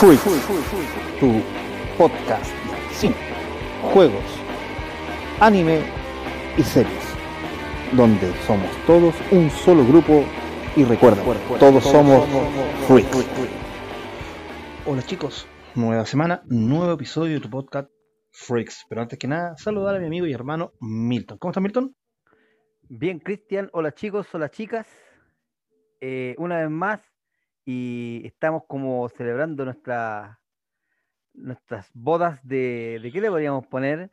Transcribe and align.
Freak, 0.00 0.18
tu 1.20 1.42
podcast 1.98 2.50
de 2.50 2.94
cine, 2.94 3.14
juegos, 3.92 4.24
anime 5.40 5.82
y 6.56 6.62
series, 6.62 7.04
donde 7.92 8.32
somos 8.46 8.70
todos 8.86 9.14
un 9.30 9.50
solo 9.50 9.84
grupo 9.84 10.24
y 10.74 10.84
recuerda, 10.84 11.22
todos 11.58 11.84
somos 11.84 12.26
Freaks. 12.88 13.26
Hola 14.86 15.02
chicos, 15.02 15.46
nueva 15.74 16.06
semana, 16.06 16.44
nuevo 16.46 16.94
episodio 16.94 17.34
de 17.34 17.40
tu 17.40 17.50
podcast 17.50 17.90
Freaks. 18.30 18.86
Pero 18.88 19.02
antes 19.02 19.18
que 19.18 19.28
nada, 19.28 19.54
saludar 19.58 19.96
a 19.96 19.98
mi 19.98 20.06
amigo 20.06 20.24
y 20.24 20.32
hermano 20.32 20.72
Milton. 20.80 21.36
¿Cómo 21.36 21.50
estás, 21.50 21.62
Milton? 21.62 21.94
Bien, 22.88 23.18
Cristian. 23.18 23.68
Hola 23.74 23.92
chicos, 23.92 24.26
hola 24.32 24.50
chicas. 24.50 24.86
Eh, 26.00 26.34
una 26.38 26.56
vez 26.56 26.70
más, 26.70 27.02
y 27.72 28.26
estamos 28.26 28.62
como 28.66 29.08
celebrando 29.10 29.64
nuestra, 29.64 30.40
nuestras 31.34 31.90
bodas 31.94 32.40
de. 32.42 32.98
¿De 33.02 33.12
qué 33.12 33.20
le 33.20 33.30
podríamos 33.30 33.66
poner? 33.66 34.10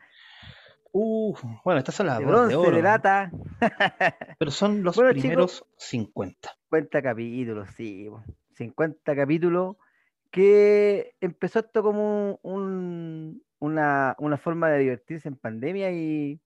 Uh, 0.92 1.36
bueno, 1.64 1.80
estas 1.80 1.96
son 1.96 2.08
las 2.08 2.20
de 2.20 2.26
bodas 2.26 2.48
bronce, 2.50 2.58
de, 2.72 2.78
oro. 2.78 2.82
lata. 2.82 3.32
Pero 4.40 4.52
son 4.52 4.84
los 4.84 4.96
Bueno, 4.96 5.12
primeros 5.12 5.66
50. 5.78 6.50
50 6.70 7.02
capítulos, 7.02 7.70
sí. 7.76 8.08
po. 8.10 8.24
50 8.56 9.16
capítulos 9.16 9.76
que 10.32 11.14
empezó 11.22 11.60
esto 11.60 11.84
como 11.84 12.40
un- 12.42 13.42
una, 13.60 14.16
una 14.20 14.38
forma 14.38 14.70
de 14.70 14.80
divertirse 14.80 15.28
en 15.28 15.36
pandemia 15.36 15.92
y, 15.92 16.40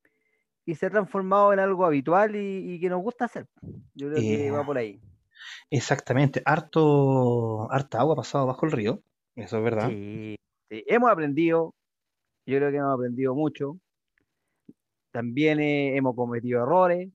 y 0.65 0.75
se 0.75 0.85
ha 0.85 0.89
transformado 0.89 1.51
en 1.53 1.59
algo 1.59 1.85
habitual 1.85 2.35
y, 2.35 2.73
y 2.73 2.79
que 2.79 2.89
nos 2.89 3.01
gusta 3.01 3.25
hacer. 3.25 3.47
Yo 3.95 4.07
creo 4.09 4.21
que 4.21 4.47
Eh, 4.47 4.51
va 4.51 4.65
por 4.65 4.77
ahí. 4.77 4.99
Exactamente, 5.69 6.41
harto, 6.45 7.71
harta 7.71 7.99
agua 7.99 8.13
ha 8.13 8.17
pasado 8.17 8.45
bajo 8.45 8.65
el 8.65 8.71
río, 8.71 9.01
eso 9.35 9.57
es 9.57 9.63
verdad. 9.63 9.89
Sí, 9.89 10.35
sí. 10.69 10.83
Hemos 10.87 11.11
aprendido, 11.11 11.73
yo 12.45 12.57
creo 12.57 12.71
que 12.71 12.77
hemos 12.77 12.93
aprendido 12.93 13.35
mucho. 13.35 13.77
También 15.11 15.59
eh, 15.59 15.95
hemos 15.95 16.15
cometido 16.15 16.63
errores. 16.63 17.09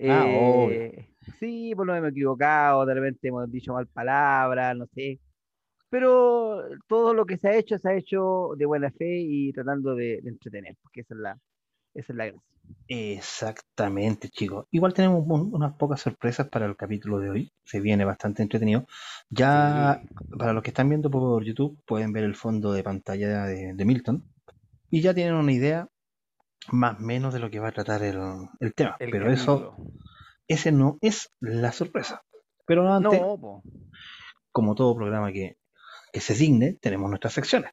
Ah, 0.00 0.26
eh, 0.28 1.08
sí, 1.38 1.72
pues 1.76 1.86
nos 1.86 1.96
hemos 1.96 2.10
equivocado, 2.10 2.84
de 2.86 2.94
repente 2.94 3.28
hemos 3.28 3.50
dicho 3.50 3.72
mal 3.72 3.86
palabras, 3.86 4.76
no 4.76 4.86
sé. 4.86 5.20
Pero 5.88 6.62
todo 6.88 7.14
lo 7.14 7.26
que 7.26 7.36
se 7.36 7.48
ha 7.48 7.56
hecho, 7.56 7.78
se 7.78 7.88
ha 7.88 7.94
hecho 7.94 8.52
de 8.56 8.64
buena 8.64 8.90
fe 8.90 9.18
y 9.20 9.52
tratando 9.52 9.94
de, 9.94 10.20
de 10.22 10.30
entretener, 10.30 10.76
porque 10.82 11.02
esa 11.02 11.14
es 11.14 11.20
la, 11.20 11.38
esa 11.94 12.12
es 12.12 12.16
la 12.16 12.26
gracia. 12.26 12.42
Exactamente, 12.88 14.28
chicos. 14.28 14.66
Igual 14.70 14.92
tenemos 14.94 15.24
un- 15.26 15.54
unas 15.54 15.74
pocas 15.74 16.00
sorpresas 16.00 16.48
para 16.48 16.66
el 16.66 16.76
capítulo 16.76 17.18
de 17.18 17.30
hoy. 17.30 17.52
Se 17.64 17.80
viene 17.80 18.04
bastante 18.04 18.42
entretenido. 18.42 18.86
Ya 19.30 20.00
Sí, 20.02 20.14
para 20.38 20.52
los 20.52 20.62
que 20.62 20.70
están 20.70 20.88
viendo 20.88 21.10
por 21.10 21.42
YouTube 21.44 21.78
pueden 21.86 22.12
ver 22.12 22.24
el 22.24 22.34
fondo 22.34 22.72
de 22.72 22.82
pantalla 22.82 23.44
de, 23.46 23.72
de 23.74 23.84
Milton 23.84 24.24
y 24.90 25.00
ya 25.00 25.14
tienen 25.14 25.34
una 25.34 25.52
idea 25.52 25.88
más 26.70 26.98
o 26.98 27.02
menos 27.02 27.32
de 27.34 27.40
lo 27.40 27.50
que 27.50 27.60
va 27.60 27.68
a 27.68 27.72
tratar 27.72 28.02
el, 28.02 28.18
el 28.60 28.74
tema. 28.74 28.96
el 28.98 29.10
Pero 29.10 29.30
eso, 29.30 29.76
ese 30.46 30.70
no 30.72 30.98
es 31.00 31.30
la 31.40 31.72
sorpresa. 31.72 32.22
Pero 32.66 32.92
antes, 32.92 33.20
No, 33.20 33.62
como 34.50 34.74
todo 34.74 34.94
programa 34.94 35.32
que, 35.32 35.56
que 36.12 36.20
se 36.20 36.34
digne, 36.34 36.74
tenemos 36.80 37.08
nuestras 37.08 37.32
secciones. 37.32 37.72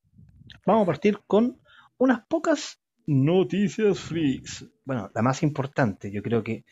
Vamos 0.65 0.83
a 0.83 0.85
partir 0.87 1.19
con 1.27 1.59
unas 1.97 2.25
pocas 2.27 2.79
noticias 3.09 3.99
freaks. 3.99 4.65
Bueno, 4.85 5.09
la 5.13 5.21
más 5.21 5.41
importante, 5.41 6.11
yo 6.11 6.21
creo 6.21 6.43
que 6.43 6.63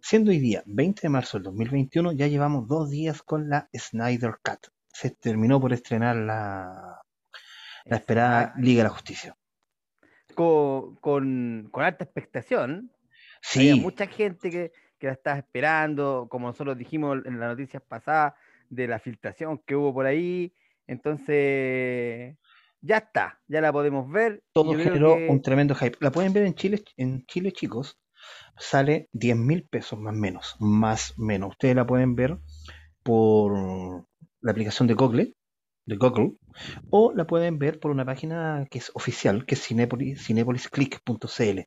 siendo 0.00 0.30
hoy 0.30 0.38
día 0.38 0.62
20 0.66 1.02
de 1.02 1.08
marzo 1.08 1.38
del 1.38 1.44
2021, 1.44 2.12
ya 2.12 2.28
llevamos 2.28 2.68
dos 2.68 2.90
días 2.90 3.22
con 3.22 3.48
la 3.48 3.68
Snyder 3.76 4.36
Cut. 4.42 4.68
Se 4.86 5.10
terminó 5.10 5.60
por 5.60 5.72
estrenar 5.72 6.16
la, 6.16 7.00
la 7.84 7.96
esperada. 7.96 8.54
Liga 8.56 8.82
de 8.82 8.88
la 8.88 8.94
Justicia. 8.94 9.36
Con, 10.34 10.94
con, 10.96 11.68
con 11.70 11.84
alta 11.84 12.04
expectación. 12.04 12.92
Había 13.54 13.74
Sí, 13.74 13.80
mucha 13.80 14.06
gente 14.06 14.50
que, 14.50 14.72
que 14.98 15.06
la 15.08 15.14
estaba 15.14 15.38
esperando, 15.38 16.28
como 16.30 16.46
nosotros 16.46 16.78
dijimos 16.78 17.18
en 17.24 17.40
las 17.40 17.50
noticias 17.50 17.82
pasadas, 17.82 18.34
de 18.68 18.86
la 18.86 19.00
filtración 19.00 19.58
que 19.66 19.74
hubo 19.74 19.92
por 19.92 20.06
ahí. 20.06 20.54
Entonces, 20.86 22.36
ya 22.80 22.98
está, 22.98 23.40
ya 23.48 23.60
la 23.60 23.72
podemos 23.72 24.10
ver. 24.10 24.42
todo 24.52 24.74
generó 24.74 25.16
que 25.16 25.28
un 25.28 25.42
tremendo 25.42 25.74
hype. 25.74 25.98
La 26.00 26.10
pueden 26.10 26.32
ver 26.32 26.44
en 26.44 26.54
Chile, 26.54 26.82
en 26.96 27.24
Chile, 27.26 27.52
chicos. 27.52 27.98
Sale 28.58 29.08
10 29.12 29.36
mil 29.36 29.64
pesos 29.64 29.98
más 29.98 30.14
menos, 30.14 30.56
más 30.58 31.18
menos. 31.18 31.50
Ustedes 31.50 31.74
la 31.74 31.86
pueden 31.86 32.14
ver 32.14 32.38
por 33.02 34.06
la 34.40 34.52
aplicación 34.52 34.86
de 34.88 34.94
Google, 34.94 35.34
de 35.86 35.96
Google, 35.96 36.32
o 36.90 37.12
la 37.14 37.26
pueden 37.26 37.58
ver 37.58 37.80
por 37.80 37.90
una 37.90 38.04
página 38.04 38.66
que 38.70 38.78
es 38.78 38.90
oficial, 38.94 39.46
que 39.46 39.54
es 39.54 39.62
Cinepolis, 39.62 40.26
cinepolisclick.cl. 40.26 41.60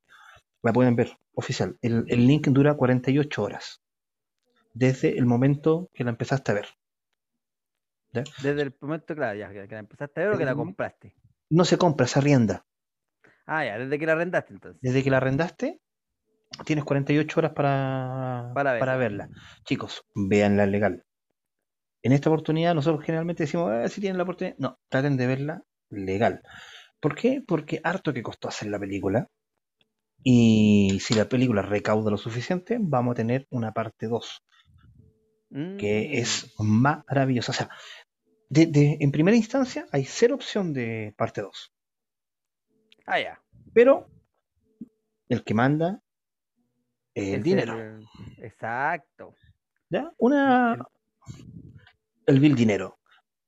La 0.62 0.74
pueden 0.74 0.96
ver 0.96 1.18
oficial. 1.34 1.78
El, 1.82 2.06
el 2.08 2.28
link 2.28 2.48
dura 2.48 2.76
48 2.76 3.44
horas 3.44 3.84
desde 4.74 5.18
el 5.18 5.26
momento 5.26 5.90
que 5.94 6.04
la 6.04 6.12
empezaste 6.12 6.52
a 6.52 6.56
ver. 6.56 6.68
¿Ya? 8.14 8.24
desde 8.38 8.62
el 8.64 8.78
momento, 8.82 9.16
claro, 9.16 9.38
ya 9.40 9.50
que 9.52 9.68
la 9.74 9.80
empezaste 9.80 10.22
a 10.22 10.24
ver 10.26 10.34
o 10.34 10.38
que 10.38 10.46
la 10.46 10.56
compraste. 10.56 11.18
No 11.60 11.64
se 11.64 11.78
compra, 11.78 12.06
se 12.06 12.20
arrienda. 12.20 12.66
Ah, 13.46 13.64
ya, 13.66 13.78
desde 13.78 14.00
que 14.00 14.06
la 14.06 14.14
arrendaste 14.14 14.54
entonces. 14.54 14.82
Desde 14.82 15.04
que 15.04 15.10
la 15.10 15.18
arrendaste, 15.18 15.82
tienes 16.66 16.86
48 16.86 17.40
horas 17.42 17.54
para, 17.54 18.56
Para 18.56 18.74
para 18.78 18.96
verla. 18.96 18.98
verla. 18.98 19.30
Chicos, 19.66 20.04
véanla 20.16 20.66
legal. 20.68 21.04
En 22.04 22.12
esta 22.12 22.30
oportunidad, 22.30 22.76
nosotros 22.76 23.04
generalmente 23.06 23.44
decimos, 23.44 23.72
"Ah, 23.72 23.88
si 23.90 24.02
tienen 24.02 24.18
la 24.18 24.24
oportunidad. 24.24 24.58
No, 24.60 24.80
traten 24.90 25.18
de 25.18 25.28
verla 25.28 25.64
legal. 25.90 26.42
¿Por 27.02 27.16
qué? 27.16 27.44
Porque 27.48 27.82
harto 27.84 28.14
que 28.14 28.24
costó 28.24 28.50
hacer 28.50 28.70
la 28.70 28.80
película. 28.80 29.30
Y 30.24 31.00
si 31.02 31.14
la 31.16 31.30
película 31.30 31.62
recauda 31.62 32.12
lo 32.12 32.18
suficiente, 32.18 32.78
vamos 32.82 33.14
a 33.14 33.16
tener 33.16 33.48
una 33.52 33.74
parte 33.74 34.08
2, 34.08 34.44
que 35.78 35.94
Mm, 36.00 36.20
es 36.20 36.54
maravillosa. 36.60 37.52
O 37.52 37.56
sea, 37.56 37.70
de- 38.54 38.68
de- 38.68 38.98
en 39.00 39.12
primera 39.12 39.36
instancia 39.36 39.86
hay 39.92 40.06
cero 40.06 40.36
opción 40.36 40.74
de 40.74 41.14
parte 41.18 41.42
2. 41.42 41.74
Ah, 43.06 43.20
ya. 43.20 43.42
Pero 43.74 44.08
el 45.30 45.44
que 45.44 45.54
manda 45.54 46.02
es 47.16 47.34
el 47.34 47.44
dinero. 47.44 47.80
el- 47.80 48.06
Exacto. 48.38 49.36
¿Ya? 49.90 50.12
Una, 50.18 50.78
el 52.26 52.40
vil 52.40 52.56
dinero. 52.56 53.00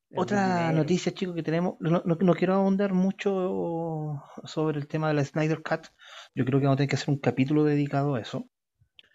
el 0.09 0.19
Otra 0.19 0.57
dinero. 0.59 0.77
noticia, 0.77 1.13
chicos, 1.13 1.35
que 1.35 1.43
tenemos, 1.43 1.75
no, 1.79 2.01
no- 2.05 2.17
no 2.19 2.33
quiero 2.35 2.53
ahondar 2.53 2.93
mucho 2.93 4.21
sobre 4.43 4.79
el 4.79 4.87
tema 4.87 5.07
de 5.09 5.13
la 5.15 5.25
Snyder 5.25 5.61
Cut. 5.61 5.87
Yo 6.33 6.45
creo 6.45 6.59
que 6.59 6.65
vamos 6.65 6.75
a 6.75 6.77
tener 6.77 6.89
que 6.89 6.95
hacer 6.95 7.09
un 7.09 7.19
capítulo 7.19 7.63
dedicado 7.63 8.15
a 8.15 8.21
eso. 8.21 8.49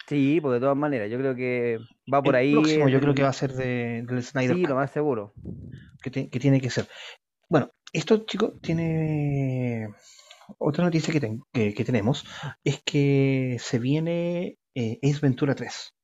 Sí, 0.07 0.41
pues 0.41 0.55
de 0.55 0.61
todas 0.61 0.77
maneras, 0.77 1.11
yo 1.11 1.19
creo 1.19 1.35
que 1.35 1.79
va 2.13 2.23
por 2.23 2.35
el 2.35 2.41
ahí. 2.41 2.53
próximo 2.53 2.89
yo 2.89 3.01
creo 3.01 3.15
que 3.15 3.23
va 3.23 3.29
a 3.29 3.33
ser 3.33 3.53
de, 3.53 4.05
del 4.07 4.23
Snyder 4.23 4.57
Sí, 4.57 4.63
Cut, 4.63 4.71
lo 4.71 4.77
más 4.77 4.91
seguro. 4.91 5.33
que, 6.03 6.11
ti- 6.11 6.29
que 6.29 6.41
tiene 6.41 6.61
que 6.61 6.71
ser. 6.71 6.89
Bueno, 7.49 7.71
esto, 7.93 8.25
chicos, 8.25 8.55
tiene 8.61 9.89
otra 10.59 10.85
noticia 10.85 11.13
que, 11.13 11.21
ten- 11.21 11.43
que- 11.53 11.75
que 11.75 11.85
tenemos, 11.85 12.25
es 12.65 12.83
que 12.85 13.57
se 13.61 13.79
viene 13.79 14.59
eh, 14.75 14.99
Ace 15.03 15.21
Ventura 15.23 15.55
3 15.55 15.95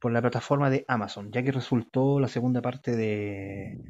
por 0.00 0.12
la 0.12 0.20
plataforma 0.20 0.68
de 0.70 0.84
Amazon, 0.88 1.30
ya 1.32 1.42
que 1.42 1.50
resultó 1.52 2.20
la 2.20 2.28
segunda 2.28 2.60
parte 2.60 2.94
de, 2.94 3.80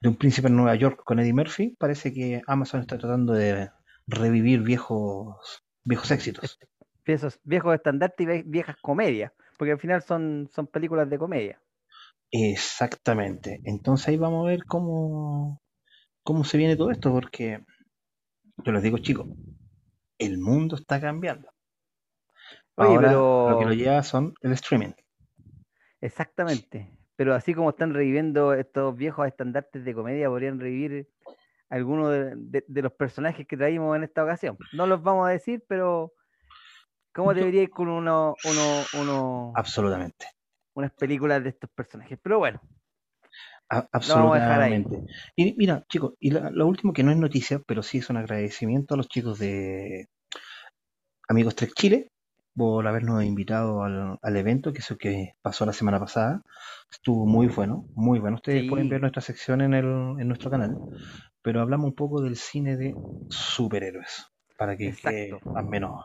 de 0.00 0.08
Un 0.08 0.16
Príncipe 0.16 0.48
en 0.48 0.56
Nueva 0.56 0.74
York 0.74 1.00
con 1.04 1.18
Eddie 1.18 1.32
Murphy. 1.32 1.74
Parece 1.78 2.12
que 2.12 2.42
Amazon 2.46 2.80
está 2.80 2.98
tratando 2.98 3.32
de 3.32 3.70
revivir 4.06 4.60
viejos, 4.60 5.62
viejos 5.84 6.10
éxitos. 6.10 6.58
Esos 7.06 7.40
viejos 7.44 7.74
estandartes 7.74 8.26
y 8.26 8.30
vie- 8.30 8.44
viejas 8.46 8.76
comedias, 8.80 9.32
porque 9.58 9.72
al 9.72 9.80
final 9.80 10.02
son, 10.02 10.48
son 10.52 10.66
películas 10.66 11.08
de 11.10 11.18
comedia. 11.18 11.60
Exactamente. 12.32 13.60
Entonces 13.64 14.08
ahí 14.08 14.16
vamos 14.16 14.44
a 14.46 14.50
ver 14.50 14.64
cómo, 14.66 15.62
cómo 16.24 16.44
se 16.44 16.58
viene 16.58 16.76
todo 16.76 16.90
esto, 16.90 17.12
porque 17.12 17.64
yo 18.64 18.72
les 18.72 18.82
digo, 18.82 18.98
chicos, 18.98 19.28
el 20.18 20.38
mundo 20.38 20.76
está 20.76 21.00
cambiando. 21.00 21.50
Oye, 22.76 22.98
pero 22.98 23.24
lo 23.44 23.56
que 23.56 23.64
lo 23.64 23.72
lleva 23.72 24.02
son 24.02 24.34
el 24.42 24.52
streaming. 24.52 24.92
exactamente. 26.00 26.90
Pero 27.16 27.34
así 27.34 27.54
como 27.54 27.70
están 27.70 27.94
reviviendo 27.94 28.54
estos 28.54 28.96
viejos 28.96 29.26
estandartes 29.26 29.84
de 29.84 29.94
comedia, 29.94 30.28
podrían 30.28 30.58
revivir 30.60 31.08
algunos 31.70 32.10
de, 32.12 32.34
de- 32.36 32.64
de 32.68 32.82
los 32.82 32.92
personajes 32.92 33.46
que 33.46 33.56
traímos 33.56 33.96
en 33.96 34.04
esta 34.04 34.24
ocasión. 34.24 34.58
No 34.72 34.86
los 34.86 35.02
vamos 35.02 35.26
a 35.28 35.32
decir, 35.32 35.64
pero 35.68 36.14
¿cómo 37.14 37.34
debería 37.34 37.62
ir 37.62 37.70
con 37.70 37.88
uno, 37.88 38.36
uno, 38.44 38.84
uno- 38.92 39.52
Absolutamente. 39.54 40.26
unas 40.74 40.92
películas 40.92 41.42
de 41.42 41.50
estos 41.50 41.70
personajes? 41.70 42.18
Pero 42.22 42.38
bueno, 42.38 42.60
A- 43.70 43.86
vamos 44.08 44.36
a 44.36 44.40
dejar 44.40 44.60
ahí. 44.62 44.72
absolutamente. 44.72 45.04
Y 45.36 45.54
mira, 45.56 45.84
chicos, 45.88 46.14
y 46.20 46.30
la- 46.30 46.50
lo 46.50 46.66
último 46.66 46.92
que 46.92 47.02
no 47.02 47.10
es 47.10 47.16
noticia, 47.16 47.60
pero 47.66 47.82
sí 47.82 47.98
es 47.98 48.10
un 48.10 48.16
agradecimiento 48.18 48.94
a 48.94 48.96
los 48.96 49.08
chicos 49.08 49.38
de 49.38 50.06
Amigos 51.28 51.56
Trek 51.56 51.72
Chile, 51.74 52.08
por 52.54 52.86
habernos 52.86 53.24
invitado 53.24 53.82
al, 53.82 54.18
al 54.20 54.36
evento, 54.36 54.72
que 54.72 54.80
eso 54.80 54.96
que 54.98 55.32
pasó 55.42 55.64
la 55.64 55.72
semana 55.72 55.98
pasada. 55.98 56.42
Estuvo 56.90 57.26
muy 57.26 57.46
bueno, 57.46 57.86
muy 57.94 58.18
bueno. 58.18 58.36
Ustedes 58.36 58.64
pueden 58.68 58.88
ver 58.88 59.00
nuestra 59.00 59.22
sección 59.22 59.62
en, 59.62 59.72
el, 59.74 59.86
en 60.20 60.28
nuestro 60.28 60.50
canal, 60.50 60.76
pero 61.42 61.60
hablamos 61.62 61.86
un 61.88 61.94
poco 61.94 62.20
del 62.22 62.36
cine 62.36 62.76
de 62.76 62.94
superhéroes, 63.30 64.26
para 64.58 64.76
que 64.76 64.92
quede 64.92 65.40
más 65.54 65.64
menos 65.64 66.04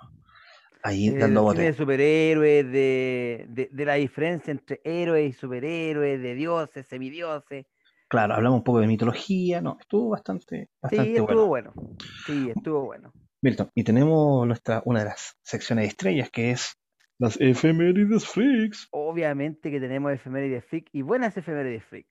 ahí 0.84 1.08
El 1.08 1.20
dando 1.20 1.54
de 1.54 1.74
superhéroes, 1.74 2.72
de, 2.72 3.46
de, 3.50 3.70
de 3.72 3.86
la 3.86 3.96
diferencia 3.96 4.52
entre 4.52 4.82
héroes 4.84 5.30
y 5.30 5.34
superhéroes, 5.34 6.22
de 6.22 6.36
dioses, 6.36 6.86
semidioses. 6.88 7.66
Claro, 8.10 8.36
hablamos 8.36 8.60
un 8.60 8.64
poco 8.64 8.80
de 8.80 8.88
mitología, 8.88 9.62
no, 9.62 9.78
estuvo 9.80 10.10
bastante, 10.10 10.70
Sí, 10.70 10.70
bastante 10.82 11.12
estuvo 11.12 11.48
bueno. 11.48 11.74
bueno. 11.74 11.98
Sí, 12.26 12.50
estuvo 12.50 12.86
bueno. 12.86 13.12
Milton, 13.42 13.70
y 13.76 13.84
tenemos 13.84 14.48
nuestra, 14.48 14.82
una 14.86 15.00
de 15.00 15.06
las 15.06 15.38
secciones 15.44 15.88
estrellas 15.90 16.30
que 16.32 16.52
es 16.52 16.78
las 17.20 17.40
efemérides 17.40 18.26
freaks. 18.28 18.88
Obviamente 18.92 19.72
que 19.72 19.80
tenemos 19.80 20.12
efemérides 20.12 20.66
freak 20.66 20.90
y 20.94 21.02
buenas 21.02 21.36
efemérides 21.36 21.84
freak. 21.84 22.08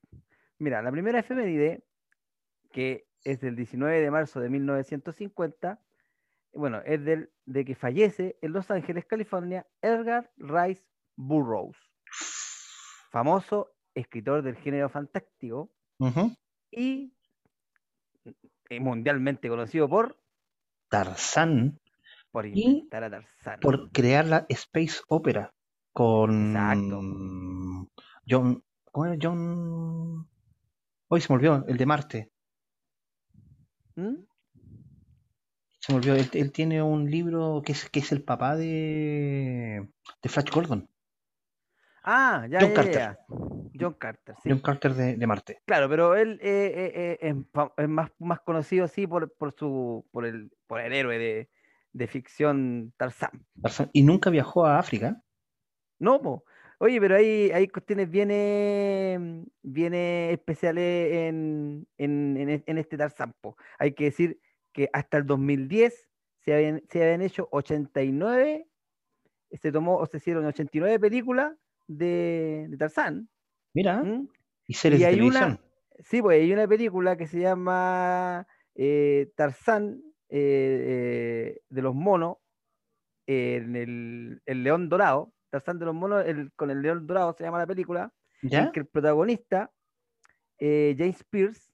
Mira, 0.59 0.81
la 0.81 0.91
primera 0.91 1.19
efeméride, 1.19 1.83
que 2.71 3.05
es 3.23 3.39
del 3.41 3.55
19 3.55 4.01
de 4.01 4.11
marzo 4.11 4.39
de 4.39 4.49
1950, 4.49 5.79
bueno, 6.53 6.81
es 6.85 7.03
del, 7.03 7.31
de 7.45 7.65
que 7.65 7.75
fallece 7.75 8.37
en 8.41 8.53
Los 8.53 8.69
Ángeles, 8.71 9.05
California, 9.05 9.67
Edgar 9.81 10.31
Rice 10.37 10.83
Burroughs, 11.15 11.77
famoso 13.11 13.71
escritor 13.93 14.43
del 14.43 14.55
género 14.57 14.89
fantástico 14.89 15.71
y 16.71 17.13
eh, 18.69 18.79
mundialmente 18.79 19.49
conocido 19.49 19.89
por, 19.89 20.19
Tarzán 20.89 21.79
por 22.31 22.45
y 22.45 22.61
inventar 22.61 23.03
a 23.05 23.09
Tarzán. 23.09 23.59
por 23.59 23.91
crear 23.91 24.25
la 24.25 24.45
Space 24.49 25.01
Opera 25.07 25.41
Exacto. 25.41 25.57
con 25.93 27.89
John. 28.29 28.63
¿Cómo 28.91 29.05
era 29.05 29.17
John? 29.21 30.27
Hoy 31.07 31.21
se 31.21 31.31
me 31.31 31.37
olvidó, 31.37 31.65
el 31.67 31.77
de 31.77 31.85
Marte. 31.85 32.31
¿Mm? 33.95 34.15
Se 35.87 35.93
me 35.93 35.99
olvidó, 35.99 36.15
él, 36.15 36.29
él 36.33 36.51
tiene 36.51 36.83
un 36.83 37.09
libro 37.09 37.61
que 37.65 37.71
es, 37.71 37.89
que 37.89 37.99
es 37.99 38.11
el 38.11 38.21
papá 38.21 38.57
de, 38.57 39.87
de 40.21 40.29
Flash 40.29 40.51
Gordon. 40.51 40.89
Ah, 42.03 42.45
ya, 42.49 42.59
John 42.59 42.69
ya, 42.69 42.75
Carter. 42.75 42.93
ya. 42.93 43.19
John 43.79 43.93
Carter, 43.93 44.35
sí. 44.43 44.49
John 44.49 44.59
Carter 44.59 44.93
de, 44.93 45.15
de 45.15 45.27
Marte. 45.27 45.61
Claro, 45.65 45.87
pero 45.87 46.17
él 46.17 46.39
eh, 46.41 46.91
eh, 46.93 47.17
eh, 47.21 47.35
es, 47.77 47.87
más, 47.87 48.11
más 48.19 48.41
conocido 48.41 48.89
sí 48.89 49.07
por, 49.07 49.33
por 49.37 49.53
su 49.57 50.05
por 50.11 50.25
el 50.25 50.51
por 50.67 50.81
el 50.81 50.91
héroe 50.91 51.17
de, 51.17 51.49
de 51.93 52.07
ficción 52.07 52.93
Tarzán. 52.97 53.45
Tarzán. 53.61 53.89
Y 53.93 54.03
nunca 54.03 54.29
viajó 54.29 54.65
a 54.65 54.79
África. 54.79 55.21
No, 55.99 56.21
po. 56.21 56.43
Oye, 56.79 56.99
pero 56.99 57.15
hay, 57.15 57.49
hay 57.51 57.69
cuestiones 57.69 58.09
bien, 58.11 59.49
bien 59.63 59.93
especiales 59.93 61.13
en, 61.13 61.87
en, 61.97 62.37
en 62.37 62.63
en 62.65 62.77
este 62.77 62.97
Tarzán. 62.97 63.33
po. 63.39 63.55
Hay 63.79 63.93
que 63.93 64.03
decir 64.05 64.41
que 64.77 64.89
hasta 64.93 65.17
el 65.19 65.27
2010 65.27 66.09
se 66.45 66.55
habían, 66.55 66.83
se 66.89 67.03
habían 67.03 67.23
hecho 67.23 67.49
89, 67.51 68.69
se 69.51 69.71
tomó 69.73 69.97
o 69.97 70.05
se 70.07 70.17
hicieron 70.17 70.45
89 70.45 70.99
películas 70.99 71.53
de, 71.87 72.67
de 72.69 72.77
Tarzán. 72.77 73.29
Mira, 73.73 73.95
¿m? 74.01 74.27
y 74.67 74.73
series 74.73 74.99
Y 74.99 75.03
de 75.03 75.07
hay 75.07 75.15
televisión. 75.15 75.57
una, 75.57 75.61
sí, 75.99 76.21
pues 76.21 76.41
hay 76.41 76.53
una 76.53 76.67
película 76.67 77.17
que 77.17 77.27
se 77.27 77.41
llama 77.41 78.47
eh, 78.75 79.31
Tarzán 79.35 80.01
eh, 80.29 81.55
eh, 81.57 81.61
de 81.69 81.81
los 81.83 81.95
monos, 81.95 82.37
en 83.27 83.75
el, 83.75 84.41
el 84.45 84.63
León 84.63 84.89
Dorado. 84.89 85.33
Tarzán 85.49 85.79
de 85.79 85.85
los 85.85 85.95
monos 85.95 86.25
el- 86.25 86.51
con 86.53 86.71
el 86.71 86.81
León 86.81 87.07
Dorado 87.07 87.33
se 87.37 87.43
llama 87.43 87.59
la 87.59 87.67
película, 87.67 88.13
en 88.51 88.51
¿Ya? 88.51 88.71
que 88.71 88.81
el 88.81 88.87
protagonista, 88.87 89.71
James 90.59 91.23
Pierce, 91.29 91.71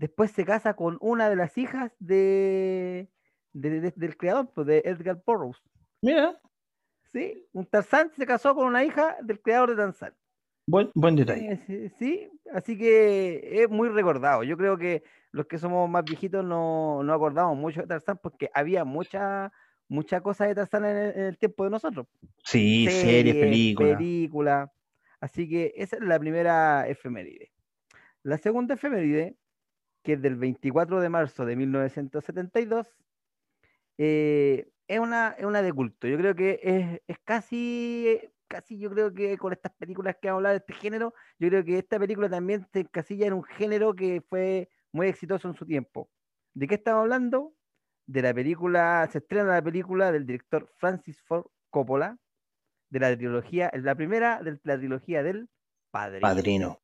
después 0.00 0.30
se 0.32 0.44
casa 0.46 0.74
con 0.74 0.96
una 1.00 1.28
de 1.28 1.36
las 1.36 1.56
hijas 1.58 1.92
de, 1.98 3.08
de- 3.52 3.80
de- 3.80 3.92
del 3.94 4.16
creador, 4.16 4.50
pues, 4.54 4.66
de 4.66 4.78
Edgar 4.84 5.22
Burroughs. 5.26 5.62
Mira, 6.00 6.40
¿sí? 7.12 7.46
Un 7.52 7.66
Tarzán 7.66 8.10
se 8.16 8.24
casó 8.26 8.54
con 8.54 8.66
una 8.66 8.82
hija 8.82 9.16
del 9.22 9.40
creador 9.42 9.70
de 9.70 9.76
Tarzán. 9.76 10.14
buen, 10.66 10.90
buen 10.94 11.16
detalle. 11.16 11.52
Eh, 11.52 11.60
Sí, 11.66 11.88
sí, 11.98 12.30
así 12.54 12.78
que 12.78 13.62
es 13.62 13.68
muy 13.68 13.90
recordado. 13.90 14.42
Yo 14.42 14.56
creo 14.56 14.78
que 14.78 15.02
los 15.32 15.46
que 15.46 15.58
somos 15.58 15.88
más 15.90 16.04
viejitos 16.06 16.44
no, 16.44 17.02
no 17.02 17.12
acordamos 17.12 17.56
mucho 17.58 17.82
de 17.82 17.86
Tarzán 17.86 18.18
porque 18.22 18.50
había 18.54 18.84
mucha, 18.84 19.52
mucha 19.86 20.22
cosa 20.22 20.46
de 20.46 20.54
Tarzán 20.54 20.86
en 20.86 20.96
el, 20.96 21.10
en 21.18 21.22
el 21.26 21.38
tiempo 21.38 21.64
de 21.64 21.70
nosotros. 21.70 22.06
Sí, 22.42 22.88
series, 22.88 23.36
películas. 23.36 23.96
películas. 23.98 24.70
Así 25.20 25.46
que 25.46 25.74
esa 25.76 25.96
es 25.96 26.02
la 26.02 26.18
primera 26.18 26.88
efeméride. 26.88 27.52
La 28.22 28.38
segunda 28.38 28.74
efeméride, 28.74 29.36
que 30.02 30.14
es 30.14 30.22
del 30.22 30.36
24 30.36 31.00
de 31.00 31.08
marzo 31.08 31.44
de 31.44 31.56
1972, 31.56 32.86
eh, 33.98 34.70
es, 34.88 34.98
una, 34.98 35.30
es 35.38 35.44
una 35.44 35.62
de 35.62 35.72
culto. 35.72 36.06
Yo 36.06 36.16
creo 36.16 36.34
que 36.34 36.60
es, 36.62 37.00
es 37.06 37.18
casi, 37.24 38.18
casi 38.48 38.78
yo 38.78 38.90
creo 38.90 39.12
que 39.12 39.36
con 39.36 39.52
estas 39.52 39.72
películas 39.72 40.16
que 40.20 40.28
vamos 40.28 40.38
a 40.38 40.40
hablar 40.40 40.52
de 40.52 40.58
este 40.58 40.72
género, 40.74 41.14
yo 41.38 41.48
creo 41.48 41.64
que 41.64 41.78
esta 41.78 41.98
película 41.98 42.28
también 42.28 42.66
se 42.72 42.80
encasilla 42.80 43.26
en 43.26 43.34
un 43.34 43.44
género 43.44 43.94
que 43.94 44.22
fue 44.28 44.68
muy 44.92 45.06
exitoso 45.08 45.48
en 45.48 45.54
su 45.54 45.66
tiempo. 45.66 46.10
¿De 46.54 46.66
qué 46.66 46.76
estamos 46.76 47.02
hablando? 47.02 47.54
De 48.06 48.22
la 48.22 48.34
película, 48.34 49.08
se 49.12 49.18
estrena 49.18 49.54
la 49.54 49.62
película 49.62 50.10
del 50.10 50.26
director 50.26 50.68
Francis 50.78 51.22
Ford 51.22 51.46
Coppola, 51.70 52.18
de 52.88 52.98
la 52.98 53.16
trilogía, 53.16 53.70
la 53.74 53.94
primera 53.94 54.42
de 54.42 54.58
la 54.64 54.76
trilogía 54.76 55.22
del 55.22 55.48
Padrino. 55.90 56.20
Padrino. 56.20 56.80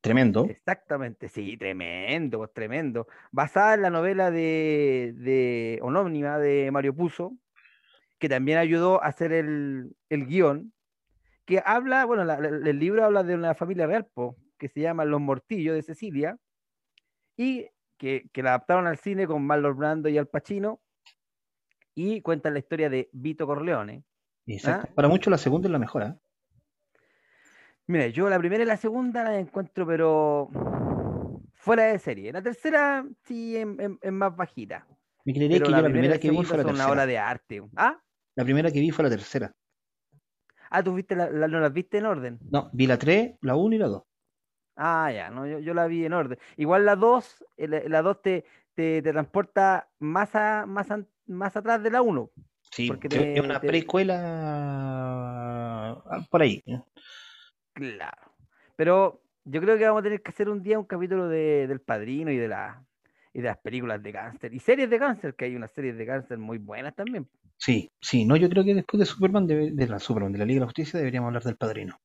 Tremendo. 0.00 0.46
Exactamente, 0.48 1.28
sí, 1.28 1.56
tremendo, 1.58 2.38
pues 2.38 2.52
tremendo. 2.54 3.06
Basada 3.32 3.74
en 3.74 3.82
la 3.82 3.90
novela 3.90 4.30
de, 4.30 5.12
de 5.16 5.78
homónima 5.82 6.38
de 6.38 6.70
Mario 6.70 6.94
Puzo, 6.94 7.36
que 8.18 8.28
también 8.28 8.58
ayudó 8.58 9.02
a 9.02 9.08
hacer 9.08 9.32
el, 9.32 9.94
el 10.08 10.26
guion, 10.26 10.72
que 11.44 11.62
habla, 11.64 12.04
bueno, 12.06 12.24
la- 12.24 12.40
la- 12.40 12.48
el 12.70 12.78
libro 12.78 13.04
habla 13.04 13.22
de 13.22 13.34
una 13.34 13.54
familia 13.54 13.86
real, 13.86 14.06
po, 14.14 14.36
que 14.58 14.68
se 14.68 14.80
llama 14.80 15.04
Los 15.04 15.20
Mortillos 15.20 15.74
de 15.74 15.82
Sicilia, 15.82 16.36
y 17.36 17.66
que, 17.98 18.28
que 18.32 18.42
la 18.42 18.50
adaptaron 18.50 18.86
al 18.86 18.96
cine 18.98 19.26
con 19.26 19.44
Marlon 19.46 19.76
Brando 19.76 20.08
y 20.08 20.16
Al 20.16 20.28
Pacino, 20.28 20.80
y 21.94 22.22
cuentan 22.22 22.54
la 22.54 22.60
historia 22.60 22.88
de 22.88 23.10
Vito 23.12 23.46
Corleone. 23.46 24.04
Exacto. 24.46 24.86
¿Ah? 24.90 24.94
Para 24.94 25.08
muchos 25.08 25.30
la 25.30 25.38
segunda 25.38 25.68
es 25.68 25.72
la 25.72 25.78
mejor, 25.78 26.02
¿eh? 26.02 26.14
Mira, 27.90 28.06
yo 28.06 28.28
la 28.30 28.38
primera 28.38 28.62
y 28.62 28.66
la 28.66 28.76
segunda 28.76 29.24
la 29.24 29.36
encuentro, 29.36 29.84
pero 29.84 30.48
fuera 31.54 31.82
de 31.86 31.98
serie. 31.98 32.32
La 32.32 32.40
tercera 32.40 33.04
sí 33.24 33.56
es, 33.56 33.66
más 34.12 34.36
bajita. 34.36 34.86
Me 35.24 35.32
creería 35.34 35.58
que 35.58 35.64
la 35.70 35.78
yo 35.78 35.82
la 35.82 35.88
primera 35.90 36.18
que 36.20 36.30
vi 36.30 36.44
fue 36.44 36.56
la 36.58 36.62
una 36.62 36.72
tercera. 36.72 36.92
obra 36.92 37.06
de 37.06 37.18
arte. 37.18 37.62
Ah, 37.74 38.00
La 38.36 38.44
primera 38.44 38.70
que 38.70 38.78
vi 38.78 38.92
fue 38.92 39.02
la 39.02 39.10
tercera. 39.10 39.52
ah, 40.70 40.84
tú 40.84 40.94
viste 40.94 41.16
la, 41.16 41.30
la- 41.30 41.48
no 41.48 41.58
las 41.58 41.72
viste 41.72 41.98
en 41.98 42.06
orden. 42.06 42.38
No, 42.52 42.70
vi 42.72 42.86
la 42.86 42.96
3, 42.96 43.34
la 43.40 43.56
1 43.56 43.74
y 43.74 43.78
la 43.78 43.88
2. 43.88 44.04
Ah, 44.76 45.10
ya, 45.12 45.28
no, 45.30 45.44
yo, 45.48 45.58
yo 45.58 45.74
la 45.74 45.88
vi 45.88 46.04
en 46.04 46.12
orden. 46.12 46.38
Igual 46.56 46.86
la 46.86 46.94
2, 46.94 47.44
eh, 47.56 47.66
la, 47.66 47.80
la 47.88 48.02
2 48.02 48.22
te, 48.22 48.44
te, 48.74 49.02
te 49.02 49.10
transporta 49.10 49.90
más, 49.98 50.32
a, 50.36 50.64
más, 50.64 50.86
más 51.26 51.56
atrás 51.56 51.82
de 51.82 51.90
la 51.90 52.02
1. 52.02 52.30
Sí, 52.70 52.86
Porque 52.86 53.08
es 53.08 53.34
te- 53.34 53.40
una 53.40 53.60
precuela 53.60 54.20
ah, 56.06 56.26
por 56.30 56.42
ahí. 56.42 56.62
¿eh? 56.66 56.80
Claro. 57.80 58.32
Pero 58.76 59.22
yo 59.44 59.60
creo 59.62 59.78
que 59.78 59.86
vamos 59.86 60.00
a 60.00 60.04
tener 60.04 60.20
que 60.22 60.30
hacer 60.30 60.50
un 60.50 60.62
día 60.62 60.78
un 60.78 60.84
capítulo 60.84 61.28
de, 61.28 61.66
del 61.66 61.80
Padrino 61.80 62.30
y 62.30 62.36
de, 62.36 62.46
la, 62.46 62.84
y 63.32 63.40
de 63.40 63.48
las 63.48 63.56
películas 63.56 64.02
de 64.02 64.12
cáncer. 64.12 64.52
Y 64.52 64.60
series 64.60 64.90
de 64.90 64.98
cáncer, 64.98 65.34
que 65.34 65.46
hay 65.46 65.56
unas 65.56 65.72
series 65.72 65.96
de 65.96 66.04
cáncer 66.04 66.36
muy 66.36 66.58
buenas 66.58 66.94
también. 66.94 67.26
Sí, 67.56 67.90
sí, 67.98 68.26
no, 68.26 68.36
yo 68.36 68.50
creo 68.50 68.64
que 68.64 68.74
después 68.74 68.98
de 68.98 69.06
Superman, 69.06 69.46
debe- 69.46 69.72
de, 69.72 69.88
la 69.88 69.98
Superman, 69.98 70.30
de 70.32 70.38
la 70.38 70.44
Liga 70.44 70.56
de 70.56 70.60
la 70.60 70.66
Justicia, 70.66 70.98
deberíamos 70.98 71.28
hablar 71.28 71.42
del 71.42 71.56
Padrino. 71.56 71.98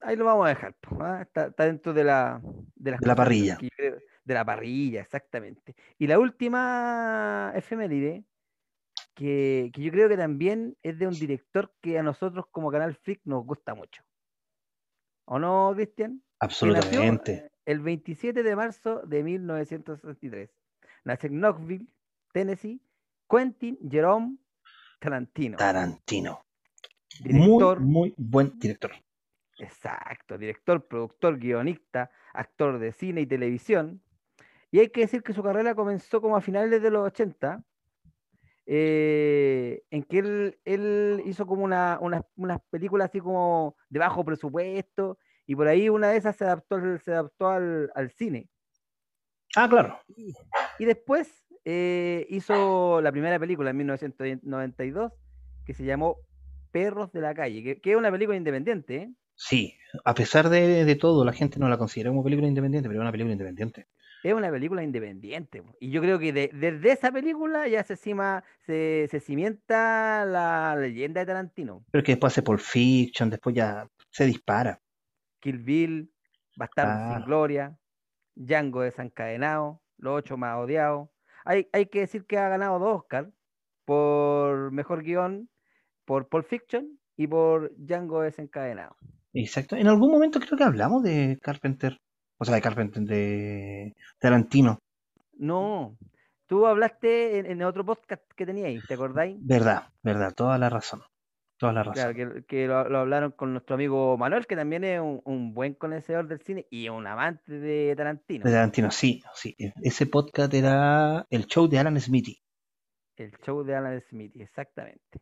Ahí 0.00 0.16
lo 0.16 0.24
vamos 0.24 0.46
a 0.46 0.50
dejar. 0.50 0.74
po, 0.80 1.02
¿ah? 1.02 1.20
Está, 1.22 1.46
está 1.48 1.66
dentro 1.66 1.92
de 1.92 2.04
la, 2.04 2.40
de 2.76 2.90
las 2.92 3.00
De 3.00 3.06
la 3.06 3.14
parrilla. 3.14 3.58
creo- 3.76 3.98
de 4.24 4.34
la 4.34 4.44
parrilla, 4.44 5.02
exactamente. 5.02 5.74
Y 5.98 6.06
la 6.06 6.18
última 6.18 7.52
efeméride, 7.54 8.24
que, 9.14 9.70
que 9.72 9.82
yo 9.82 9.90
creo 9.92 10.08
que 10.08 10.16
también 10.16 10.76
es 10.82 10.98
de 10.98 11.06
un 11.06 11.14
director 11.14 11.72
que 11.80 11.98
a 11.98 12.02
nosotros 12.02 12.46
como 12.50 12.70
Canal 12.70 12.94
Freak 12.96 13.20
nos 13.24 13.44
gusta 13.44 13.74
mucho. 13.74 14.02
¿O 15.26 15.38
no, 15.38 15.72
Cristian? 15.74 16.22
Nació 16.40 16.40
Absolutamente. 16.40 17.32
eh, 17.32 17.50
el 17.66 17.80
27 17.80 18.42
de 18.42 18.56
marzo 18.56 19.00
de 19.06 19.22
1963. 19.22 20.50
Nació 21.04 21.28
en 21.28 21.40
Knoxville, 21.40 21.86
Tennessee, 22.32 22.80
Quentin 23.28 23.78
Jerome 23.90 24.36
Tarantino. 25.00 25.56
Tarantino. 25.56 26.44
director, 27.20 27.80
Muy, 27.80 28.10
muy 28.10 28.14
buen 28.16 28.58
director. 28.58 28.92
exacto, 29.58 30.36
director, 30.38 30.86
productor, 30.86 31.38
guionista, 31.38 32.10
actor 32.32 32.78
de 32.78 32.92
cine 32.92 33.20
y 33.22 33.26
televisión. 33.26 34.02
Y 34.70 34.80
hay 34.80 34.88
que 34.90 35.02
decir 35.02 35.22
que 35.22 35.32
su 35.32 35.42
carrera 35.42 35.74
comenzó 35.74 36.20
como 36.20 36.36
a 36.36 36.40
finales 36.40 36.82
de 36.82 36.90
los 36.90 37.06
80, 37.06 37.62
eh, 38.66 39.82
en 39.90 40.02
que 40.04 40.18
él, 40.18 40.58
él 40.64 41.22
hizo 41.26 41.46
como 41.46 41.64
una, 41.64 41.98
una- 42.00 42.24
unas 42.36 42.60
películas 42.70 43.08
así 43.10 43.20
como 43.20 43.76
de 43.88 43.98
bajo 43.98 44.24
presupuesto, 44.24 45.18
y 45.46 45.54
por 45.56 45.68
ahí 45.68 45.88
una 45.88 46.08
de 46.10 46.16
esas 46.16 46.36
se 46.36 46.44
adaptó, 46.44 46.76
al- 46.76 47.00
se 47.00 47.12
adaptó 47.12 47.48
al, 47.48 47.90
al 47.94 48.10
cine. 48.10 48.48
Ah, 49.56 49.68
claro. 49.68 49.98
Y, 50.16 50.32
y 50.78 50.84
después 50.84 51.46
eh, 51.64 52.26
hizo 52.30 53.00
la 53.00 53.12
primera 53.12 53.38
película 53.38 53.70
en 53.70 53.76
1992 53.76 55.12
que 55.64 55.74
se 55.74 55.84
llamó 55.84 56.16
Perros 56.72 57.12
de 57.12 57.20
la 57.20 57.34
Calle, 57.34 57.62
que, 57.62 57.80
que 57.80 57.92
es 57.92 57.96
una 57.96 58.10
película 58.10 58.36
independiente, 58.36 58.96
¿eh? 58.96 59.12
Sí, 59.36 59.74
a 60.04 60.14
pesar 60.14 60.48
de, 60.48 60.84
de 60.84 60.94
todo, 60.96 61.24
la 61.24 61.32
gente 61.32 61.58
no 61.58 61.68
la 61.68 61.76
considera 61.78 62.10
como 62.10 62.22
película 62.22 62.46
independiente, 62.46 62.88
pero 62.88 63.00
es 63.00 63.02
una 63.02 63.10
película 63.12 63.32
independiente. 63.32 63.86
Es 64.24 64.32
una 64.32 64.50
película 64.50 64.82
independiente. 64.82 65.62
Y 65.80 65.90
yo 65.90 66.00
creo 66.00 66.18
que 66.18 66.32
de- 66.32 66.50
desde 66.54 66.92
esa 66.92 67.12
película 67.12 67.68
ya 67.68 67.84
se, 67.84 67.94
cima, 67.94 68.42
se, 68.66 69.06
se 69.10 69.20
cimienta 69.20 70.24
la 70.24 70.74
leyenda 70.76 71.20
de 71.20 71.26
Tarantino. 71.26 71.84
Pero 71.90 72.02
que 72.02 72.12
después 72.12 72.32
hace 72.32 72.42
Pulp 72.42 72.58
Fiction, 72.60 73.28
después 73.28 73.54
ya 73.54 73.86
se 74.10 74.24
dispara. 74.24 74.80
Kill 75.40 75.58
Bill, 75.58 76.10
Bastardos 76.56 76.94
sin 77.00 77.08
Claro. 77.10 77.24
Gloria, 77.26 77.78
Django 78.34 78.80
desencadenado, 78.80 79.82
Los 79.98 80.14
ocho 80.18 80.36
más 80.38 80.56
odiados. 80.58 81.10
Hay, 81.44 81.68
hay 81.72 81.86
que 81.86 82.00
decir 82.00 82.24
que 82.24 82.38
ha 82.38 82.48
ganado 82.48 82.78
dos 82.78 83.00
Oscars 83.02 83.28
por 83.84 84.72
mejor 84.72 85.02
guion, 85.02 85.50
por 86.06 86.28
Pulp 86.28 86.46
Fiction 86.46 86.98
y 87.16 87.26
por 87.26 87.72
Django 87.76 88.22
desencadenado. 88.22 88.96
Exacto. 89.34 89.76
En 89.76 89.86
algún 89.86 90.10
momento 90.10 90.40
creo 90.40 90.56
que 90.56 90.64
hablamos 90.64 91.02
de 91.02 91.38
Carpenter. 91.42 92.00
O 92.44 92.46
sea, 92.46 92.56
de 92.56 92.60
Carpenter, 92.60 93.02
de 93.04 93.96
Tarantino. 94.18 94.78
No, 95.38 95.96
tú 96.46 96.66
hablaste 96.66 97.38
en, 97.38 97.46
en 97.46 97.62
otro 97.62 97.86
podcast 97.86 98.22
que 98.36 98.44
teníais, 98.44 98.86
¿te 98.86 98.92
acordáis? 98.92 99.38
Verdad, 99.40 99.84
verdad, 100.02 100.34
toda 100.34 100.58
la 100.58 100.68
razón. 100.68 101.00
Toda 101.56 101.72
la 101.72 101.84
razón. 101.84 102.12
Claro, 102.12 102.34
que, 102.34 102.44
que 102.44 102.66
lo, 102.66 102.86
lo 102.90 102.98
hablaron 102.98 103.32
con 103.32 103.52
nuestro 103.52 103.76
amigo 103.76 104.18
Manuel, 104.18 104.46
que 104.46 104.56
también 104.56 104.84
es 104.84 105.00
un, 105.00 105.22
un 105.24 105.54
buen 105.54 105.72
conocedor 105.72 106.28
del 106.28 106.42
cine 106.42 106.66
y 106.68 106.86
un 106.90 107.06
amante 107.06 107.50
de 107.50 107.94
Tarantino. 107.96 108.44
De 108.44 108.50
Tarantino, 108.50 108.90
sí, 108.90 109.22
sí. 109.32 109.56
Ese 109.82 110.04
podcast 110.06 110.52
era 110.52 111.26
el 111.30 111.46
show 111.46 111.66
de 111.66 111.78
Alan 111.78 111.98
Smithy. 111.98 112.42
El 113.16 113.32
show 113.38 113.64
de 113.64 113.74
Alan 113.74 114.02
Smith, 114.02 114.36
exactamente. 114.36 115.18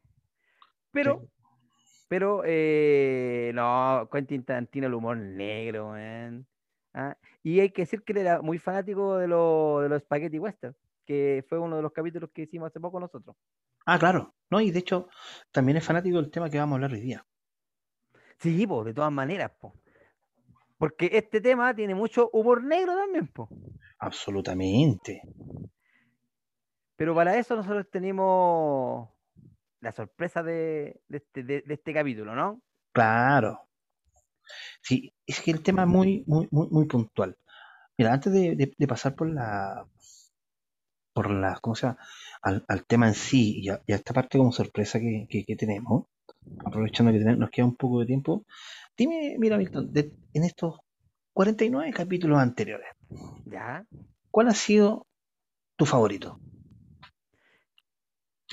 Pero, 0.91 1.23
pero, 2.09 2.43
eh, 2.45 3.53
no, 3.55 4.09
Quentin 4.11 4.45
Tarantino, 4.45 4.89
el 4.89 4.95
humor 4.95 5.17
negro, 5.17 5.91
man. 5.91 6.45
Ah, 6.95 7.17
Y 7.43 7.61
hay 7.61 7.71
que 7.71 7.83
decir 7.83 8.03
que 8.03 8.13
él 8.13 8.19
era 8.19 8.43
muy 8.43 8.59
fanático 8.59 9.17
de, 9.17 9.27
lo- 9.29 9.81
de 9.81 9.89
los 9.89 10.03
Spaghetti 10.03 10.39
Western, 10.39 10.75
que 11.07 11.45
fue 11.49 11.59
uno 11.59 11.77
de 11.77 11.83
los 11.83 11.93
capítulos 11.93 12.31
que 12.33 12.43
hicimos 12.43 12.69
hace 12.69 12.81
poco 12.81 13.01
nosotros. 13.01 13.35
Ah, 13.87 13.99
claro. 13.99 14.35
No, 14.51 14.61
y 14.61 14.71
de 14.71 14.79
hecho, 14.81 15.09
también 15.51 15.79
es 15.79 15.85
fanático 15.85 16.17
del 16.21 16.31
tema 16.31 16.51
que 16.51 16.59
vamos 16.59 16.75
a 16.75 16.77
hablar 16.77 16.93
hoy 16.93 17.01
día. 17.01 17.27
Sí, 18.39 18.67
po, 18.67 18.85
de 18.85 18.93
todas 18.95 19.13
maneras, 19.13 19.51
po. 19.59 19.75
Porque 20.79 21.11
este 21.13 21.41
tema 21.41 21.75
tiene 21.75 21.95
mucho 21.95 22.29
humor 22.33 22.63
negro 22.63 22.95
también, 22.97 23.29
po. 23.29 23.49
Absolutamente. 23.99 25.23
Pero 26.97 27.15
para 27.15 27.37
eso 27.39 27.57
nosotros 27.57 27.89
tenemos 27.91 29.09
la 29.81 29.93
sorpresa 29.93 30.43
de, 30.43 31.01
de 31.09 31.17
este, 31.19 31.43
de- 31.43 31.63
de 31.63 31.75
este 31.75 31.93
capítulo, 31.95 32.35
¿no? 32.35 32.61
Claro. 32.93 33.69
Sí, 34.83 35.13
es 35.27 35.41
que 35.41 35.51
el 35.51 35.63
tema 35.63 35.83
es 35.83 35.89
muy, 35.89 36.25
muy, 36.27 36.49
muy, 36.51 36.69
muy 36.71 36.87
puntual. 36.87 37.37
Mira, 37.99 38.13
antes 38.15 38.33
de, 38.33 38.57
de- 38.57 38.75
de 38.77 38.87
pasar 38.87 39.15
por 39.15 39.31
la, 39.31 39.87
por 41.13 41.31
la, 41.31 41.59
¿cómo 41.61 41.75
se 41.75 41.87
llama? 41.87 41.99
Al, 42.43 42.65
al 42.69 42.87
tema 42.87 43.07
en 43.09 43.15
sí 43.15 43.61
y 43.61 43.69
a, 43.69 43.81
y 43.87 43.93
a 43.93 43.97
esta 43.97 44.15
parte 44.15 44.39
como 44.39 44.53
sorpresa 44.53 44.99
que, 44.99 45.27
que- 45.29 45.45
que 45.45 45.57
tenemos, 45.57 46.07
aprovechando 46.65 47.13
que 47.13 47.19
tenemos- 47.19 47.39
nos 47.39 47.51
queda 47.51 47.67
un 47.67 47.77
poco 47.77 48.01
de 48.01 48.07
tiempo, 48.07 48.45
dime, 48.97 49.37
mira, 49.39 49.59
Milton, 49.59 49.93
de- 49.93 50.13
en 50.33 50.45
estos 50.45 50.81
49 51.35 51.93
capítulos 51.93 52.39
anteriores, 52.39 52.89
Ya, 53.47 53.85
¿cuál 54.31 54.49
ha 54.49 54.55
sido 54.55 55.07
tu 55.77 55.85
favorito? 55.87 56.39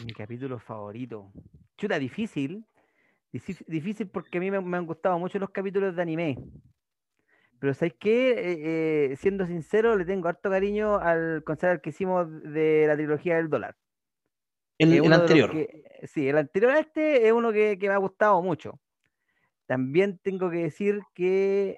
mi 0.05 0.13
capítulo 0.13 0.59
favorito. 0.59 1.31
Chuta, 1.77 1.99
difícil. 1.99 2.65
Difícil, 3.31 3.65
difícil 3.69 4.09
porque 4.09 4.37
a 4.37 4.41
mí 4.41 4.49
me, 4.51 4.59
me 4.61 4.77
han 4.77 4.85
gustado 4.87 5.19
mucho 5.19 5.37
los 5.39 5.51
capítulos 5.51 5.95
de 5.95 6.01
anime. 6.01 6.37
Pero 7.59 7.73
¿sabes 7.73 7.93
qué? 7.99 8.31
Eh, 8.31 9.11
eh, 9.11 9.15
siendo 9.17 9.45
sincero, 9.45 9.95
le 9.97 10.05
tengo 10.05 10.27
harto 10.29 10.49
cariño 10.49 10.95
al 10.95 11.43
concert 11.43 11.81
que 11.81 11.89
hicimos 11.89 12.27
de 12.43 12.85
la 12.87 12.95
trilogía 12.95 13.35
del 13.35 13.49
dólar. 13.49 13.75
El, 14.77 14.93
el 14.93 15.13
anterior. 15.13 15.51
que- 15.51 15.83
sí, 16.07 16.27
el 16.29 16.37
anterior 16.37 16.71
a 16.71 16.79
este 16.79 17.27
es 17.27 17.33
uno 17.33 17.51
que, 17.51 17.77
que 17.77 17.87
me 17.89 17.93
ha 17.93 17.97
gustado 17.97 18.41
mucho. 18.41 18.79
También 19.67 20.19
tengo 20.23 20.49
que 20.49 20.57
decir 20.57 21.01
que 21.13 21.77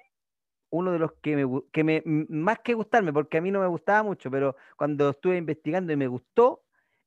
uno 0.70 0.92
de 0.92 0.98
los 1.00 1.12
que 1.20 1.36
me, 1.36 1.62
que 1.72 1.84
me, 1.84 2.02
más 2.06 2.60
que 2.60 2.74
gustarme, 2.74 3.12
porque 3.12 3.38
a 3.38 3.42
mí 3.42 3.50
no 3.50 3.60
me 3.60 3.66
gustaba 3.66 4.02
mucho, 4.02 4.30
pero 4.30 4.56
cuando 4.76 5.10
estuve 5.10 5.36
investigando 5.36 5.92
y 5.92 5.96
me 5.96 6.06
gustó, 6.06 6.62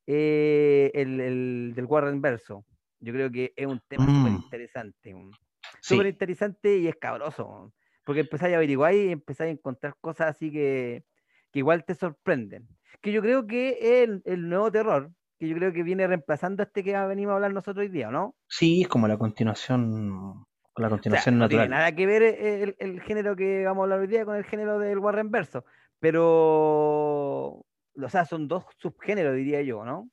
eh, 0.06 0.92
el, 0.94 1.20
el 1.20 1.72
del 1.74 1.86
Warren 1.86 2.20
Verso. 2.20 2.64
Yo 3.00 3.12
creo 3.12 3.30
que 3.30 3.52
es 3.56 3.66
un 3.66 3.80
tema 3.88 4.06
súper 4.08 4.32
Mm. 4.32 4.36
interesante. 4.36 5.14
un- 5.14 5.32
Sí, 5.80 5.94
Súper 5.96 6.06
interesante 6.06 6.76
y 6.78 6.88
escabroso. 6.88 7.72
Porque 8.04 8.20
empezáis 8.20 8.54
a 8.54 8.56
averiguar 8.58 8.94
y 8.94 9.10
empezáis 9.12 9.48
a 9.50 9.52
encontrar 9.52 9.94
cosas 10.00 10.28
así 10.30 10.50
que, 10.52 11.04
que 11.52 11.58
igual 11.60 11.84
te 11.84 11.94
sorprenden. 11.94 12.68
Que 13.02 13.12
yo 13.12 13.20
creo 13.22 13.46
que 13.46 13.70
es 13.80 14.08
el, 14.08 14.22
el 14.24 14.48
nuevo 14.48 14.70
terror, 14.70 15.12
que 15.38 15.48
yo 15.48 15.56
creo 15.56 15.72
que 15.72 15.82
viene 15.82 16.06
reemplazando 16.06 16.62
a 16.62 16.66
este 16.66 16.82
que 16.84 16.96
venimos 17.06 17.32
a 17.32 17.34
hablar 17.36 17.52
nosotros 17.52 17.82
hoy 17.84 17.88
día, 17.90 18.08
¿o 18.08 18.12
¿no? 18.12 18.36
sí, 18.48 18.82
es 18.82 18.88
como 18.88 19.08
la 19.08 19.18
continuación, 19.18 20.44
la 20.76 20.86
O 20.86 20.90
sea, 20.90 20.90
continuación 20.90 21.38
no 21.38 21.48
tiene 21.48 21.64
natural. 21.64 21.68
nada 21.68 21.92
que 21.94 22.06
ver 22.06 22.22
eh, 22.22 22.62
el, 22.62 22.76
el 22.78 23.00
género 23.02 23.36
que 23.36 23.64
vamos 23.64 23.82
a 23.82 23.84
hablar 23.84 24.00
hoy 24.00 24.06
día 24.08 24.24
con 24.24 24.36
el 24.36 24.44
género 24.44 24.78
del 24.78 24.98
Warren 24.98 25.30
Verso, 25.30 25.64
pero, 26.00 27.64
o 27.94 28.08
sea, 28.08 28.24
son 28.24 28.48
dos 28.48 28.64
subgéneros, 28.78 29.34
diría 29.36 29.62
yo, 29.62 29.84
¿no? 29.84 30.08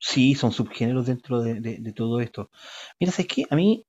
Sí, 0.00 0.34
son 0.34 0.52
subgéneros 0.52 1.06
dentro 1.06 1.40
de, 1.42 1.60
de- 1.60 1.78
de 1.78 1.92
todo 1.92 2.20
esto. 2.20 2.50
Mira, 2.98 3.12
¿sabes 3.12 3.28
qué? 3.28 3.44
A 3.50 3.56
mí 3.56 3.84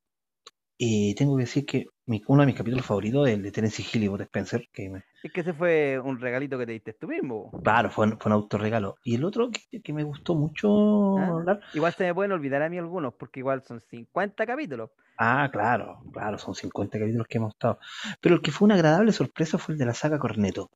eh, 0.80 1.16
tengo 1.18 1.38
que 1.38 1.44
decir 1.44 1.66
que 1.66 1.88
mi- 2.08 2.24
uno 2.28 2.42
de 2.44 2.48
mis 2.48 2.56
capítulos 2.58 2.86
favoritos 2.86 3.28
es 3.30 3.36
el 3.36 3.44
de 3.44 3.52
Terence 3.54 3.84
Hill 3.94 4.04
y 4.06 4.10
Bud 4.10 4.22
Spencer, 4.22 4.68
que 4.74 4.90
me- 4.90 5.04
Es 5.24 5.32
que 5.32 5.42
ese 5.42 5.54
fue 5.54 6.00
un 6.00 6.20
regalito 6.20 6.60
que 6.60 6.66
te 6.68 6.74
diste 6.74 6.94
tú 6.94 7.08
mismo. 7.08 7.52
claro, 7.64 7.90
fue, 7.92 8.08
un- 8.08 8.20
fue 8.20 8.30
un 8.30 8.34
autorregalo. 8.34 8.96
Y 9.04 9.16
el 9.16 9.24
otro 9.26 9.50
que, 9.52 9.82
que 9.82 9.94
me 9.94 10.04
gustó 10.04 10.36
mucho 10.36 10.68
¿Ah? 11.16 11.36
hablar, 11.38 11.62
Igual 11.72 11.94
se 11.94 12.04
me 12.04 12.14
pueden 12.14 12.32
olvidar 12.34 12.62
a 12.62 12.70
mí 12.70 12.78
algunos, 12.78 13.14
porque 13.14 13.40
igual 13.40 13.64
son 13.64 13.80
50 13.80 14.46
capítulos. 14.46 14.92
ah, 15.18 15.50
claro, 15.54 16.04
claro, 16.12 16.38
son 16.38 16.54
50 16.54 17.00
capítulos 17.00 17.28
que 17.28 17.38
hemos 17.38 17.54
estado. 17.54 17.80
Pero 18.22 18.36
el 18.36 18.42
que 18.42 18.52
fue 18.52 18.66
una 18.66 18.76
agradable 18.76 19.14
sorpresa 19.14 19.58
fue 19.58 19.74
el 19.74 19.80
de 19.80 19.86
la 19.86 19.94
saga 19.94 20.20
Corneto. 20.20 20.70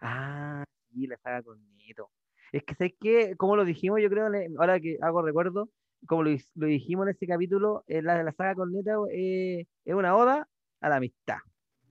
Ah, 0.00 0.64
sí, 0.90 1.06
la 1.06 1.16
saga 1.18 1.42
Corneto. 1.42 2.10
Es 2.56 2.64
que 2.64 2.74
sé 2.74 2.96
que, 2.98 3.36
como 3.36 3.54
lo 3.54 3.66
dijimos, 3.66 4.00
yo 4.00 4.08
creo, 4.08 4.32
en 4.32 4.58
ahora 4.58 4.80
que 4.80 4.96
hago 5.02 5.20
recuerdo, 5.20 5.68
como 6.06 6.22
lo, 6.22 6.30
dijimos 6.54 7.06
en 7.06 7.14
ese 7.14 7.26
capítulo, 7.26 7.84
eh, 7.86 8.00
la, 8.00 8.22
la 8.22 8.32
saga 8.32 8.54
Corneto 8.54 9.08
eh, 9.12 9.66
es 9.84 9.94
una 9.94 10.16
oda 10.16 10.48
a 10.80 10.88
la 10.88 10.96
amistad. 10.96 11.36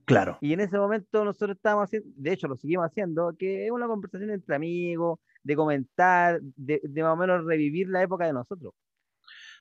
Claro, 0.06 0.38
Y 0.40 0.52
en 0.54 0.60
ese 0.60 0.76
momento 0.76 1.24
nosotros 1.24 1.56
estábamos 1.56 1.84
haciendo, 1.84 2.08
de 2.16 2.32
hecho 2.32 2.48
lo 2.48 2.56
seguimos 2.56 2.86
haciendo, 2.86 3.36
que 3.38 3.66
es 3.66 3.70
una 3.70 3.86
conversación 3.86 4.30
entre 4.30 4.56
amigos, 4.56 5.20
de 5.44 5.54
comentar, 5.54 6.40
de, 6.40 6.80
de 6.82 7.02
más 7.04 7.12
o 7.12 7.16
menos 7.16 7.44
revivir 7.44 7.88
la 7.88 8.02
época 8.02 8.26
de 8.26 8.32
nosotros. 8.32 8.74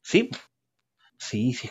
sí, 0.02 0.32
sí, 1.20 1.54
sí, 1.54 1.70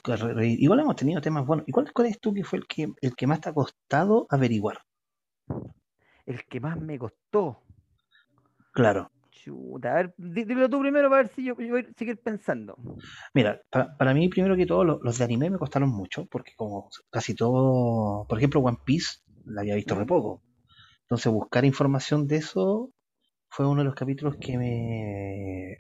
igual 0.60 0.78
hemos 0.78 0.94
tenido 0.94 1.20
temas 1.20 1.44
buenos. 1.44 1.66
¿Y 1.66 1.72
cuál, 1.72 1.92
cuál 1.92 2.06
es 2.06 2.20
tú 2.20 2.32
que 2.32 2.44
fue 2.44 2.60
el 2.60 2.68
que, 2.68 2.88
el 3.00 3.16
que 3.16 3.26
más 3.26 3.40
te 3.40 3.48
ha 3.48 3.52
costado 3.52 4.28
averiguar? 4.30 4.78
El 6.24 6.44
que 6.44 6.60
más 6.60 6.80
me 6.80 7.00
costó. 7.00 7.64
Claro. 8.74 9.10
Chuta, 9.44 9.92
a 9.92 9.94
ver, 9.96 10.14
di- 10.16 10.44
dilo 10.44 10.68
tú 10.70 10.80
primero 10.80 11.10
para 11.10 11.22
ver 11.22 11.30
si 11.34 11.44
yo, 11.44 11.54
yo 11.58 11.68
voy 11.74 11.86
a 11.88 11.92
seguir 11.98 12.18
pensando. 12.18 12.76
Mira, 13.34 13.60
pa- 13.70 13.94
para, 13.98 14.14
mí 14.14 14.28
primero 14.28 14.56
que 14.56 14.64
todo 14.66 14.84
lo- 14.84 15.00
los, 15.02 15.18
de 15.18 15.24
anime 15.24 15.50
me 15.50 15.58
costaron 15.58 15.90
mucho 15.90 16.26
porque 16.26 16.52
como 16.56 16.88
casi 17.10 17.34
todo, 17.34 18.26
por 18.26 18.38
ejemplo 18.38 18.60
One 18.60 18.78
Piece 18.84 19.18
la 19.44 19.60
había 19.60 19.74
visto 19.74 19.94
re 19.94 20.06
poco. 20.06 20.42
Entonces 21.02 21.30
buscar 21.32 21.64
información 21.64 22.26
de 22.26 22.36
eso 22.36 22.90
fue 23.50 23.66
uno 23.68 23.82
de 23.82 23.86
los 23.86 23.94
capítulos 23.94 24.36
que 24.40 24.56
me 24.58 25.78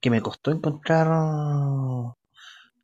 que 0.00 0.10
me 0.10 0.20
costó 0.20 0.50
encontrar 0.52 1.08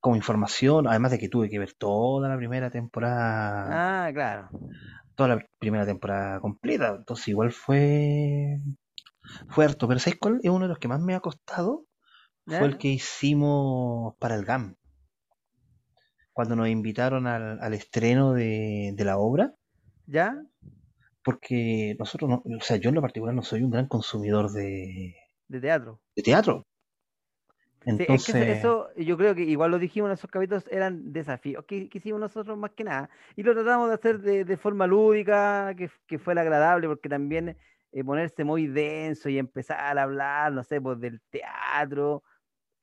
como 0.01 0.17
información, 0.17 0.87
además 0.87 1.11
de 1.13 1.19
que 1.19 1.29
tuve 1.29 1.49
que 1.51 1.59
ver 1.59 1.73
toda 1.75 2.29
la 2.29 2.37
primera 2.37 2.71
temporada, 2.71 4.07
Ah, 4.07 4.11
claro. 4.13 4.49
toda 5.17 5.31
la 5.37 5.47
primera 5.59 5.85
temporada 5.85 6.41
completa, 6.41 6.95
entonces 6.97 7.29
igual 7.29 7.51
fue 7.53 8.59
fue 9.49 9.65
harto, 9.65 9.89
pero 9.89 10.01
¿sabes 10.01 10.19
cuál 10.21 10.41
es 10.43 10.51
uno 10.51 10.63
de 10.67 10.69
los 10.69 10.79
que 10.79 10.89
más 10.89 11.01
me 11.01 11.15
ha 11.15 11.21
costado? 11.21 11.87
Fue 12.47 12.69
el 12.69 12.79
que 12.79 12.89
hicimos 12.89 14.15
para 14.19 14.37
el 14.37 14.45
GAM. 14.45 14.77
cuando 16.33 16.57
nos 16.57 16.69
invitaron 16.69 17.27
al, 17.27 17.61
al 17.61 17.75
estreno 17.75 18.33
de, 18.33 18.93
de 18.95 19.05
la 19.05 19.19
obra, 19.19 19.55
¿Ya? 20.07 20.45
porque 21.23 21.95
nosotros, 21.99 22.31
no, 22.31 22.43
o 22.45 22.61
sea, 22.61 22.77
yo 22.77 22.89
en 22.89 22.95
lo 22.97 23.03
particular 23.03 23.35
no 23.35 23.43
soy 23.43 23.63
un 23.63 23.71
gran 23.71 23.87
consumidor 23.87 24.51
de, 24.53 25.15
De 25.49 25.61
teatro. 25.61 26.01
de 26.17 26.23
teatro. 26.23 26.65
Entonces, 27.85 28.25
sí, 28.25 28.33
es 28.33 28.47
que 28.47 28.51
eso, 28.53 28.89
yo 28.97 29.17
creo 29.17 29.35
que 29.35 29.43
igual 29.43 29.71
lo 29.71 29.79
dijimos 29.79 30.09
en 30.09 30.15
esos 30.15 30.31
capítulos, 30.31 30.67
eran 30.71 31.13
desafíos 31.13 31.65
que, 31.65 31.89
que 31.89 31.99
hicimos 31.99 32.21
nosotros 32.21 32.59
más 32.59 32.73
que 32.73 32.85
nada. 32.85 33.09
Y 33.37 33.43
lo 33.43 33.55
tratamos 33.55 33.89
de 33.89 33.95
hacer 33.95 34.21
de, 34.21 34.45
de 34.45 34.57
forma 34.59 34.87
lúdica, 34.87 35.75
que, 35.77 35.91
que 36.07 36.19
fuera 36.19 36.43
agradable, 36.43 36.87
porque 36.89 37.09
también 37.09 37.57
eh, 37.93 38.05
ponerse 38.05 38.45
muy 38.45 38.67
denso 38.67 39.29
y 39.29 39.39
empezar 39.39 39.99
a 39.99 40.03
hablar, 40.03 40.53
no 40.53 40.63
sé, 40.63 40.81
pues 40.81 41.01
del 41.01 41.21
teatro, 41.31 42.23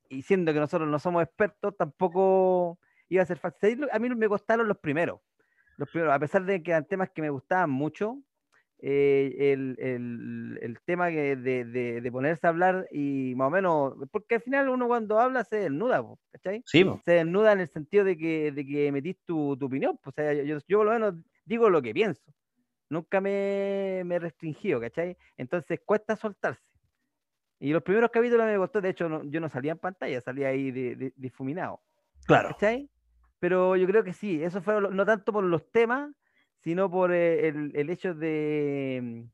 y 0.10 0.22
siendo 0.22 0.54
que 0.54 0.60
nosotros 0.60 0.90
no 0.90 1.00
somos 1.00 1.24
expertos, 1.24 1.76
tampoco 1.78 2.80
iba 3.10 3.24
a 3.24 3.26
ser 3.26 3.38
fácil. 3.38 3.88
A 3.92 4.00
mí 4.00 4.10
me 4.10 4.28
costaron 4.28 4.68
los 4.68 4.78
primeros, 4.78 5.20
los 5.78 5.90
primeros, 5.90 6.14
a 6.14 6.20
pesar 6.20 6.46
de 6.46 6.62
que 6.64 6.72
eran 6.72 6.86
temas 6.86 7.10
que 7.12 7.22
me 7.22 7.30
gustaban 7.30 7.70
mucho, 7.70 8.20
eh, 8.80 9.54
el, 9.54 9.78
el, 9.80 10.60
el, 10.62 10.80
tema 10.86 11.08
de, 11.08 11.36
de, 11.38 12.02
de, 12.02 12.12
ponerse 12.12 12.46
a 12.46 12.50
hablar 12.50 12.88
y 12.92 13.34
más 13.36 13.48
o 13.48 13.50
menos, 13.50 13.94
porque 14.12 14.36
al 14.36 14.42
final 14.42 14.70
uno 14.70 14.88
cuando 14.88 15.20
habla 15.20 15.44
se 15.46 15.56
desnuda, 15.56 16.04
¿cachai? 16.32 16.62
Sí. 16.66 16.86
Se 17.06 17.14
desnuda 17.14 17.54
en 17.54 17.62
el 17.62 17.68
sentido 17.70 18.04
de 18.04 18.18
que, 18.18 18.52
de 18.52 18.66
que 18.66 18.88
emitís 18.88 19.18
tu, 19.26 19.56
tu 19.58 19.68
opinión, 19.68 19.98
pues, 20.04 20.14
o 20.14 20.22
sea, 20.22 20.34
yo, 20.34 20.58
yo 20.68 20.78
por 20.80 20.88
lo 20.88 20.92
menos 20.92 21.16
digo 21.46 21.70
lo 21.70 21.82
que 21.82 21.94
pienso, 21.94 22.32
nunca 22.90 23.22
me, 23.22 24.04
me 24.06 24.16
he 24.16 24.20
restringido, 24.20 24.80
¿cachai? 24.80 25.18
Entonces 25.38 25.80
cuesta 25.86 26.16
soltarse. 26.16 26.64
Y 27.60 27.72
los 27.72 27.84
primeros 27.84 28.12
capítulos 28.12 28.46
me 28.46 28.58
costó, 28.58 28.82
de 28.82 28.90
hecho 28.90 29.08
no, 29.08 29.24
yo 29.24 29.40
no 29.40 29.50
salía 29.50 29.72
en 29.72 29.80
pantalla, 29.80 30.20
salía 30.22 30.50
ahí 30.50 30.72
difuminado. 31.16 31.82
Claro. 32.26 32.50
¿Cachai? 32.50 32.90
Pero 33.40 33.76
yo 33.76 33.88
creo 33.88 34.04
que 34.04 34.14
sí, 34.14 34.44
eso 34.44 34.62
fue 34.62 34.82
no 34.82 35.06
tanto 35.06 35.32
por 35.32 35.44
los 35.44 35.72
temas, 35.72 36.12
sino 36.60 36.90
por 36.90 37.14
eh, 37.14 37.48
el, 37.48 37.72
el 37.76 37.90
hecho 37.90 38.14
de, 38.14 39.26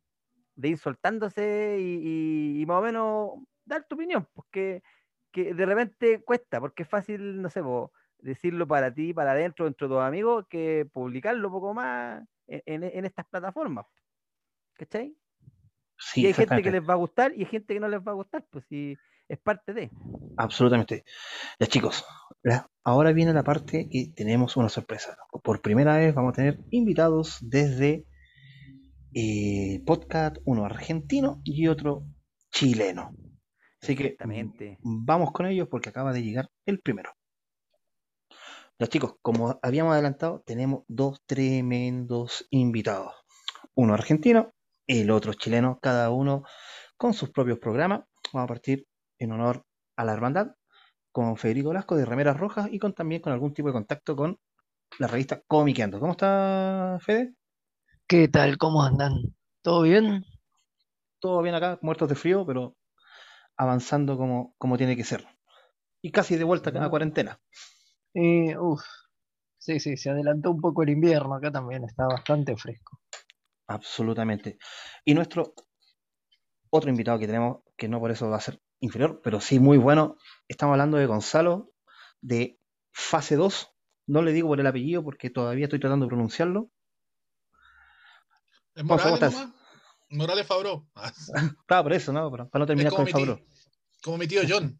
de, 0.56 0.68
ir 0.68 0.78
soltándose 0.78 1.78
y, 1.80 2.58
y, 2.58 2.62
y, 2.62 2.66
más 2.66 2.80
o 2.80 2.82
menos 2.82 3.30
dar 3.66 3.86
tu 3.86 3.96
opinión, 3.96 4.28
porque 4.34 4.84
que 5.32 5.54
de 5.54 5.66
repente 5.66 6.22
cuesta, 6.24 6.60
porque 6.60 6.84
es 6.84 6.90
fácil, 6.90 7.42
no 7.42 7.50
sé, 7.50 7.62
vos, 7.62 7.92
decirlo 8.20 8.68
para 8.68 8.94
ti, 8.94 9.14
para 9.14 9.32
adentro, 9.32 9.68
entre 9.68 9.88
tus 9.88 10.00
amigos, 10.00 10.46
que 10.50 10.88
publicarlo 10.92 11.48
un 11.48 11.54
poco 11.54 11.74
más 11.74 12.24
en, 12.52 13.06
estas 13.06 13.26
plataformas. 13.28 13.86
¿Cachai? 14.74 15.16
Sí, 15.98 16.22
y 16.22 16.28
hay 16.28 16.34
gente 16.34 16.62
que 16.62 16.72
les 16.72 16.88
va 16.88 16.94
a 16.94 16.98
gustar 16.98 17.32
y 17.36 17.42
hay 17.42 17.46
gente 17.46 17.74
que 17.74 17.80
no 17.80 17.88
les 17.88 18.00
va 18.00 18.12
a 18.12 18.16
gustar, 18.16 18.46
pues 18.50 18.66
sí, 18.68 18.98
es 19.28 19.40
parte 19.40 19.74
de. 19.74 19.92
Absolutamente. 20.38 21.04
Ya 21.60 21.68
chicos, 21.68 22.04
ahora 22.84 23.12
viene 23.12 23.34
la 23.34 23.44
parte 23.44 23.88
que 23.90 24.12
tenemos 24.16 24.58
una 24.58 24.70
sorpresa. 24.70 25.18
Por 25.44 25.62
primera 25.62 25.98
vez 25.98 26.14
vamos 26.14 26.34
a 26.34 26.36
tener 26.36 26.60
invitados 26.72 27.38
desde 27.42 28.06
eh, 29.14 29.84
podcast, 29.86 30.38
uno 30.46 30.66
argentino 30.66 31.42
y 31.44 31.68
otro 31.68 32.04
chileno. 32.52 33.16
Así 33.82 33.96
que 33.96 34.16
vamos 34.84 35.32
con 35.32 35.48
ellos 35.48 35.68
porque 35.70 35.90
acaba 35.90 36.14
de 36.14 36.24
llegar 36.24 36.50
el 36.66 36.80
primero. 36.80 37.12
Ya 38.82 38.88
chicos, 38.88 39.14
como 39.22 39.60
habíamos 39.62 39.94
adelantado, 39.94 40.42
tenemos 40.44 40.86
dos 40.88 41.22
tremendos 41.28 42.48
invitados. 42.50 43.14
Uno 43.76 43.94
argentino, 43.94 44.56
el 44.88 45.12
otro 45.12 45.36
chileno, 45.36 45.78
cada 45.80 46.10
uno 46.10 46.46
con 46.98 47.14
sus 47.14 47.30
propios 47.30 47.60
programas. 47.60 48.06
Vamos 48.34 48.46
a 48.46 48.48
partir 48.48 48.88
en 49.20 49.34
honor 49.34 49.68
a 49.96 50.04
la 50.04 50.14
hermandad 50.14 50.56
con 51.12 51.38
Federico 51.38 51.70
Velasco 51.70 51.96
de 51.96 52.06
Remeras 52.06 52.38
Rojas 52.38 52.70
y 52.72 52.80
con 52.80 52.96
también 52.96 53.22
con 53.22 53.32
algún 53.32 53.54
tipo 53.54 53.68
de 53.68 53.74
contacto 53.74 54.16
con 54.16 54.40
la 54.98 55.06
revista 55.06 55.44
Comiqueando. 55.46 56.00
¿Cómo 56.00 56.14
está 56.14 56.98
Fede? 57.02 57.36
¿Qué 58.08 58.30
tal? 58.30 58.58
¿Cómo 58.58 58.82
andan? 58.82 59.14
¿Todo 59.62 59.84
bien? 59.84 60.26
Todo 61.20 61.44
bien 61.44 61.54
acá, 61.54 61.78
muertos 61.84 62.10
de 62.10 62.16
frío, 62.16 62.48
pero 62.48 62.76
avanzando 63.58 64.18
como, 64.18 64.56
como 64.58 64.76
tiene 64.76 64.96
que 64.96 65.04
ser. 65.04 65.28
Y 66.02 66.10
casi 66.10 66.36
de 66.36 66.46
vuelta 66.46 66.72
a 66.72 66.74
la 66.74 66.90
cuarentena. 66.90 67.40
Eh, 68.14 68.58
uf. 68.58 68.82
Sí, 69.58 69.80
sí, 69.80 69.96
se 69.96 70.10
adelantó 70.10 70.50
un 70.52 70.60
poco 70.60 70.82
el 70.82 70.90
invierno, 70.90 71.36
acá 71.36 71.52
también 71.52 71.84
está 71.84 72.08
bastante 72.08 72.58
fresco. 72.58 73.00
Absolutamente. 73.68 74.58
Y 75.06 75.14
nuestro 75.14 75.54
otro 76.72 76.90
invitado 76.90 77.20
que 77.20 77.28
tenemos, 77.28 77.60
que 77.78 77.88
no 77.88 78.00
por 78.00 78.10
eso 78.10 78.30
va 78.30 78.38
a 78.38 78.42
ser 78.42 78.60
inferior, 78.80 79.22
pero 79.24 79.40
sí 79.40 79.60
muy 79.60 79.78
bueno. 79.78 80.18
Estamos 80.48 80.74
hablando 80.74 80.98
de 80.98 81.06
Gonzalo, 81.06 81.74
de 82.22 82.60
fase 82.92 83.36
2. 83.36 83.72
No 84.08 84.24
le 84.24 84.32
digo 84.32 84.48
por 84.48 84.60
el 84.60 84.68
apellido 84.68 85.04
porque 85.04 85.30
todavía 85.30 85.66
estoy 85.66 85.80
tratando 85.80 86.06
de 86.06 86.10
pronunciarlo. 86.10 86.72
¿Es 88.74 88.84
Morales, 88.84 89.22
nomás? 89.22 89.54
Morales 90.10 90.48
Fabro. 90.48 90.88
claro, 91.68 91.84
por 91.84 91.94
eso, 91.94 92.12
¿no? 92.12 92.32
Para, 92.32 92.50
para 92.50 92.64
no 92.64 92.68
terminar 92.68 92.94
con 92.94 93.08
Fabro. 93.08 93.40
Como 94.02 94.18
mi 94.18 94.28
tío 94.28 94.42
John. 94.48 94.80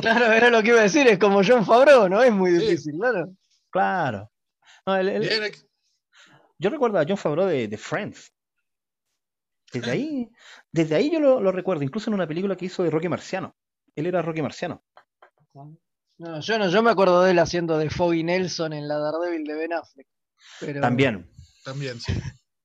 Claro, 0.00 0.32
era 0.32 0.50
lo 0.50 0.62
que 0.62 0.68
iba 0.68 0.80
a 0.80 0.84
decir, 0.84 1.06
es 1.06 1.18
como 1.18 1.42
John 1.44 1.64
Fabro, 1.64 2.08
¿no? 2.08 2.22
Es 2.22 2.32
muy 2.32 2.52
difícil, 2.52 2.92
sí. 2.92 2.98
claro. 2.98 3.32
Claro. 3.70 4.30
No, 4.86 4.96
el, 4.96 5.08
el, 5.08 5.20
Bien, 5.20 5.52
yo 6.58 6.70
recuerdo 6.70 6.98
a 6.98 7.04
John 7.06 7.16
Favreau 7.16 7.48
de, 7.48 7.66
de 7.66 7.76
Friends. 7.76 8.32
Desde 9.72 9.90
ahí, 9.90 10.30
desde 10.70 10.94
ahí 10.94 11.10
yo 11.10 11.18
lo, 11.18 11.40
lo, 11.40 11.50
recuerdo, 11.50 11.82
incluso 11.82 12.10
en 12.10 12.14
una 12.14 12.28
película 12.28 12.56
que 12.56 12.66
hizo 12.66 12.82
de 12.84 12.90
Rocky 12.90 13.08
Marciano. 13.08 13.56
Él 13.96 14.06
era 14.06 14.22
Rocky 14.22 14.42
Marciano. 14.42 14.84
No, 16.18 16.40
yo 16.40 16.58
no, 16.58 16.68
yo 16.68 16.82
me 16.82 16.90
acuerdo 16.90 17.22
de 17.22 17.32
él 17.32 17.38
haciendo 17.38 17.78
de 17.78 17.90
Foggy 17.90 18.22
Nelson 18.22 18.72
en 18.74 18.86
la 18.86 18.98
Daredevil 18.98 19.44
de 19.44 19.54
Ben 19.54 19.72
Affleck. 19.72 20.06
Pero... 20.60 20.80
También. 20.80 21.28
También, 21.64 21.98
sí. 21.98 22.12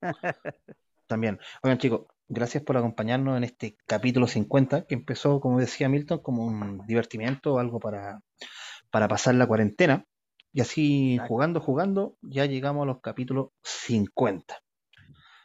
También. 1.08 1.40
Oigan, 1.63 1.78
chicos, 1.78 2.06
gracias 2.28 2.63
por 2.63 2.78
acompañarnos 2.78 3.38
en 3.38 3.44
este 3.44 3.78
capítulo 3.86 4.28
50, 4.28 4.86
que 4.86 4.96
empezó, 4.96 5.40
como 5.40 5.60
decía 5.60 5.90
Milton, 5.90 6.20
como 6.20 6.46
un 6.46 6.86
divertimiento 6.88 7.54
o 7.54 7.60
algo 7.60 7.80
para, 7.80 8.22
para 8.92 9.08
pasar 9.08 9.36
la 9.36 9.48
cuarentena. 9.48 10.06
Y 10.54 10.62
así, 10.62 11.20
jugando, 11.28 11.60
jugando, 11.60 12.18
ya 12.22 12.46
llegamos 12.46 12.84
a 12.84 12.88
los 12.88 13.02
capítulos 13.02 13.50
50. 13.63 14.60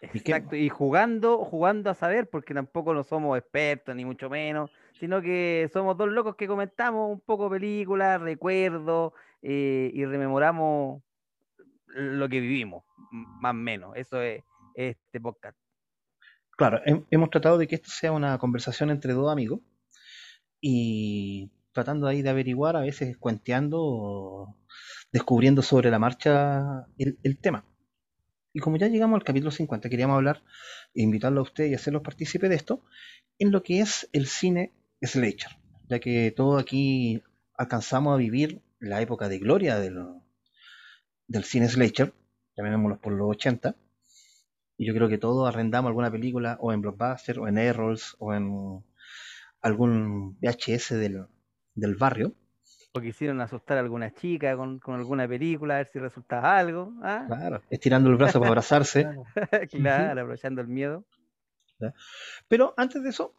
Exacto, 0.01 0.57
y, 0.57 0.65
y, 0.65 0.69
jugando, 0.69 1.45
jugando 1.45 1.91
a 1.91 1.95
saber, 1.95 2.29
porque 2.29 2.55
tampoco 2.55 2.93
no 2.95 3.05
somos 3.05 3.39
expertos, 3.39 3.95
ni 3.95 4.05
mucho 4.05 4.29
menos, 4.29 4.71
sino 4.99 5.23
que 5.23 5.69
somos 5.73 5.97
dos 5.97 6.09
locos 6.09 6.35
que 6.35 6.49
comentamos 6.49 7.11
un 7.11 7.21
poco 7.21 7.49
películas, 7.51 8.21
recuerdos, 8.21 9.13
eh, 9.43 9.91
y 9.93 10.05
rememoramos 10.05 11.03
lo 11.87 12.29
que 12.29 12.41
vivimos, 12.41 12.85
más 13.11 13.51
o 13.51 13.55
menos. 13.55 13.97
Eso 13.97 14.21
es 14.23 14.43
este 14.75 15.21
podcast. 15.21 15.62
Claro, 16.57 16.81
he, 16.87 17.03
hemos 17.11 17.31
tratado 17.31 17.59
de 17.59 17.67
que 17.67 17.77
esto 17.77 17.91
sea 17.91 18.13
una 18.13 18.39
conversación 18.39 18.91
entre 18.91 19.13
dos 19.13 19.31
amigos 19.31 19.61
y 20.61 21.51
tratando 21.73 22.07
ahí 22.07 22.23
de 22.23 22.31
averiguar, 22.31 22.77
a 22.77 22.81
veces 22.81 23.17
cuenteando 23.17 23.79
o 23.81 24.57
descubriendo 25.13 25.63
sobre 25.63 25.91
la 25.91 25.99
marcha 25.99 26.87
el, 26.99 27.39
tema. 27.39 27.65
Y 28.53 28.61
como 28.61 28.77
ya 28.77 28.89
llegamos 28.89 29.17
al 29.17 29.25
capítulo 29.25 29.51
50, 29.51 29.89
queríamos 29.89 30.17
hablar 30.17 30.43
invitarlo 30.95 31.41
a 31.41 31.45
usted 31.45 31.67
y 31.67 31.75
hacerlos 31.75 32.03
partícipe 32.03 32.49
de 32.49 32.57
esto, 32.57 32.85
en 33.39 33.51
lo 33.51 33.63
que 33.63 33.81
es 33.81 34.09
el 34.13 34.27
cine 34.27 34.73
slasher, 35.01 35.57
ya 35.89 36.01
que 36.01 36.31
todos 36.31 36.61
aquí 36.61 37.23
alcanzamos 37.57 38.15
a 38.15 38.19
vivir 38.19 38.61
la 38.79 39.01
época 39.01 39.29
de 39.29 39.39
gloria 39.39 39.79
del, 39.79 39.99
del 41.29 41.45
cine 41.45 41.69
slasher, 41.69 42.13
llamémoslo 42.57 43.01
por 43.01 43.15
los 43.15 43.31
80, 43.31 43.75
y 44.83 44.85
yo 44.85 44.95
creo 44.95 45.09
que 45.09 45.17
todos 45.17 45.49
arrendamos 45.49 45.91
alguna 45.91 46.11
película 46.11 46.57
o 46.61 46.73
en 46.73 46.81
Blockbuster, 46.81 47.39
o 47.39 47.47
en 47.47 47.57
Errols, 47.57 48.17
o 48.19 48.35
en 48.35 48.83
algún 49.61 50.37
VHS 50.41 50.95
del, 50.99 51.25
del 51.77 51.95
barrio, 51.95 52.35
o 52.93 53.01
quisieron 53.01 53.41
asustar 53.41 53.77
a 53.77 53.81
alguna 53.81 54.13
chica 54.13 54.57
con, 54.57 54.81
con, 54.81 54.97
alguna 54.97 55.29
película, 55.29 55.75
a 55.75 55.77
ver 55.79 55.87
si 55.87 56.01
resultaba 56.01 56.59
algo. 56.59 56.95
¿ah? 57.05 57.27
Claro, 57.29 57.63
estirando 57.71 58.11
el 58.11 58.17
brazo 58.17 58.41
para 58.41 58.49
abrazarse. 58.49 59.09
claro, 59.71 60.21
aprovechando 60.21 60.61
el 60.61 60.67
miedo. 60.67 61.05
Pero 62.49 62.75
antes 62.77 63.05
de 63.05 63.11
eso, 63.11 63.37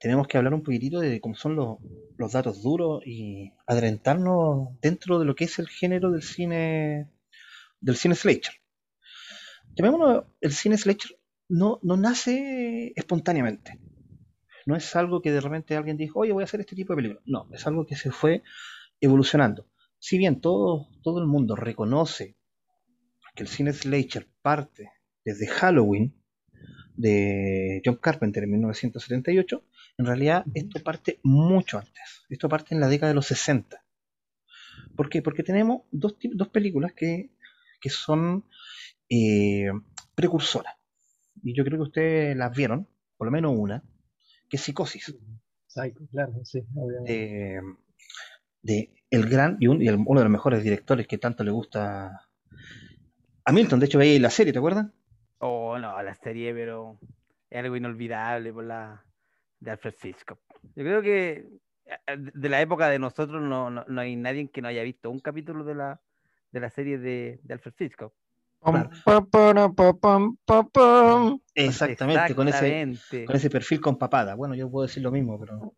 tenemos 0.00 0.26
que 0.26 0.36
hablar 0.36 0.52
un 0.52 0.64
poquitito 0.64 0.98
de 0.98 1.20
cómo 1.20 1.36
son 1.36 1.54
los, 1.54 1.78
los 2.18 2.32
datos 2.32 2.60
duros 2.60 3.06
y 3.06 3.52
adentrarnos 3.68 4.80
dentro 4.80 5.20
de 5.20 5.26
lo 5.26 5.36
que 5.36 5.44
es 5.44 5.60
el 5.60 5.68
género 5.68 6.10
del 6.10 6.22
cine 6.22 7.08
del 7.80 7.96
cine 7.96 8.16
slasher. 8.16 8.65
Llamémoslo, 9.76 10.26
el 10.40 10.52
cine 10.52 10.76
slasher 10.76 11.18
no, 11.48 11.78
no 11.82 11.96
nace 11.96 12.92
espontáneamente 12.96 13.78
no 14.66 14.74
es 14.74 14.94
algo 14.96 15.22
que 15.22 15.30
de 15.30 15.40
repente 15.40 15.76
alguien 15.76 15.96
dijo, 15.96 16.20
oye, 16.20 16.32
voy 16.32 16.42
a 16.42 16.44
hacer 16.44 16.60
este 16.60 16.74
tipo 16.74 16.92
de 16.92 16.96
película. 16.96 17.22
No, 17.24 17.48
es 17.52 17.66
algo 17.66 17.86
que 17.86 17.94
se 17.94 18.10
fue 18.10 18.42
evolucionando. 19.00 19.66
Si 19.98 20.18
bien 20.18 20.40
todo, 20.40 20.88
todo 21.02 21.20
el 21.20 21.26
mundo 21.26 21.54
reconoce 21.54 22.36
que 23.34 23.44
el 23.44 23.48
cine 23.48 23.72
slasher 23.72 24.26
parte 24.42 24.90
desde 25.24 25.46
Halloween 25.46 26.14
de 26.96 27.80
John 27.84 27.96
Carpenter 27.96 28.42
en 28.42 28.52
1978, 28.52 29.62
en 29.98 30.06
realidad 30.06 30.44
esto 30.52 30.82
parte 30.82 31.20
mucho 31.22 31.78
antes. 31.78 32.24
Esto 32.28 32.48
parte 32.48 32.74
en 32.74 32.80
la 32.80 32.88
década 32.88 33.10
de 33.10 33.14
los 33.14 33.26
60. 33.26 33.84
¿Por 34.96 35.08
qué? 35.08 35.22
Porque 35.22 35.44
tenemos 35.44 35.82
dos, 35.92 36.16
dos 36.32 36.48
películas 36.48 36.92
que, 36.92 37.30
que 37.80 37.90
son 37.90 38.44
eh, 39.08 39.70
precursoras. 40.14 40.74
Y 41.42 41.54
yo 41.56 41.64
creo 41.64 41.78
que 41.78 41.84
ustedes 41.84 42.36
las 42.36 42.56
vieron, 42.56 42.88
por 43.16 43.26
lo 43.28 43.32
menos 43.32 43.54
una, 43.56 43.82
que 44.48 44.56
es 44.58 44.62
Psicosis. 44.62 45.14
Psycho, 45.68 46.06
claro, 46.10 46.44
sí, 46.44 46.66
obviamente. 46.74 47.12
de, 47.14 47.60
de 48.62 48.90
el 49.10 49.28
gran 49.30 49.56
y, 49.60 49.66
un- 49.68 49.80
y 49.82 49.88
el- 49.88 49.96
uno 50.06 50.20
de 50.20 50.24
los 50.24 50.32
mejores 50.32 50.62
directores 50.62 51.06
que 51.06 51.18
tanto 51.18 51.42
le 51.44 51.50
gusta 51.50 52.28
a 53.46 53.52
Milton. 53.52 53.80
De 53.80 53.86
hecho, 53.86 53.96
veía 53.98 54.12
ahí 54.12 54.18
la 54.18 54.28
serie, 54.28 54.52
¿te 54.52 54.58
acuerdas? 54.58 54.88
Oh, 55.38 55.78
no, 55.78 56.02
la 56.02 56.14
serie, 56.14 56.54
pero 56.54 56.98
es 57.50 57.58
algo 57.58 57.76
inolvidable 57.76 58.52
por 58.52 58.64
la 58.64 59.04
de 59.60 59.70
Alfred 59.70 59.94
Hitchcock. 60.02 60.40
Yo 60.74 60.84
creo 60.84 61.02
que 61.02 61.46
eh, 61.86 62.16
de 62.18 62.48
la 62.48 62.60
época 62.60 62.88
de 62.88 62.98
nosotros 62.98 63.42
no, 63.42 63.70
no, 63.70 63.84
no 63.86 64.00
hay 64.00 64.16
nadie 64.16 64.50
que 64.50 64.62
no 64.62 64.68
haya 64.68 64.82
visto 64.82 65.10
un 65.10 65.20
capítulo 65.20 65.64
de 65.64 65.74
la, 65.74 66.00
de 66.52 66.60
la 66.60 66.70
serie 66.70 66.98
de, 66.98 67.40
de 67.42 67.54
Alfred 67.54 67.74
Hitchcock. 67.78 68.14
Exactamente, 71.54 72.34
con 72.34 72.48
ese, 72.48 72.82
Exactamente. 72.82 73.24
con 73.24 73.36
ese 73.36 73.50
perfil 73.50 73.80
con 73.80 73.96
papada. 73.96 74.34
Bueno, 74.34 74.54
yo 74.54 74.70
puedo 74.70 74.86
decir 74.86 75.02
lo 75.02 75.10
mismo, 75.10 75.38
pero. 75.38 75.74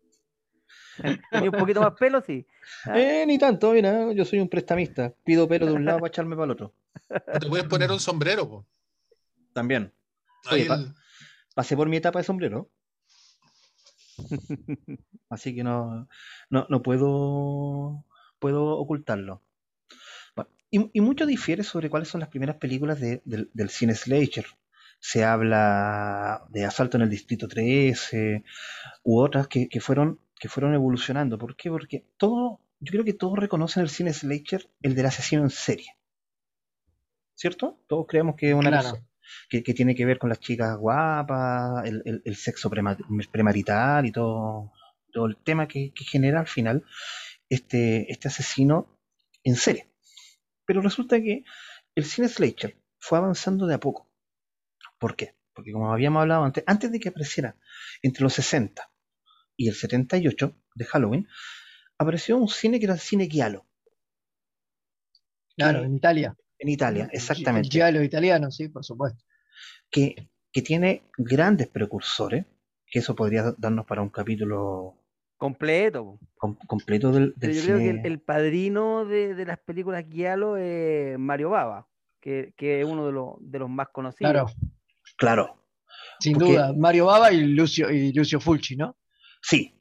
Tenía 1.31 1.49
un 1.49 1.57
poquito 1.57 1.81
más 1.81 1.93
pelo, 1.93 2.21
sí. 2.21 2.45
Eh, 2.93 3.25
ni 3.25 3.37
tanto, 3.37 3.71
mira, 3.71 4.11
yo 4.13 4.25
soy 4.25 4.39
un 4.39 4.49
prestamista. 4.49 5.13
Pido 5.23 5.47
pelo 5.47 5.65
de 5.67 5.73
un 5.73 5.85
lado 5.85 5.99
para 5.99 6.09
echarme 6.09 6.35
para 6.35 6.45
el 6.45 6.51
otro. 6.51 6.73
Te 7.39 7.47
puedes 7.47 7.67
poner 7.67 7.91
un 7.91 7.99
sombrero, 7.99 8.47
po. 8.49 8.65
También. 9.53 9.93
Ahí 10.45 10.61
Oye, 10.61 10.65
pa- 10.67 10.75
el- 10.75 10.93
Pasé 11.55 11.75
por 11.75 11.89
mi 11.89 11.97
etapa 11.97 12.19
de 12.19 12.23
sombrero. 12.23 12.69
Así 15.29 15.55
que 15.55 15.63
no, 15.63 16.07
no, 16.49 16.65
no 16.69 16.81
puedo, 16.81 18.05
puedo 18.39 18.77
ocultarlo. 18.77 19.41
Y, 20.71 20.89
y 20.93 21.01
mucho 21.01 21.25
difiere 21.25 21.63
sobre 21.63 21.89
cuáles 21.89 22.09
son 22.09 22.19
las 22.19 22.29
primeras 22.29 22.57
películas 22.57 22.99
de- 22.99 23.21
del, 23.25 23.49
del 23.53 23.69
cine 23.69 23.95
slasher. 23.95 24.45
Se 24.99 25.23
habla 25.23 26.45
de 26.49 26.65
Asalto 26.65 26.97
en 26.97 27.03
el 27.03 27.09
Distrito 27.09 27.47
13 27.47 28.43
u 29.03 29.19
otras 29.19 29.47
que, 29.47 29.67
que 29.69 29.79
fueron, 29.79 30.19
que 30.39 30.49
fueron 30.49 30.73
evolucionando. 30.73 31.37
¿Por 31.37 31.55
qué? 31.55 31.69
Porque 31.69 32.05
todo, 32.17 32.59
yo 32.79 32.91
creo 32.91 33.05
que 33.05 33.13
todos 33.13 33.37
reconocen 33.39 33.81
el 33.83 33.89
cine 33.89 34.13
slasher 34.13 34.69
el 34.81 34.95
del 34.95 35.05
asesino 35.05 35.41
en 35.43 35.49
serie. 35.49 35.95
¿Cierto? 37.35 37.79
Todos 37.87 38.05
creemos 38.07 38.35
que 38.35 38.49
es 38.49 38.53
una 38.55 38.69
Claro. 38.69 38.89
cosa 38.91 39.05
que, 39.49 39.63
que 39.63 39.73
tiene 39.73 39.95
que 39.95 40.05
ver 40.05 40.19
con 40.19 40.29
las 40.29 40.39
chicas 40.39 40.75
guapas, 40.77 41.85
el, 41.87 42.01
el- 42.05 42.21
el 42.25 42.35
sexo 42.35 42.69
prema- 42.69 42.97
premarital 43.31 44.05
y 44.05 44.11
todo, 44.11 44.71
todo 45.13 45.25
el 45.27 45.37
tema 45.37 45.67
que, 45.67 45.91
que 45.93 46.03
genera 46.03 46.41
al 46.41 46.47
final 46.47 46.83
este, 47.47 48.11
este 48.11 48.27
asesino 48.27 48.99
en 49.43 49.55
serie. 49.55 49.87
Pero 50.69 50.81
resulta 50.83 51.19
que 51.19 51.43
el 51.95 52.05
cine 52.05 52.27
slasher 52.29 52.77
fue 52.99 53.17
avanzando 53.17 53.65
de 53.65 53.73
a 53.73 53.79
poco. 53.79 54.07
¿Por 54.99 55.15
qué? 55.15 55.33
Porque 55.51 55.71
como 55.71 55.91
habíamos 55.91 56.21
hablado 56.21 56.43
antes, 56.43 56.63
antes 56.67 56.91
de 56.91 56.99
que 56.99 57.09
apareciera 57.09 57.55
entre 58.03 58.21
los 58.21 58.33
60 58.33 58.91
y 59.57 59.67
el 59.67 59.73
78 59.73 60.55
de 60.75 60.85
Halloween, 60.85 61.27
apareció 61.97 62.37
un 62.37 62.47
cine 62.49 62.77
que 62.77 62.85
era 62.85 62.93
el 62.93 62.99
cine 62.99 63.27
giallo 63.27 63.65
Claro, 65.57 65.79
que- 65.79 65.85
en 65.87 65.95
Italia. 65.95 66.37
en 66.59 66.69
Italia, 66.69 67.05
El 67.11 67.17
exactamente. 67.17 67.69
giallo 67.69 68.03
italiano, 68.03 68.51
sí, 68.51 68.67
por 68.69 68.85
supuesto. 68.85 69.23
que, 69.89 70.29
que 70.53 70.61
tiene 70.61 71.01
grandes 71.17 71.67
precursores, 71.67 72.45
que 72.85 72.99
eso 72.99 73.15
podría 73.15 73.55
darnos 73.57 73.87
para 73.87 74.03
un 74.03 74.09
capítulo 74.09 74.98
completo. 75.39 76.19
com- 76.37 76.55
completo 76.67 77.11
del, 77.11 77.33
del 77.35 77.39
Pero 77.39 77.53
yo 77.53 77.61
creo 77.63 77.77
que 77.79 77.83
cine. 77.87 77.99
el, 78.01 78.05
el 78.05 78.19
padrino 78.21 79.05
de, 79.05 79.33
de 79.33 79.45
las 79.45 79.57
películas 79.57 80.05
Giallo 80.07 80.55
es 80.57 81.17
Mario 81.17 81.49
Bava, 81.49 81.87
que, 82.21 82.53
que 82.55 82.81
es 82.81 82.85
uno 82.85 83.07
de 83.07 83.11
los, 83.13 83.33
de 83.39 83.57
los 83.59 83.69
más 83.69 83.87
conocidos. 83.89 84.31
Claro, 84.31 84.45
Claro, 85.17 85.63
sin 86.19 86.33
Porque- 86.33 86.51
duda. 86.53 86.73
Mario 86.77 87.07
Bava 87.07 87.31
y 87.31 87.41
Lucio, 87.47 87.89
y 87.89 88.13
Lucio 88.13 88.39
Fulci, 88.39 88.75
¿no? 88.75 88.95
sí. 89.41 89.75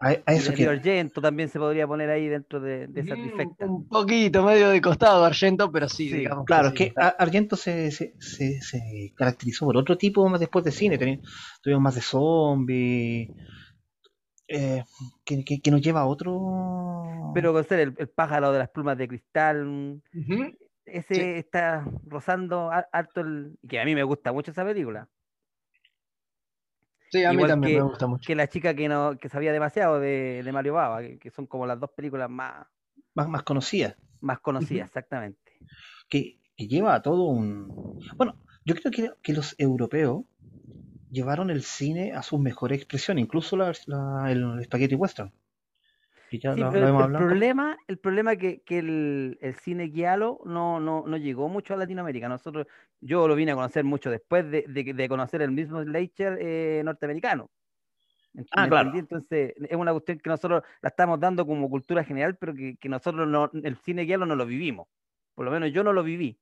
A, 0.00 0.08
a 0.08 0.34
Y 0.34 0.36
eso 0.36 0.50
Dario 0.50 0.66
que 0.66 0.70
Argento 0.70 1.22
también 1.22 1.48
se 1.48 1.58
podría 1.58 1.86
poner 1.86 2.10
ahí 2.10 2.26
dentro 2.28 2.60
de, 2.60 2.88
de 2.88 3.00
esa 3.00 3.14
Mm, 3.16 3.22
trifecta. 3.22 3.64
Un 3.66 3.88
poquito, 3.88 4.42
medio 4.44 4.68
de 4.68 4.80
costado 4.82 5.24
Argento, 5.24 5.70
pero 5.72 5.88
sí, 5.88 6.10
Sí, 6.10 6.16
digamos. 6.18 6.44
Claro, 6.44 6.68
es 6.68 6.74
sí. 6.74 6.90
que 6.90 6.92
Argento 6.96 7.56
se, 7.56 7.90
se, 7.90 8.12
se, 8.18 8.60
se 8.60 9.12
caracterizó 9.16 9.64
por 9.64 9.76
otro 9.78 9.96
tipo 9.96 10.28
más 10.28 10.40
después 10.40 10.62
de 10.64 10.72
cine. 10.72 10.98
Tuvimos 11.62 11.80
más 11.82 11.94
de 11.94 12.02
zombies, 12.02 13.30
eh, 14.48 14.84
que, 15.24 15.44
que- 15.44 15.60
que 15.60 15.70
nos 15.70 15.80
lleva 15.80 16.00
a 16.00 16.06
otro. 16.06 17.32
Pero 17.34 17.52
con 17.52 17.64
ser 17.64 17.80
el, 17.80 17.94
el 17.98 18.08
pájaro 18.08 18.52
de 18.52 18.58
las 18.58 18.70
plumas 18.70 18.96
de 18.98 19.08
cristal, 19.08 20.02
ese 20.84 21.14
Sí. 21.14 21.20
está 21.20 21.84
rozando 22.06 22.70
harto 22.70 23.20
el. 23.22 23.56
que 23.68 23.80
a 23.80 23.84
mí 23.84 23.94
me 23.94 24.02
gusta 24.02 24.32
mucho 24.32 24.50
esa 24.50 24.64
película. 24.64 25.08
Sí, 27.10 27.24
a 27.24 27.32
mí 27.32 27.46
también 27.46 27.74
que- 27.74 27.82
me 27.82 27.88
gusta 27.88 28.06
mucho. 28.06 28.26
Que 28.26 28.34
la 28.34 28.48
chica 28.48 28.74
que 28.74 28.88
no 28.88 29.16
que 29.18 29.28
sabía 29.28 29.52
demasiado 29.52 30.00
de, 30.00 30.42
de 30.44 30.52
Mario 30.52 30.74
Bava, 30.74 31.00
que, 31.00 31.18
que 31.18 31.30
son 31.30 31.46
como 31.46 31.66
las 31.66 31.78
dos 31.78 31.90
películas 31.90 32.28
más, 32.28 32.66
más, 33.14 33.28
más 33.28 33.42
conocida. 33.44 33.96
más 34.20 34.40
conocidas, 34.40 34.88
exactamente. 34.88 35.52
que, 36.08 36.40
que 36.56 36.66
lleva 36.66 36.94
a 36.94 37.02
todo 37.02 37.24
un... 37.24 37.98
Bueno, 38.16 38.36
yo 38.64 38.74
creo 38.74 38.90
que, 38.90 39.10
que 39.22 39.32
los 39.32 39.54
europeos 39.58 40.24
llevaron 41.14 41.48
el 41.48 41.62
cine 41.62 42.12
a 42.12 42.22
sus 42.22 42.38
mejores 42.40 42.78
expresiones, 42.78 43.24
incluso 43.24 43.56
la, 43.56 43.72
la- 43.86 44.30
el 44.30 44.62
spaghetti 44.64 44.94
western. 44.96 45.32
Sí, 46.30 46.40
el, 46.42 46.68
problema, 47.12 47.76
el 47.86 47.98
problema 47.98 48.36
que, 48.36 48.60
que 48.62 48.78
el, 48.78 49.38
el 49.40 49.54
cine 49.54 49.90
giallo 49.90 50.40
no, 50.44 50.80
no, 50.80 51.04
no 51.06 51.16
llegó 51.16 51.48
mucho 51.48 51.74
a 51.74 51.76
Latinoamérica. 51.76 52.28
Nosotros, 52.28 52.66
yo 53.00 53.28
lo 53.28 53.36
vine 53.36 53.52
a 53.52 53.54
conocer 53.54 53.84
mucho 53.84 54.10
después 54.10 54.50
de, 54.50 54.64
de, 54.66 54.92
de 54.94 55.08
conocer 55.08 55.42
el 55.42 55.52
mismo 55.52 55.82
slasher 55.82 56.38
eh, 56.40 56.82
norteamericano. 56.84 57.50
Ah. 58.50 58.66
Entonces, 58.94 59.54
es 59.56 59.76
una 59.76 59.92
cuestión 59.92 60.18
que 60.18 60.28
nosotros 60.28 60.64
la 60.82 60.88
estamos 60.88 61.20
dando 61.20 61.46
como 61.46 61.70
cultura 61.70 62.02
general, 62.02 62.36
pero 62.36 62.52
que, 62.52 62.76
que 62.76 62.88
nosotros 62.88 63.28
no, 63.28 63.48
el 63.52 63.76
cine 63.76 64.04
giallo 64.04 64.26
no 64.26 64.34
lo 64.34 64.44
vivimos. 64.44 64.88
Por 65.36 65.44
lo 65.44 65.52
menos 65.52 65.72
yo 65.72 65.84
no 65.84 65.92
lo 65.92 66.02
viví. 66.02 66.36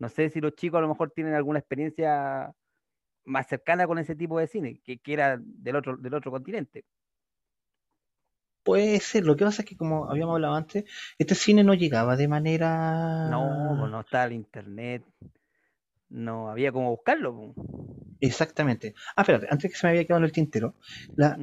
No 0.00 0.08
sé 0.08 0.28
si 0.28 0.40
los 0.40 0.56
chicos 0.56 0.78
a 0.78 0.82
lo 0.82 0.88
mejor 0.88 1.12
tienen 1.12 1.34
alguna 1.34 1.60
experiencia 1.60 2.52
más 3.26 3.46
cercana 3.48 3.86
con 3.86 3.98
ese 3.98 4.14
tipo 4.16 4.38
de 4.38 4.46
cine, 4.46 4.80
que, 4.84 4.98
que 4.98 5.12
era 5.12 5.38
del 5.38 5.76
otro, 5.76 5.96
del 5.96 6.14
otro 6.14 6.30
continente. 6.30 6.84
Puede 8.64 8.98
ser, 8.98 9.24
lo 9.24 9.36
que 9.36 9.44
pasa 9.44 9.62
es 9.62 9.68
que 9.68 9.76
como 9.76 10.10
habíamos 10.10 10.34
hablado 10.34 10.54
antes, 10.54 10.84
este 11.18 11.34
cine 11.36 11.62
no 11.62 11.74
llegaba 11.74 12.16
de 12.16 12.26
manera... 12.26 13.28
No, 13.30 13.76
pues 13.78 13.90
no 13.92 14.00
estaba 14.00 14.24
el 14.24 14.32
internet, 14.32 15.04
no 16.08 16.50
había 16.50 16.72
cómo 16.72 16.90
buscarlo. 16.90 17.54
pues. 17.54 17.66
Exactamente. 18.20 18.94
Ah, 19.14 19.22
espérate, 19.22 19.46
antes 19.50 19.70
que 19.70 19.76
se 19.76 19.86
me 19.86 19.90
había 19.92 20.04
quedado 20.04 20.18
en 20.18 20.24
el 20.24 20.32
tintero, 20.32 20.74
la- 21.14 21.38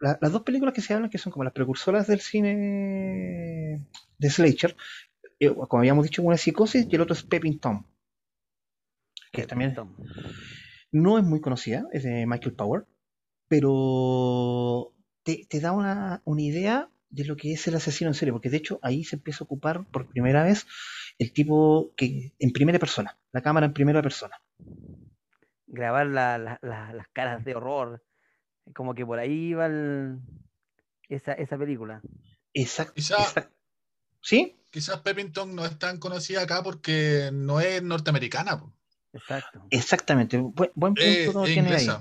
las 0.00 0.32
dos 0.32 0.42
películas 0.42 0.74
que 0.74 0.80
se 0.80 0.92
hablan, 0.94 1.10
que 1.10 1.18
son 1.18 1.32
como 1.32 1.44
las 1.44 1.52
precursoras 1.52 2.06
del 2.08 2.20
cine 2.20 3.86
de 4.18 4.30
Slasher, 4.30 4.76
eh, 5.38 5.54
como 5.54 5.78
habíamos 5.78 6.04
dicho, 6.04 6.22
una 6.22 6.34
es 6.34 6.42
Psicosis 6.42 6.86
y 6.90 6.94
el 6.96 7.02
otro 7.02 7.14
es 7.14 7.22
Pepping 7.22 7.58
Tom. 7.58 7.84
Que 9.32 9.46
también 9.46 9.74
Tom. 9.74 9.94
No 10.94 11.18
es 11.18 11.24
muy 11.24 11.40
conocida, 11.40 11.86
es 11.92 12.04
de 12.04 12.26
Michael 12.26 12.54
Power, 12.54 12.84
pero 13.48 14.92
te, 15.22 15.46
te 15.48 15.60
da 15.60 15.72
una, 15.72 16.22
una 16.24 16.42
idea 16.42 16.88
de 17.10 17.24
lo 17.24 17.36
que 17.36 17.52
es 17.52 17.66
el 17.68 17.74
asesino 17.76 18.10
en 18.10 18.14
serie, 18.14 18.32
porque 18.32 18.50
de 18.50 18.56
hecho 18.56 18.78
ahí 18.82 19.04
se 19.04 19.16
empieza 19.16 19.44
a 19.44 19.46
ocupar 19.46 19.84
por 19.90 20.08
primera 20.08 20.42
vez 20.42 20.66
el 21.18 21.32
tipo 21.32 21.92
que 21.96 22.32
en 22.38 22.52
primera 22.52 22.78
persona, 22.78 23.16
la 23.32 23.40
cámara 23.42 23.66
en 23.66 23.72
primera 23.72 24.02
persona. 24.02 24.36
Grabar 25.66 26.06
la- 26.06 26.38
la- 26.38 26.58
la- 26.62 26.92
las 26.92 27.08
caras 27.08 27.44
de 27.44 27.54
horror, 27.54 28.02
como 28.74 28.94
que 28.94 29.06
por 29.06 29.18
ahí 29.18 29.48
iba 29.50 29.66
el- 29.66 30.18
esa, 31.08 31.32
esa 31.34 31.56
película. 31.58 32.02
Exacto. 32.52 32.94
Quizá- 32.96 33.50
¿Sí? 34.20 34.56
Quizás 34.70 35.00
Peppington 35.00 35.54
no 35.54 35.64
es 35.64 35.78
tan 35.78 35.98
conocida 35.98 36.42
acá 36.42 36.62
porque 36.62 37.30
no 37.32 37.60
es 37.60 37.82
norteamericana. 37.82 38.58
po. 38.58 38.73
Exacto. 39.14 39.66
Exactamente. 39.70 40.38
Buen, 40.38 40.70
buen 40.74 40.94
punto 40.94 41.44
es 41.44 41.54
tienes 41.54 41.88
ahí. 41.88 41.96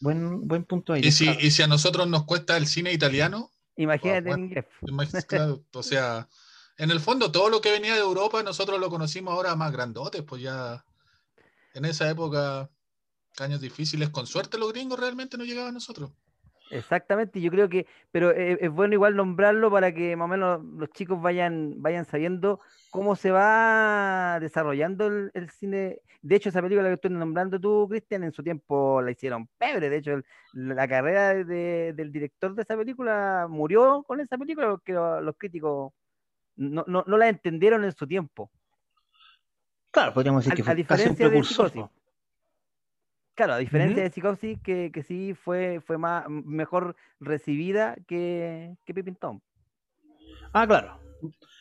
Buen, 0.00 0.46
buen 0.46 0.64
punto 0.64 0.92
ahí. 0.92 1.00
Y 1.02 1.12
si, 1.12 1.28
y 1.40 1.50
si 1.50 1.62
a 1.62 1.66
nosotros 1.66 2.06
nos 2.06 2.24
cuesta 2.24 2.56
el 2.56 2.66
cine 2.66 2.92
italiano, 2.92 3.50
Imagínate 3.76 4.18
en 4.18 4.24
bueno. 4.24 4.44
inglés. 4.82 5.24
claro, 5.26 5.64
o 5.72 5.82
sea, 5.82 6.28
en 6.76 6.90
el 6.90 7.00
fondo 7.00 7.32
todo 7.32 7.48
lo 7.48 7.60
que 7.60 7.72
venía 7.72 7.94
de 7.94 8.00
Europa 8.00 8.42
nosotros 8.42 8.78
lo 8.78 8.90
conocimos 8.90 9.32
ahora 9.32 9.56
más 9.56 9.72
grandotes, 9.72 10.22
pues 10.22 10.42
ya 10.42 10.84
en 11.72 11.84
esa 11.84 12.08
época, 12.10 12.70
años 13.38 13.60
difíciles, 13.60 14.10
con 14.10 14.26
suerte 14.26 14.58
los 14.58 14.72
gringos 14.72 15.00
realmente 15.00 15.36
no 15.36 15.44
llegaban 15.44 15.70
a 15.70 15.72
nosotros. 15.72 16.12
Exactamente, 16.74 17.40
yo 17.40 17.50
creo 17.52 17.68
que, 17.68 17.86
pero 18.10 18.32
eh, 18.32 18.58
es 18.60 18.70
bueno 18.70 18.94
igual 18.94 19.14
nombrarlo 19.14 19.70
para 19.70 19.94
que 19.94 20.16
más 20.16 20.24
o 20.26 20.28
menos 20.28 20.64
los 20.64 20.90
chicos 20.90 21.22
vayan, 21.22 21.74
vayan 21.80 22.04
sabiendo 22.04 22.58
cómo 22.90 23.14
se 23.14 23.30
va 23.30 24.38
desarrollando 24.40 25.06
el, 25.06 25.30
el 25.34 25.50
cine. 25.50 26.00
De 26.20 26.34
hecho, 26.34 26.48
esa 26.48 26.60
película 26.60 26.88
que 26.88 26.94
estoy 26.94 27.10
nombrando 27.12 27.60
tú, 27.60 27.86
Cristian, 27.88 28.24
en 28.24 28.32
su 28.32 28.42
tiempo 28.42 29.00
la 29.00 29.12
hicieron 29.12 29.48
pebre. 29.56 29.88
De 29.88 29.98
hecho, 29.98 30.14
el- 30.14 30.24
la 30.52 30.88
carrera 30.88 31.32
de- 31.44 31.92
del 31.94 32.10
director 32.10 32.54
de 32.54 32.62
esa 32.62 32.76
película 32.76 33.46
murió 33.48 34.02
con 34.02 34.20
esa 34.20 34.36
película 34.36 34.70
porque 34.70 34.94
lo- 34.94 35.20
los 35.20 35.36
críticos 35.38 35.92
no, 36.56 36.84
no, 36.88 37.04
no 37.06 37.16
la 37.16 37.28
entendieron 37.28 37.84
en 37.84 37.92
su 37.92 38.06
tiempo. 38.06 38.50
Claro, 39.92 40.12
podríamos 40.12 40.44
decir 40.44 40.52
A- 40.52 40.56
que 40.56 40.62
a 40.62 40.64
fue 40.64 40.84
casi 40.84 41.08
un 41.08 41.14
diferencia 41.14 41.24
de 41.26 41.30
precursor. 41.30 41.90
Claro, 43.34 43.54
a 43.54 43.58
diferencia 43.58 44.02
de 44.02 44.10
Psicosis, 44.10 44.58
que, 44.62 44.90
que 44.92 45.02
sí 45.02 45.34
fue, 45.34 45.80
fue 45.80 45.98
más, 45.98 46.24
mejor 46.28 46.94
recibida 47.20 47.96
que, 48.06 48.76
que 48.84 48.94
Peeping 48.94 49.16
Tom. 49.16 49.40
Ah, 50.52 50.66
claro. 50.66 51.00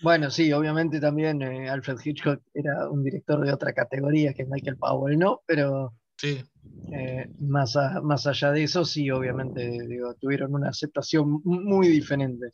Bueno, 0.02 0.30
sí, 0.30 0.52
obviamente 0.54 1.00
también 1.00 1.42
eh, 1.42 1.70
Alfred 1.70 1.98
Hitchcock 2.04 2.42
era 2.54 2.90
un 2.90 3.04
director 3.04 3.40
de 3.46 3.54
otra 3.54 3.74
categoría 3.74 4.34
que 4.34 4.46
Michael 4.46 4.78
Powell, 4.78 5.18
¿no? 5.18 5.42
Pero 5.46 5.94
Sí, 6.18 6.44
eh, 6.92 7.30
más, 7.40 7.76
a- 7.76 8.02
más 8.02 8.28
allá 8.28 8.52
de 8.52 8.64
eso, 8.64 8.86
sí, 8.86 9.10
obviamente, 9.12 9.62
digo, 9.88 10.14
tuvieron 10.16 10.54
una 10.56 10.70
aceptación 10.70 11.30
mu- 11.44 11.62
muy 11.62 11.88
diferente. 11.90 12.52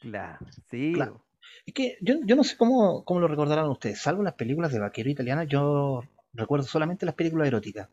Claro, 0.00 0.40
sí. 0.70 0.92
Claro. 0.94 1.24
Es 1.66 1.74
que 1.74 1.96
yo, 2.00 2.14
yo 2.24 2.36
no 2.36 2.44
sé 2.44 2.56
cómo, 2.56 3.04
cómo 3.04 3.20
lo 3.20 3.28
recordarán 3.28 3.68
ustedes. 3.68 4.00
Salvo 4.00 4.22
las 4.22 4.34
películas 4.34 4.72
de 4.72 4.80
vaquero 4.80 5.10
italiana, 5.10 5.44
yo 5.44 6.02
recuerdo 6.32 6.66
solamente 6.66 7.06
las 7.06 7.14
películas 7.14 7.48
eróticas 7.48 7.88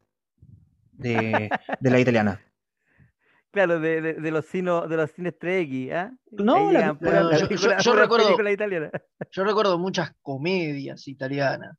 de, 1.00 1.50
de 1.80 1.90
la 1.90 2.00
italiana. 2.00 2.40
Claro, 3.52 3.80
de, 3.80 4.00
de, 4.00 4.14
de 4.14 4.32
los 4.32 4.46
cines 4.46 4.88
de 4.88 4.96
los 4.96 5.10
cines 5.10 5.34
3X, 5.40 5.92
¿ah? 5.92 6.12
No, 6.34 6.68
Ahí 6.68 6.74
la- 6.74 6.96
la- 7.02 7.24
la- 7.24 7.38
yo- 7.80 7.96
recuerdo- 7.96 8.52
italianas. 8.52 8.92
Yo 9.32 9.44
recuerdo 9.44 9.80
muchas 9.80 10.12
comedias 10.22 11.08
italianas. 11.08 11.76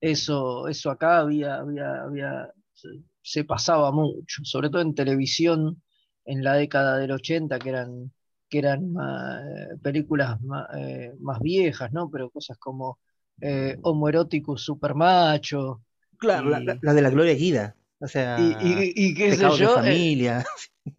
Eso, 0.00 0.68
eso 0.68 0.92
acá 0.92 1.18
había, 1.18 1.56
había, 1.56 2.02
había, 2.04 2.52
se, 2.72 2.88
se 3.20 3.42
pasaba 3.42 3.90
mucho, 3.90 4.44
sobre 4.44 4.70
todo 4.70 4.80
en 4.80 4.94
televisión 4.94 5.82
en 6.24 6.44
la 6.44 6.54
década 6.54 6.98
del 6.98 7.10
80, 7.10 7.58
que 7.58 7.68
eran, 7.70 8.12
que 8.48 8.58
eran 8.60 8.84
eh, 8.84 9.76
películas 9.82 10.38
eh, 10.76 11.14
más 11.18 11.40
viejas, 11.40 11.92
¿no? 11.92 12.08
Pero 12.12 12.30
cosas 12.30 12.58
como 12.58 13.00
eh, 13.40 13.76
Homoeroticus 13.82 14.62
Supermacho 14.64 15.82
Claro, 16.16 16.48
la, 16.48 16.60
Y- 16.60 16.64
la- 16.64 16.78
la 16.80 16.94
de 16.94 17.02
la 17.02 17.10
Gloria 17.10 17.34
Guida. 17.34 17.74
O 18.00 18.06
sea, 18.08 18.36
y, 18.38 18.56
y, 18.60 18.92
y 18.94 19.14
qué 19.14 19.30
sé 19.30 19.36
Pecados 19.36 19.58
de 19.58 19.64
yo. 19.64 19.70
eh, 19.72 19.74
familia. 19.82 20.44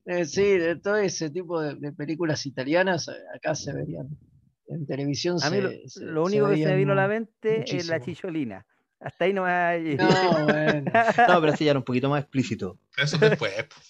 eh, 0.05 0.25
sí, 0.25 0.43
de 0.57 0.75
todo 0.75 0.97
ese 0.97 1.29
tipo 1.29 1.61
de, 1.61 1.75
de 1.75 1.91
películas 1.93 2.45
italianas 2.45 3.07
eh, 3.07 3.11
acá 3.35 3.55
se 3.55 3.73
verían. 3.73 4.07
En 4.67 4.85
televisión 4.85 5.37
A 5.41 5.49
mí 5.49 5.55
se, 5.57 5.61
lo, 5.61 5.69
se- 5.87 6.05
lo 6.05 6.27
se 6.27 6.35
único 6.35 6.49
que 6.49 6.57
se 6.57 6.65
me 6.65 6.75
vino 6.75 6.91
a 6.91 6.95
la 6.95 7.07
mente 7.07 7.59
es 7.77 7.87
la 7.87 7.97
muchísimo. 7.99 8.05
chicholina. 8.05 8.65
Hasta 8.99 9.25
ahí 9.25 9.33
no 9.33 9.43
me 9.45 9.95
No, 9.95 10.43
bueno. 10.43 10.91
No, 11.27 11.41
pero 11.41 11.55
sí 11.55 11.63
ya 11.63 11.71
era 11.71 11.79
un 11.79 11.85
poquito 11.85 12.09
más 12.09 12.21
explícito. 12.23 12.77
eso 12.97 13.17
después. 13.17 13.53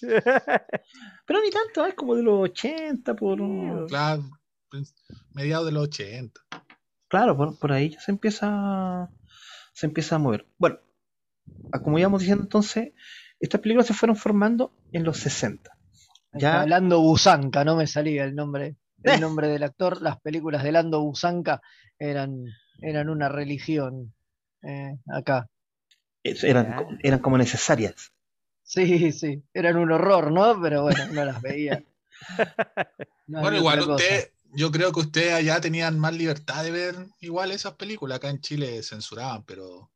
Pero 1.26 1.42
ni 1.42 1.50
tanto, 1.50 1.84
es 1.86 1.94
como 1.94 2.14
de 2.14 2.22
los 2.22 2.40
80, 2.50 3.14
por... 3.14 3.38
Claro, 3.88 4.22
prin- 4.70 4.86
mediados 5.34 5.66
de 5.66 5.72
los 5.72 5.84
80. 5.84 6.40
Claro, 7.08 7.36
por, 7.36 7.58
por 7.58 7.72
ahí 7.72 7.90
ya 7.90 8.00
se 8.00 8.12
empieza, 8.12 9.10
se 9.72 9.86
empieza 9.86 10.16
a 10.16 10.18
mover. 10.18 10.46
Bueno, 10.58 10.78
como 11.82 11.98
íbamos 11.98 12.20
diciendo 12.20 12.44
entonces, 12.44 12.92
estas 13.38 13.60
películas 13.60 13.86
se 13.86 13.94
fueron 13.94 14.16
formando 14.16 14.72
en 14.92 15.04
los 15.04 15.18
60. 15.18 15.70
Ya, 16.32 16.64
Lando 16.66 17.00
Busanca, 17.00 17.64
no 17.64 17.76
me 17.76 17.86
salía 17.86 18.24
el 18.24 18.34
nombre, 18.34 18.76
Eh. 19.02 19.14
el 19.14 19.20
nombre 19.20 19.48
del 19.48 19.62
actor. 19.64 20.00
Las 20.02 20.20
películas 20.20 20.62
de 20.62 20.72
Lando 20.72 21.00
Busanca 21.02 21.60
eran, 21.98 22.44
eran 22.80 23.08
una 23.08 23.28
religión 23.28 24.12
eh, 24.62 24.96
acá. 25.12 25.48
es- 26.22 26.44
eran, 26.44 26.98
eran 27.02 27.18
como 27.20 27.38
necesarias. 27.38 28.12
Sí, 28.62 29.10
sí, 29.12 29.42
eran 29.54 29.76
un 29.76 29.90
horror, 29.90 30.30
¿no? 30.30 30.60
Pero 30.60 30.82
bueno, 30.82 31.06
no 31.12 31.24
las 31.24 31.40
veía. 31.42 31.82
No 33.26 33.40
Bueno, 33.40 33.56
igual 33.58 33.80
usted, 33.88 34.32
yo 34.54 34.70
creo 34.72 34.92
que 34.92 35.00
ustedes 35.00 35.32
allá 35.34 35.60
tenían 35.60 35.98
más 35.98 36.12
libertad 36.14 36.64
de 36.64 36.70
ver 36.72 36.96
igual 37.20 37.52
esas 37.52 37.74
películas. 37.74 38.16
Acá 38.16 38.28
en 38.28 38.40
Chile 38.40 38.82
censuraban, 38.82 39.44
pero 39.44 39.89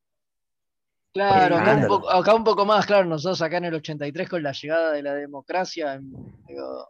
Claro, 1.14 1.56
acá 1.58 1.76
un, 1.76 1.86
poco, 1.86 2.10
acá 2.10 2.34
un 2.34 2.42
poco 2.42 2.66
más, 2.66 2.86
claro, 2.86 3.04
nosotros 3.04 3.40
acá 3.40 3.58
en 3.58 3.66
el 3.66 3.74
83 3.74 4.28
con 4.28 4.42
la 4.42 4.50
llegada 4.50 4.90
de 4.90 5.00
la 5.00 5.14
democracia, 5.14 6.00
digo, 6.48 6.88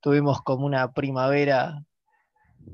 tuvimos 0.00 0.42
como 0.42 0.66
una 0.66 0.92
primavera, 0.92 1.82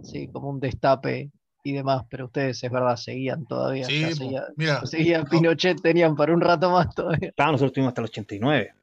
sí, 0.01 0.29
como 0.29 0.51
un 0.51 0.59
destape 0.59 1.31
y 1.63 1.73
demás, 1.73 2.03
pero 2.11 2.25
ustedes 2.25 2.65
es 2.65 2.71
verdad, 2.73 2.97
seguían 2.97 3.47
todavía, 3.47 3.87
sí, 3.87 4.13
seguía- 4.15 4.47
mira, 4.57 4.85
seguían 4.85 5.27
Pinochet, 5.27 5.81
tenían 5.81 6.17
para 6.17 6.35
un 6.35 6.41
rato 6.41 6.71
más 6.73 6.93
todavía. 6.93 7.31
Claro, 7.37 7.53
nosotros 7.53 7.73
tuvimos 7.73 7.91
hasta 7.91 8.01
el 8.01 8.07
89. 8.09 8.75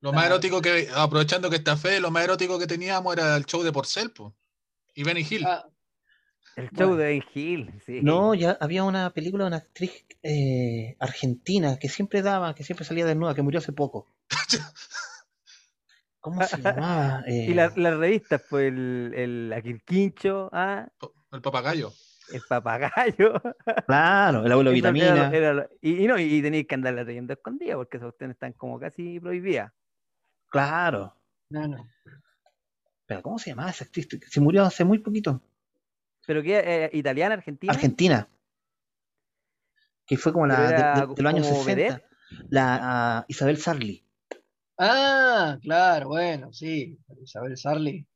lo 0.00 0.12
más 0.12 0.26
erótico 0.26 0.60
que, 0.60 0.88
aprovechando 0.94 1.48
que 1.48 1.56
está 1.56 1.76
fe, 1.76 2.00
lo 2.00 2.10
más 2.10 2.24
erótico 2.24 2.58
que 2.58 2.66
teníamos 2.66 3.14
era 3.14 3.36
el 3.36 3.46
show 3.46 3.62
de 3.62 3.70
Porcel, 3.72 4.10
po, 4.10 4.34
y 4.92 5.04
Benny 5.04 5.24
Hill. 5.30 5.46
Ah, 5.46 5.64
El 6.56 6.70
show 6.70 6.88
Bueno. 6.88 6.96
de 6.96 7.04
Ben 7.06 7.22
Hill, 7.34 7.82
sí. 7.84 8.00
No, 8.02 8.34
ya 8.34 8.56
había 8.60 8.84
una 8.84 9.10
película 9.10 9.44
de 9.44 9.48
una 9.48 9.56
actriz 9.58 10.04
eh, 10.22 10.96
argentina 11.00 11.78
que 11.78 11.88
siempre 11.88 12.22
daba, 12.22 12.54
que 12.54 12.62
siempre 12.64 12.84
salía 12.84 13.04
desnuda, 13.06 13.34
que 13.34 13.42
murió 13.42 13.58
hace 13.58 13.72
poco. 13.72 14.06
¿Cómo 16.20 16.42
se 16.44 16.56
llamaba? 16.60 17.22
Y 17.26 17.52
Eh, 17.52 17.54
la- 17.54 17.72
las 17.76 17.96
revistas, 17.98 18.42
pues 18.48 18.68
el, 18.72 19.12
el 19.14 19.52
Aquilquincho, 19.52 20.48
¿ah? 20.52 20.88
El 21.32 21.42
papagayo. 21.42 21.92
el 22.32 22.40
papagayo. 22.48 23.34
Claro, 23.86 24.46
el 24.46 24.52
abuelo 24.52 24.70
Eso 24.70 24.74
vitamina. 24.76 25.28
era 25.30 25.50
era 25.50 25.68
y, 25.82 26.04
y 26.04 26.06
no, 26.06 26.18
y 26.18 26.40
tenéis 26.40 26.66
que 26.66 26.74
andarla 26.76 27.04
leyendo 27.04 27.32
escondida 27.34 27.74
porque 27.74 27.98
esas 27.98 28.06
cuestiones 28.08 28.36
están 28.36 28.52
como 28.54 28.78
casi 28.80 29.20
prohibidas. 29.20 29.72
Claro. 30.50 31.14
no, 31.50 31.68
no. 31.68 31.88
Pero 33.06 33.20
¿cómo 33.20 33.38
se 33.38 33.50
llamaba 33.50 33.68
esa 33.70 33.84
actriz? 33.84 34.08
Se 34.30 34.40
murió 34.40 34.62
hace 34.64 34.82
muy 34.84 34.98
poquito. 35.00 35.42
¿Pero 36.26 36.42
qué? 36.42 36.58
eh, 36.64 36.90
¿Italiana, 36.92 37.34
argentina? 37.34 37.72
Argentina. 37.72 38.28
Que 40.06 40.16
fue 40.16 40.32
como 40.32 40.46
la 40.46 40.60
de, 40.60 40.68
era 40.74 40.94
de- 41.06 41.14
de 41.14 41.22
los 41.22 41.32
años 41.32 41.46
como 41.48 41.62
60. 41.64 41.74
vedette. 41.82 42.04
La 42.50 42.78
ah, 43.18 43.24
Isabel 43.28 43.58
Sarli. 43.58 44.04
Ah, 44.78 45.58
claro, 45.62 46.08
bueno, 46.08 46.52
sí, 46.52 46.98
Isabel 47.22 47.56
Sarli. 47.56 48.06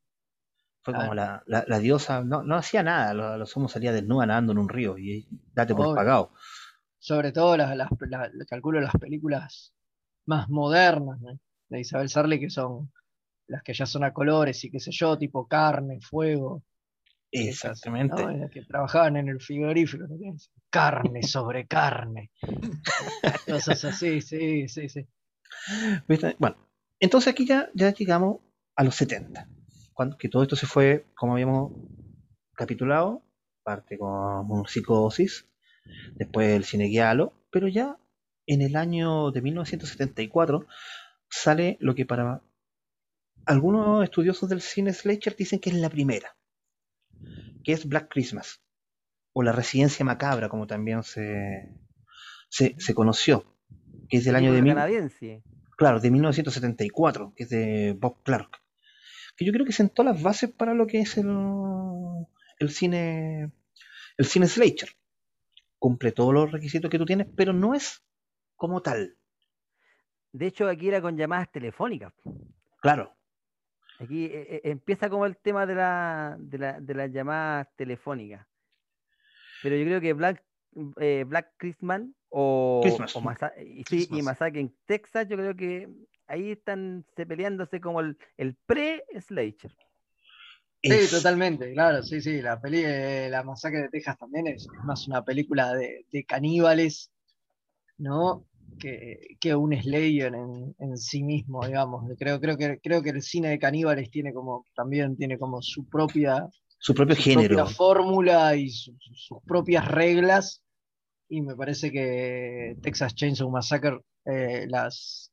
Fue 0.83 0.95
Ah. 0.95 0.99
como 1.01 1.15
la, 1.15 1.43
la, 1.47 1.65
la 1.67 1.79
diosa. 1.79 2.23
No, 2.25 2.43
no 2.43 2.57
hacía 2.57 2.83
nada. 2.83 3.15
Lo, 3.15 3.37
lo 3.37 3.47
sumo 3.47 3.69
salía 3.69 3.93
desnuda 3.93 4.27
nadando 4.27 4.53
en 4.53 4.59
un 4.59 4.69
río. 4.69 4.99
Y 4.99 5.29
date 5.55 5.75
por 5.75 5.87
Obvio. 5.87 5.97
pagado. 5.97 6.33
sobre 7.01 7.31
todo 7.33 7.57
las, 7.57 7.77
las, 7.77 7.89
la- 8.09 8.31
calculo 8.49 8.81
las 8.81 8.93
películas 8.95 9.73
más 10.27 10.49
modernas 10.49 11.21
¿no? 11.21 11.39
de 11.69 11.81
Isabel 11.81 12.09
Sarli, 12.09 12.41
que 12.41 12.51
son 12.51 12.93
las 13.47 13.63
que 13.63 13.73
ya 13.73 13.87
son 13.87 14.03
a 14.05 14.13
colores 14.13 14.63
y 14.65 14.71
qué 14.71 14.81
sé 14.81 14.91
yo, 14.91 15.17
tipo 15.17 15.47
carne, 15.47 16.01
fuego, 16.01 16.65
Exactamente. 17.31 18.49
que 18.53 18.63
trabajaban 18.63 19.17
en 19.17 19.29
el 19.29 19.41
frigorífico, 19.41 20.05
¿no? 20.07 20.17
Carne 20.71 21.23
sobre 21.23 21.67
carne. 21.67 22.31
Cosas 23.47 23.85
así, 23.85 24.21
sí, 24.21 24.69
sí, 24.69 24.89
sí. 24.89 25.07
Bueno, 26.39 26.57
entonces 27.01 27.33
aquí 27.33 27.47
ya, 27.47 27.71
ya 27.75 27.93
llegamos 27.93 28.39
a 28.77 28.85
los 28.85 28.95
70. 28.95 29.49
Cuando, 29.93 30.17
que 30.17 30.29
todo 30.29 30.43
esto 30.43 30.57
se 30.57 30.67
fue, 30.67 31.07
como 31.15 31.33
habíamos 31.33 31.73
capitulado, 32.55 33.23
parte 33.63 33.99
con 33.99 34.67
psicosis, 34.67 35.47
después 36.15 36.51
el 36.51 36.65
cine 36.65 36.87
guialo, 36.87 37.35
pero 37.51 37.69
ya 37.69 37.99
en 38.47 38.63
el 38.63 38.77
año 38.77 39.31
de 39.31 39.43
1974 39.43 40.67
sale 41.29 41.77
lo 41.81 41.95
que 41.95 42.07
para 42.07 42.43
algunos 43.45 44.05
estudiosos 44.05 44.49
del 44.49 44.61
cine 44.61 44.93
slasher 44.93 45.37
dicen 45.37 45.59
que 45.59 45.71
es 45.71 45.77
la 45.77 45.91
primera, 45.91 46.37
que 47.65 47.73
es 47.73 47.87
Black 47.89 48.09
Christmas, 48.11 48.63
o 49.33 49.43
la 49.43 49.53
residencia 49.53 50.05
macabra, 50.05 50.49
como 50.49 50.67
también 50.67 51.03
se, 51.03 51.69
se, 52.49 52.75
se 52.79 52.95
conoció, 52.95 53.45
que 54.09 54.19
es 54.19 54.25
del 54.25 54.37
año 54.37 54.53
de 54.53 54.63
mil- 54.63 54.75
canadiense. 54.75 55.43
Claro, 55.77 56.01
de 56.01 56.11
1974, 56.11 57.35
que 57.37 57.45
es 57.45 57.51
de 57.51 57.97
Bob 57.99 58.23
Clark. 58.25 58.51
Que 59.37 59.45
yo 59.45 59.53
creo 59.53 59.65
que 59.65 59.73
sentó 59.73 60.03
las 60.03 60.21
bases 60.21 60.51
para 60.51 60.75
lo 60.75 60.87
que 60.89 61.01
es 61.01 61.17
el, 61.19 61.29
el 62.59 62.71
cine 62.71 63.53
el 64.17 64.27
cine 64.27 64.49
slasher. 64.49 64.89
Cumple 65.79 66.11
todos 66.11 66.35
los 66.35 66.51
requisitos 66.51 66.91
que 66.91 66.99
tú 66.99 67.05
tienes, 67.07 67.29
pero 67.37 67.53
no 67.53 67.75
es 67.75 68.03
como 68.57 68.83
tal. 68.83 69.17
De 70.33 70.47
hecho, 70.49 70.67
aquí 70.69 70.89
era 70.89 71.01
con 71.01 71.17
llamadas 71.17 71.53
telefónicas. 71.53 72.13
Claro, 72.81 73.17
Aquí 73.99 74.27
eh, 74.27 74.47
eh, 74.57 74.61
empieza 74.65 75.11
como 75.11 75.27
el 75.27 75.37
tema 75.37 75.67
de, 75.67 75.75
la, 75.75 76.37
de, 76.39 76.59
la- 76.59 76.81
de 76.81 76.95
las 76.95 77.11
llamadas 77.13 77.69
telefónicas. 77.77 78.47
Pero 79.63 79.77
yo 79.77 79.85
creo 79.85 80.01
que 80.01 80.13
Black, 80.13 80.45
eh, 81.01 81.25
Black 81.27 81.53
Christmas 81.57 82.03
o, 82.29 82.81
Christmas. 82.85 83.17
o 83.17 83.21
Masa- 83.21 83.53
y, 83.61 83.83
sí, 83.85 84.09
y. 84.11 84.23
Masacre 84.23 84.61
en 84.61 84.75
Texas, 84.87 85.27
yo 85.29 85.37
creo 85.37 85.57
que 85.57 85.89
ahí 86.29 86.53
están 86.53 87.05
se 87.17 87.27
peleándose 87.27 87.81
como 87.81 88.01
el, 88.01 88.17
el 88.37 88.55
pre-Slasher. 88.67 89.73
Sí, 90.81 90.91
es- 90.93 91.11
totalmente, 91.11 91.73
claro, 91.73 92.05
sí, 92.05 92.21
sí, 92.21 92.41
la 92.41 92.61
peli 92.61 92.83
de 92.83 93.29
La 93.31 93.43
Masacre 93.43 93.83
de 93.83 93.89
Texas 93.89 94.17
también 94.17 94.47
es, 94.47 94.63
es 94.73 94.85
más 94.85 95.09
una 95.09 95.25
película 95.25 95.75
de, 95.75 96.07
de 96.13 96.25
caníbales, 96.25 97.11
¿no? 97.97 98.47
Que, 98.79 99.37
que 99.41 99.55
un 99.55 99.73
Slayer 99.75 100.35
en, 100.35 100.75
en 100.79 100.97
sí 100.97 101.23
mismo, 101.25 101.67
digamos. 101.67 102.05
Creo, 102.19 102.41
creo, 102.41 102.57
que, 102.57 102.79
creo 102.81 103.03
que 103.03 103.11
el 103.11 103.23
cine 103.23 103.49
de 103.49 103.59
caníbales 103.59 104.11
tiene 104.11 104.33
como, 104.33 104.65
también 104.75 105.17
tiene 105.17 105.39
como 105.39 105.61
su 105.63 105.87
propia, 105.89 106.49
su 106.79 106.95
propio 106.95 107.17
su 107.17 107.23
género. 107.23 107.57
propia 107.57 107.67
fórmula 107.75 108.57
y 108.57 108.71
su- 108.71 108.97
su- 109.01 109.15
sus 109.15 109.39
propias 109.45 109.87
reglas. 109.89 110.63
Y 111.29 111.43
me 111.43 111.55
parece 111.57 111.91
que 111.93 112.77
Texas 112.81 113.15
Chainsaw 113.15 113.51
Massacre 113.51 113.99
eh, 114.25 114.67
las, 114.69 115.31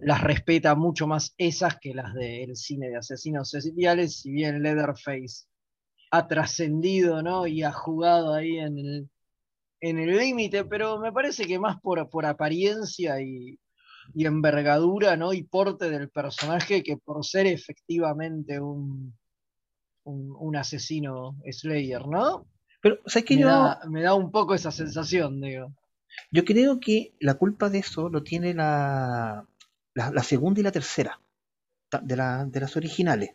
las 0.00 0.22
respeta 0.22 0.74
mucho 0.74 1.06
más 1.06 1.34
esas 1.38 1.78
que 1.80 1.94
las 1.94 2.12
del 2.14 2.56
cine 2.56 2.88
de 2.90 2.96
asesinos 2.96 3.50
seriales, 3.50 4.20
si 4.20 4.30
bien 4.32 4.62
Leatherface 4.62 5.46
ha 6.10 6.26
trascendido, 6.26 7.22
¿no? 7.22 7.46
Y 7.46 7.62
ha 7.62 7.72
jugado 7.72 8.34
ahí 8.34 8.58
en 8.58 8.78
el 8.78 9.10
en 9.80 9.98
el 9.98 10.16
límite, 10.18 10.64
pero 10.64 10.98
me 11.00 11.12
parece 11.12 11.46
que 11.46 11.58
más 11.58 11.80
por, 11.80 12.08
por 12.10 12.26
apariencia 12.26 13.20
y, 13.22 13.58
y 14.14 14.26
envergadura, 14.26 15.16
¿no? 15.16 15.32
Y 15.32 15.42
porte 15.44 15.90
del 15.90 16.10
personaje 16.10 16.82
que 16.82 16.96
por 16.98 17.24
ser 17.24 17.46
efectivamente 17.46 18.60
un, 18.60 19.14
un, 20.04 20.36
un 20.38 20.56
asesino 20.56 21.36
Slayer, 21.50 22.06
¿no? 22.06 22.46
Pero, 22.82 22.98
¿sabes 23.06 23.24
qué? 23.26 23.36
Me, 23.36 23.42
Yo, 23.42 23.48
da, 23.48 23.80
me 23.88 24.02
da 24.02 24.14
un 24.14 24.30
poco 24.30 24.54
esa 24.54 24.70
sensación, 24.70 25.40
digo. 25.40 25.72
yo 26.32 26.44
creo 26.44 26.80
que 26.80 27.12
la 27.20 27.34
culpa 27.34 27.68
de 27.70 27.78
eso 27.78 28.08
lo 28.08 28.22
tiene 28.22 28.54
la, 28.54 29.46
la, 29.94 30.10
la 30.10 30.22
segunda 30.22 30.60
y 30.60 30.62
la 30.64 30.72
tercera 30.72 31.20
de, 32.02 32.16
la- 32.16 32.44
de 32.46 32.60
las 32.60 32.76
originales. 32.76 33.30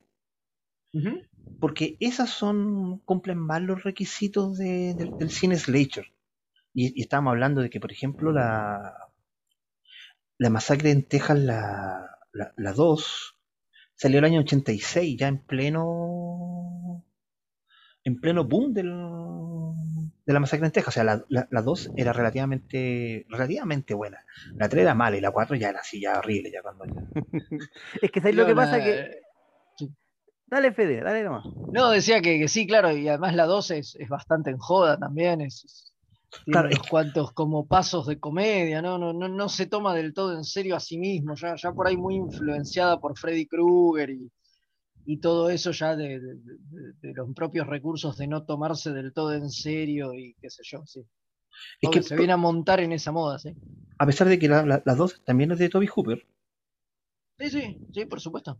Porque 1.60 1.98
esas 2.00 2.30
son 2.30 3.00
cumplen 3.00 3.38
más 3.40 3.62
los 3.62 3.84
requisitos 3.84 4.58
de- 4.58 4.94
del, 4.96 5.18
del 5.18 5.30
cine 5.32 5.58
slasher. 5.58 6.06
Y, 6.76 6.94
y 7.00 7.02
estábamos 7.02 7.32
hablando 7.32 7.62
de 7.62 7.72
que, 7.72 7.80
por 7.80 7.92
ejemplo, 7.92 8.32
la, 8.32 8.94
la 10.38 10.50
masacre 10.50 10.92
en 10.92 11.04
Texas, 11.08 11.38
la, 11.40 12.10
la, 12.32 12.54
la 12.58 12.74
2, 12.74 13.38
salió 13.96 14.20
el 14.20 14.26
año 14.26 14.42
86, 14.42 15.18
ya 15.20 15.28
en 15.28 15.40
pleno 15.40 17.04
en 18.04 18.20
pleno 18.22 18.44
boom 18.46 18.74
del, 18.74 18.90
de 20.26 20.34
la 20.34 20.40
masacre 20.40 20.66
en 20.68 20.72
Texas. 20.72 20.94
O 20.94 20.96
sea, 20.96 21.04
la, 21.04 21.24
la, 21.30 21.48
la 21.50 21.62
2 21.62 21.92
era 21.96 22.14
relativamente 22.14 23.26
relativamente 23.30 23.94
buena. 23.94 24.24
La 24.58 24.70
3 24.70 24.84
era 24.84 24.94
mala 24.94 25.18
y 25.18 25.22
la 25.22 25.32
4 25.32 25.56
ya 25.56 25.70
era 25.70 25.80
así, 25.80 26.02
ya 26.02 26.20
horrible. 26.20 26.52
Ya 26.52 26.62
cuando 26.62 26.86
ya- 26.86 27.10
Es 28.02 28.12
que 28.12 28.22
¿sabes 28.22 28.36
lo 28.36 28.46
que 28.46 28.56
pasa? 28.56 28.78
la- 28.78 28.84
Que... 28.84 29.22
Dale, 30.48 30.72
Fede, 30.74 31.02
dale 31.02 31.24
nomás. 31.24 31.46
No, 31.72 31.90
decía 31.90 32.22
que, 32.22 32.40
que 32.40 32.48
sí, 32.48 32.68
claro, 32.68 32.92
y 32.96 33.08
además 33.08 33.36
la 33.36 33.46
2 33.46 33.72
es, 33.72 33.96
es 33.96 34.08
bastante 34.10 34.52
en 34.52 34.58
joda 34.58 34.98
también, 35.00 35.42
es, 35.42 35.94
Claro, 36.50 36.70
unos 36.70 36.88
cuantos 36.88 37.32
como 37.34 37.68
pasos 37.68 38.08
de 38.08 38.20
comedia, 38.20 38.82
¿no? 38.82 38.98
No, 38.98 39.14
no, 39.14 39.28
no 39.28 39.50
se 39.50 39.68
toma 39.68 39.94
del 39.96 40.14
todo 40.14 40.36
en 40.36 40.44
serio 40.44 40.76
a 40.76 40.80
sí 40.80 40.98
mismo, 40.98 41.36
ya, 41.36 41.56
ya 41.56 41.72
por 41.74 41.88
ahí 41.88 41.98
muy 41.98 42.16
influenciada 42.16 43.00
por 43.00 43.18
Freddy 43.18 43.48
Krueger 43.48 44.10
y, 44.12 44.32
y 45.06 45.20
todo 45.20 45.50
eso 45.50 45.72
ya 45.72 45.96
de, 45.96 46.20
de- 46.20 46.36
de- 46.36 46.94
de 47.02 47.14
los 47.16 47.34
propios 47.36 47.68
recursos 47.68 48.18
de 48.18 48.28
no 48.28 48.46
tomarse 48.46 48.92
del 48.94 49.14
todo 49.14 49.34
en 49.34 49.50
serio 49.52 50.14
y 50.14 50.36
qué 50.42 50.50
sé 50.50 50.64
yo, 50.66 50.86
sí. 50.86 51.02
Es 51.82 51.90
que 51.90 52.04
se 52.04 52.18
viene 52.18 52.34
a 52.34 52.38
montar 52.38 52.80
en 52.82 52.92
esa 52.94 53.12
moda, 53.14 53.40
sí. 53.40 53.58
a 53.98 54.06
pesar 54.06 54.30
de 54.30 54.40
que 54.40 54.48
la, 54.48 54.66
la, 54.66 54.82
la 54.86 54.96
2 54.96 55.22
también 55.26 55.52
es 55.52 55.60
de 55.60 55.68
Toby 55.68 55.88
Hooper, 55.88 56.26
Sí, 57.40 57.50
sí, 57.50 57.82
sí, 57.94 58.06
por 58.06 58.20
supuesto. 58.22 58.60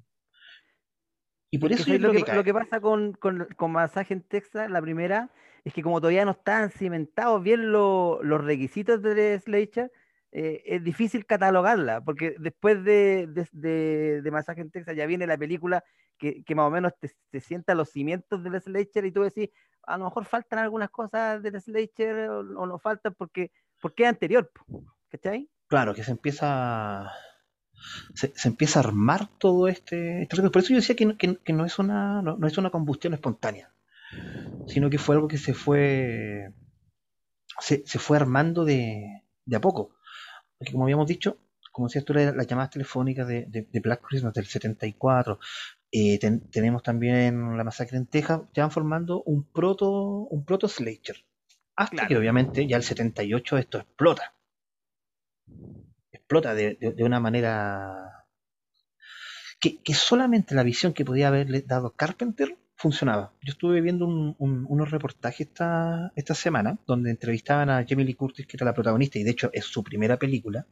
Y 1.52 1.58
por 1.60 1.72
Es 1.72 1.78
que 1.78 1.84
eso 1.84 1.92
yo 1.92 1.98
¿sabes 2.00 2.02
lo, 2.02 2.12
que, 2.20 2.26
que 2.26 2.36
lo 2.36 2.44
que 2.44 2.54
pasa 2.54 2.82
con, 2.82 3.14
con, 3.14 3.48
con 3.56 3.72
Masaje 3.72 4.14
en 4.14 4.22
Texas, 4.22 4.70
la 4.70 4.82
primera, 4.82 5.30
es 5.64 5.74
que 5.74 5.82
como 5.84 6.00
todavía 6.02 6.26
no 6.26 6.32
están 6.32 6.70
cimentados 6.70 7.42
bien 7.42 7.72
lo- 7.72 8.22
los 8.24 8.44
requisitos 8.44 9.02
de 9.02 9.40
Slasher, 9.40 9.92
eh, 10.32 10.64
es 10.66 10.84
difícil 10.84 11.26
catalogarla, 11.26 12.02
porque 12.02 12.36
después 12.40 12.84
de, 12.84 13.28
de, 13.30 13.48
de- 13.54 14.22
de 14.22 14.32
Masaje 14.32 14.62
en 14.62 14.70
Texas 14.72 14.96
ya 14.96 15.06
viene 15.06 15.26
la 15.28 15.38
película 15.38 15.84
que, 16.18 16.44
que 16.44 16.56
más 16.56 16.66
o 16.68 16.72
menos 16.72 16.94
te, 17.00 17.10
te 17.30 17.40
sienta 17.40 17.74
los 17.76 17.90
cimientos 17.90 18.44
del 18.44 18.60
Slasher 18.62 19.06
y 19.06 19.12
tú 19.12 19.22
decís, 19.24 19.50
a 19.84 19.98
lo 19.98 20.06
mejor 20.06 20.26
faltan 20.26 20.60
algunas 20.60 20.90
cosas 20.90 21.42
del 21.42 21.60
Slasher 21.62 22.30
o, 22.30 22.40
o 22.40 22.66
no 22.66 22.80
faltan 22.80 23.14
porque, 23.18 23.52
porque 23.82 24.04
es 24.04 24.10
anterior, 24.10 24.52
¿cachai? 25.10 25.50
Claro, 25.68 25.94
que 25.94 26.04
se 26.04 26.12
empieza 26.12 27.12
se, 28.14 28.34
se 28.36 28.48
empieza 28.48 28.80
a 28.80 28.84
armar 28.84 29.28
todo 29.40 29.68
este, 29.68 30.24
este. 30.24 30.50
Por 30.50 30.62
eso 30.62 30.70
yo 30.70 30.78
decía 30.78 30.96
que 30.96 31.06
no, 31.06 31.18
que, 31.18 31.38
que 31.38 31.54
no 31.54 31.66
es 31.66 31.80
una 31.80 32.22
no, 32.22 32.38
no 32.38 32.48
es 32.48 32.58
una 32.58 32.70
combustión 32.72 33.14
espontánea, 33.14 33.72
sino 34.68 34.90
que 34.90 34.98
fue 35.00 35.16
algo 35.16 35.28
que 35.28 35.38
se 35.38 35.54
fue 35.54 36.54
se, 37.60 37.84
se 37.86 38.00
fue 38.00 38.18
armando 38.18 38.66
de, 38.66 39.24
de 39.46 39.56
a 39.56 39.62
poco. 39.62 39.92
Porque 40.58 40.72
como 40.74 40.86
habíamos 40.86 41.08
dicho, 41.08 41.38
como 41.72 41.88
decías 41.88 42.06
tú, 42.06 42.14
la- 42.14 42.32
las 42.32 42.48
llamadas 42.48 42.72
telefónicas 42.72 43.28
de, 43.28 43.46
de- 43.48 43.68
de 43.72 43.80
Black 43.80 44.02
Christmas 44.08 44.34
del 44.34 44.46
74, 44.46 45.40
eh, 45.92 46.20
ten- 46.20 46.42
tenemos 46.52 46.84
también 46.84 47.58
la 47.58 47.64
masacre 47.64 47.98
en 47.98 48.08
Texas, 48.08 48.42
ya 48.54 48.64
van 48.64 48.72
formando 48.72 49.24
un 49.24 49.44
proto 49.52 49.90
un 49.92 50.46
proto 50.46 50.68
slasher. 50.68 51.18
Hasta 51.76 51.92
Claro. 51.98 52.08
que 52.10 52.18
obviamente 52.18 52.68
ya 52.68 52.78
el 52.78 52.84
78 52.84 53.58
esto 53.58 53.78
explota. 53.80 54.34
Explota 56.26 56.54
de, 56.54 56.78
una 57.04 57.20
manera 57.20 58.26
que, 59.60 59.70
solamente 59.94 60.56
la 60.56 60.64
visión 60.64 60.94
que 60.94 61.06
podía 61.06 61.28
haberle 61.30 61.62
dado 61.62 61.92
Carpenter 62.02 62.58
funcionaba. 62.76 63.34
Yo 63.42 63.52
estuve 63.54 63.82
viendo 63.82 64.06
un- 64.06 64.36
un- 64.38 64.66
unos 64.70 64.92
reportajes 64.92 65.48
esta, 65.48 66.12
semana 66.36 66.78
donde 66.88 67.10
entrevistaban 67.12 67.70
a 67.70 67.86
Jamie 67.88 68.06
Lee 68.06 68.16
Curtis, 68.16 68.48
que 68.48 68.58
era 68.58 68.66
la 68.66 68.74
protagonista, 68.74 69.18
y 69.20 69.24
de 69.24 69.32
hecho 69.32 69.50
es 69.54 69.66
su 69.66 69.84
primera 69.84 70.18
película. 70.18 70.66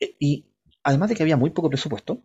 E- 0.00 0.14
Y 0.20 0.44
además 0.84 1.08
de 1.08 1.16
que 1.16 1.22
había 1.24 1.36
muy 1.36 1.50
poco 1.50 1.68
presupuesto, 1.70 2.22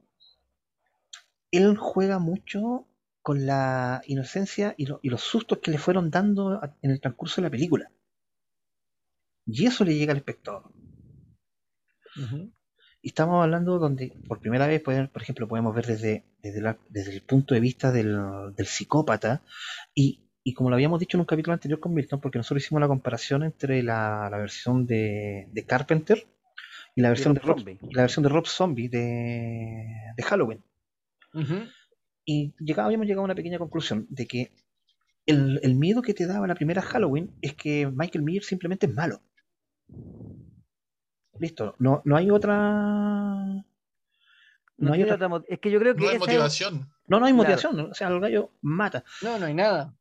él 1.51 1.77
juega 1.77 2.17
mucho 2.17 2.87
con 3.21 3.45
la 3.45 4.01
inocencia 4.07 4.73
y, 4.77 4.87
lo- 4.87 4.99
y 5.03 5.09
los 5.09 5.21
sustos 5.21 5.59
que 5.59 5.69
le 5.69 5.77
fueron 5.77 6.09
dando 6.09 6.59
en 6.81 6.89
el 6.89 6.99
transcurso 6.99 7.35
de 7.39 7.45
la 7.45 7.51
película. 7.51 7.91
Y 9.45 9.65
eso 9.65 9.83
le 9.83 9.97
llega 9.97 10.13
al 10.13 10.19
espectador. 10.19 10.71
Y 13.01 13.07
estamos 13.07 13.41
hablando 13.43 13.79
donde 13.79 14.11
por 14.27 14.39
primera 14.39 14.67
vez, 14.67 14.81
pueden- 14.81 15.07
por 15.07 15.21
ejemplo, 15.21 15.47
podemos 15.47 15.73
ver 15.73 15.85
desde, 15.85 16.25
desde, 16.43 16.61
la- 16.61 16.77
desde 16.89 17.13
el 17.13 17.21
punto 17.21 17.53
de 17.53 17.61
vista 17.61 17.91
del, 17.91 18.17
del 18.55 18.65
psicópata 18.67 19.41
y, 19.95 20.19
y 20.43 20.53
como 20.53 20.69
lo 20.69 20.75
habíamos 20.75 20.99
dicho 20.99 21.15
en 21.17 21.21
un 21.21 21.25
capítulo 21.25 21.53
anterior 21.53 21.79
con 21.79 21.93
Milton, 21.93 22.19
porque 22.19 22.37
nosotros 22.39 22.63
hicimos 22.63 22.81
la 22.81 22.87
comparación 22.87 23.43
entre 23.43 23.83
la, 23.83 24.27
la 24.29 24.37
versión 24.37 24.85
de, 24.85 25.47
de 25.51 25.63
Carpenter 25.65 26.27
y 26.95 27.01
la 27.01 27.09
versión 27.09 27.33
de, 27.35 27.39
Rob 27.39 27.57
y 27.89 27.93
la 27.95 28.01
versión 28.01 28.23
de 28.23 28.29
Rob 28.29 28.47
Zombie 28.47 28.89
de, 28.89 29.85
de 30.17 30.23
Halloween. 30.23 30.61
Y 32.25 32.53
llegaba- 32.59 32.87
habíamos 32.87 33.07
llegado 33.07 33.21
a 33.21 33.25
una 33.25 33.35
pequeña 33.35 33.59
conclusión 33.59 34.07
de 34.09 34.25
que 34.27 34.51
el, 35.25 35.59
el 35.63 35.75
miedo 35.75 36.01
que 36.01 36.13
te 36.13 36.25
daba 36.27 36.47
la 36.47 36.55
primera 36.55 36.81
Halloween 36.81 37.31
es 37.41 37.53
que 37.53 37.87
Michael 37.87 38.23
Myers 38.23 38.47
simplemente 38.47 38.87
es 38.87 38.93
malo. 38.93 39.21
Listo, 41.39 41.75
no, 41.79 42.01
no 42.05 42.15
hay 42.17 42.29
otra. 42.31 42.53
No, 42.55 43.63
No 44.77 44.93
hay 44.93 45.03
otra. 45.03 45.17
es 45.47 45.59
que 45.59 45.71
yo 45.71 45.79
creo 45.79 45.95
que 45.95 46.03
No 46.03 46.09
hay 46.09 46.15
es- 46.15 46.19
motivación. 46.19 46.89
No, 47.07 47.19
no 47.19 47.25
hay 47.25 47.33
Claro. 47.33 47.35
motivación. 47.37 47.79
O 47.91 47.93
sea, 47.93 48.07
el 48.09 48.19
gallo 48.19 48.51
mata. 48.61 49.03
No, 49.21 49.39
no 49.39 49.45
hay 49.45 49.53
nada. 49.53 49.93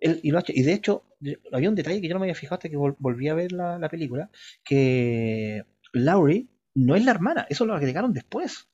Y, 0.00 0.30
lo 0.30 0.38
ha 0.38 0.40
hecho- 0.40 0.52
y 0.54 0.62
de 0.62 0.72
hecho, 0.72 1.04
de- 1.18 1.40
había 1.52 1.68
un 1.68 1.74
detalle 1.74 2.00
que 2.00 2.08
yo 2.08 2.14
no 2.14 2.20
me 2.20 2.24
había 2.26 2.34
fijado 2.34 2.54
hasta 2.56 2.68
que 2.68 2.76
vol- 2.76 2.96
volví 2.98 3.28
a 3.28 3.34
ver 3.34 3.52
la, 3.52 3.78
la 3.78 3.88
película: 3.88 4.30
que 4.64 5.64
Laurie 5.92 6.46
no 6.74 6.94
es 6.96 7.04
la 7.04 7.10
hermana, 7.10 7.46
eso 7.50 7.66
lo 7.66 7.74
agregaron 7.74 8.12
después. 8.12 8.68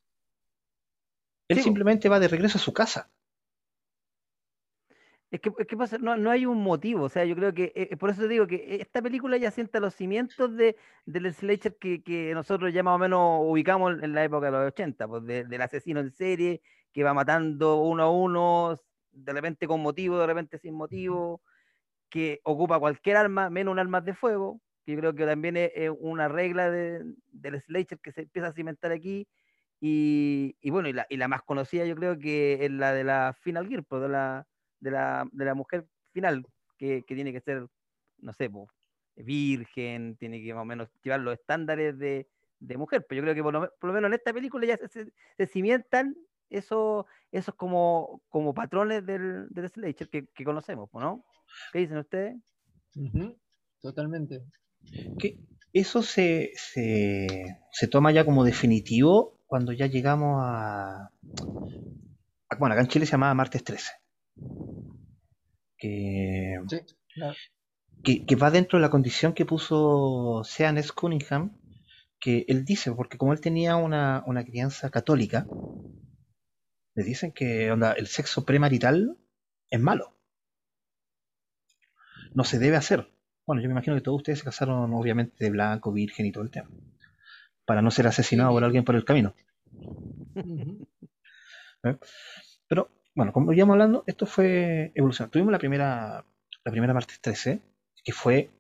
Él 1.49 1.59
Sí, 1.59 1.63
simplemente 1.65 2.09
va 2.09 2.21
de 2.21 2.29
regreso 2.29 2.59
a 2.59 2.61
su 2.61 2.73
casa. 2.73 3.09
Es 5.31 5.41
que, 5.41 5.51
es 5.59 5.67
que 5.67 5.77
pasa, 5.77 5.99
no, 5.99 6.17
no 6.17 6.31
hay 6.31 6.47
un 6.47 6.63
motivo, 6.63 7.03
o 7.05 7.09
sea, 7.09 7.25
yo 7.25 7.35
creo 7.35 7.53
que, 7.53 7.73
eh, 7.75 7.97
por 7.97 8.11
eso 8.11 8.23
te 8.23 8.29
digo 8.29 8.47
que 8.47 8.77
esta 8.81 9.03
película 9.03 9.37
ya 9.37 9.51
sienta 9.51 9.81
los 9.81 9.95
cimientos 9.95 10.57
de, 10.57 10.77
del 11.05 11.33
slasher 11.35 11.77
que, 11.79 12.03
que 12.05 12.33
nosotros 12.33 12.73
ya 12.73 12.85
más 12.85 12.95
o 12.95 12.99
menos 12.99 13.41
ubicamos 13.43 14.01
en 14.03 14.15
la 14.15 14.23
época 14.25 14.47
de 14.47 14.53
los 14.53 14.67
80, 14.69 15.09
pues 15.09 15.25
de- 15.25 15.45
del 15.45 15.63
asesino 15.63 15.99
en 16.01 16.13
serie 16.13 16.63
que 16.93 17.03
va 17.03 17.13
matando 17.13 17.77
uno 17.83 18.05
a 18.05 18.11
uno, 18.11 18.81
de 19.11 19.33
repente 19.33 19.67
con 19.67 19.81
motivo, 19.83 20.17
de 20.19 20.27
repente 20.29 20.59
sin 20.59 20.75
motivo, 20.75 21.43
que 22.11 22.41
ocupa 22.45 22.79
cualquier 22.79 23.17
arma, 23.17 23.51
menos 23.51 23.73
un 23.73 23.79
arma 23.79 24.01
de 24.01 24.15
fuego, 24.15 24.61
que 24.85 24.93
yo 24.93 24.99
creo 24.99 25.15
que 25.15 25.27
también 25.27 25.57
es, 25.57 25.73
es 25.75 25.91
una 25.99 26.29
regla 26.29 26.71
de- 26.71 27.03
del 27.27 27.61
slasher 27.61 27.99
que 28.01 28.13
se 28.13 28.23
empieza 28.23 28.49
a 28.49 28.53
cimentar 28.53 28.93
aquí, 28.93 29.29
y, 29.81 30.57
y 30.61 30.71
bueno, 30.71 30.89
y 30.89 30.93
la, 30.95 31.07
y 31.11 31.17
la 31.19 31.29
más 31.29 31.43
conocida 31.43 31.85
yo 31.85 31.97
creo 31.97 32.19
que 32.19 32.65
es 32.65 32.71
la 32.71 32.93
de 32.93 33.05
la 33.05 33.35
Final 33.41 33.69
Gear, 33.69 33.85
pues, 33.85 34.03
de 34.03 34.09
la 34.09 34.47
de 34.81 34.91
la, 34.91 35.29
de 35.33 35.45
la 35.45 35.55
mujer 35.55 35.87
final, 36.13 36.45
que, 36.79 37.05
que 37.05 37.15
tiene 37.15 37.33
que 37.33 37.41
ser, 37.41 37.67
no 38.19 38.33
sé, 38.33 38.51
virgen, 39.17 40.17
tiene 40.17 40.43
que 40.43 40.53
más 40.55 40.63
o 40.63 40.67
menos 40.67 40.89
llevar 41.03 41.21
los 41.21 41.35
estándares 41.35 41.99
de, 41.99 42.29
de 42.61 42.77
mujer. 42.77 43.07
Pero 43.09 43.19
yo 43.21 43.23
creo 43.23 43.35
que 43.35 43.43
por 43.43 43.53
lo, 43.53 43.61
por 43.79 43.89
lo 43.89 43.95
menos 43.95 44.09
en 44.09 44.15
esta 44.15 44.33
película 44.33 44.67
ya 44.67 44.77
se, 44.77 44.89
se- 44.89 45.13
se 45.37 45.47
cimentan 45.47 46.15
esos, 46.51 47.07
esos 47.33 47.55
como, 47.55 48.23
como 48.29 48.55
patrones 48.55 49.05
del, 49.07 49.49
del 49.51 49.69
slasher 49.69 50.09
que, 50.09 50.27
que 50.27 50.45
conocemos, 50.45 50.91
¿no? 50.93 51.25
¿Qué 51.73 51.81
dicen 51.81 51.99
ustedes? 51.99 52.37
Totalmente. 53.81 54.43
que 55.19 55.39
eso 55.73 56.03
se, 56.03 56.53
se, 56.57 57.27
se 57.73 57.89
toma 57.89 58.13
ya 58.13 58.25
como 58.25 58.45
definitivo 58.45 59.39
cuando 59.47 59.73
ya 59.73 59.87
llegamos 59.87 60.41
a, 60.43 61.11
a- 62.51 62.57
Bueno, 62.59 62.73
acá 62.75 62.83
en 62.83 62.89
Chile 62.89 63.07
se 63.07 63.13
llamaba 63.13 63.35
Martes 63.35 63.63
13. 63.65 63.91
Que, 65.79 66.57
Sí, 66.69 66.79
claro. 67.15 67.35
que, 68.03 68.25
que 68.25 68.37
va 68.37 68.51
dentro 68.51 68.79
de 68.79 68.83
la 68.83 68.91
condición 68.91 69.33
que 69.35 69.45
puso 69.47 70.43
Sean 70.45 70.79
S. 70.79 70.93
Cunningham, 70.93 71.57
que 72.21 72.45
él 72.49 72.65
dice, 72.65 72.93
porque 72.93 73.19
como 73.19 73.33
él 73.33 73.41
tenía 73.41 73.77
una, 73.77 74.23
una 74.27 74.45
crianza 74.45 74.91
católica, 74.91 75.47
le 76.95 77.05
dicen 77.05 77.33
que 77.33 77.71
onda, 77.71 77.93
el 77.93 78.07
sexo 78.07 78.45
premarital 78.45 79.17
es 79.71 79.81
malo. 79.81 80.17
No 82.35 82.45
se 82.45 82.59
debe 82.59 82.77
hacer. 82.77 83.11
Bueno, 83.47 83.63
yo 83.63 83.69
me 83.69 83.73
imagino 83.73 83.97
que 83.97 84.03
todos 84.03 84.19
ustedes 84.19 84.39
se 84.41 84.45
casaron 84.45 84.93
obviamente 84.95 85.45
de 85.45 85.51
blanco, 85.51 85.93
virgen 85.93 86.27
y 86.27 86.33
todo 86.33 86.45
el 86.45 86.51
tema. 86.51 86.69
Para 87.65 87.83
no 87.83 87.91
ser 87.91 88.07
asesinado 88.07 88.53
por 88.53 88.65
alguien 88.65 88.85
por 88.85 88.97
el 88.97 89.05
camino. 89.05 89.35
¿eh? 91.85 91.97
Pero, 92.69 92.91
bueno, 93.17 93.33
como 93.33 93.53
íbamos 93.53 93.75
hablando, 93.75 94.05
esto 94.07 94.27
fue 94.27 94.93
evolución. 94.95 95.31
Tuvimos 95.31 95.51
la 95.51 95.59
primera, 95.59 96.25
la 96.65 96.71
primera 96.71 96.95
martes 96.95 97.21
13, 97.21 97.61
que 98.05 98.13
fue 98.13 98.51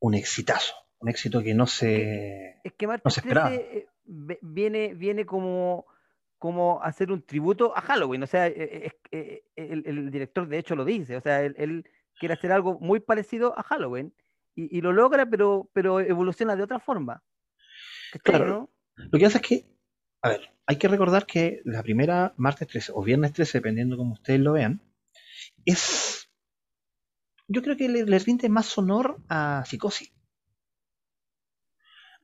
un 0.00 0.14
exitazo. 0.14 0.74
Un 0.98 1.08
éxito 1.08 1.42
que 1.42 1.54
no 1.54 1.66
se. 1.66 2.60
Es 2.62 2.72
que 2.76 2.86
Martes 2.86 3.04
No 3.04 3.10
se 3.10 3.20
esperaba. 3.20 3.48
13 3.48 3.78
eh, 3.78 4.38
viene, 4.42 4.94
viene 4.94 5.24
como, 5.26 5.86
como 6.38 6.80
hacer 6.82 7.10
un 7.10 7.22
tributo 7.22 7.76
a 7.76 7.80
Halloween. 7.80 8.22
O 8.22 8.26
sea, 8.26 8.46
eh, 8.46 8.92
eh, 9.10 9.42
es- 9.56 9.70
el, 9.70 9.82
el 9.86 10.10
director 10.10 10.46
de 10.46 10.58
hecho 10.58 10.76
lo 10.76 10.84
dice. 10.84 11.16
O 11.16 11.20
sea, 11.20 11.42
él, 11.42 11.54
él 11.58 11.84
quiere 12.18 12.34
hacer 12.34 12.52
algo 12.52 12.78
muy 12.80 13.00
parecido 13.00 13.58
a 13.58 13.62
Halloween 13.64 14.12
y, 14.54 14.76
y 14.76 14.80
lo 14.80 14.92
logra, 14.92 15.26
pero, 15.26 15.70
pero 15.72 15.98
evoluciona 16.00 16.54
de 16.54 16.62
otra 16.62 16.78
forma. 16.78 17.22
¿Cachai, 18.12 18.22
Claro. 18.40 18.46
no? 18.46 18.70
Lo 19.10 19.18
que 19.18 19.24
pasa 19.24 19.38
es 19.38 19.48
que, 19.48 19.64
a 20.22 20.28
ver, 20.28 20.50
hay 20.66 20.76
que 20.76 20.88
recordar 20.88 21.26
que 21.26 21.60
la 21.64 21.82
primera 21.82 22.32
martes 22.36 22.68
13 22.68 22.92
o 22.94 23.02
viernes 23.02 23.32
13, 23.32 23.58
dependiendo 23.58 23.96
como 23.96 24.14
ustedes 24.14 24.40
lo 24.40 24.52
vean, 24.52 24.80
es. 25.64 26.30
Yo 27.48 27.60
creo 27.62 27.76
que 27.76 27.88
le, 27.88 28.04
le 28.04 28.18
rinde 28.18 28.48
más 28.48 28.76
honor 28.78 29.18
a 29.28 29.64
Psicosis. 29.66 30.12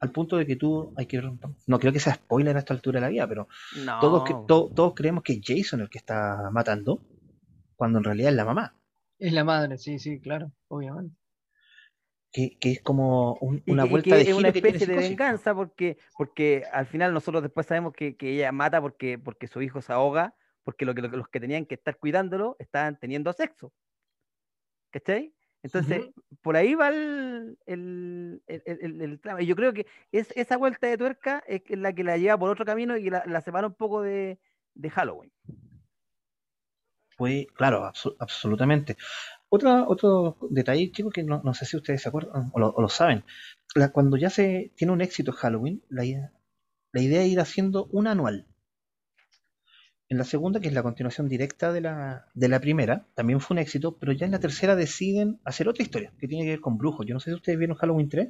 Al 0.00 0.12
punto 0.12 0.36
de 0.36 0.46
que 0.46 0.54
tú, 0.54 0.94
hay 0.96 1.06
que 1.06 1.20
no 1.66 1.80
creo 1.80 1.92
que 1.92 1.98
sea 1.98 2.14
spoiler 2.14 2.54
a 2.54 2.60
esta 2.60 2.72
altura 2.72 3.00
de 3.00 3.06
la 3.06 3.08
vida, 3.10 3.26
pero 3.26 3.48
No. 3.84 3.98
todos, 4.00 4.46
to- 4.46 4.70
todos 4.74 4.94
creemos 4.94 5.24
que 5.24 5.32
es 5.34 5.40
Jason 5.44 5.80
el 5.80 5.90
que 5.90 5.98
está 5.98 6.50
matando, 6.52 7.02
cuando 7.76 7.98
en 7.98 8.04
realidad 8.04 8.30
es 8.30 8.36
la 8.36 8.44
mamá, 8.44 8.74
Es 9.18 9.32
la 9.32 9.42
madre, 9.42 9.76
sí, 9.76 9.98
sí, 9.98 10.20
claro, 10.20 10.52
obviamente. 10.68 11.16
Que, 12.32 12.58
que 12.58 12.72
es 12.72 12.82
como 12.82 13.34
un- 13.40 13.62
una 13.66 13.84
y 13.86 13.88
vuelta 13.88 14.10
que 14.10 14.14
de 14.16 14.20
es 14.22 14.26
giro 14.26 14.38
una 14.38 14.48
especie 14.48 14.86
de 14.86 14.96
venganza 14.96 15.54
porque, 15.54 15.98
porque 16.16 16.64
al 16.72 16.86
final 16.86 17.12
nosotros 17.14 17.42
después 17.42 17.66
sabemos 17.66 17.92
que, 17.94 18.16
que 18.16 18.30
ella 18.34 18.52
mata 18.52 18.80
porque, 18.80 19.18
porque 19.18 19.46
su 19.48 19.62
hijo 19.62 19.80
se 19.80 19.92
ahoga, 19.92 20.34
porque 20.64 20.84
lo 20.84 20.94
que, 20.94 21.02
lo 21.02 21.10
que- 21.10 21.16
los 21.16 21.28
que 21.28 21.40
tenían 21.40 21.66
que 21.66 21.74
estar 21.76 21.96
cuidándolo 21.96 22.56
estaban 22.58 22.98
teniendo 22.98 23.32
sexo. 23.32 23.72
¿Cachai? 24.90 25.34
Entonces, 25.62 26.10
por 26.40 26.56
ahí 26.56 26.74
va 26.74 26.88
el, 26.88 27.58
el, 27.66 28.42
el- 28.46 29.02
el- 29.02 29.20
trama. 29.20 29.42
Y 29.42 29.46
yo 29.46 29.56
creo 29.56 29.72
que 29.72 29.86
es, 30.12 30.30
esa 30.36 30.56
vuelta 30.56 30.86
de 30.86 30.96
tuerca 30.96 31.42
es 31.46 31.62
la 31.70 31.92
que 31.92 32.04
la 32.04 32.16
lleva 32.16 32.38
por 32.38 32.48
otro 32.50 32.64
camino 32.64 32.96
y 32.96 33.10
la, 33.10 33.24
la 33.26 33.40
separa 33.40 33.66
un 33.66 33.74
poco 33.74 34.00
de, 34.02 34.38
de 34.74 34.90
Halloween. 34.90 35.32
Fue, 37.16 37.48
claro, 37.54 37.84
abso- 37.84 38.14
absolutamente. 38.20 38.96
Otra, 39.50 39.86
otro 39.88 40.38
detalle, 40.50 40.90
chicos, 40.90 41.12
que 41.12 41.22
no, 41.22 41.42
no 41.44 41.52
sé 41.54 41.66
si 41.66 41.76
ustedes 41.76 42.00
se 42.02 42.08
acuerdan 42.08 42.50
o 42.54 42.58
lo, 42.60 42.68
o 42.70 42.80
lo 42.82 42.88
saben. 42.88 43.24
La- 43.74 43.90
cuando 43.92 44.16
ya 44.16 44.30
se 44.30 44.72
tiene 44.76 44.92
un 44.94 45.02
éxito 45.02 45.32
Halloween, 45.32 45.82
la, 45.90 46.04
idea- 46.06 46.32
la 46.92 47.02
idea 47.02 47.22
es 47.22 47.28
ir 47.30 47.40
haciendo 47.40 47.86
una 47.92 48.12
anual. 48.12 48.46
En 50.10 50.18
la 50.18 50.24
segunda, 50.24 50.58
que 50.60 50.68
es 50.68 50.74
la 50.74 50.82
continuación 50.82 51.28
directa 51.28 51.72
de 51.72 51.80
la, 51.82 52.26
de 52.34 52.48
la 52.48 52.60
primera, 52.60 53.06
también 53.14 53.40
fue 53.40 53.54
un 53.54 53.58
éxito, 53.60 53.96
pero 53.98 54.12
ya 54.12 54.26
en 54.26 54.32
la 54.32 54.40
tercera 54.40 54.74
deciden 54.74 55.38
hacer 55.44 55.68
otra 55.68 55.82
historia 55.82 56.12
que 56.18 56.26
tiene 56.28 56.44
que 56.44 56.50
ver 56.50 56.60
con 56.60 56.78
brujos. 56.78 57.06
Yo 57.06 57.14
no 57.14 57.20
sé 57.20 57.30
si 57.30 57.36
ustedes 57.36 57.58
vieron 57.58 57.76
Halloween 57.76 58.08
3. 58.08 58.28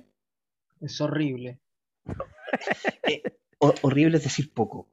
Es 0.81 1.01
horrible. 1.01 1.61
O- 3.61 3.75
horrible 3.83 4.19
es 4.19 4.25
decir 4.25 4.53
poco. 4.53 4.89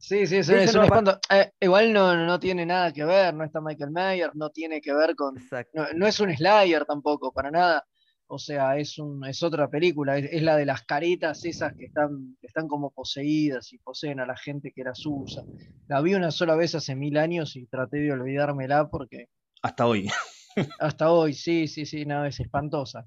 Sí, 0.00 0.26
sí, 0.26 0.36
es, 0.36 0.48
Ese 0.48 0.64
es 0.64 0.74
un 0.74 0.84
espanto. 0.84 1.20
Eh, 1.28 1.52
igual 1.60 1.92
no, 1.92 2.16
no 2.16 2.40
tiene 2.40 2.64
nada 2.64 2.90
que 2.90 3.04
ver, 3.04 3.34
no 3.34 3.44
está 3.44 3.60
Michael 3.60 3.90
Mayer, 3.90 4.30
no 4.34 4.48
tiene 4.48 4.80
que 4.80 4.94
ver 4.94 5.14
con. 5.14 5.36
Exacto. 5.36 5.70
No, 5.74 5.86
no 5.94 6.06
es 6.06 6.18
un 6.20 6.34
Slayer 6.34 6.86
tampoco, 6.86 7.32
para 7.32 7.50
nada. 7.50 7.86
O 8.26 8.38
sea, 8.38 8.78
es, 8.78 8.98
un, 8.98 9.26
es 9.26 9.42
otra 9.42 9.68
película, 9.68 10.16
es, 10.16 10.32
es 10.32 10.42
la 10.42 10.56
de 10.56 10.64
las 10.64 10.84
caritas 10.84 11.44
esas 11.44 11.74
que 11.74 11.84
están, 11.84 12.36
que 12.40 12.46
están 12.46 12.66
como 12.66 12.90
poseídas 12.92 13.72
y 13.74 13.78
poseen 13.78 14.20
a 14.20 14.26
la 14.26 14.36
gente 14.36 14.72
que 14.74 14.84
las 14.84 15.04
usa. 15.04 15.42
La 15.86 16.00
vi 16.00 16.14
una 16.14 16.30
sola 16.30 16.54
vez 16.54 16.74
hace 16.74 16.94
mil 16.94 17.18
años 17.18 17.54
y 17.56 17.66
traté 17.66 17.98
de 17.98 18.12
olvidármela 18.12 18.88
porque 18.88 19.26
Hasta 19.60 19.86
hoy. 19.86 20.08
hasta 20.80 21.12
hoy, 21.12 21.34
sí, 21.34 21.68
sí, 21.68 21.84
sí, 21.84 22.06
no, 22.06 22.24
es 22.24 22.40
espantosa, 22.40 23.06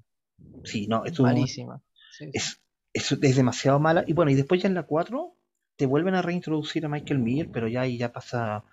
Sí, 0.62 0.86
no, 0.86 1.04
esto 1.04 1.24
malísima. 1.24 1.82
Sí, 2.12 2.26
sí. 2.26 2.30
es, 2.34 2.62
es, 2.92 3.12
es 3.20 3.36
demasiado 3.36 3.80
mala. 3.80 4.04
Y 4.06 4.12
bueno, 4.12 4.30
y 4.30 4.34
después 4.34 4.62
ya 4.62 4.68
en 4.68 4.74
la 4.74 4.84
4 4.84 5.36
te 5.76 5.86
vuelven 5.86 6.14
a 6.14 6.22
reintroducir 6.22 6.84
a 6.86 6.88
Michael 6.88 7.20
Meyer, 7.20 7.50
pero 7.50 7.68
ya 7.68 7.82
ahí 7.82 7.98
ya 7.98 8.12
pasa. 8.12 8.64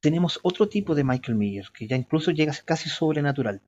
Tenemos 0.00 0.38
otro 0.42 0.68
tipo 0.68 0.94
de 0.94 1.04
Michael 1.04 1.36
Meyer, 1.36 1.66
que 1.72 1.86
ya 1.86 1.96
incluso 1.96 2.30
llega 2.30 2.52
a 2.52 2.54
ser 2.54 2.64
casi 2.64 2.88
sobrenatural. 2.88 3.62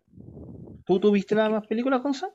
¿Tú 0.84 0.98
tuviste 1.00 1.34
las 1.34 1.66
películas, 1.66 2.02
Gonza? 2.02 2.28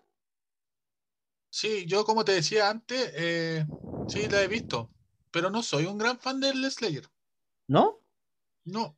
Sí, 1.49 1.85
yo 1.85 2.03
como 2.03 2.25
te 2.25 2.33
decía 2.33 2.69
antes, 2.69 3.11
eh, 3.15 3.65
sí 4.07 4.27
la 4.27 4.41
he 4.41 4.47
visto, 4.47 4.91
pero 5.31 5.49
no 5.49 5.61
soy 5.63 5.85
un 5.85 5.97
gran 5.97 6.19
fan 6.19 6.39
del 6.39 6.69
Slayer. 6.71 7.07
¿No? 7.67 7.99
No. 8.65 8.97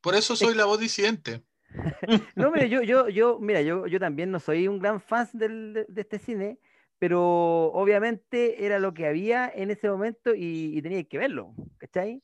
Por 0.00 0.14
eso 0.14 0.36
soy 0.36 0.54
la 0.54 0.66
voz 0.66 0.78
disidente. 0.80 1.42
No, 2.36 2.50
mira, 2.50 2.66
yo, 2.66 2.82
yo, 2.82 3.08
yo, 3.08 3.38
mira, 3.40 3.62
yo, 3.62 3.86
yo 3.86 3.98
también 3.98 4.30
no 4.30 4.40
soy 4.40 4.68
un 4.68 4.78
gran 4.78 5.00
fan 5.00 5.28
del, 5.32 5.72
de, 5.74 5.86
de 5.88 6.00
este 6.00 6.18
cine, 6.18 6.58
pero 6.98 7.72
obviamente 7.72 8.64
era 8.64 8.78
lo 8.78 8.94
que 8.94 9.06
había 9.06 9.50
en 9.54 9.70
ese 9.70 9.88
momento 9.88 10.34
y, 10.34 10.76
y 10.76 10.82
tenía 10.82 11.04
que 11.04 11.18
verlo, 11.18 11.54
¿cachai? 11.78 12.22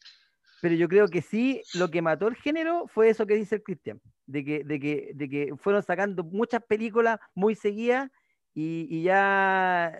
Pero 0.60 0.74
yo 0.74 0.88
creo 0.88 1.08
que 1.08 1.22
sí, 1.22 1.62
lo 1.74 1.90
que 1.90 2.02
mató 2.02 2.28
el 2.28 2.36
género 2.36 2.86
fue 2.86 3.08
eso 3.08 3.26
que 3.26 3.34
dice 3.34 3.56
el 3.56 3.62
Cristian, 3.62 4.00
de 4.26 4.44
que, 4.44 4.64
de 4.64 4.78
que, 4.78 5.10
de 5.14 5.28
que 5.28 5.54
fueron 5.56 5.82
sacando 5.82 6.22
muchas 6.22 6.62
películas 6.64 7.18
muy 7.34 7.54
seguidas 7.54 8.10
y, 8.54 8.86
y 8.90 9.02
ya, 9.02 9.98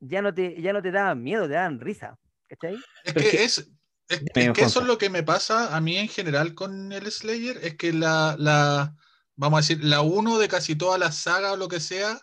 ya, 0.00 0.22
no 0.22 0.34
te, 0.34 0.60
ya 0.60 0.72
no 0.72 0.82
te 0.82 0.90
daban 0.90 1.22
miedo, 1.22 1.46
te 1.46 1.54
daban 1.54 1.80
risa, 1.80 2.18
¿cachai? 2.48 2.76
Es 3.04 3.14
que 3.14 3.20
es 3.20 3.30
que- 3.30 3.44
es, 3.44 3.70
es, 4.08 4.52
que 4.52 4.62
eso 4.62 4.80
es 4.80 4.86
lo 4.86 4.98
que 4.98 5.08
me 5.08 5.22
pasa 5.22 5.74
a 5.74 5.80
mí 5.80 5.96
en 5.96 6.08
general 6.08 6.54
con 6.54 6.92
el 6.92 7.10
Slayer, 7.10 7.58
es 7.62 7.76
que 7.76 7.92
la, 7.92 8.36
la 8.38 8.94
vamos 9.36 9.58
a 9.58 9.60
decir, 9.62 9.82
la 9.84 10.02
uno 10.02 10.38
de 10.38 10.48
casi 10.48 10.76
toda 10.76 10.98
la 10.98 11.12
saga 11.12 11.52
o 11.52 11.56
lo 11.56 11.68
que 11.68 11.80
sea 11.80 12.20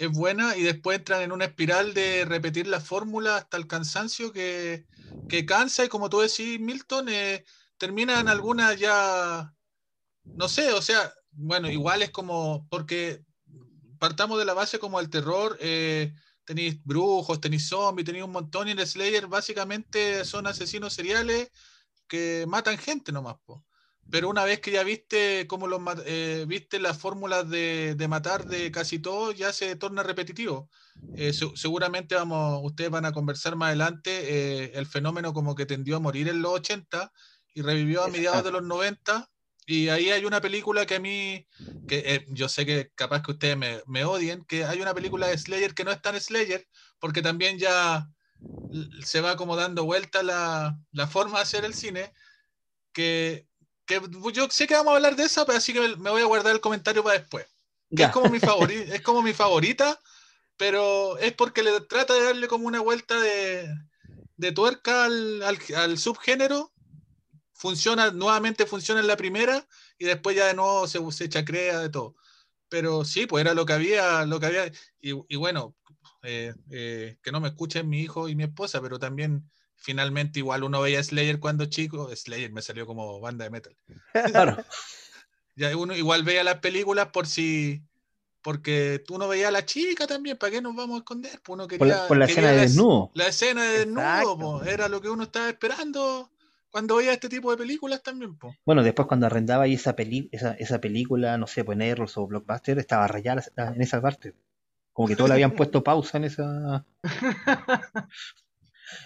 es 0.00 0.10
buena 0.10 0.56
y 0.56 0.62
después 0.62 0.98
entran 0.98 1.20
en 1.20 1.30
una 1.30 1.44
espiral 1.44 1.92
de 1.92 2.24
repetir 2.24 2.66
la 2.66 2.80
fórmula 2.80 3.36
hasta 3.36 3.58
el 3.58 3.66
cansancio 3.66 4.32
que, 4.32 4.86
que 5.28 5.44
cansa 5.44 5.84
y 5.84 5.90
como 5.90 6.08
tú 6.08 6.20
decís, 6.20 6.58
Milton, 6.58 7.10
eh, 7.10 7.44
terminan 7.76 8.26
algunas 8.26 8.80
ya, 8.80 9.54
no 10.24 10.48
sé, 10.48 10.72
o 10.72 10.80
sea, 10.80 11.12
bueno, 11.32 11.70
igual 11.70 12.00
es 12.00 12.10
como, 12.12 12.66
porque 12.70 13.22
partamos 13.98 14.38
de 14.38 14.46
la 14.46 14.54
base 14.54 14.78
como 14.78 14.98
el 15.00 15.10
terror, 15.10 15.58
eh, 15.60 16.14
tenéis 16.46 16.82
brujos, 16.82 17.38
tenéis 17.38 17.68
zombies, 17.68 18.06
tenéis 18.06 18.24
un 18.24 18.32
montón 18.32 18.68
y 18.68 18.70
el 18.70 18.86
Slayer 18.86 19.26
básicamente 19.26 20.24
son 20.24 20.46
asesinos 20.46 20.94
seriales 20.94 21.50
que 22.08 22.46
matan 22.48 22.78
gente 22.78 23.12
nomás. 23.12 23.36
Pero 24.10 24.28
una 24.28 24.44
vez 24.44 24.60
que 24.60 24.72
ya 24.72 24.82
viste 24.84 25.46
cómo 25.48 25.66
los 25.68 25.80
eh, 26.06 26.44
viste 26.48 26.78
las 26.80 26.98
fórmulas 26.98 27.48
de, 27.48 27.94
de 27.96 28.08
matar 28.08 28.46
de 28.46 28.70
casi 28.72 28.98
todo, 28.98 29.32
ya 29.32 29.52
se 29.52 29.76
torna 29.76 30.02
repetitivo. 30.02 30.70
Eh, 31.14 31.32
se- 31.32 31.56
seguramente 31.56 32.14
vamos, 32.14 32.60
ustedes 32.64 32.90
van 32.90 33.04
a 33.06 33.12
conversar 33.12 33.56
más 33.56 33.68
adelante 33.68 34.64
eh, 34.66 34.72
el 34.74 34.86
fenómeno 34.86 35.32
como 35.32 35.54
que 35.54 35.66
tendió 35.66 35.96
a 35.96 36.00
morir 36.00 36.28
en 36.28 36.42
los 36.42 36.52
80 36.52 37.12
y 37.54 37.62
revivió 37.62 38.02
a 38.04 38.08
mediados 38.08 38.44
de 38.44 38.52
los 38.52 38.62
90. 38.62 39.28
Y 39.66 39.88
ahí 39.88 40.10
hay 40.10 40.24
una 40.24 40.40
película 40.40 40.86
que 40.86 40.96
a 40.96 41.00
mí, 41.00 41.46
que 41.86 41.98
eh, 42.14 42.26
yo 42.30 42.48
sé 42.48 42.66
que 42.66 42.90
capaz 42.94 43.22
que 43.22 43.32
ustedes 43.32 43.56
me, 43.56 43.80
me 43.86 44.04
odien, 44.04 44.44
que 44.44 44.64
hay 44.64 44.80
una 44.80 44.94
película 44.94 45.26
de 45.28 45.38
Slayer 45.38 45.74
que 45.74 45.84
no 45.84 45.90
es 45.92 46.02
tan 46.02 46.20
Slayer, 46.20 46.66
porque 46.98 47.22
también 47.22 47.58
ya 47.58 48.08
se 49.04 49.20
va 49.20 49.36
como 49.36 49.56
dando 49.56 49.84
vuelta 49.84 50.22
la, 50.22 50.78
la 50.92 51.06
forma 51.06 51.38
de 51.38 51.42
hacer 51.42 51.64
el 51.64 51.74
cine, 51.74 52.12
que, 52.92 53.48
que 53.90 54.32
yo 54.32 54.48
sé 54.50 54.66
que 54.66 54.74
vamos 54.74 54.92
a 54.92 54.96
hablar 54.96 55.16
de 55.16 55.24
esa, 55.24 55.44
pero 55.44 55.58
así 55.58 55.72
que 55.72 55.80
me, 55.96 56.10
voy 56.10 56.22
a 56.22 56.26
guardar 56.26 56.54
el 56.54 56.60
comentario 56.60 57.02
para 57.02 57.18
después. 57.18 57.46
Que 57.94 58.04
es 58.04 58.10
como 58.10 58.30
mi 58.30 58.38
favorita, 58.40 58.94
es 58.94 59.02
como 59.02 59.20
mi 59.20 59.32
favorita, 59.32 60.00
pero 60.56 61.18
es 61.18 61.32
porque 61.32 61.62
le 61.62 61.80
trata 61.80 62.14
de 62.14 62.22
darle 62.22 62.46
como 62.46 62.68
una 62.68 62.80
vuelta 62.80 63.20
de, 63.20 63.68
de 64.36 64.52
tuerca 64.52 65.04
al, 65.04 65.42
al, 65.42 65.58
al 65.76 65.98
subgénero. 65.98 66.72
Funciona, 67.52 68.10
nuevamente 68.10 68.64
funciona 68.64 69.00
en 69.00 69.06
la 69.06 69.16
primera 69.16 69.66
y 69.98 70.06
después 70.06 70.36
ya 70.36 70.46
de 70.46 70.54
nuevo 70.54 70.86
se, 70.86 70.98
se 71.10 71.28
chacrea 71.28 71.80
de 71.80 71.90
todo. 71.90 72.14
Pero 72.68 73.04
sí, 73.04 73.26
pues 73.26 73.42
era 73.42 73.54
lo 73.54 73.66
que 73.66 73.72
había, 73.72 74.24
lo 74.24 74.38
que 74.38 74.46
había. 74.46 74.66
Y, 75.00 75.12
y 75.28 75.36
bueno, 75.36 75.74
eh, 76.22 76.54
eh, 76.70 77.18
que 77.22 77.32
no 77.32 77.40
me 77.40 77.48
escuchen 77.48 77.88
mi 77.88 78.00
hijo 78.00 78.28
y 78.28 78.36
mi 78.36 78.44
esposa, 78.44 78.80
pero 78.80 78.98
también 78.98 79.50
finalmente 79.80 80.38
igual 80.38 80.62
uno 80.62 80.80
veía 80.80 81.02
Slayer 81.02 81.40
cuando 81.40 81.66
chico. 81.66 82.14
Slayer 82.14 82.52
me 82.52 82.62
salió 82.62 82.86
como 82.86 83.20
banda 83.20 83.44
de 83.44 83.50
metal. 83.50 83.76
Claro. 84.26 84.56
Ya 85.56 85.76
uno 85.76 85.94
igual 85.94 86.22
veía 86.22 86.42
las 86.42 86.60
películas 86.60 87.08
por 87.08 87.26
si 87.26 87.82
porque 88.40 89.02
tú 89.06 89.18
no 89.18 89.28
veías 89.28 89.48
a 89.48 89.50
la 89.52 89.66
chica 89.66 90.06
también, 90.06 90.38
¿para 90.38 90.52
qué 90.52 90.62
nos 90.62 90.74
vamos 90.74 90.94
a 90.94 90.98
esconder? 91.00 91.32
Pues 91.42 91.54
uno 91.54 91.68
Por 91.76 91.78
quería, 91.78 91.96
la, 91.96 92.08
por 92.08 92.16
la 92.16 92.26
quería 92.26 92.42
escena 92.44 92.52
de 92.52 92.60
desnudo. 92.62 93.10
la 93.12 93.26
escena 93.26 93.62
de 93.64 93.78
desnudo, 93.80 94.38
po, 94.38 94.62
era 94.62 94.88
lo 94.88 95.02
que 95.02 95.10
uno 95.10 95.24
estaba 95.24 95.50
esperando 95.50 96.30
cuando 96.70 96.96
veía 96.96 97.12
este 97.12 97.28
tipo 97.28 97.50
de 97.50 97.58
películas 97.58 98.02
también, 98.02 98.38
po. 98.38 98.54
Bueno, 98.64 98.82
después 98.82 99.06
cuando 99.08 99.26
arrendaba 99.26 99.64
ahí 99.64 99.74
esa, 99.74 99.94
peli, 99.96 100.28
esa, 100.32 100.52
esa 100.52 100.80
película, 100.80 101.36
no 101.36 101.46
sé, 101.46 101.64
pues 101.64 101.76
en 101.76 101.82
Errors 101.82 102.16
o 102.16 102.26
Blockbuster, 102.26 102.78
estaba 102.78 103.06
rayada 103.06 103.44
en 103.56 103.82
esa 103.82 104.00
parte. 104.00 104.34
Como 104.92 105.08
que 105.08 105.16
todos 105.16 105.28
le 105.28 105.34
habían 105.34 105.54
puesto 105.54 105.84
pausa 105.84 106.18
en 106.18 106.24
esa 106.24 106.84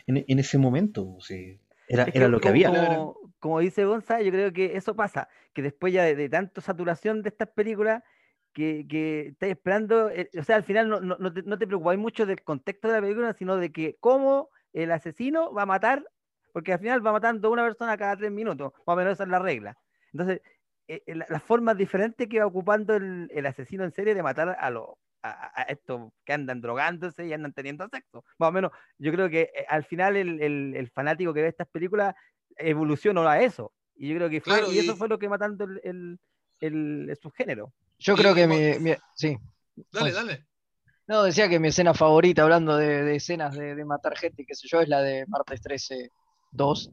en, 0.06 0.24
en 0.26 0.38
ese 0.38 0.58
momento. 0.58 1.16
sí. 1.20 1.60
Era, 1.86 2.04
Es 2.04 2.14
era 2.14 2.26
que 2.26 2.30
lo 2.32 2.38
que 2.40 2.42
como, 2.48 2.50
había. 2.50 2.68
como- 2.68 3.24
como 3.38 3.60
dice 3.60 3.84
Gonza, 3.84 4.22
yo 4.22 4.30
creo 4.30 4.52
que 4.54 4.74
eso 4.76 4.96
pasa, 4.96 5.28
que 5.52 5.60
después 5.60 5.92
ya 5.92 6.02
de, 6.04 6.14
de 6.16 6.30
tanto 6.30 6.62
saturación 6.62 7.22
de 7.22 7.28
estas 7.28 7.48
películas, 7.48 8.02
que, 8.54 8.86
que 8.88 9.26
estáis 9.28 9.52
esperando, 9.52 10.08
eh, 10.10 10.30
o 10.38 10.42
sea, 10.44 10.56
al 10.56 10.62
final 10.64 10.88
no, 10.88 11.00
no, 11.00 11.16
no 11.18 11.32
te, 11.32 11.42
no 11.42 11.58
te 11.58 11.66
preocupáis 11.66 11.98
mucho 12.00 12.24
del 12.24 12.42
contexto 12.42 12.88
de 12.88 12.94
la 12.94 13.00
película, 13.02 13.34
sino 13.34 13.56
de 13.56 13.70
que 13.70 13.96
cómo 14.00 14.48
el 14.72 14.92
asesino 14.92 15.52
va 15.52 15.62
a 15.62 15.66
matar, 15.66 16.06
porque 16.52 16.72
al 16.72 16.78
final 16.78 17.04
va 17.06 17.12
matando 17.12 17.50
una 17.50 17.64
persona 17.64 17.96
cada 17.98 18.16
tres 18.16 18.30
minutos, 18.30 18.72
más 18.86 18.94
o 18.94 18.96
menos 18.96 19.12
esa 19.14 19.24
es 19.24 19.28
la 19.30 19.40
regla. 19.40 19.76
Entonces, 20.12 20.40
eh, 20.88 21.02
eh, 21.06 21.14
la- 21.16 21.26
las 21.28 21.42
formas 21.42 21.76
diferentes 21.76 22.28
que 22.28 22.38
va 22.40 22.46
ocupando 22.46 22.94
el, 22.94 23.28
el 23.34 23.44
asesino 23.46 23.84
en 23.84 23.92
serie 23.92 24.14
de 24.14 24.22
matar 24.22 24.56
a 24.58 24.70
los 24.70 24.86
a, 25.28 25.62
a- 25.62 25.64
estos 25.64 26.12
que 26.24 26.32
andan 26.32 26.60
drogándose 26.60 27.26
y 27.26 27.32
andan 27.32 27.52
teniendo 27.52 27.88
sexo. 27.88 28.24
Más 28.38 28.48
o 28.50 28.52
menos, 28.52 28.70
yo 28.98 29.10
creo 29.12 29.28
que 29.30 29.42
eh, 29.42 29.66
al 29.68 29.84
final 29.84 30.16
el, 30.16 30.40
el- 30.42 30.74
el 30.76 30.90
fanático 30.90 31.32
que 31.32 31.42
ve 31.42 31.48
estas 31.48 31.68
películas 31.68 32.14
evolucionó 32.56 33.26
a 33.28 33.40
eso. 33.40 33.72
Y 33.96 34.08
yo 34.08 34.16
creo 34.16 34.28
que 34.30 34.40
fue, 34.40 34.52
Claro, 34.58 34.72
y 34.72 34.78
eso 34.78 34.96
fue 34.96 35.08
lo 35.08 35.18
que 35.18 35.28
matando 35.28 35.64
el, 35.64 35.80
el, 35.84 36.18
el- 36.60 37.10
el 37.10 37.16
subgénero. 37.16 37.72
Yo 37.98 38.14
Y- 38.14 38.16
creo 38.16 38.34
que 38.34 38.46
mi, 38.46 38.78
mi- 38.80 38.96
sí. 39.14 39.36
Dale, 39.76 39.86
Pues, 40.12 40.14
dale. 40.14 40.46
No, 41.06 41.22
decía 41.22 41.48
que 41.48 41.58
mi 41.60 41.68
escena 41.68 41.92
favorita, 41.94 42.42
hablando 42.42 42.76
de, 42.76 43.02
de 43.02 43.16
escenas 43.16 43.54
de, 43.56 43.74
de 43.74 43.84
matar 43.84 44.16
gente, 44.16 44.44
qué 44.46 44.54
sé 44.54 44.66
yo, 44.68 44.80
es 44.80 44.88
la 44.88 45.02
de 45.02 45.26
Martes 45.26 45.60
13 45.60 46.10
2, 46.52 46.90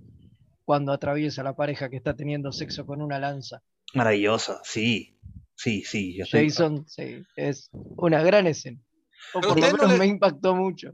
cuando 0.66 0.92
atraviesa 0.92 1.44
la 1.44 1.56
pareja 1.56 1.90
que 1.90 1.96
está 1.98 2.14
teniendo 2.16 2.52
sexo 2.52 2.86
con 2.86 3.02
una 3.02 3.20
lanza. 3.20 3.62
Maravillosa, 3.94 4.60
sí. 4.64 5.18
Sí, 5.62 5.84
sí. 5.84 6.18
yo 6.18 6.24
estoy- 6.24 6.50
Jason, 6.50 6.86
sí, 6.88 7.24
es 7.36 7.70
una 7.96 8.24
gran 8.24 8.48
escena. 8.48 8.80
O 9.36 9.42
por 9.42 9.50
lo 9.50 9.54
usted 9.56 9.72
no 9.74 9.78
menos 9.78 9.92
le- 9.92 9.98
me 10.00 10.06
impactó 10.08 10.56
mucho. 10.56 10.92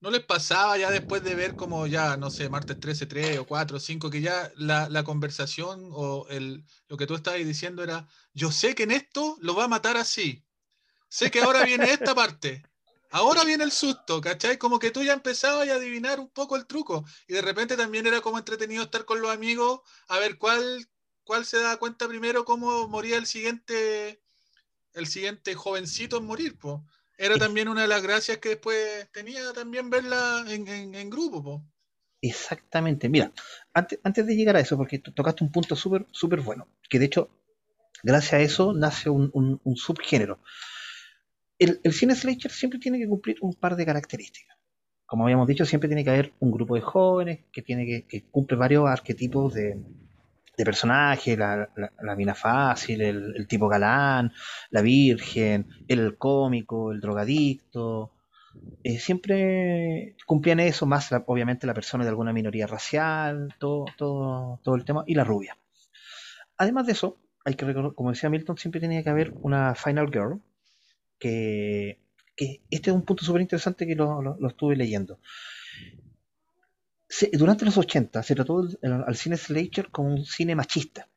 ¿No 0.00 0.10
les 0.10 0.24
pasaba 0.24 0.78
ya 0.78 0.90
después 0.90 1.22
de 1.22 1.34
ver 1.34 1.54
como 1.54 1.86
ya, 1.86 2.16
no 2.16 2.30
sé, 2.30 2.48
martes 2.48 2.80
13, 2.80 3.06
3 3.06 3.38
o 3.38 3.46
4 3.46 3.76
o 3.76 3.80
5, 3.80 4.10
que 4.10 4.20
ya 4.22 4.50
la, 4.56 4.88
la 4.88 5.04
conversación 5.04 5.90
o 5.92 6.26
el, 6.30 6.64
lo 6.88 6.96
que 6.96 7.06
tú 7.06 7.14
estabas 7.14 7.44
diciendo 7.44 7.84
era, 7.84 8.08
yo 8.32 8.50
sé 8.50 8.74
que 8.74 8.84
en 8.84 8.92
esto 8.92 9.36
lo 9.40 9.54
va 9.54 9.64
a 9.64 9.68
matar 9.68 9.96
así. 9.98 10.42
Sé 11.08 11.30
que 11.30 11.40
ahora 11.42 11.64
viene 11.64 11.84
esta 11.92 12.14
parte. 12.14 12.62
Ahora 13.10 13.44
viene 13.44 13.62
el 13.64 13.72
susto, 13.72 14.20
¿cachai? 14.22 14.56
Como 14.58 14.78
que 14.78 14.90
tú 14.90 15.02
ya 15.02 15.12
empezabas 15.12 15.68
a 15.68 15.74
adivinar 15.74 16.18
un 16.18 16.30
poco 16.30 16.56
el 16.56 16.66
truco. 16.66 17.04
Y 17.28 17.34
de 17.34 17.42
repente 17.42 17.76
también 17.76 18.06
era 18.06 18.22
como 18.22 18.38
entretenido 18.38 18.84
estar 18.84 19.04
con 19.04 19.20
los 19.20 19.30
amigos 19.30 19.80
a 20.08 20.18
ver 20.18 20.38
cuál, 20.38 20.86
cuál 21.24 21.44
se 21.46 21.58
da 21.60 21.76
cuenta 21.78 22.08
primero 22.08 22.44
cómo 22.44 22.88
moría 22.88 23.16
el 23.18 23.26
siguiente, 23.26 24.22
el 24.94 25.06
siguiente 25.08 25.54
jovencito 25.54 26.18
en 26.18 26.26
morir, 26.26 26.58
po. 26.58 26.86
Era 27.18 27.38
también 27.38 27.68
una 27.68 27.82
de 27.82 27.88
las 27.88 28.02
gracias 28.02 28.38
que 28.38 28.50
después 28.50 29.10
tenía 29.12 29.52
también 29.54 29.90
verla 29.90 30.44
en, 30.48 30.68
en- 30.68 30.94
en 30.96 31.10
grupo, 31.10 31.42
po. 31.44 31.64
Exactamente. 32.22 33.08
Mira, 33.08 33.32
antes, 33.74 33.98
antes 34.04 34.26
de 34.26 34.36
llegar 34.36 34.56
a 34.56 34.60
eso, 34.60 34.76
porque 34.76 34.98
tocaste 34.98 35.44
un 35.44 35.50
punto 35.52 35.74
súper 35.76 36.06
súper 36.12 36.40
bueno, 36.40 36.68
que 36.88 36.98
de 36.98 37.06
hecho, 37.06 37.30
gracias 38.02 38.34
a 38.34 38.40
eso 38.40 38.74
nace 38.74 39.10
un, 39.10 39.30
un- 39.34 39.60
un 39.64 39.76
subgénero. 39.76 40.40
El, 41.58 41.80
el 41.82 41.92
cine 41.94 42.14
slasher 42.14 42.50
siempre 42.50 42.78
tiene 42.78 42.98
que 42.98 43.08
cumplir 43.08 43.36
un 43.40 43.54
par 43.54 43.74
de 43.76 43.86
características. 43.86 44.56
Como 45.06 45.24
habíamos 45.24 45.46
dicho, 45.48 45.64
siempre 45.66 45.88
tiene 45.88 46.04
que 46.04 46.10
haber 46.10 46.32
un 46.40 46.50
grupo 46.50 46.74
de 46.74 46.80
jóvenes 46.82 47.40
que 47.52 47.62
tiene 47.62 47.86
que, 47.86 48.06
que 48.06 48.24
cumple 48.24 48.56
varios 48.56 48.88
arquetipos 48.88 49.54
de, 49.54 49.78
de 50.56 50.64
personaje, 50.64 51.36
la, 51.36 51.68
la, 51.76 51.92
la 52.00 52.16
mina 52.16 52.34
fácil, 52.34 53.02
el, 53.02 53.34
el 53.36 53.46
tipo 53.48 53.68
galán, 53.68 54.32
la 54.70 54.82
virgen, 54.82 55.68
el 55.88 56.18
cómico, 56.18 56.92
el 56.92 57.00
drogadicto, 57.00 58.12
eh, 58.84 58.98
siempre 58.98 60.16
cumplían 60.26 60.60
eso, 60.60 60.86
más 60.86 61.10
la- 61.12 61.24
obviamente 61.26 61.66
la 61.66 61.74
persona 61.74 62.04
de 62.04 62.10
alguna 62.10 62.32
minoría 62.32 62.66
racial, 62.66 63.54
todo, 63.58 63.86
todo, 63.96 64.60
todo 64.64 64.74
el 64.76 64.84
tema, 64.84 65.04
y 65.06 65.14
la 65.14 65.24
rubia. 65.24 65.56
Además 66.56 66.86
de 66.86 66.92
eso, 66.92 67.18
hay 67.44 67.54
que 67.54 67.64
recordar, 67.64 67.94
como 67.94 68.10
decía 68.10 68.30
Milton, 68.30 68.56
siempre 68.58 68.80
tenía 68.80 69.02
que 69.02 69.10
haber 69.10 69.36
una 69.40 69.74
Final 69.74 70.08
Girl, 70.12 70.40
que, 71.18 72.00
que 72.36 72.62
este 72.70 72.90
es 72.90 72.96
un 72.96 73.04
punto 73.04 73.24
súper 73.24 73.42
interesante 73.42 73.86
que 73.86 73.96
lo, 73.96 74.22
lo- 74.22 74.36
lo 74.40 74.48
estuve 74.48 74.76
leyendo. 74.76 75.20
Durante 77.32 77.64
los 77.64 77.76
80 77.76 78.22
se 78.22 78.34
trató 78.34 78.66
al 78.82 79.16
cine 79.16 79.36
slasher 79.36 79.90
como 79.90 80.08
un 80.08 80.24
cine 80.24 80.54
machista. 80.54 81.08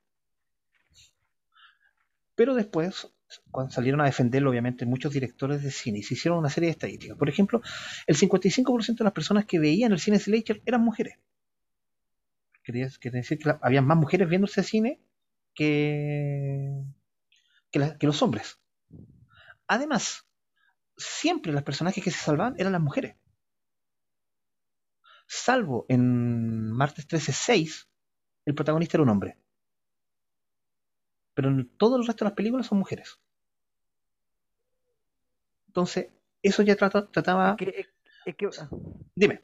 Pero 2.35 2.53
después, 2.53 3.07
cuando 3.49 3.71
salieron 3.71 4.01
a 4.01 4.05
defenderlo, 4.05 4.49
obviamente, 4.49 4.85
muchos 4.85 5.13
directores 5.13 5.63
de 5.63 5.71
cine 5.71 6.03
se 6.03 6.15
hicieron 6.15 6.39
una 6.39 6.49
serie 6.49 6.67
de 6.67 6.71
estadísticas. 6.71 7.17
Por 7.17 7.29
ejemplo, 7.29 7.61
el 8.07 8.17
55% 8.17 8.97
de 8.97 9.03
las 9.05 9.13
personas 9.13 9.45
que 9.45 9.57
veían 9.57 9.93
el 9.93 9.99
cine 9.99 10.19
slasher 10.19 10.61
eran 10.65 10.81
mujeres. 10.81 11.17
Quería, 12.61 12.89
decir 13.03 13.37
que 13.37 13.55
había 13.61 13.81
más 13.81 13.97
mujeres 13.97 14.27
viendo 14.27 14.47
ese 14.47 14.63
cine 14.63 14.99
que, 15.53 16.83
que, 17.71 17.95
que 17.97 18.07
los 18.07 18.21
hombres. 18.21 18.59
Además, 19.67 20.25
siempre 20.97 21.53
las 21.53 21.63
personajes 21.63 22.03
que 22.03 22.11
se 22.11 22.17
salvaban 22.17 22.55
eran 22.57 22.73
las 22.73 22.81
mujeres. 22.81 23.15
Salvo 25.27 25.85
en 25.89 26.71
Martes 26.71 27.07
13-6, 27.07 27.87
el 28.45 28.55
protagonista 28.55 28.97
era 28.97 29.03
un 29.03 29.09
hombre. 29.09 29.37
Pero 31.33 31.49
en 31.49 31.69
todo 31.77 31.97
el 31.97 32.05
resto 32.07 32.23
de 32.25 32.29
las 32.29 32.35
películas 32.35 32.67
son 32.67 32.79
mujeres. 32.79 33.19
Entonces, 35.67 36.07
eso 36.41 36.63
ya 36.63 36.75
trata- 36.75 37.07
trataba. 37.11 37.51
Es 37.51 37.57
que, 37.57 37.87
es- 38.25 38.35
que- 38.35 38.49
Dime. 39.15 39.41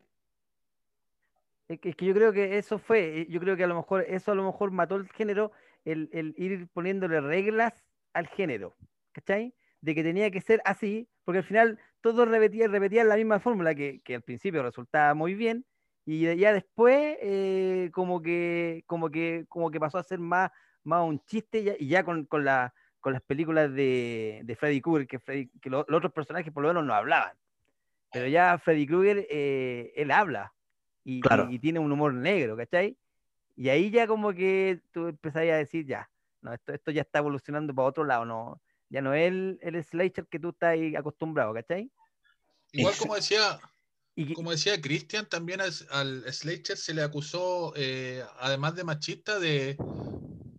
Es 1.68 1.80
que, 1.80 2.06
yo 2.06 2.14
creo 2.14 2.34
que 2.34 2.58
eso 2.58 2.80
fue, 2.80 3.22
eh, 3.22 3.28
yo 3.30 3.40
creo 3.40 3.56
que 3.56 3.64
a 3.64 3.68
lo 3.68 3.76
mejor 3.76 4.02
eso 4.08 4.32
a 4.32 4.36
lo 4.36 4.44
mejor 4.46 4.72
mató 4.72 4.96
el 4.96 5.08
género, 5.10 5.52
el, 5.86 6.10
el 6.12 6.34
ir 6.38 6.68
poniéndole 6.74 7.22
reglas 7.22 7.86
al 8.14 8.28
género, 8.28 8.76
¿cachai? 9.14 9.54
De 9.80 9.96
que 9.96 10.04
tenía 10.04 10.30
que 10.32 10.42
ser 10.42 10.62
así, 10.66 11.08
porque 11.24 11.40
al 11.40 11.44
final 11.46 11.80
todos 12.02 12.28
repetían, 12.28 12.72
repetían 12.72 13.08
la 13.08 13.16
misma 13.16 13.40
fórmula 13.40 13.74
que, 13.74 14.02
que 14.04 14.16
al 14.16 14.22
principio 14.22 14.64
resultaba 14.64 15.14
muy 15.14 15.34
bien, 15.34 15.66
y 16.06 16.36
ya 16.38 16.54
después 16.54 17.18
eh, 17.22 17.90
como 17.94 18.22
que, 18.22 18.84
como 18.88 19.10
que, 19.10 19.46
como 19.50 19.70
que 19.72 19.80
pasó 19.80 19.98
a 19.98 20.04
ser 20.04 20.20
más, 20.20 20.52
más 20.84 21.04
un 21.08 21.24
chiste 21.26 21.64
ya- 21.64 21.76
y 21.80 21.88
ya 21.88 22.04
con, 22.04 22.26
con 22.26 22.44
la, 22.44 22.74
con 23.00 23.14
las 23.14 23.22
películas 23.22 23.74
de, 23.74 24.42
de 24.44 24.56
Freddy 24.56 24.82
Krueger, 24.82 25.08
que, 25.08 25.20
Freddy- 25.20 25.52
que 25.62 25.70
lo- 25.70 25.86
los 25.88 25.98
otros 26.00 26.14
personajes 26.14 26.52
por 26.52 26.64
lo 26.64 26.70
menos 26.70 26.86
no 26.86 26.94
hablaban. 26.94 27.34
Pero 28.12 28.28
ya 28.28 28.58
Freddy 28.58 28.88
Krueger, 28.88 29.28
eh, 29.30 29.94
él 29.96 30.12
habla 30.12 30.54
y, 31.04 31.22
Claro. 31.22 31.48
y- 31.50 31.56
y 31.56 31.60
tiene 31.60 31.80
un 31.80 31.92
humor 31.92 32.14
negro, 32.14 32.58
¿cachai? 32.58 32.98
Y 33.56 33.70
ahí 33.70 33.92
ya 33.92 34.08
como 34.08 34.34
que 34.34 34.82
tú 34.92 35.08
empezarías 35.08 35.56
a 35.56 35.60
decir, 35.60 35.86
ya, 35.86 36.10
no, 36.42 36.54
esto, 36.54 36.74
esto 36.74 36.92
ya 36.92 37.02
está 37.02 37.20
evolucionando 37.20 37.76
para 37.76 37.88
otro 37.88 38.04
lado, 38.04 38.26
no, 38.26 38.60
ya 38.90 39.02
no 39.02 39.14
es 39.14 39.28
el, 39.28 39.60
el 39.62 39.84
slasher 39.84 40.26
que 40.28 40.40
tú 40.40 40.50
estás 40.50 40.72
ahí 40.72 40.96
acostumbrado, 40.96 41.54
¿cachai? 41.54 41.92
Igual 42.72 42.96
como 42.98 43.16
decía, 43.16 43.60
Y 44.16 44.34
como 44.34 44.52
decía 44.52 44.82
Christian, 44.82 45.28
también 45.30 45.62
al, 45.62 45.72
al 45.90 46.34
Slater 46.34 46.78
se 46.78 46.94
le 46.94 47.02
acusó, 47.02 47.74
eh, 47.76 48.24
además 48.40 48.76
de 48.76 48.84
machista, 48.84 49.40
de, 49.40 49.82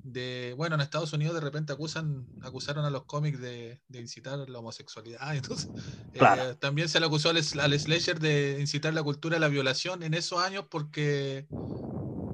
de, 0.03 0.55
bueno, 0.57 0.77
en 0.77 0.83
Estados 0.83 1.13
Unidos 1.13 1.35
de 1.37 1.41
repente 1.43 1.73
acusan, 1.73 2.31
acusaron 2.41 2.85
a 2.85 2.91
los 2.91 3.07
cómics 3.07 3.41
de, 3.41 3.83
de 3.89 4.01
incitar 4.01 4.49
la 4.51 4.61
homosexualidad. 4.61 5.37
Entonces, 5.37 5.73
eh, 6.13 6.21
Claro. 6.21 6.59
también 6.61 6.89
se 6.89 7.01
le 7.01 7.07
acusó 7.07 7.31
al, 7.31 7.39
al 7.39 7.81
Slasher 7.81 8.21
de 8.21 8.59
incitar 8.61 8.95
la 8.95 9.03
cultura 9.05 9.37
de 9.37 9.41
la 9.41 9.49
violación 9.49 10.03
en 10.05 10.15
esos 10.15 10.41
años 10.43 10.67
porque, 10.71 11.49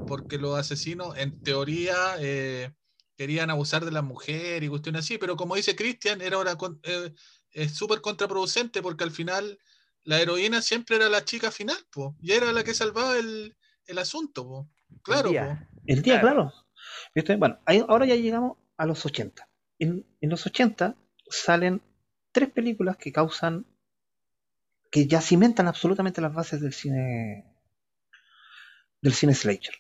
porque 0.05 0.39
los 0.39 0.59
asesinos, 0.59 1.17
en 1.19 1.39
teoría, 1.43 2.17
eh, 2.19 2.73
querían 3.17 3.51
abusar 3.51 3.85
de 3.85 3.91
la 3.93 4.03
mujer 4.03 4.63
y 4.63 4.69
cuestiones 4.69 5.01
así, 5.05 5.19
pero 5.19 5.37
como 5.37 5.57
dice 5.57 5.77
Christian, 5.77 6.21
era 6.23 6.37
ahora 6.37 6.57
con- 6.57 6.81
eh, 6.85 7.13
es 7.51 7.73
súper 7.75 8.01
contraproducente 8.01 8.83
porque 8.83 9.05
al 9.05 9.11
final 9.11 9.59
la 10.09 10.21
heroína 10.21 10.63
siempre 10.63 10.97
era 10.97 11.09
la 11.09 11.25
chica 11.25 11.51
final, 11.51 11.77
po, 11.93 12.17
y 12.23 12.33
era 12.33 12.53
la 12.53 12.65
que 12.65 12.75
salvaba 12.75 13.17
el, 13.19 13.57
el 13.87 13.99
asunto, 13.99 14.47
po. 14.49 14.69
Claro, 15.03 15.31
día. 15.31 15.45
po. 15.73 15.79
El 15.87 16.03
día, 16.03 16.21
Claro. 16.21 16.37
claro. 16.37 16.53
¿Viste? 17.15 17.37
Bueno, 17.37 17.59
ahí- 17.67 17.85
ahora 17.89 18.07
ya 18.07 18.15
llegamos 18.17 18.57
a 18.77 18.87
los 18.87 19.05
80. 19.05 19.49
En, 19.79 20.07
en 20.21 20.31
los 20.31 20.47
80 20.47 20.97
salen 21.29 21.83
tres 22.33 22.51
películas 22.51 22.97
que 22.97 23.13
causan, 23.13 23.67
que 24.91 25.07
ya 25.07 25.21
cimentan 25.21 25.69
absolutamente 25.69 26.21
las 26.23 26.33
bases 26.33 26.61
del 26.61 26.73
cine, 26.73 27.45
del 29.03 29.13
cine 29.13 29.35
slasher. 29.35 29.75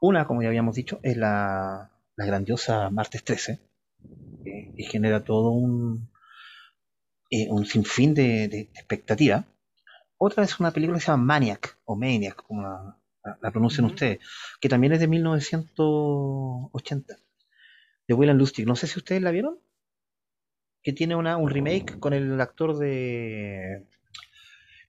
Una, 0.00 0.26
como 0.26 0.42
ya 0.42 0.48
habíamos 0.48 0.76
dicho, 0.76 1.00
es 1.02 1.16
la, 1.16 1.90
la 2.16 2.24
grandiosa 2.26 2.90
Martes 2.90 3.24
13, 3.24 3.60
que, 4.44 4.72
que 4.76 4.84
genera 4.84 5.24
todo 5.24 5.50
un, 5.50 6.10
eh, 7.30 7.48
un 7.50 7.64
sinfín 7.66 8.14
de, 8.14 8.48
de, 8.48 8.60
expectativa. 8.74 9.44
Otra 10.18 10.44
es 10.44 10.60
una 10.60 10.70
película 10.70 10.98
que 10.98 11.04
se 11.04 11.10
llama 11.10 11.24
Maniac, 11.24 11.78
o 11.84 11.96
Maniac, 11.96 12.42
como 12.42 12.62
la, 12.62 12.96
la 13.40 13.50
pronuncian 13.50 13.86
ustedes, 13.86 14.18
que 14.60 14.68
también 14.68 14.92
es 14.92 15.00
de 15.00 15.08
1980, 15.08 17.16
de 18.06 18.14
William 18.14 18.36
Lustig. 18.36 18.66
No 18.66 18.76
sé 18.76 18.86
si 18.86 18.98
ustedes 18.98 19.22
la 19.22 19.30
vieron, 19.30 19.58
que 20.82 20.92
tiene 20.92 21.16
una, 21.16 21.36
un 21.36 21.50
remake 21.50 21.98
con 21.98 22.12
el 22.12 22.40
actor 22.40 22.76
de 22.76 23.86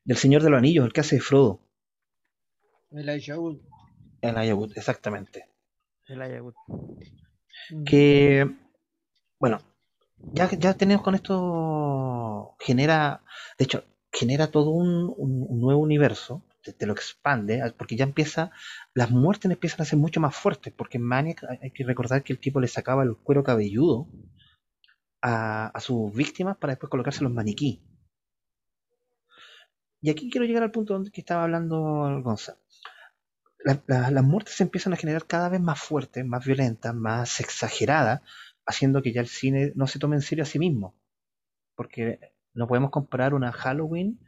del 0.05 0.17
Señor 0.17 0.43
de 0.43 0.51
los 0.51 0.59
Anillos, 0.59 0.85
el 0.85 0.93
que 0.93 1.01
hace 1.01 1.15
de 1.15 1.21
Frodo. 1.21 1.59
Elijah 2.91 3.39
Wood. 3.39 3.57
Elijah 4.21 4.55
Wood, 4.55 4.77
exactamente. 4.77 5.49
Wood. 6.07 6.53
Mm. 7.71 7.83
Que, 7.83 8.55
bueno, 9.39 9.59
ya, 10.17 10.49
ya 10.51 10.75
tenemos 10.75 11.03
con 11.03 11.15
esto, 11.15 12.55
genera, 12.59 13.23
de 13.57 13.65
hecho, 13.65 13.83
genera 14.17 14.47
todo 14.51 14.71
un, 14.71 15.13
nuevo 15.61 15.81
universo, 15.81 16.43
te, 16.77 16.85
lo 16.87 16.93
expande, 16.93 17.61
ah, 17.61 17.73
porque 17.77 17.95
ya 17.97 18.05
empieza, 18.05 18.51
las 18.93 19.11
muertes 19.11 19.51
empiezan 19.51 19.81
a 19.81 19.85
ser 19.85 19.99
mucho 19.99 20.19
más 20.19 20.35
fuertes, 20.35 20.73
porque 20.75 20.97
en 20.97 21.03
Maniac 21.03 21.43
hay 21.61 21.71
que 21.71 21.83
recordar 21.83 22.23
que 22.23 22.33
el 22.33 22.39
tipo 22.39 22.59
le 22.59 22.67
sacaba 22.67 23.03
el 23.03 23.15
cuero 23.17 23.43
cabelludo 23.43 24.07
a, 25.21 25.79
sus 25.81 26.13
víctimas 26.13 26.55
para 26.57 26.71
después 26.73 26.89
colocarse 26.89 27.23
los 27.23 27.33
maniquí. 27.33 27.81
Y 30.01 30.09
aquí 30.09 30.29
quiero 30.29 30.45
llegar 30.47 30.63
al 30.63 30.71
punto 30.71 30.93
donde 30.93 31.11
que 31.11 31.19
estaba 31.19 31.43
hablando 31.43 31.75
Gonzalo. 32.23 32.59
La- 33.65 33.83
la- 33.87 34.11
las 34.11 34.23
muertes 34.23 34.53
se 34.55 34.63
empiezan 34.63 34.93
a 34.93 34.95
generar 34.95 35.25
cada 35.27 35.49
vez 35.49 35.59
más 35.59 35.79
fuertes, 35.81 36.25
más 36.25 36.45
violentas, 36.45 36.95
más 36.95 37.39
exageradas, 37.41 38.21
haciendo 38.65 39.01
que 39.01 39.11
ya 39.11 39.19
el 39.21 39.27
cine 39.27 39.73
no 39.75 39.87
se 39.87 39.99
tome 39.99 40.15
en 40.15 40.21
serio 40.21 40.43
a 40.43 40.47
sí 40.47 40.57
mismo. 40.59 40.95
Porque 41.75 42.19
no 42.55 42.67
podemos 42.67 42.91
comparar 42.91 43.33
una 43.33 43.51
Halloween 43.51 44.19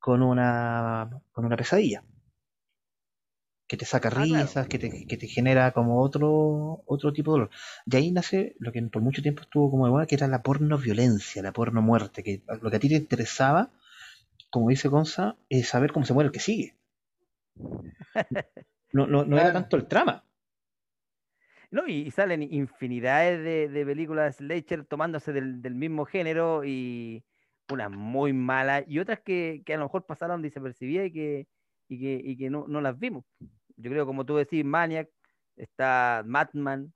con 0.00 0.22
una, 0.22 1.10
con 1.32 1.44
una 1.46 1.56
pesadilla. 1.56 2.04
Que 3.70 3.76
te 3.80 3.84
saca 3.92 4.10
Ah, 4.14 4.26
claro. 4.26 4.56
risas, 4.56 4.66
que, 4.70 4.78
te, 4.82 4.88
que 5.08 5.16
te 5.16 5.28
genera 5.28 5.70
como 5.76 6.00
otro, 6.06 6.82
otro 6.94 7.12
tipo 7.12 7.30
de 7.30 7.34
dolor. 7.36 7.50
De 7.84 7.96
ahí 7.98 8.10
nace 8.12 8.56
lo 8.58 8.72
que 8.72 8.82
por 8.82 9.02
mucho 9.02 9.22
tiempo 9.22 9.42
estuvo 9.42 9.70
como 9.70 9.86
de 9.86 9.92
moda, 9.92 10.06
que 10.06 10.16
era 10.16 10.26
la 10.28 10.42
porno 10.42 10.78
violencia, 10.78 11.42
la 11.42 11.52
porno 11.52 11.80
muerte. 11.82 12.22
Que 12.24 12.42
lo 12.62 12.70
que 12.70 12.76
a 12.76 12.80
ti 12.80 12.88
te 12.88 12.96
interesaba, 13.04 13.70
como 14.50 14.70
dice 14.70 14.88
Gonza, 14.88 15.36
es 15.50 15.68
saber 15.68 15.92
cómo 15.92 16.06
se 16.06 16.14
muere 16.14 16.28
el 16.28 16.32
que 16.34 16.40
sigue. 16.40 16.76
No, 18.98 19.06
no, 19.06 19.24
no 19.24 19.38
era 19.38 19.52
tanto 19.52 19.76
el 19.76 19.86
trama. 19.86 20.24
No, 21.70 21.86
y, 21.86 22.02
y 22.02 22.10
salen 22.10 22.42
infinidades 22.42 23.42
de, 23.42 23.68
de 23.68 23.86
películas 23.86 24.36
Slasher 24.36 24.84
tomándose 24.84 25.32
del, 25.32 25.62
del 25.62 25.74
mismo 25.74 26.04
género 26.04 26.64
y 26.64 27.24
unas 27.70 27.90
muy 27.90 28.32
malas 28.32 28.84
y 28.86 28.98
otras 28.98 29.20
que, 29.20 29.62
que 29.64 29.74
a 29.74 29.78
lo 29.78 29.84
mejor 29.84 30.06
pasaron 30.06 30.42
desapercibidas 30.42 31.06
y 31.06 31.12
que, 31.12 31.48
y 31.88 31.98
que, 31.98 32.20
y 32.24 32.36
que 32.36 32.50
no, 32.50 32.66
no 32.68 32.80
las 32.80 32.98
vimos. 32.98 33.24
Yo 33.76 33.90
creo, 33.90 34.06
como 34.06 34.24
tú 34.24 34.36
decís, 34.36 34.64
Maniac, 34.64 35.08
está 35.56 36.22
Madman, 36.26 36.92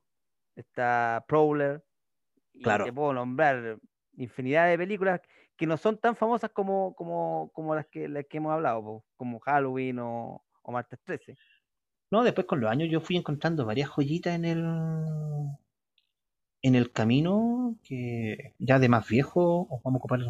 está 0.56 1.24
Prowler, 1.28 1.82
y 2.52 2.62
Claro. 2.62 2.84
te 2.84 2.92
puedo 2.92 3.12
nombrar 3.12 3.78
infinidad 4.16 4.68
de 4.68 4.78
películas 4.78 5.20
que 5.56 5.66
no 5.66 5.76
son 5.76 5.98
tan 5.98 6.16
famosas 6.16 6.50
como, 6.50 6.94
como, 6.94 7.50
como 7.52 7.74
las, 7.74 7.86
que, 7.86 8.08
las 8.08 8.24
que 8.26 8.38
hemos 8.38 8.52
hablado, 8.52 9.04
como 9.16 9.40
Halloween 9.40 9.98
o, 9.98 10.42
o 10.62 10.72
Martes 10.72 10.98
13. 11.04 11.36
No, 12.10 12.24
después 12.24 12.46
con 12.46 12.60
los 12.60 12.70
años 12.70 12.88
yo 12.90 13.00
fui 13.00 13.16
encontrando 13.16 13.64
varias 13.64 13.88
joyitas 13.88 14.34
en 14.34 14.44
el 14.44 14.64
en 16.62 16.74
el 16.74 16.92
camino 16.92 17.76
que 17.82 18.54
ya 18.58 18.78
de 18.78 18.88
más 18.88 19.08
viejo, 19.08 19.66
o 19.70 19.80
vamos 19.84 19.98
a 19.98 20.00
ocupar 20.00 20.20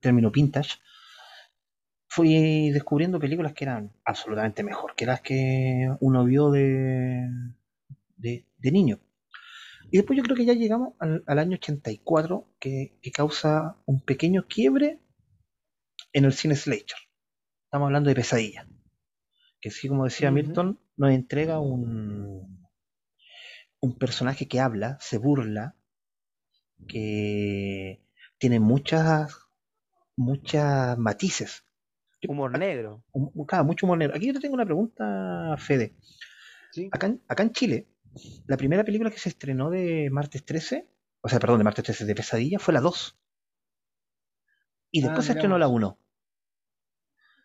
término 0.00 0.30
vintage, 0.30 0.78
fui 2.08 2.70
descubriendo 2.70 3.18
películas 3.18 3.54
que 3.54 3.64
eran 3.64 3.92
absolutamente 4.04 4.62
mejor 4.62 4.94
que 4.94 5.06
las 5.06 5.20
que 5.22 5.88
uno 6.00 6.24
vio 6.24 6.50
de, 6.50 7.28
de, 8.16 8.46
de 8.58 8.72
niño. 8.72 9.00
Y 9.90 9.98
después 9.98 10.16
yo 10.16 10.22
creo 10.22 10.36
que 10.36 10.44
ya 10.46 10.54
llegamos 10.54 10.94
al, 10.98 11.22
al 11.26 11.38
año 11.38 11.56
84 11.56 12.48
que, 12.58 12.98
que 13.02 13.10
causa 13.12 13.76
un 13.86 14.00
pequeño 14.00 14.46
quiebre 14.48 15.00
en 16.12 16.24
el 16.24 16.32
cine 16.32 16.54
slasher. 16.56 16.98
Estamos 17.64 17.86
hablando 17.86 18.08
de 18.08 18.14
pesadilla. 18.14 18.66
Que 19.60 19.70
sí, 19.70 19.88
como 19.88 20.04
decía. 20.04 20.30
Milton, 20.30 20.80
nos 20.96 21.10
entrega 21.12 21.60
un, 21.60 22.68
un 23.80 23.98
personaje 23.98 24.48
que 24.48 24.60
habla, 24.60 24.98
se 25.00 25.18
burla, 25.18 25.76
que 26.88 28.02
tiene 28.38 28.60
muchas, 28.60 29.41
muchas 30.16 30.98
matices. 30.98 31.64
Humor 32.28 32.56
negro. 32.58 33.02
claro, 33.48 33.64
mucho 33.64 33.86
humor 33.86 33.98
negro. 33.98 34.14
Aquí 34.16 34.26
yo 34.28 34.32
te 34.34 34.40
tengo 34.40 34.54
una 34.54 34.64
pregunta, 34.64 35.56
Fede. 35.58 35.94
¿sí? 36.72 36.88
Acá, 36.92 37.08
en- 37.08 37.20
acá 37.28 37.42
en 37.42 37.52
Chile, 37.52 37.88
la 38.46 38.56
primera 38.56 38.84
película 38.84 39.10
que 39.10 39.18
se 39.18 39.28
estrenó 39.30 39.70
de 39.70 40.08
Martes 40.10 40.44
13, 40.44 40.88
o 41.20 41.28
sea, 41.28 41.40
perdón, 41.40 41.58
de 41.58 41.64
Martes 41.64 41.84
13, 41.84 42.04
de 42.04 42.14
Pesadilla, 42.14 42.58
fue 42.58 42.74
la 42.74 42.80
2. 42.80 43.18
Y 44.92 45.00
Ah, 45.02 45.06
después 45.06 45.26
se 45.26 45.32
estrenó 45.32 45.58
la 45.58 45.66
vos. 45.66 45.76
1. 45.76 45.98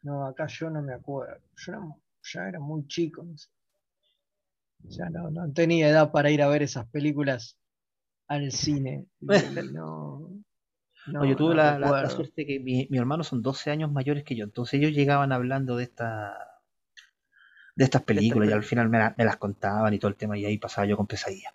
No, 0.04 0.28
acá 0.28 0.46
yo 0.48 0.70
no 0.70 0.82
me 0.82 0.94
acuerdo. 0.94 1.42
Yo 1.56 1.72
era- 1.74 1.82
ya 2.34 2.48
era 2.50 2.60
muy 2.60 2.86
chico. 2.88 3.24
no 3.24 3.38
sé. 3.38 3.50
O 4.88 4.92
sea, 4.92 5.10
no, 5.10 5.32
no 5.32 5.52
tenía 5.54 5.90
edad 5.90 6.12
para 6.12 6.30
ir 6.30 6.42
a 6.44 6.48
ver 6.48 6.62
esas 6.62 6.86
películas 6.88 7.58
al 8.28 8.52
cine. 8.52 9.08
No, 9.74 10.30
no, 11.08 11.20
No, 11.20 11.26
yo 11.26 11.36
tuve 11.36 11.56
no 11.56 11.56
la, 11.56 11.80
la- 11.80 11.92
la 12.02 12.10
suerte 12.10 12.46
que 12.46 12.60
mi, 12.60 12.88
mi 12.90 12.98
hermano 12.98 13.24
son 13.24 13.42
12 13.42 13.72
años 13.72 13.92
mayores 13.92 14.24
que 14.24 14.36
yo, 14.36 14.44
entonces 14.46 14.80
ellos 14.80 14.92
llegaban 14.94 15.32
hablando 15.32 15.76
de 15.78 15.84
esta 15.86 16.38
de 17.78 17.86
estas 17.86 18.04
películas 18.04 18.50
y 18.50 18.52
al 18.52 18.64
final 18.64 18.90
me, 18.90 18.98
la- 18.98 19.16
me 19.18 19.24
las 19.26 19.38
contaban 19.38 19.94
y 19.94 20.00
todo 20.00 20.10
el 20.10 20.18
tema 20.18 20.38
y 20.38 20.46
ahí 20.46 20.58
pasaba 20.58 20.86
yo 20.88 20.98
con 20.98 21.08
pesadilla. 21.08 21.54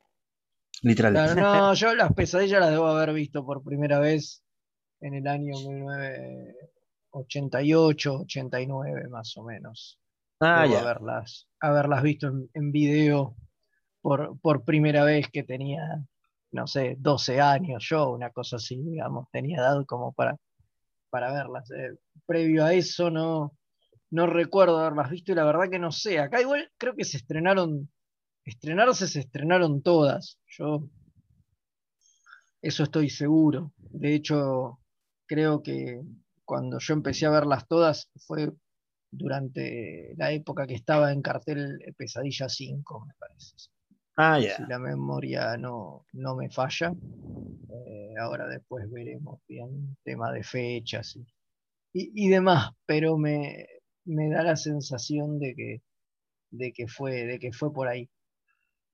Literalmente. 0.83 1.31
Claro, 1.31 1.35
no, 1.37 1.75
yo 1.75 1.95
las 1.95 2.13
pesadillas 2.15 2.61
las 2.61 2.71
debo 2.71 2.87
haber 2.87 3.13
visto 3.15 3.45
por 3.45 3.63
primera 3.63 3.99
vez 3.99 4.43
en 5.01 5.15
el 5.15 5.27
año 5.29 5.55
1988, 7.13 8.21
89 8.21 9.09
más 9.09 9.37
o 9.37 9.45
menos. 9.45 9.99
Ah, 10.41 10.67
Debo 10.67 10.73
ya. 10.73 10.81
haberlas, 10.81 11.49
haberlas 11.61 12.03
visto 12.03 12.29
en, 12.29 12.51
en 12.55 12.73
video 12.73 13.37
por, 14.03 14.39
por 14.41 14.65
primera 14.65 15.05
vez 15.05 15.29
que 15.33 15.43
tenía, 15.45 16.05
no 16.53 16.67
sé, 16.67 16.97
12 16.99 17.41
años 17.41 17.85
yo, 17.89 18.11
una 18.11 18.31
cosa 18.31 18.57
así, 18.57 18.77
digamos, 18.77 19.29
tenía 19.31 19.59
edad 19.59 19.85
como 19.87 20.13
para, 20.13 20.37
para 21.11 21.33
verlas. 21.33 21.71
Eh, 21.73 21.97
previo 22.27 22.65
a 22.65 22.75
eso 22.75 23.11
no, 23.11 23.57
no 24.11 24.27
recuerdo 24.27 24.79
haberlas 24.79 25.11
visto 25.11 25.33
y 25.33 25.35
la 25.35 25.45
verdad 25.45 25.71
que 25.71 25.79
no 25.79 25.93
sé. 25.93 26.19
Acá 26.19 26.41
igual 26.41 26.71
creo 26.79 26.95
que 26.95 27.05
se 27.05 27.17
estrenaron, 27.19 27.91
estrenarse 28.45 29.09
se 29.09 29.21
estrenaron 29.21 29.83
todas. 29.83 30.39
Yo 30.47 30.89
eso 32.61 32.85
estoy 32.85 33.11
seguro. 33.11 33.73
De 33.79 34.15
hecho, 34.15 34.79
creo 35.27 35.63
que 35.63 36.01
cuando 36.45 36.79
yo 36.79 36.95
empecé 36.95 37.27
a 37.27 37.31
verlas 37.31 37.67
todas 37.67 38.11
fue 38.27 38.53
durante 39.11 40.15
la 40.17 40.33
época 40.33 40.67
que 40.67 40.75
estaba 40.75 41.13
en 41.13 41.23
cartel 41.23 41.79
Pesadilla 41.97 42.49
5, 42.49 43.07
me 43.07 43.15
parece. 43.19 43.72
Ah, 44.17 44.39
Si 44.41 44.63
ya. 44.63 44.67
la 44.69 44.79
memoria 44.79 45.57
no, 45.57 46.07
no 46.13 46.35
me 46.37 46.51
falla. 46.51 46.93
Eh, 47.87 48.15
ahora 48.21 48.47
después 48.49 48.91
veremos 48.91 49.41
bien 49.49 49.97
tema 50.05 50.33
de 50.33 50.43
fechas 50.43 51.17
y, 51.17 51.21
y- 51.95 52.27
y 52.27 52.29
demás, 52.31 52.73
pero 52.87 53.19
me, 53.19 53.67
me 54.07 54.31
da 54.31 54.43
la 54.43 54.57
sensación 54.57 55.39
de 55.39 55.55
que, 55.55 55.83
de 56.53 56.73
que 56.73 56.89
fue, 56.89 57.27
de 57.27 57.39
que 57.41 57.53
fue 57.53 57.73
por 57.73 57.89
ahí. 57.89 58.09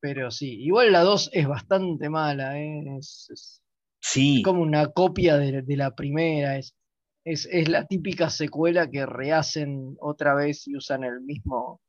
Pero 0.00 0.30
sí, 0.30 0.62
igual 0.62 0.92
la 0.92 1.02
2 1.02 1.30
es 1.32 1.46
bastante 1.48 2.08
mala, 2.10 2.58
¿eh? 2.60 2.84
es, 2.98 3.28
es- 3.32 3.62
Sí, 4.00 4.42
como 4.42 4.62
una 4.62 4.88
copia 4.92 5.36
de, 5.38 5.62
de 5.62 5.76
la 5.76 5.94
primera. 5.94 6.56
Es, 6.58 6.74
es, 7.24 7.46
es 7.50 7.68
la 7.68 7.86
típica 7.86 8.30
secuela 8.30 8.88
que 8.90 9.06
rehacen 9.06 9.96
otra 10.00 10.34
vez 10.34 10.66
y 10.68 10.76
usan 10.76 11.04
el 11.04 11.20
mismo, 11.20 11.80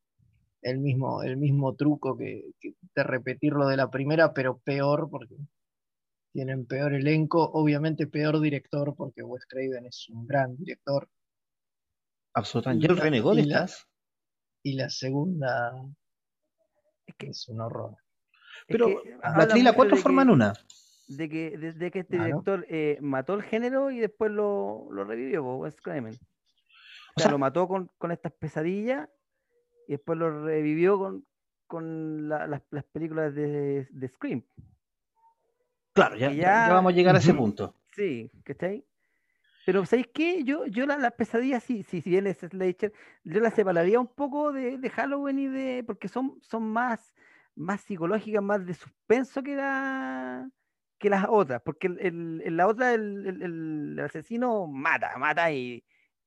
el 0.61 0.79
mismo, 0.79 1.23
el 1.23 1.37
mismo 1.37 1.75
truco 1.75 2.17
que, 2.17 2.51
que 2.59 2.73
de 2.95 3.03
repetirlo 3.03 3.67
de 3.67 3.77
la 3.77 3.89
primera, 3.89 4.33
pero 4.33 4.57
peor 4.59 5.09
porque 5.09 5.35
tienen 6.33 6.65
peor 6.65 6.93
elenco, 6.93 7.43
obviamente 7.53 8.07
peor 8.07 8.39
director, 8.39 8.93
porque 8.95 9.23
Wes 9.23 9.45
Craven 9.47 9.85
es 9.85 10.07
un 10.09 10.27
gran 10.27 10.55
director. 10.57 11.07
absolutamente. 12.33 12.85
y 12.85 12.89
¿Ya 12.95 13.01
renegó 13.01 13.35
de 13.35 13.41
y 13.41 13.45
la- 13.45 13.55
estas? 13.65 13.87
Y 14.61 14.73
la 14.73 14.89
segunda 14.89 15.71
Es 17.07 17.15
que, 17.15 17.27
es 17.29 17.47
un 17.47 17.61
horror. 17.61 17.95
es 18.61 18.65
Pero 18.67 18.87
que 18.87 19.09
la 19.21 19.29
habla 19.29 19.47
3 19.47 19.59
y 19.61 19.63
la 19.63 19.71
mucho 19.71 19.75
4 19.77 19.95
de 19.95 20.01
forman 20.03 20.27
que- 20.27 20.33
una. 20.33 20.53
de 21.07 21.29
que, 21.29 21.57
de, 21.57 21.73
de 21.73 21.91
que 21.91 21.99
este 21.99 22.17
director 22.19 22.65
eh, 22.69 22.97
mató 23.01 23.33
el 23.33 23.41
género 23.43 23.89
y 23.89 23.99
después 23.99 24.31
lo, 24.31 24.87
lo 24.91 25.03
revivió, 25.05 25.43
Wes 25.57 25.75
Craven. 25.81 26.13
O 26.13 26.17
O 26.17 26.17
sea, 27.15 27.23
sea- 27.23 27.31
lo 27.31 27.39
mató 27.39 27.67
con, 27.67 27.89
con 27.97 28.11
estas 28.11 28.33
pesadillas 28.33 29.09
y 29.89 29.93
después 29.93 30.19
lo 30.19 30.45
revivió 30.45 30.99
con, 30.99 31.25
con 31.65 32.29
la- 32.29 32.45
las, 32.45 32.61
las 32.69 32.83
películas 32.85 33.33
de, 33.33 33.87
de 33.89 34.07
Scream. 34.09 34.43
Claro, 35.93 36.15
ya, 36.15 36.29
que 36.29 36.35
ya- 36.35 36.67
ya 36.67 36.73
vamos 36.73 36.93
a 36.93 36.95
llegar 36.95 37.15
a 37.15 37.17
ese 37.17 37.33
punto. 37.33 37.73
Sí, 37.95 38.29
¿cachai? 38.43 38.85
Pero 39.65 39.83
¿sabéis 39.87 40.07
qué? 40.13 40.43
Yo, 40.43 40.67
yo 40.67 40.85
la, 40.85 40.97
la 40.99 41.09
pesadilla, 41.09 41.59
sí, 41.59 41.81
sí, 41.81 42.01
si 42.01 42.11
bien 42.11 42.27
es 42.27 42.37
Slasher, 42.37 42.93
yo 43.23 43.39
la 43.39 43.49
separaría 43.49 43.99
un 43.99 44.07
poco 44.07 44.51
de, 44.53 44.77
de 44.77 44.89
Halloween 44.91 45.39
y 45.39 45.47
de. 45.47 45.83
porque 45.83 46.07
son, 46.07 46.39
son 46.43 46.63
más, 46.71 47.15
más 47.55 47.81
psicológicas, 47.81 48.43
más 48.43 48.63
de 48.65 48.75
suspenso 48.75 49.41
que 49.41 49.55
la 49.55 50.47
que 50.99 51.09
las 51.09 51.25
otras, 51.29 51.61
porque 51.63 51.87
el, 51.87 51.97
el- 51.99 52.41
en 52.45 52.57
la 52.57 52.67
otra 52.67 52.93
el, 52.93 53.25
el- 53.25 53.41
el 53.41 53.99
asesino 54.01 54.67
mata, 54.67 55.17
mata 55.17 55.51
y, 55.51 55.83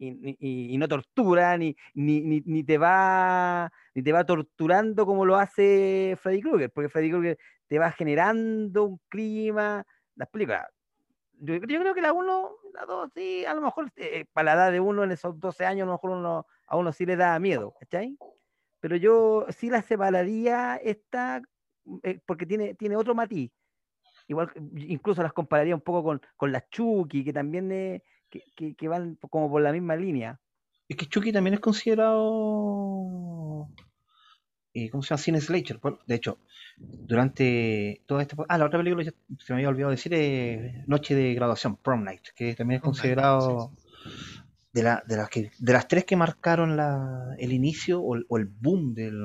y, 0.08 0.74
y- 0.74 0.78
no 0.78 0.88
tortura, 0.88 1.56
ni, 1.56 1.76
ni, 1.94 2.20
ni, 2.22 2.42
ni 2.44 2.64
te 2.64 2.78
va 2.78 3.70
ni 3.94 4.02
te 4.02 4.12
va 4.12 4.24
torturando 4.24 5.06
como 5.06 5.24
lo 5.24 5.36
hace 5.36 6.16
Freddy 6.20 6.40
Krueger, 6.40 6.70
porque 6.70 6.88
Freddy 6.88 7.10
Krueger 7.10 7.38
te 7.68 7.78
va 7.78 7.90
generando 7.92 8.84
un 8.84 9.00
clima, 9.08 9.84
las 10.16 10.28
películas. 10.28 10.66
Yo, 11.38 11.54
yo 11.54 11.80
creo 11.80 11.94
que 11.94 12.02
la 12.02 12.12
1, 12.12 12.50
la 12.74 12.84
2, 12.86 13.10
sí, 13.14 13.44
a 13.44 13.54
lo 13.54 13.62
mejor 13.62 13.90
eh, 13.96 14.26
para 14.32 14.54
la 14.54 14.62
edad 14.64 14.72
de 14.72 14.80
uno 14.80 15.04
en 15.04 15.12
esos 15.12 15.38
12 15.40 15.64
años, 15.66 15.84
a 15.84 15.86
lo 15.86 15.92
mejor 15.92 16.10
uno, 16.10 16.46
a 16.66 16.76
uno 16.76 16.92
sí 16.92 17.04
le 17.06 17.16
da 17.16 17.38
miedo, 17.38 17.74
¿cachai? 17.80 18.16
Pero 18.80 18.96
yo 18.96 19.46
sí 19.50 19.70
la 19.70 19.82
separaría 19.82 20.76
esta, 20.76 21.42
eh, 22.02 22.20
porque 22.26 22.46
tiene, 22.46 22.74
tiene 22.74 22.96
otro 22.96 23.14
matiz. 23.14 23.50
Igual, 24.28 24.52
incluso 24.76 25.22
las 25.22 25.32
compararía 25.32 25.74
un 25.74 25.80
poco 25.80 26.02
con, 26.04 26.20
con 26.36 26.52
las 26.52 26.68
Chucky, 26.70 27.24
que 27.24 27.32
también 27.32 27.70
eh, 27.72 28.02
que, 28.32 28.42
que- 28.56 28.74
que 28.74 28.88
van 28.88 29.16
como 29.30 29.48
por 29.50 29.62
la 29.62 29.72
misma 29.72 29.94
línea. 29.94 30.40
Es 30.88 30.96
que 30.96 31.06
Chucky 31.06 31.32
también 31.32 31.54
es 31.54 31.60
considerado. 31.60 33.68
eh, 34.74 34.90
¿Cómo 34.90 35.02
se 35.02 35.10
llama? 35.10 35.22
Cine 35.22 35.40
Slasher. 35.40 35.78
Bueno, 35.78 35.98
de 36.06 36.14
hecho, 36.16 36.38
durante 36.78 38.02
toda 38.06 38.22
esta. 38.22 38.36
Ah, 38.48 38.58
la 38.58 38.66
otra 38.66 38.78
película 38.78 39.04
ya 39.04 39.12
se 39.38 39.52
me 39.52 39.58
había 39.58 39.68
olvidado 39.68 39.90
decir 39.90 40.12
es 40.14 40.86
Noche 40.88 41.14
de 41.14 41.34
Graduación, 41.34 41.76
Prom 41.76 42.04
Night, 42.04 42.22
que 42.34 42.54
también 42.54 42.78
es 42.78 42.82
considerado. 42.82 43.72
De, 44.72 44.82
la, 44.82 45.02
de, 45.06 45.16
las 45.18 45.28
que, 45.28 45.50
de 45.58 45.72
las 45.74 45.86
tres 45.86 46.06
que 46.06 46.16
marcaron 46.16 46.78
la, 46.78 47.36
el 47.38 47.52
inicio 47.52 48.00
o 48.00 48.16
el, 48.16 48.24
o 48.28 48.38
el 48.38 48.46
boom 48.46 48.94
del, 48.94 49.20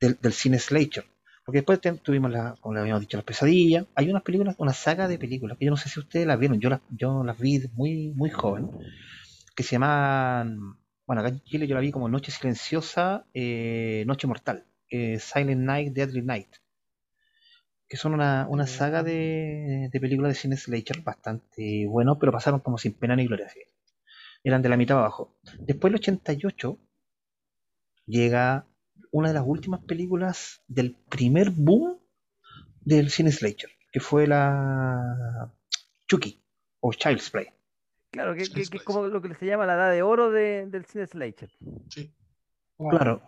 del, 0.00 0.18
del 0.20 0.32
cine 0.32 0.58
slasher. 0.58 1.04
Porque 1.46 1.60
después 1.60 1.80
tuvimos, 2.02 2.30
la, 2.32 2.56
como 2.60 2.74
le 2.74 2.80
habíamos 2.82 3.00
dicho, 3.02 3.16
las 3.18 3.24
pesadillas. 3.24 3.86
Hay 3.96 4.10
unas 4.10 4.22
películas, 4.24 4.56
una 4.58 4.74
saga 4.74 5.08
de 5.08 5.18
películas 5.18 5.58
que 5.58 5.64
yo 5.66 5.70
no 5.72 5.78
sé 5.78 5.88
si 5.88 6.00
ustedes 6.00 6.26
las 6.26 6.38
vieron. 6.40 6.60
Yo 6.60 6.70
las, 6.70 6.80
yo 6.90 7.24
las 7.24 7.38
vi 7.38 7.62
muy, 7.74 8.12
muy 8.16 8.30
joven. 8.30 8.70
Que 9.56 9.62
se 9.64 9.72
llaman. 9.72 10.78
Bueno, 11.06 11.20
acá 11.22 11.30
en 11.30 11.42
Chile 11.44 11.66
yo 11.68 11.74
la 11.76 11.80
vi 11.82 11.92
como 11.92 12.08
Noche 12.08 12.32
Silenciosa, 12.32 13.26
eh, 13.34 14.04
Noche 14.06 14.26
Mortal. 14.28 14.66
eh, 14.90 15.18
Silent 15.20 15.62
Night, 15.62 15.92
Deadly 15.94 16.22
Night. 16.22 16.48
Que 17.88 17.96
son 17.96 18.14
una, 18.14 18.46
una 18.48 18.66
saga 18.66 19.02
de, 19.02 19.88
de 19.92 20.00
películas 20.00 20.30
de 20.32 20.40
cine 20.40 20.56
slasher 20.56 21.02
bastante 21.02 21.86
buenos, 21.86 22.16
pero 22.18 22.30
pasaron 22.32 22.60
como 22.60 22.78
sin 22.78 22.92
pena 22.94 23.16
ni 23.16 23.26
gloria. 23.26 23.46
así. 23.46 23.60
Eran 24.44 24.62
de 24.62 24.70
la 24.70 24.76
mitad 24.78 24.98
abajo. 24.98 25.36
Después, 25.60 25.90
el 25.92 25.96
88, 25.96 26.78
llega 28.06 28.66
una 29.16 29.28
de 29.28 29.34
las 29.34 29.44
últimas 29.46 29.80
películas 29.84 30.62
del 30.68 30.94
primer 31.08 31.50
boom 31.50 31.98
del 32.80 33.10
cine 33.10 33.32
slasher, 33.32 33.70
que 33.90 34.00
fue 34.00 34.26
la 34.26 35.52
Chucky 36.06 36.40
o 36.80 36.92
Child's 36.92 37.30
Play. 37.30 37.46
Claro, 38.10 38.34
que, 38.34 38.42
es 38.42 38.70
como 38.84 39.06
lo 39.06 39.20
que 39.22 39.34
se 39.34 39.46
llama 39.46 39.66
la 39.66 39.74
edad 39.74 39.90
de 39.90 40.02
oro 40.02 40.30
de- 40.30 40.66
del 40.66 40.84
cine 40.84 41.06
slasher. 41.06 41.50
Sí. 41.88 42.12
Claro. 42.90 43.22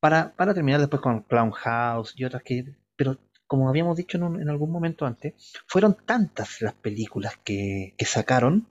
Para, 0.00 0.34
para 0.34 0.54
terminar 0.54 0.80
después 0.80 1.02
con 1.02 1.22
Clown 1.22 1.50
House 1.52 2.14
y 2.16 2.24
otras 2.24 2.42
que... 2.42 2.74
Pero 2.96 3.18
como 3.46 3.68
habíamos 3.68 3.96
dicho 3.96 4.16
en, 4.16 4.22
un- 4.24 4.40
en 4.42 4.48
algún 4.48 4.70
momento 4.70 5.06
antes, 5.06 5.34
fueron 5.66 5.96
tantas 6.06 6.60
las 6.62 6.74
películas 6.74 7.36
que, 7.44 7.94
que 7.96 8.04
sacaron 8.04 8.66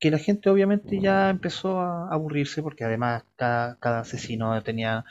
que 0.00 0.10
la 0.10 0.18
gente 0.18 0.50
obviamente 0.50 1.00
ya 1.00 1.30
empezó 1.30 1.80
a 1.80 2.12
aburrirse 2.12 2.62
porque 2.62 2.84
además 2.84 3.24
cada, 3.36 3.78
cada 3.78 4.00
asesino 4.00 4.62
tenía 4.62 5.04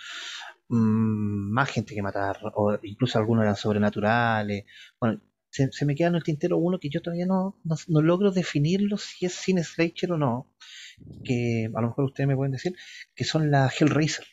mm, 0.69 1.51
más 1.53 1.69
gente 1.69 1.95
que 1.95 2.01
matar 2.01 2.39
o 2.55 2.77
incluso 2.83 3.19
algunos 3.19 3.43
eran 3.43 3.55
sobrenaturales. 3.55 4.65
Bueno, 4.99 5.21
se, 5.51 5.71
se 5.71 5.85
me 5.85 5.95
queda 5.95 6.09
en 6.09 6.15
el 6.15 6.23
tintero 6.23 6.57
uno 6.57 6.79
que 6.79 6.89
yo 6.89 7.01
todavía 7.01 7.25
no, 7.27 7.59
no, 7.63 7.75
no 7.87 8.01
logro 8.01 8.31
definirlo 8.31 8.97
si 8.97 9.25
es 9.27 9.33
cine 9.35 9.63
slasher 9.63 10.11
o 10.13 10.17
no, 10.17 10.47
que 11.23 11.69
a 11.75 11.81
lo 11.81 11.87
mejor 11.89 12.05
ustedes 12.05 12.27
me 12.27 12.35
pueden 12.35 12.53
decir, 12.53 12.75
que 13.15 13.25
son 13.25 13.51
la 13.51 13.69
Hellraiser. 13.69 14.25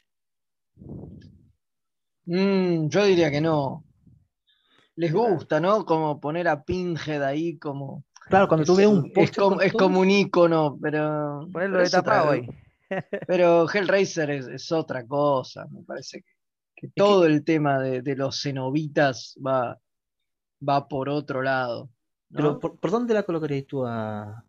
Mm, 2.27 2.89
yo 2.89 3.05
diría 3.05 3.31
que 3.31 3.41
no. 3.41 3.85
Les 4.97 5.13
gusta, 5.13 5.61
¿no? 5.61 5.87
Como 5.87 6.21
poner 6.21 6.49
a 6.49 6.65
Pinhead 6.65 7.23
ahí 7.23 7.59
como... 7.59 8.06
Claro, 8.29 8.49
cuando 8.49 8.65
tú 8.65 8.73
es, 8.73 8.79
ves 8.79 8.87
un 8.87 9.07
es 9.07 9.13
póster 9.13 9.43
como, 9.43 9.57
con 9.57 9.65
es 9.65 9.73
como 9.73 10.01
un 10.01 10.11
icono, 10.11 10.79
pero... 10.81 11.49
Ponerlo 11.53 11.79
de 11.79 11.91
tapado 11.91 12.31
ahí. 12.33 12.49
Pero 13.27 13.69
Hellraiser 13.69 14.31
es, 14.31 14.47
es 14.47 14.71
otra 14.73 15.07
cosa, 15.07 15.67
me 15.71 15.83
parece 15.83 16.23
que, 16.23 16.33
que 16.75 16.89
todo 16.89 17.27
el 17.27 17.45
tema 17.45 17.81
de, 17.81 18.03
de 18.03 18.17
los 18.17 18.41
cenobitas 18.43 19.37
va, 19.45 19.79
va 20.67 20.89
por 20.89 21.09
otro 21.09 21.43
lado. 21.43 21.91
¿no? 22.31 22.37
Pero 22.37 22.61
¿por, 22.61 22.79
por 22.79 22.91
dónde 22.91 23.15
la 23.15 23.23
colocarías 23.23 23.67
tú 23.67 23.85
a...? 23.87 24.45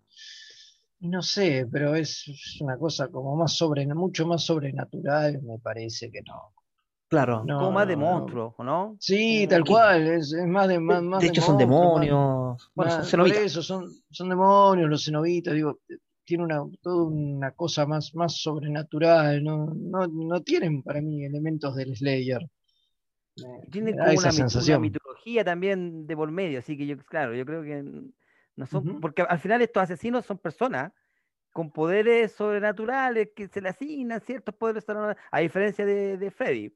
No 1.00 1.22
sé, 1.22 1.68
pero 1.72 1.94
es, 1.96 2.28
es 2.28 2.58
una 2.62 2.78
cosa 2.78 3.08
como 3.10 3.36
más 3.36 3.56
sobre, 3.56 3.86
mucho 3.86 4.26
más 4.26 4.44
sobrenatural, 4.44 5.42
me 5.44 5.60
parece 5.60 6.10
que 6.12 6.22
no. 6.24 6.54
Claro, 7.10 7.44
No, 7.46 7.60
como 7.60 7.72
más 7.72 7.88
de 7.88 7.96
monstruos, 7.96 8.54
¿o 8.58 8.64
¿no? 8.64 8.98
Sí, 9.00 9.46
Como- 9.46 9.50
tal 9.50 9.64
cual, 9.64 10.08
es, 10.08 10.34
es 10.34 10.46
más 10.48 10.68
de 10.68 10.80
más, 10.80 11.02
más 11.04 11.22
de 11.22 11.28
de 11.28 11.32
hecho 11.32 11.42
son 11.42 11.58
demonios, 11.58 12.72
bueno, 12.76 12.92
son 12.92 12.98
más- 12.98 12.98
por 12.98 13.06
cenobitas. 13.06 13.42
eso 13.44 13.62
son, 13.64 13.90
son 14.10 14.30
demonios 14.30 14.90
los 14.90 15.06
cenobitas, 15.06 15.54
digo, 15.54 15.80
tiene 16.26 16.44
una, 16.44 16.62
toda 16.82 17.04
una 17.06 17.52
cosa 17.52 17.86
más, 17.86 18.14
más 18.14 18.42
sobrenatural, 18.42 19.42
no, 19.42 19.68
no, 19.74 20.08
no 20.08 20.42
tienen 20.42 20.84
para 20.84 21.00
mí 21.00 21.24
elementos 21.24 21.76
del 21.76 21.96
Slayer. 21.96 22.42
Tienen 23.72 23.98
como 23.98 24.12
esa 24.12 24.30
una, 24.60 24.80
mitología 24.80 25.46
también 25.46 26.08
de 26.08 26.16
por 26.16 26.32
medio, 26.32 26.60
así 26.60 26.78
que 26.78 26.88
yo, 26.88 26.98
claro, 26.98 27.34
yo 27.36 27.46
creo 27.46 27.62
que 27.64 27.84
no 28.56 28.66
son, 28.66 29.00
porque 29.00 29.22
al 29.22 29.40
final 29.40 29.62
estos 29.62 29.84
asesinos 29.84 30.26
son 30.26 30.40
personas 30.40 30.92
con 31.54 31.72
poderes 31.72 32.32
sobrenaturales 32.34 33.30
que 33.36 33.48
se 33.48 33.62
le 33.62 33.70
asignan 33.70 34.20
ciertos 34.22 34.56
poderes 34.56 34.84
sobrenaturales, 34.84 35.24
a 35.32 35.40
diferencia 35.40 35.86
de, 35.86 36.18
de 36.18 36.32
Freddy. 36.32 36.74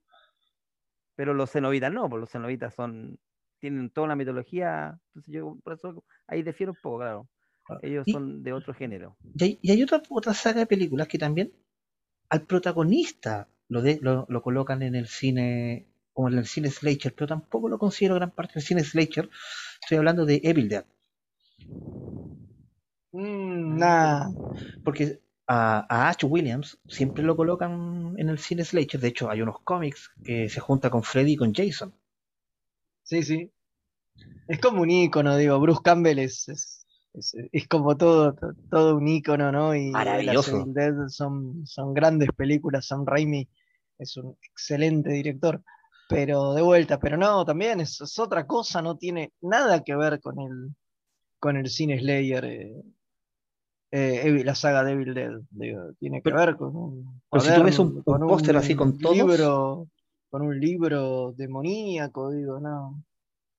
Pero 1.15 1.33
los 1.33 1.51
cenobitas 1.51 1.91
no, 1.91 2.09
pues 2.09 2.19
los 2.21 2.29
cenobitas 2.31 2.73
son, 2.73 3.19
tienen 3.59 3.89
toda 3.89 4.05
una 4.05 4.15
mitología, 4.15 4.99
entonces 5.09 5.33
yo 5.33 5.57
por 5.63 5.73
eso 5.73 6.03
ahí 6.27 6.43
difiero 6.43 6.71
un 6.73 6.77
poco, 6.81 6.99
claro. 6.99 7.27
Claro. 7.65 7.81
Ellos 7.83 8.07
Y- 8.07 8.11
son 8.11 8.43
de 8.43 8.53
otro 8.53 8.73
género. 8.73 9.17
Y 9.35 9.43
hay, 9.43 9.59
y 9.61 9.71
hay 9.71 9.83
otra, 9.83 10.01
otra 10.09 10.33
saga 10.33 10.59
de 10.61 10.65
películas 10.67 11.07
que 11.07 11.17
también 11.17 11.51
al 12.29 12.43
protagonista 12.43 13.49
lo, 13.69 13.81
de, 13.81 13.99
lo, 14.01 14.25
lo 14.29 14.41
colocan 14.41 14.81
en 14.83 14.95
el 14.95 15.07
cine, 15.07 15.87
como 16.13 16.29
en 16.29 16.39
el 16.39 16.45
cine 16.47 16.69
slasher, 16.71 17.13
pero 17.15 17.27
tampoco 17.27 17.69
lo 17.69 17.79
considero 17.79 18.15
gran 18.15 18.31
parte 18.31 18.55
del 18.55 18.63
cine 18.63 18.83
slasher. 18.83 19.29
Estoy 19.81 19.97
hablando 19.99 20.25
de 20.25 20.41
Evil 20.43 20.69
Dead, 20.69 20.85
Mm, 23.13 23.77
nah, 23.79 24.31
porque 24.83 25.21
a, 25.55 25.85
a 25.89 26.09
Ash 26.09 26.23
Williams 26.23 26.77
siempre 26.87 27.23
lo 27.23 27.35
colocan 27.35 28.15
en 28.17 28.29
el 28.29 28.39
cine 28.39 28.63
slasher. 28.63 28.99
De 29.01 29.09
hecho, 29.09 29.29
hay 29.29 29.41
unos 29.41 29.57
cómics 29.63 30.09
que 30.23 30.49
se 30.49 30.59
junta 30.61 30.89
con 30.89 31.03
Freddy 31.03 31.33
y 31.33 31.37
con 31.37 31.53
Jason. 31.53 31.93
sí, 33.03 33.23
sí. 33.23 33.51
Es 34.47 34.59
como 34.59 34.81
un 34.81 34.91
ícono, 34.91 35.37
digo, 35.37 35.59
Bruce 35.59 35.81
Campbell 35.83 36.19
es, 36.19 36.47
es, 36.49 36.85
es- 37.13 37.35
es 37.51 37.67
como 37.67 37.97
todo, 37.97 38.33
to- 38.35 38.53
todo 38.69 38.97
un 38.97 39.07
ícono, 39.07 39.51
¿no? 39.51 39.75
Y 39.75 39.91
Maravilloso. 39.91 40.67
Son, 41.09 41.65
son 41.65 41.93
grandes 41.93 42.29
películas, 42.35 42.87
Sam 42.87 43.05
Raimi 43.05 43.47
es 43.99 44.17
un 44.17 44.37
excelente 44.43 45.11
director, 45.11 45.63
pero 46.09 46.53
de 46.53 46.61
vuelta, 46.61 46.99
pero 46.99 47.17
no, 47.17 47.45
también 47.45 47.79
es, 47.81 48.01
es 48.01 48.19
otra 48.19 48.45
cosa, 48.47 48.81
no 48.81 48.97
tiene 48.97 49.31
nada 49.41 49.83
que 49.83 49.95
ver 49.95 50.19
con 50.21 50.39
el, 50.39 50.75
con 51.39 51.57
el 51.57 51.69
cine 51.69 51.99
Slayer, 51.99 52.45
eh, 52.45 52.73
eh, 53.91 54.21
Evil- 54.23 54.45
la 54.45 54.55
saga 54.55 54.83
de 54.83 54.93
Evil 54.93 55.13
Dead, 55.13 55.31
digo, 55.51 55.93
tiene 55.99 56.21
que 56.21 56.31
ver 56.31 56.55
con 56.55 56.75
un 56.75 57.21
pero 57.29 57.41
si 57.43 57.53
tú 57.53 57.63
ves 57.63 57.79
un- 57.79 58.01
cuaderno, 58.01 58.27
póster 58.27 58.55
así 58.57 58.75
con 58.75 58.97
todos- 58.97 59.15
libro, 59.17 59.87
con 60.29 60.41
un 60.43 60.59
libro 60.59 61.33
demoníaco, 61.35 62.31
digo, 62.31 62.59
no. 62.59 63.03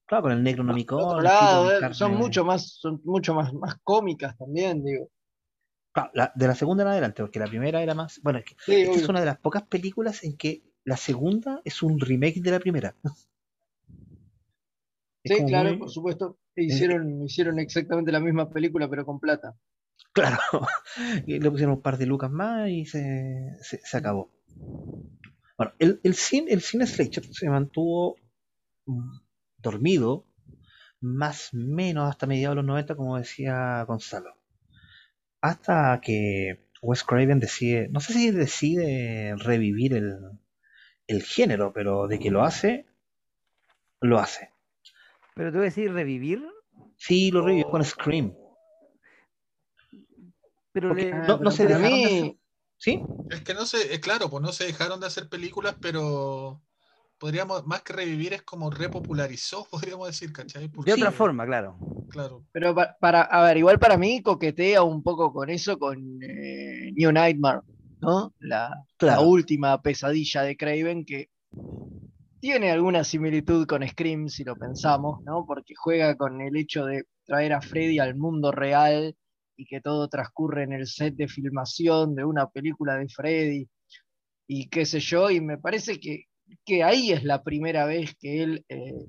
Claro, 0.07 0.23
con 0.23 0.33
el 0.33 0.43
negro 0.43 0.65
nomicón. 0.65 1.25
eh, 1.25 1.93
son 1.95 2.15
mucho 2.17 2.45
más, 2.45 2.67
son 2.81 3.01
mucho 3.05 3.35
más, 3.35 3.53
más 3.55 3.77
cómicas 3.83 4.37
también, 4.37 4.83
digo. 4.85 5.09
Claro, 5.93 6.11
la- 6.15 6.33
de 6.35 6.47
la 6.47 6.55
segunda 6.55 6.83
en 6.85 6.89
adelante, 6.89 7.23
porque 7.23 7.39
la 7.39 7.47
primera 7.47 7.83
era 7.83 7.95
más. 7.95 8.21
Bueno, 8.23 8.39
es 8.39 8.47
que 8.47 8.55
Sí, 8.65 8.73
esta 8.83 8.97
es 8.97 9.09
una 9.09 9.21
de 9.21 9.27
las 9.27 9.39
pocas 9.39 9.63
películas 9.65 10.25
en 10.25 10.37
que 10.37 10.63
la 10.85 10.97
segunda 10.97 11.61
es 11.65 11.83
un 11.83 12.01
remake 12.01 12.41
de 12.41 12.51
la 12.51 12.59
primera. 12.61 12.95
Es 15.25 15.37
Sí, 15.39 15.45
claro, 15.45 15.69
muy- 15.71 15.79
por 15.79 15.91
supuesto. 15.91 16.37
Hicieron, 16.57 17.23
hicieron 17.23 17.59
exactamente 17.61 18.11
la 18.13 18.21
misma 18.21 18.51
película, 18.51 18.89
pero 18.89 19.07
con 19.07 19.21
plata. 19.21 19.55
Claro, 20.13 20.39
y 21.27 21.39
le 21.39 21.51
pusieron 21.51 21.77
un 21.77 21.83
par 21.83 21.99
de 21.99 22.07
lucas 22.07 22.31
más 22.31 22.69
y 22.69 22.85
se, 22.87 23.57
se, 23.63 23.79
se 23.83 23.97
acabó. 23.97 24.31
Bueno, 25.57 25.73
el, 25.79 26.01
el 26.03 26.15
cine, 26.15 26.53
el 26.53 26.61
cine 26.61 26.87
slasher 26.87 27.25
se 27.33 27.49
mantuvo 27.49 28.17
mm, 28.87 29.19
dormido 29.59 30.27
más 31.01 31.55
o 31.55 31.59
menos 31.59 32.11
hasta 32.11 32.27
mediados 32.27 32.55
de 32.55 32.57
los 32.63 32.67
90, 32.67 32.97
como 32.97 33.19
decía 33.19 33.85
Gonzalo. 33.85 34.37
hasta 35.41 36.01
que 36.01 36.69
Wes 36.81 37.05
Craven 37.05 37.39
decide, 37.41 37.89
no 37.91 38.01
sé 38.01 38.13
si 38.15 38.31
decide 38.31 39.35
revivir 39.37 39.93
el, 39.95 40.17
el 41.07 41.23
género, 41.23 41.73
pero 41.73 42.09
de 42.09 42.19
que 42.21 42.31
lo 42.31 42.43
hace, 42.45 42.87
lo 44.03 44.19
hace. 44.19 44.51
Pero 45.35 45.53
tú 45.53 45.59
decís 45.61 45.91
revivir, 45.93 46.41
Sí, 46.97 47.31
lo 47.31 47.43
revivió 47.43 47.69
con 47.69 47.85
Scream. 47.85 48.35
Pero 50.73 50.89
Porque 50.89 51.05
le- 51.07 51.13
no, 51.13 51.39
no 51.39 51.51
se 51.51 51.67
mí- 51.67 52.05
hacer- 52.05 52.37
¿Sí? 52.79 53.05
Es 53.29 53.43
que 53.43 53.55
no 53.55 53.65
sé, 53.65 53.95
es 53.95 54.01
claro, 54.01 54.29
pues 54.29 54.43
no 54.43 54.53
se 54.53 54.65
dejaron 54.65 55.01
de 55.01 55.07
hacer 55.07 55.29
películas, 55.29 55.77
pero 55.81 56.61
podríamos, 57.19 57.67
más 57.67 57.83
que 57.83 57.93
revivir, 57.95 58.35
es 58.35 58.43
como 58.43 58.71
repopularizó, 58.71 59.67
podríamos 59.71 60.09
decir, 60.09 60.33
¿cachai? 60.33 60.69
de 60.69 60.93
otra 60.93 61.11
forma, 61.13 61.47
claro. 61.47 61.79
Claro. 62.09 62.45
Pero 62.53 62.75
pa- 62.75 62.95
para, 63.01 63.23
a 63.23 63.43
ver, 63.45 63.57
igual 63.57 63.79
para 63.79 63.97
mí 63.97 64.23
coquetea 64.23 64.83
un 64.83 65.03
poco 65.03 65.33
con 65.33 65.49
eso, 65.49 65.79
con 65.79 65.99
eh, 66.23 66.93
New 66.95 67.11
Nightmare, 67.11 67.61
¿no? 68.03 68.35
La, 68.39 68.85
la 69.01 69.21
última 69.21 69.81
pesadilla 69.81 70.43
de 70.43 70.57
Craven 70.57 71.05
que 71.07 71.31
tiene 72.41 72.71
alguna 72.73 73.05
similitud 73.05 73.67
con 73.67 73.87
Scream, 73.87 74.29
si 74.29 74.45
lo 74.45 74.57
pensamos, 74.57 75.21
¿no? 75.25 75.47
Porque 75.47 75.75
juega 75.77 76.17
con 76.17 76.41
el 76.41 76.57
hecho 76.57 76.85
de 76.85 77.05
traer 77.25 77.53
a 77.53 77.63
Freddy 77.63 77.99
al 78.01 78.17
mundo 78.17 78.51
real 78.53 79.17
y 79.63 79.67
que 79.67 79.81
todo 79.81 80.09
transcurre 80.09 80.65
en 80.65 80.73
el 80.73 80.87
set 80.87 81.15
de 81.15 81.29
filmación 81.29 82.15
de 82.17 82.25
una 82.25 82.49
película 82.49 82.97
de 82.97 83.09
Freddy 83.09 83.69
y 84.49 84.69
qué 84.69 84.85
sé 84.85 84.99
yo, 85.01 85.31
y 85.31 85.41
me 85.41 85.57
parece 85.57 86.01
que, 86.01 86.25
que 86.65 86.83
ahí 86.83 87.13
es 87.13 87.23
la 87.23 87.43
primera 87.45 87.85
vez 87.87 88.15
que 88.19 88.43
él 88.43 88.65
eh, 88.69 89.07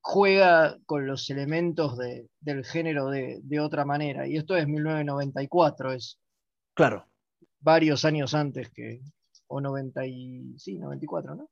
juega 0.00 0.76
con 0.86 1.06
los 1.06 1.28
elementos 1.30 1.96
de- 1.98 2.28
del 2.40 2.64
género 2.64 3.08
de, 3.08 3.40
de 3.42 3.58
otra 3.60 3.84
manera. 3.84 4.26
Y 4.28 4.36
esto 4.36 4.54
es 4.56 4.68
1994, 4.68 5.92
es 5.92 6.18
Claro. 6.74 7.06
varios 7.60 8.04
años 8.04 8.34
antes 8.34 8.70
que, 8.70 9.00
o 9.48 9.60
90 9.60 10.06
y, 10.06 10.58
sí, 10.58 10.78
94, 10.78 11.34
¿no? 11.34 11.44
O 11.44 11.50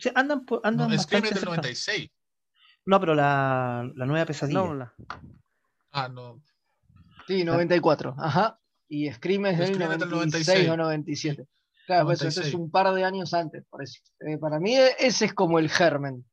sea, 0.00 0.12
andan, 0.14 0.44
por- 0.44 0.60
andan 0.62 0.88
No, 0.90 0.94
es 0.94 1.06
del 1.08 1.22
cerca. 1.24 1.44
96. 1.46 2.10
No, 2.84 3.00
pero 3.00 3.14
la, 3.14 3.90
la 3.96 4.06
nueva 4.06 4.26
pesadilla. 4.26 4.60
No, 4.60 4.74
la- 4.74 4.94
Ah, 5.90 6.08
no. 6.08 6.40
Sí, 7.26 7.44
94, 7.44 8.14
ajá. 8.18 8.58
Y 8.88 9.10
Scream 9.10 9.46
es 9.46 9.58
del 9.58 9.74
Scream 9.74 9.92
es 9.92 9.98
del 9.98 10.10
96 10.10 10.68
o 10.68 10.76
97. 10.76 11.46
Claro, 11.86 12.06
pues 12.06 12.18
eso 12.20 12.28
es 12.28 12.36
96. 12.36 12.54
un 12.54 12.70
par 12.70 12.92
de 12.94 13.04
años 13.04 13.32
antes, 13.34 13.64
por 13.68 13.82
eso. 13.82 14.00
Eh, 14.20 14.38
para 14.38 14.60
mí 14.60 14.74
ese 14.98 15.24
es 15.26 15.32
como 15.34 15.58
el 15.58 15.68
germen. 15.70 16.24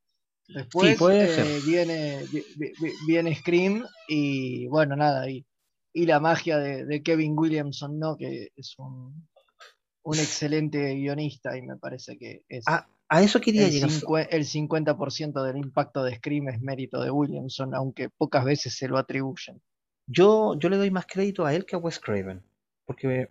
Después 0.48 0.98
puede 0.98 1.58
eh, 1.58 1.60
viene, 1.66 2.24
vi- 2.32 2.44
vi- 2.58 2.74
vi- 2.82 2.94
viene 3.08 3.36
Scream 3.36 3.86
y 4.08 4.68
bueno, 4.68 4.96
nada, 4.96 5.30
y, 5.30 5.46
y 5.94 6.06
la 6.08 6.20
magia 6.20 6.58
de, 6.58 6.86
de 6.86 7.04
Kevin 7.04 7.38
Williamson, 7.38 8.00
¿no? 8.00 8.18
Que 8.18 8.50
es 8.56 8.74
un, 8.80 9.28
un 10.04 10.16
excelente 10.20 10.96
guionista 10.96 11.56
y 11.56 11.62
me 11.62 11.78
parece 11.78 12.18
que 12.18 12.44
es 12.50 12.64
Ah, 12.68 12.88
a 13.10 13.22
eso 13.22 13.40
quería 13.40 13.66
el, 13.68 13.72
llegar. 13.72 13.90
el 14.32 14.46
50% 14.46 15.44
del 15.44 15.58
impacto 15.58 16.04
de 16.04 16.16
Scream 16.16 16.50
es 16.50 16.62
mérito 16.62 17.02
de 17.02 17.12
Williamson, 17.12 17.74
aunque 17.76 18.10
pocas 18.10 18.44
veces 18.44 18.76
se 18.76 18.88
lo 18.88 18.98
atribuyen. 18.98 19.62
Yo, 20.18 20.57
yo 20.60 20.70
le 20.70 20.78
doy 20.78 20.91
más 20.91 21.05
crédito 21.05 21.45
a 21.45 21.53
él 21.53 21.66
que 21.66 21.76
a 21.76 21.80
Wes 21.80 21.99
Craven. 21.99 22.43
Porque, 22.86 23.30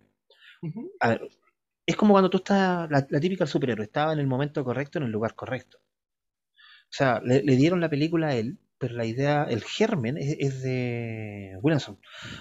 Ujú. 0.62 0.90
a 1.00 1.08
ver, 1.10 1.28
es 1.86 1.96
como 1.96 2.14
cuando 2.14 2.30
tú 2.30 2.38
estás, 2.38 2.90
la, 2.90 3.06
la 3.10 3.20
típica 3.20 3.46
superhéroe, 3.46 3.84
estaba 3.86 4.12
en 4.12 4.20
el 4.20 4.26
momento 4.28 4.64
correcto, 4.64 4.98
en 4.98 5.04
el 5.06 5.10
lugar 5.12 5.34
correcto. 5.34 5.78
O 6.90 6.90
sea, 6.98 7.20
le, 7.24 7.42
le 7.42 7.56
dieron 7.56 7.80
la 7.80 7.90
película 7.90 8.28
a 8.28 8.34
él, 8.34 8.58
pero 8.78 8.94
la 8.94 9.04
idea, 9.04 9.44
el 9.44 9.62
germen 9.62 10.16
es, 10.16 10.36
es 10.38 10.62
de 10.62 11.58
Williamson. 11.62 11.98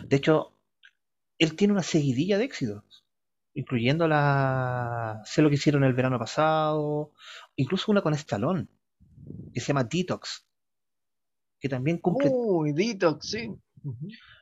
De 0.10 0.16
hecho, 0.18 0.54
él 1.40 1.56
tiene 1.56 1.74
una 1.74 1.84
seguidilla 1.84 2.38
de 2.38 2.46
éxitos, 2.46 3.06
incluyendo 3.56 4.08
la, 4.08 5.22
sé 5.26 5.42
lo 5.42 5.50
que 5.50 5.56
hicieron 5.56 5.84
el 5.84 5.94
verano 5.94 6.20
pasado, 6.20 7.14
incluso 7.56 7.92
una 7.92 8.02
con 8.02 8.14
Stallone, 8.14 8.68
que 9.54 9.62
se 9.62 9.68
llama 9.70 9.86
Detox, 9.86 10.48
que 11.60 11.70
también 11.70 12.00
cumple 12.00 12.30
Uy, 12.32 12.74
Detox, 12.74 13.30
sí. 13.30 13.50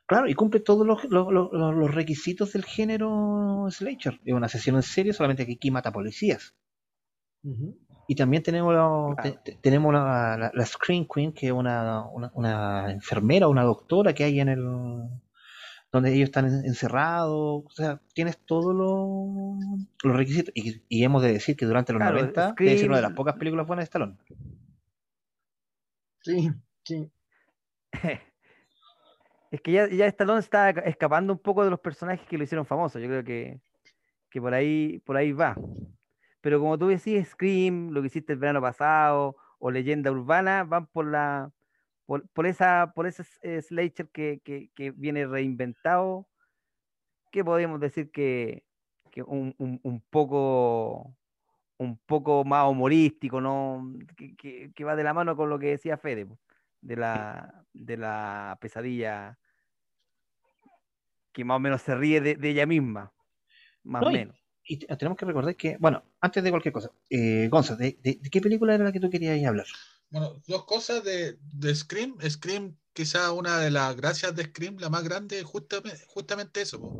Claro, 0.07 0.27
y 0.27 0.33
cumple 0.33 0.59
todos 0.59 0.85
los, 0.85 1.03
los- 1.05 1.31
los- 1.31 1.51
los 1.51 1.93
requisitos 1.93 2.53
del 2.53 2.63
género 2.65 3.65
slasher. 3.69 4.19
Es 4.23 4.33
una 4.33 4.47
sesión 4.47 4.75
en 4.75 4.83
serie, 4.83 5.13
solamente 5.13 5.45
que 5.45 5.53
aquí 5.53 5.71
mata 5.71 5.91
policías. 5.91 6.55
Y 8.07 8.15
también 8.15 8.43
tenemos, 8.43 8.73
la- 8.73 9.15
Claro. 9.21 9.41
te- 9.43 9.51
te- 9.53 9.57
tenemos 9.61 9.93
la, 9.93 10.37
la- 10.37 10.51
la 10.53 10.65
Screen 10.65 11.07
Queen, 11.11 11.31
que 11.33 11.47
es 11.47 11.51
una, 11.51 12.03
una, 12.07 12.31
una 12.35 12.91
enfermera, 12.91 13.47
una 13.47 13.63
doctora 13.63 14.13
que 14.13 14.23
hay 14.23 14.39
en 14.39 14.49
el... 14.49 14.63
donde 15.91 16.13
ellos 16.13 16.25
están 16.25 16.45
en- 16.45 16.65
encerrados. 16.65 17.63
O 17.65 17.69
sea, 17.71 18.01
tienes 18.13 18.37
todos 18.45 18.75
los, 18.75 19.81
los 20.03 20.15
requisitos. 20.15 20.51
Y, 20.55 20.83
y 20.89 21.03
hemos 21.03 21.21
de 21.23 21.33
decir 21.33 21.55
que 21.55 21.65
durante 21.65 21.93
los 21.93 21.99
Claro, 22.01 22.17
90 22.17 22.53
debe 22.59 22.77
ser 22.77 22.87
una 22.89 22.97
de 22.97 23.03
las 23.03 23.13
pocas 23.13 23.35
películas 23.37 23.65
buenas 23.65 23.83
de 23.83 23.85
Stallone. 23.85 24.17
Sí, 26.21 26.51
sí. 26.83 27.09
Es 29.55 29.61
que 29.61 29.71
ya, 29.71 29.87
ya 29.87 30.05
Stallone 30.07 30.39
está 30.41 30.73
ca- 30.73 30.81
escapando 30.81 31.31
un 31.31 31.39
poco 31.39 31.63
de 31.63 31.69
los 31.69 31.79
personajes 31.79 32.27
que 32.27 32.37
lo 32.37 32.43
hicieron 32.43 32.65
famoso. 32.65 32.99
Yo 32.99 33.07
creo 33.07 33.23
que, 33.23 33.61
que 34.29 34.41
por 34.41 34.53
ahí, 34.53 34.99
por 35.05 35.15
ahí 35.15 35.31
va. 35.31 35.55
Pero 36.41 36.59
como 36.59 36.77
tú 36.77 36.87
decís, 36.87 37.29
Scream, 37.29 37.91
lo 37.91 38.01
que 38.01 38.07
hiciste 38.07 38.33
el 38.33 38.39
verano 38.39 38.59
pasado, 38.61 39.37
o 39.57 39.71
Leyenda 39.71 40.11
Urbana, 40.11 40.65
van 40.65 40.87
por 40.87 41.05
la, 41.05 41.49
por, 42.05 42.27
por 42.31 42.45
esa, 42.45 42.91
por 42.93 43.07
ese 43.07 43.23
eh, 43.43 43.61
slasher 43.61 44.09
que, 44.09 44.41
que, 44.43 44.71
que 44.75 44.91
viene 44.91 45.25
reinventado, 45.25 46.27
que 47.31 47.45
podríamos 47.45 47.79
decir 47.79 48.11
que, 48.11 48.65
que 49.09 49.23
un, 49.23 49.55
un- 49.57 49.79
un 49.83 50.01
poco 50.09 51.15
un 51.77 51.97
poco 52.05 52.43
más 52.43 52.69
humorístico, 52.69 53.39
¿no? 53.39 53.93
Que, 54.17 54.35
que- 54.73 54.83
va 54.83 54.97
de 54.97 55.03
la 55.05 55.13
mano 55.13 55.37
con 55.37 55.49
lo 55.49 55.57
que 55.59 55.67
decía 55.67 55.95
Fede, 55.97 56.27
de 56.81 56.95
la, 56.97 57.63
de 57.71 57.95
la 57.95 58.57
pesadilla 58.59 59.37
que 61.35 61.45
más 61.45 61.57
o 61.57 61.61
menos 61.61 61.83
se 61.83 61.95
ríe 61.95 62.21
de, 62.21 62.35
de 62.37 62.49
ella 62.51 62.67
misma, 62.67 63.13
más 63.83 64.03
o 64.03 64.05
No, 64.05 64.11
menos. 64.11 64.37
Y 64.65 64.77
te- 64.79 64.87
tenemos 64.97 65.17
que 65.19 65.25
recordar 65.25 65.55
que, 65.57 65.77
bueno, 65.79 66.03
antes 66.21 66.43
de 66.43 66.51
cualquier 66.51 66.73
cosa, 66.73 66.91
eh, 67.09 67.47
Gonza, 67.51 67.75
¿de, 67.77 67.97
de- 68.03 68.19
de 68.21 68.31
qué 68.31 68.41
película 68.41 68.75
era 68.75 68.85
la 68.85 68.93
que 68.93 68.99
tú 69.01 69.09
querías 69.11 69.43
hablar? 69.47 69.67
Bueno, 70.09 70.41
dos 70.47 70.65
cosas 70.65 71.03
de, 71.03 71.37
de 71.41 71.75
Scream. 71.75 72.17
Scream, 72.29 72.77
quizá 72.93 73.31
una 73.31 73.59
de 73.59 73.71
las 73.71 73.95
gracias 73.95 74.35
de 74.35 74.45
Scream, 74.45 74.77
la 74.79 74.89
más 74.89 75.03
grande, 75.03 75.43
justamente, 75.43 76.03
justamente 76.07 76.61
eso, 76.61 76.79
po, 76.79 76.97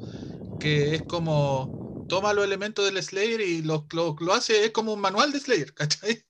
que 0.58 0.96
es 0.96 1.04
como 1.04 1.78
toma 2.08 2.34
los 2.34 2.46
elementos 2.46 2.86
del 2.86 3.02
Slayer 3.04 3.42
y 3.42 3.62
lo, 3.64 3.88
lo, 3.94 4.16
lo 4.20 4.34
hace, 4.34 4.66
es 4.66 4.72
como 4.72 4.94
un 4.94 5.02
manual 5.02 5.32
de 5.32 5.40
Slayer, 5.40 5.74
¿cachai? 5.76 6.26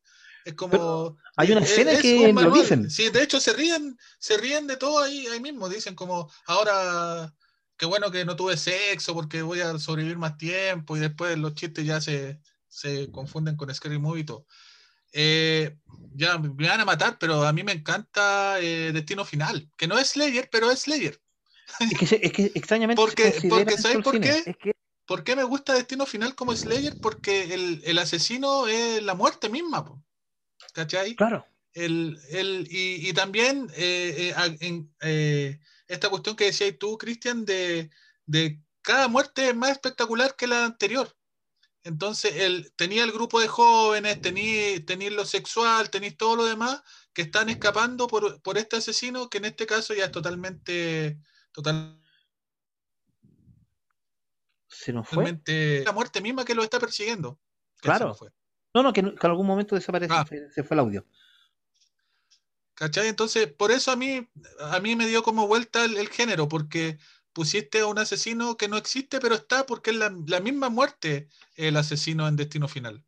Es 0.45 0.55
como. 0.55 0.71
Pero 0.71 1.17
hay 1.35 1.51
una 1.51 1.61
es- 1.61 1.77
escena 1.77 1.91
es 1.93 1.99
que 2.01 2.15
un 2.15 2.35
lo 2.43 2.51
dicen. 2.51 2.89
Sí, 2.89 3.09
de 3.09 3.23
hecho 3.23 3.39
se 3.39 3.53
ríen, 3.53 3.97
se 4.19 4.37
ríen 4.37 4.67
de 4.67 4.77
todo 4.77 4.99
ahí, 5.03 5.27
ahí 5.27 5.39
mismo. 5.41 5.69
Dicen 5.69 5.95
como, 5.95 6.31
ahora 6.47 7.33
qué 7.77 7.85
bueno 7.85 8.11
que 8.11 8.25
no 8.25 8.35
tuve 8.35 8.57
sexo 8.57 9.13
porque 9.13 9.41
voy 9.41 9.61
a 9.61 9.77
sobrevivir 9.79 10.17
más 10.17 10.37
tiempo 10.37 10.95
y 10.95 10.99
después 10.99 11.37
los 11.37 11.55
chistes 11.55 11.85
ya 11.85 12.01
se, 12.01 12.39
se 12.67 13.11
confunden 13.11 13.55
con 13.55 13.73
Scary 13.73 13.99
Movie 13.99 14.21
y 14.21 14.25
todo. 14.25 14.45
Eh, 15.13 15.77
ya 16.13 16.37
me 16.37 16.67
van 16.67 16.81
a 16.81 16.85
matar, 16.85 17.17
pero 17.19 17.43
a 17.45 17.53
mí 17.53 17.63
me 17.63 17.71
encanta 17.71 18.59
eh, 18.59 18.91
Destino 18.93 19.23
Final, 19.25 19.69
que 19.77 19.87
no 19.87 19.97
es 19.97 20.09
Slayer, 20.09 20.49
pero 20.51 20.71
es 20.71 20.81
Slayer. 20.81 21.21
Es 21.79 21.97
que, 21.97 22.19
es 22.21 22.31
que 22.31 22.51
extrañamente 22.53 23.01
Porque, 23.01 23.33
porque 23.49 23.77
¿sabes 23.77 24.03
por 24.03 24.13
cine. 24.13 24.27
qué? 24.27 24.49
Es 24.51 24.57
que 24.57 24.75
¿Por 25.05 25.23
qué 25.23 25.35
me 25.35 25.43
gusta 25.43 25.73
Destino 25.73 26.05
Final 26.05 26.35
como 26.35 26.55
Slayer? 26.55 26.97
Porque 26.99 27.53
el, 27.53 27.81
el 27.85 27.99
asesino 27.99 28.67
es 28.67 29.03
la 29.03 29.13
muerte 29.13 29.49
misma, 29.49 29.85
po. 29.85 30.03
¿cachai? 30.73 31.15
Claro. 31.15 31.45
El, 31.73 32.19
el, 32.29 32.67
y, 32.69 33.09
y 33.09 33.13
también 33.13 33.69
eh, 33.75 34.33
eh, 34.35 34.57
en, 34.61 34.93
eh, 35.01 35.59
esta 35.87 36.09
cuestión 36.09 36.35
que 36.35 36.45
decías 36.45 36.75
tú, 36.79 36.97
Cristian, 36.97 37.45
de, 37.45 37.89
de 38.25 38.59
cada 38.81 39.07
muerte 39.07 39.49
es 39.49 39.55
más 39.55 39.71
espectacular 39.71 40.35
que 40.35 40.47
la 40.47 40.65
anterior. 40.65 41.15
Entonces, 41.83 42.35
él 42.37 42.73
tenía 42.75 43.03
el 43.03 43.11
grupo 43.11 43.39
de 43.39 43.47
jóvenes, 43.47 44.19
tenía, 44.19 44.83
tenía 44.85 45.11
lo 45.11 45.23
sexual, 45.25 45.89
tenéis 45.91 46.17
todo 46.17 46.35
lo 46.35 46.45
demás 46.45 46.81
que 47.13 47.21
están 47.21 47.49
escapando 47.49 48.07
por, 48.07 48.41
por 48.41 48.57
este 48.57 48.77
asesino, 48.77 49.29
que 49.29 49.37
en 49.37 49.45
este 49.45 49.67
caso 49.67 49.93
ya 49.93 50.05
es 50.05 50.11
totalmente, 50.11 51.19
total- 51.51 52.01
Se 54.67 54.91
nos 54.91 55.07
fue. 55.07 55.17
totalmente 55.17 55.83
la 55.85 55.91
muerte 55.91 56.21
misma 56.21 56.43
que 56.43 56.55
lo 56.55 56.63
está 56.63 56.79
persiguiendo. 56.79 57.39
Que 57.81 57.89
Claro. 57.89 58.15
No, 58.73 58.83
no, 58.83 58.91
que, 58.91 59.01
no- 59.01 59.15
que 59.15 59.25
en 59.27 59.31
algún 59.31 59.47
momento 59.47 59.75
desapareció. 59.75 60.15
Ah. 60.15 60.25
Se, 60.27 60.49
se 60.51 60.63
fue 60.63 60.75
el 60.75 60.79
audio. 60.79 61.05
¿Cachai? 62.75 63.07
Entonces, 63.07 63.47
por 63.47 63.71
eso 63.71 63.91
a 63.91 63.95
mí, 63.95 64.27
a 64.59 64.79
mí 64.79 64.95
me 64.95 65.07
dio 65.07 65.23
como 65.23 65.47
vuelta 65.47 65.85
el, 65.85 65.97
el 65.97 66.09
género, 66.09 66.47
porque 66.47 66.97
pusiste 67.33 67.79
a 67.79 67.87
un 67.87 67.99
asesino 67.99 68.57
que 68.57 68.67
no 68.67 68.77
existe, 68.77 69.19
pero 69.19 69.35
está 69.35 69.65
porque 69.65 69.91
es 69.91 69.97
la, 69.97 70.13
la 70.27 70.39
misma 70.39 70.69
muerte 70.69 71.27
el 71.55 71.77
asesino 71.77 72.27
en 72.27 72.35
Destino 72.35 72.67
Final. 72.67 73.03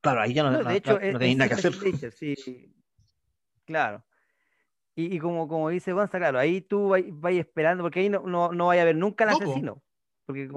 Claro, 0.00 0.20
ahí 0.22 0.34
ya 0.34 0.42
no, 0.42 0.50
No, 0.50 0.70
hecho, 0.70 0.92
no- 0.92 0.98
no 0.98 1.06
es- 1.06 1.12
tenéis 1.18 1.32
es 1.32 1.38
nada 1.38 1.48
que 1.48 1.54
hacer. 1.54 2.12
sí. 2.12 2.74
Claro. 3.66 4.04
Y, 4.96 5.14
y 5.14 5.18
como, 5.18 5.46
como 5.46 5.68
dice 5.68 5.92
Gonza, 5.92 6.18
claro, 6.18 6.38
ahí 6.38 6.60
tú 6.60 6.88
vais, 6.88 7.06
vais 7.08 7.38
esperando, 7.38 7.84
porque 7.84 8.00
ahí 8.00 8.08
no, 8.08 8.20
no, 8.26 8.52
no 8.52 8.66
vaya 8.66 8.82
a 8.82 8.86
ver 8.86 8.96
nunca 8.96 9.24
po. 9.26 9.44
asesino. 9.44 9.82
Porque, 10.26 10.48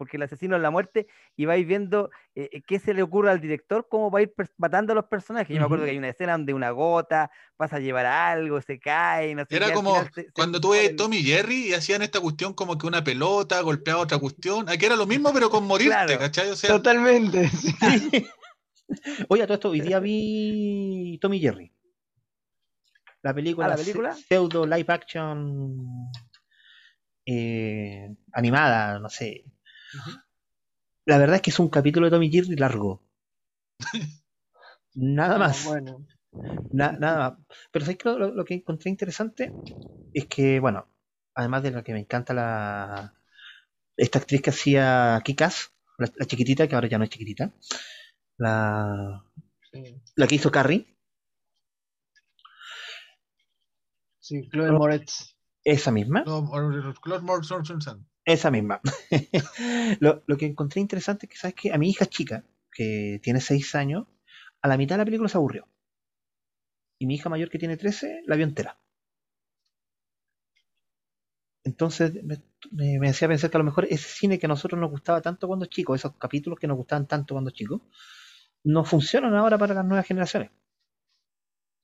porque 0.00 0.16
el 0.16 0.22
asesino 0.22 0.56
es 0.56 0.62
la 0.62 0.70
muerte 0.70 1.06
y 1.36 1.44
vais 1.44 1.66
viendo 1.66 2.08
eh, 2.34 2.48
eh, 2.52 2.62
qué 2.66 2.78
se 2.78 2.94
le 2.94 3.02
ocurre 3.02 3.30
al 3.30 3.38
director, 3.42 3.86
cómo 3.86 4.10
va 4.10 4.20
a 4.20 4.22
ir 4.22 4.32
matando 4.56 4.92
a 4.92 4.96
los 4.96 5.04
personajes. 5.04 5.54
Yo 5.54 5.60
me 5.60 5.66
acuerdo 5.66 5.84
que 5.84 5.90
hay 5.90 5.98
una 5.98 6.08
escena 6.08 6.32
donde 6.32 6.54
una 6.54 6.70
gota 6.70 7.30
pasa 7.58 7.76
a 7.76 7.80
llevar 7.80 8.06
algo, 8.06 8.62
se 8.62 8.80
cae, 8.80 9.34
no 9.34 9.44
sé 9.44 9.56
Era 9.56 9.66
qué, 9.66 9.72
como 9.74 9.92
final 9.92 10.10
se- 10.14 10.22
se 10.22 10.32
cuando 10.32 10.58
tú. 10.58 10.72
Tommy 10.96 11.18
y 11.18 11.22
Jerry 11.24 11.68
y 11.68 11.74
hacían 11.74 12.00
esta 12.00 12.18
cuestión 12.18 12.54
como 12.54 12.78
que 12.78 12.86
una 12.86 13.04
pelota 13.04 13.60
golpeaba 13.60 14.00
otra 14.00 14.16
cuestión. 14.18 14.70
Aquí 14.70 14.86
era 14.86 14.96
lo 14.96 15.06
mismo, 15.06 15.30
pero 15.34 15.50
con 15.50 15.64
morirte, 15.66 15.90
Claro. 15.94 16.18
¿cachai? 16.18 16.48
O 16.48 16.56
sea, 16.56 16.70
Totalmente. 16.70 17.46
sí. 17.50 18.26
Oye, 19.28 19.42
a 19.42 19.46
todo 19.46 19.54
esto, 19.56 19.68
hoy 19.68 19.82
día 19.82 20.00
vi 20.00 21.18
Tommy 21.20 21.38
Jerry. 21.40 21.70
La 23.22 23.34
película, 23.34 23.66
¿Ah, 23.66 23.70
la 23.70 23.76
película? 23.76 24.14
pseudo 24.14 24.64
live 24.66 24.86
action 24.88 25.76
eh, 27.26 28.14
animada, 28.32 28.98
no 28.98 29.08
sé. 29.08 29.44
La 31.04 31.18
verdad 31.18 31.36
es 31.36 31.42
que 31.42 31.50
es 31.50 31.58
un 31.58 31.68
capítulo 31.68 32.06
de 32.06 32.10
Tommy 32.12 32.30
Jerry 32.30 32.56
largo. 32.56 33.02
Nada 34.94 35.38
más. 35.38 35.66
Ah, 35.66 35.70
Bueno, 35.70 36.06
Na- 36.72 36.92
nada 36.92 37.18
más. 37.30 37.38
Pero 37.72 37.84
¿sabes 37.84 37.98
qué? 37.98 38.08
Lo, 38.10 38.30
lo 38.32 38.44
que 38.44 38.54
encontré 38.54 38.90
interesante 38.90 39.56
es 40.12 40.26
que, 40.26 40.60
bueno, 40.60 40.88
además 41.34 41.62
de 41.62 41.70
lo 41.72 41.84
que 41.84 41.92
me 41.92 42.00
encanta 42.00 42.34
la 42.34 43.14
esta 43.96 44.18
actriz 44.20 44.42
que 44.42 44.50
hacía 44.50 45.20
Kikas, 45.24 45.72
la, 45.98 46.10
la 46.16 46.26
chiquitita, 46.26 46.68
que 46.68 46.74
ahora 46.76 46.88
ya 46.88 46.98
no 46.98 47.04
es 47.04 47.10
chiquitita, 47.10 47.52
la, 48.38 49.24
sí. 49.72 50.00
la 50.16 50.26
que 50.28 50.36
hizo 50.36 50.50
Carrie, 50.52 50.96
Sí, 54.26 54.48
Chloe 54.50 54.70
Moretz. 54.72 55.36
esa 55.64 55.90
misma, 55.90 56.24
no, 56.24 56.44
Claude 57.02 57.22
Morrison. 57.22 58.06
Esa 58.24 58.50
misma. 58.50 58.80
lo, 60.00 60.22
lo 60.26 60.36
que 60.36 60.46
encontré 60.46 60.80
interesante 60.80 61.26
es 61.26 61.30
que, 61.32 61.38
¿sabes 61.38 61.54
qué? 61.56 61.72
A 61.72 61.78
mi 61.78 61.90
hija 61.90 62.06
chica, 62.06 62.44
que 62.72 63.20
tiene 63.22 63.40
6 63.40 63.74
años, 63.74 64.06
a 64.62 64.68
la 64.68 64.76
mitad 64.76 64.94
de 64.96 64.98
la 65.00 65.04
película 65.04 65.28
se 65.28 65.38
aburrió. 65.38 65.68
Y 67.00 67.06
mi 67.06 67.16
hija 67.16 67.28
mayor, 67.28 67.50
que 67.50 67.58
tiene 67.58 67.76
13, 67.76 68.22
la 68.26 68.36
vio 68.36 68.44
entera. 68.44 68.78
Entonces 71.64 72.12
me, 72.24 72.42
me, 72.70 72.98
me 72.98 73.08
hacía 73.10 73.28
pensar 73.28 73.50
que 73.50 73.56
a 73.56 73.60
lo 73.60 73.64
mejor 73.64 73.84
ese 73.90 74.08
cine 74.08 74.38
que 74.38 74.46
a 74.46 74.48
nosotros 74.48 74.80
nos 74.80 74.90
gustaba 74.90 75.20
tanto 75.20 75.46
cuando 75.46 75.66
chicos, 75.66 76.00
esos 76.00 76.16
capítulos 76.16 76.58
que 76.58 76.66
nos 76.66 76.76
gustaban 76.76 77.06
tanto 77.06 77.34
cuando 77.34 77.50
chicos, 77.50 77.82
no 78.64 78.84
funcionan 78.84 79.34
ahora 79.34 79.58
para 79.58 79.74
las 79.74 79.84
nuevas 79.84 80.06
generaciones. 80.06 80.50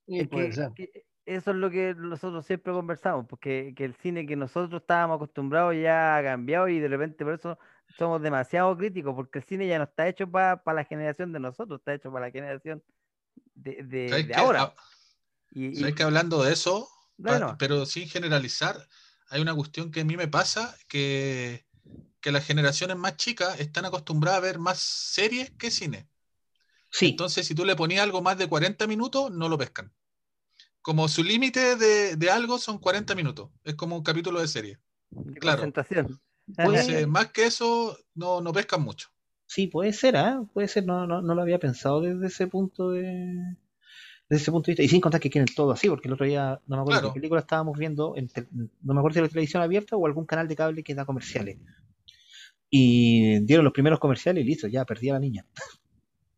Sí, 0.07 0.19
Es 0.21 0.29
que, 0.29 0.51
que 0.75 1.07
eso 1.27 1.51
es 1.53 1.57
lo 1.57 1.71
que 1.71 1.95
nosotros 1.97 2.47
siempre 2.47 2.73
conversamos, 2.73 3.27
porque 3.29 3.75
que 3.77 3.85
el 3.85 3.95
cine 3.95 4.27
que 4.27 4.37
nosotros 4.37 4.81
estábamos 4.83 5.17
acostumbrados 5.17 5.75
ya 5.77 6.17
ha 6.19 6.23
cambiado 6.23 6.69
y 6.69 6.79
de 6.81 6.89
repente 6.89 7.25
por 7.25 7.35
eso 7.35 7.59
somos 7.99 8.23
demasiado 8.23 8.77
críticos, 8.77 9.15
porque 9.15 9.39
el 9.41 9.45
cine 9.45 9.67
ya 9.69 9.79
no 9.79 9.85
está 9.85 10.09
hecho 10.09 10.31
para 10.31 10.63
la 10.75 10.85
generación 10.85 11.33
de 11.33 11.41
nosotros, 11.41 11.81
está 11.81 11.95
hecho 11.95 12.13
para 12.13 12.27
la 12.27 12.33
generación 12.33 12.83
de, 13.55 13.83
de- 13.85 14.19
¿Sabes 14.19 14.27
de 14.27 14.35
qué? 14.35 14.41
ahora. 14.41 14.61
Ah, 14.63 14.75
Y, 15.53 15.67
y- 15.67 15.75
¿Sabes 15.79 15.95
que 15.95 16.03
hablando 16.03 16.43
de 16.43 16.53
eso, 16.53 16.89
pa- 17.25 17.57
pero 17.59 17.87
sin 17.87 18.09
generalizar, 18.09 18.89
hay 19.29 19.41
una 19.43 19.55
cuestión 19.55 19.91
que 19.91 20.01
a 20.01 20.05
mí 20.05 20.17
me 20.17 20.29
pasa, 20.29 20.77
que, 20.89 21.67
que 22.21 22.33
las 22.33 22.47
generaciones 22.47 22.97
más 22.97 23.17
chicas 23.17 23.61
están 23.61 23.85
acostumbradas 23.87 24.39
a 24.39 24.43
ver 24.43 24.59
más 24.59 24.79
series 24.81 25.53
que 25.53 25.71
cine. 25.71 26.09
Sí, 26.91 27.09
Entonces, 27.13 27.47
si 27.47 27.55
tú 27.57 27.65
le 27.65 27.77
ponías 27.77 28.03
algo 28.05 28.23
más 28.23 28.39
de 28.39 28.49
40 28.49 28.87
minutos, 28.87 29.33
no 29.33 29.49
lo 29.51 29.59
pescan. 29.59 29.96
Como 30.87 31.09
su 31.09 31.25
límite 31.25 31.75
de, 31.75 32.15
de 32.15 32.31
algo 32.31 32.59
son 32.59 32.79
40 32.79 33.17
minutos. 33.17 33.51
Es 33.65 33.75
como 33.75 33.97
un 33.97 34.05
capítulo 34.05 34.41
de 34.41 34.47
serie. 34.47 34.79
de 35.11 35.35
claro. 35.41 35.63
Puede- 35.67 36.79
Entonces, 36.79 37.09
más 37.09 37.33
que 37.33 37.47
eso, 37.47 37.99
no, 38.15 38.41
no 38.41 38.53
pescan 38.53 38.83
mucho. 38.83 39.09
sí, 39.47 39.67
puede 39.67 39.93
ser, 39.93 40.17
¿ah? 40.17 40.45
Puede 40.55 40.69
ser, 40.69 40.87
no, 40.87 41.05
no, 41.05 41.21
no 41.23 41.35
lo 41.35 41.43
había 41.43 41.59
pensado 41.59 42.01
desde 42.03 42.29
ese 42.29 42.47
punto 42.47 42.91
de 42.93 43.03
desde 44.29 44.43
ese 44.43 44.53
punto 44.53 44.67
de 44.67 44.73
vista. 44.75 44.85
Y 44.85 44.89
sin 44.89 45.01
contar 45.01 45.21
que 45.21 45.29
quieren 45.29 45.53
todo 45.53 45.73
así, 45.73 45.89
porque 45.89 46.07
el 46.07 46.15
otro 46.15 46.25
día, 46.25 46.61
no 46.69 46.77
me 46.77 46.83
acuerdo 46.83 47.01
Claro. 47.01 47.13
qué 47.15 47.19
película 47.21 47.41
estábamos 47.41 47.77
viendo, 47.77 48.15
en 48.17 48.29
no 48.83 48.95
me 48.95 49.01
acuerdo 49.01 49.15
si 49.15 49.19
era 49.19 49.29
televisión 49.29 49.65
abierta 49.65 49.97
o 49.97 50.07
algún 50.07 50.25
canal 50.25 50.47
de 50.47 50.55
cable 50.55 50.85
que 50.85 50.95
da 50.95 51.05
comerciales. 51.05 51.59
Y 52.71 53.41
dieron 53.41 53.65
los 53.65 53.73
primeros 53.73 53.99
comerciales 53.99 54.45
y 54.45 54.47
listo, 54.47 54.69
ya 54.69 54.85
perdí 54.85 55.11
a 55.11 55.15
la 55.15 55.19
niña. 55.21 55.45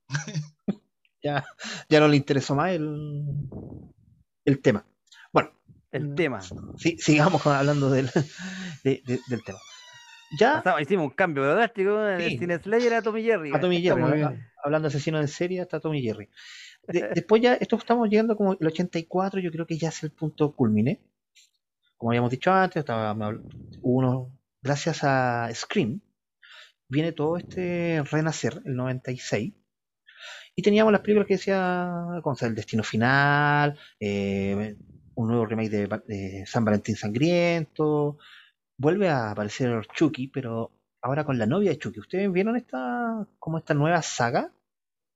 ya, 1.22 1.44
ya 1.90 2.00
no 2.00 2.08
le 2.08 2.16
interesó 2.16 2.54
más 2.54 2.72
el, 2.72 3.26
el 4.48 4.60
tema. 4.60 4.84
Bueno, 5.32 5.50
El 5.92 6.08
Mm. 6.10 6.14
tema. 6.14 6.40
sí, 6.76 6.96
sigamos 6.98 7.46
hablando 7.46 7.90
del, 7.90 8.10
de- 8.84 9.02
de- 9.04 9.20
del 9.26 9.42
tema. 9.44 9.60
Ya 10.30 10.62
Pasamos- 10.62 10.82
hicimos 10.82 11.04
un 11.06 11.14
cambio 11.14 11.44
drástico 11.44 12.06
en 12.06 12.20
Sí. 12.20 12.32
el 12.34 12.38
cine 12.38 12.58
Slayer 12.58 12.94
a 12.94 13.02
Tommy 13.02 13.22
Jerry. 13.22 13.52
a 13.54 13.60
Tommy 13.60 13.80
Jerry, 13.80 14.02
hablando 14.62 14.88
de 14.88 14.94
asesinos 14.94 15.20
en 15.22 15.28
serie, 15.28 15.60
hasta 15.62 15.80
Tommy 15.80 16.02
Jerry. 16.02 16.28
De- 16.88 17.08
después 17.14 17.40
ya, 17.42 17.54
esto 17.54 17.76
estamos 17.76 18.08
llegando 18.08 18.36
como 18.36 18.52
el 18.52 18.66
84, 18.66 19.40
yo 19.40 19.50
creo 19.50 19.66
que 19.66 19.78
ya 19.78 19.88
es 19.88 20.02
el 20.02 20.10
punto 20.10 20.52
culmine. 20.54 21.00
Como 21.96 22.10
habíamos 22.12 22.30
dicho 22.30 22.52
antes, 22.52 22.84
uno, 23.82 24.30
gracias 24.62 25.00
a 25.04 25.48
Scream, 25.54 26.00
viene 26.88 27.12
todo 27.12 27.36
este 27.38 28.02
renacer, 28.10 28.62
el 28.64 28.76
96. 28.76 29.52
Y 30.58 30.62
teníamos 30.62 30.90
las 30.90 31.02
películas 31.02 31.28
que 31.28 31.34
decía, 31.34 32.20
sea, 32.34 32.48
El 32.48 32.56
Destino 32.56 32.82
Final, 32.82 33.78
eh, 34.00 34.74
un 35.14 35.28
nuevo 35.28 35.46
remake 35.46 35.70
de, 35.70 36.44
San 36.48 36.64
Valentín 36.64 36.96
Sangriento. 36.96 38.18
Vuelve 38.76 39.08
a 39.08 39.30
aparecer 39.30 39.86
Chucky, 39.94 40.26
pero 40.26 40.72
ahora 41.00 41.22
con 41.24 41.38
la 41.38 41.46
novia 41.46 41.70
de 41.70 41.78
Chucky. 41.78 42.00
¿Ustedes 42.00 42.32
vieron 42.32 42.56
esta, 42.56 43.24
como 43.38 43.58
esta 43.58 43.72
nueva 43.72 44.02
saga 44.02 44.50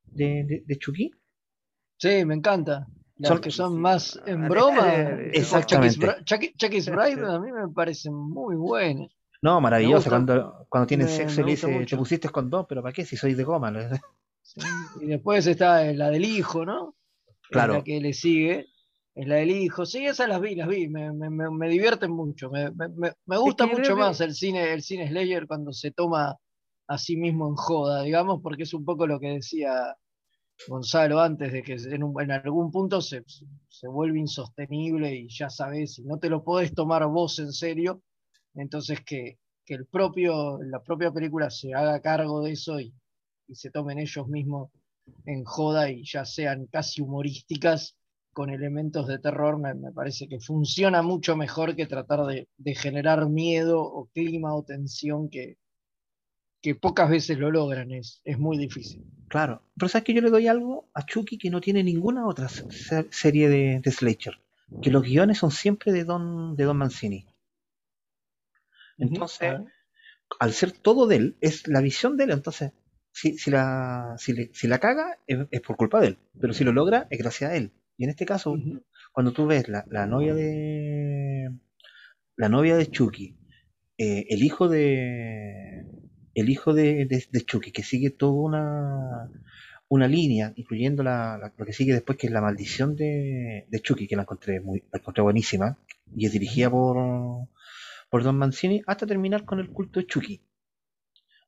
de, 0.05 0.45
de, 0.45 0.63
de 0.65 0.79
Chucky? 0.79 1.11
Sí, 1.99 2.25
me 2.25 2.35
encanta. 2.37 2.87
Las 3.19 3.31
Son- 3.31 3.41
que 3.41 3.51
son 3.51 3.81
más 3.81 4.21
en 4.25 4.45
Ah, 4.45 4.49
broma. 4.49 4.93
Exactamente. 5.33 5.97
Chucky's 5.97 6.19
Bri- 6.21 6.25
Chucky- 6.25 6.55
Chucky's 6.57 6.89
Bride 7.19 7.27
a 7.27 7.41
mí 7.41 7.51
me 7.51 7.67
parecen 7.67 8.15
muy 8.15 8.55
buenas. 8.55 9.11
No, 9.43 9.61
maravillosa. 9.61 10.09
Cuando, 10.09 10.67
cuando 10.69 10.87
tienen 10.87 11.09
me- 11.09 11.13
sexo 11.13 11.41
y 11.41 11.45
le 11.47 11.51
dice, 11.51 11.85
te 11.87 11.97
pusiste 11.97 12.29
condón, 12.29 12.65
pero 12.69 12.81
¿para 12.81 12.93
qué? 12.93 13.05
Si 13.05 13.17
soy 13.17 13.35
de 13.35 13.43
goma. 13.43 13.73
¿no? 13.73 13.81
Sí. 14.55 14.61
Y 15.01 15.07
después 15.07 15.47
está 15.47 15.85
la 15.93 16.11
del 16.11 16.25
hijo, 16.25 16.65
¿no? 16.65 16.95
Es 17.27 17.49
Claro. 17.49 17.75
La 17.75 17.85
que 17.85 18.01
le 18.01 18.13
sigue. 18.13 18.67
Es 19.15 19.27
la 19.29 19.37
del 19.37 19.51
hijo. 19.51 19.85
Sí, 19.85 20.07
esas 20.07 20.29
las 20.29 20.41
vi, 20.41 20.55
las 20.55 20.69
vi. 20.69 20.89
Me, 20.89 21.13
me, 21.13 21.29
me, 21.31 21.51
me 21.51 21.69
divierten 21.69 22.11
mucho. 22.11 22.51
Me, 22.51 22.71
me, 22.71 22.89
me- 22.89 23.13
me 23.27 23.37
gusta 23.39 23.67
que 23.69 23.77
mucho 23.77 23.97
más 23.97 24.21
el 24.23 24.35
cine, 24.35 24.73
el 24.73 24.83
cine 24.83 25.09
Slayer 25.09 25.47
cuando 25.47 25.73
se 25.73 25.91
toma 25.91 26.37
a 26.89 26.99
sí 26.99 27.17
mismo 27.17 27.49
en 27.49 27.55
joda, 27.57 28.03
digamos, 28.03 28.41
porque 28.43 28.63
es 28.65 28.73
un 28.75 28.85
poco 28.85 29.07
lo 29.07 29.21
que 29.21 29.29
decía 29.29 29.97
Gonzalo 30.69 31.21
antes, 31.21 31.53
de 31.53 31.63
que 31.63 31.75
en, 31.75 32.03
un- 32.05 32.21
en 32.23 32.31
algún 32.33 32.71
punto 32.71 33.01
se, 33.01 33.25
se 33.69 33.89
vuelve 33.89 34.19
insostenible 34.19 35.15
y 35.15 35.29
ya 35.29 35.51
sabes, 35.51 35.95
si 35.95 36.03
no 36.05 36.19
te 36.19 36.29
lo 36.31 36.43
podés 36.45 36.75
tomar 36.75 37.07
vos 37.07 37.39
en 37.39 37.53
serio, 37.53 38.03
entonces 38.55 39.01
que, 39.05 39.39
que 39.65 39.75
el 39.75 39.87
propio, 39.87 40.59
la 40.63 40.83
propia 40.83 41.11
película 41.13 41.51
se 41.51 41.75
haga 41.75 42.01
cargo 42.01 42.43
de 42.43 42.53
eso 42.53 42.79
y, 42.81 42.95
y 43.53 43.55
se 43.55 43.71
tomen 43.71 43.99
ellos 43.99 44.27
mismos 44.29 44.71
en 45.27 45.45
joda 45.45 45.91
y 45.91 46.05
ya 46.05 46.25
sean 46.25 46.67
casi 46.67 47.03
humorísticas 47.03 47.97
con 48.33 48.49
elementos 48.51 49.07
de 49.07 49.19
terror, 49.19 49.59
me, 49.59 49.75
me 49.75 49.93
parece 49.93 50.27
que 50.27 50.41
funciona 50.41 51.03
mucho 51.03 51.37
mejor 51.37 51.77
que 51.77 51.87
tratar 51.87 52.25
de, 52.25 52.49
de 52.57 52.75
generar 52.75 53.29
miedo 53.29 53.81
o 53.83 54.07
clima 54.07 54.55
o 54.55 54.63
tensión 54.63 55.29
que, 55.29 55.59
que 56.63 56.75
pocas 56.75 57.11
veces 57.11 57.39
lo 57.39 57.51
logran, 57.51 57.91
es, 57.93 58.21
es 58.25 58.39
muy 58.39 58.57
difícil. 58.57 59.05
Claro. 59.29 59.63
Pero 59.77 59.89
sabes 59.89 60.05
que 60.05 60.15
yo 60.15 60.23
le 60.23 60.31
doy 60.31 60.47
algo 60.47 60.89
a 60.95 61.05
Chucky 61.05 61.37
que 61.37 61.51
no 61.51 61.61
tiene 61.61 61.83
ninguna 61.83 62.27
otra 62.27 62.49
se- 62.49 63.09
serie 63.11 63.49
de, 63.49 63.81
de 63.81 63.91
Slasher. 63.91 64.39
Que 64.81 64.91
los 64.91 65.03
guiones 65.03 65.39
son 65.39 65.51
siempre 65.51 65.93
de 65.93 66.05
Don, 66.05 66.57
de 66.57 66.65
Don 66.65 66.79
Mancini. 66.79 67.27
Entonces, 68.99 69.55
al 70.39 70.53
ser 70.53 70.73
todo 70.73 71.07
de 71.07 71.17
él, 71.17 71.37
es 71.41 71.69
la 71.69 71.81
visión 71.81 72.17
de 72.17 72.25
él. 72.25 72.31
Entonces, 72.31 72.73
si, 73.13 73.39
si, 73.39 73.51
la, 73.51 74.15
si, 74.19 74.33
le- 74.33 74.51
si 74.55 74.69
la 74.69 74.79
caga, 74.79 75.19
es, 75.27 75.39
es 75.51 75.61
por 75.61 75.77
culpa 75.77 76.01
de 76.01 76.09
él. 76.09 76.19
Pero 76.41 76.53
si 76.55 76.65
lo 76.65 76.73
logra, 76.73 77.07
es 77.11 77.19
gracias 77.19 77.51
a 77.51 77.57
él. 77.57 77.73
Y 77.99 78.05
en 78.05 78.11
este 78.11 78.27
caso, 78.27 78.57
cuando 79.13 79.33
tú 79.33 79.47
ves 79.47 79.69
la, 79.69 79.85
la 79.91 80.07
novia 80.07 80.35
de 80.35 81.51
la 82.37 82.49
novia 82.49 82.77
de 82.77 82.87
Chucky, 82.91 83.37
eh, 83.99 84.27
el 84.31 84.43
hijo 84.43 84.69
de 84.69 85.87
el 86.35 86.49
hijo 86.49 86.73
de, 86.75 87.07
de- 87.07 87.27
de 87.31 87.41
Chucky, 87.45 87.73
que 87.73 87.83
sigue 87.83 88.11
toda 88.11 88.33
una, 88.33 89.31
una 89.89 90.09
línea, 90.09 90.53
incluyendo 90.57 91.03
la, 91.03 91.39
la- 91.39 91.53
lo 91.57 91.67
que 91.67 91.73
sigue 91.75 91.93
después, 91.93 92.19
que 92.19 92.27
es 92.29 92.33
la 92.33 92.41
maldición 92.41 92.97
de, 92.97 93.67
de 93.69 93.81
Chucky, 93.81 94.07
que 94.09 94.17
la 94.17 94.23
encontré 94.23 94.61
muy, 94.61 94.83
la 94.93 94.99
encontré 94.99 95.23
buenísima, 95.23 95.79
y 96.17 96.27
es 96.27 96.33
dirigida 96.33 96.71
por, 96.71 96.97
por 98.11 98.23
Don 98.23 98.39
Mancini, 98.39 98.83
hasta 98.87 99.07
terminar 99.07 99.45
con 99.45 99.59
el 99.61 99.71
culto 99.71 100.01
de 100.01 100.07
Chucky. 100.07 100.41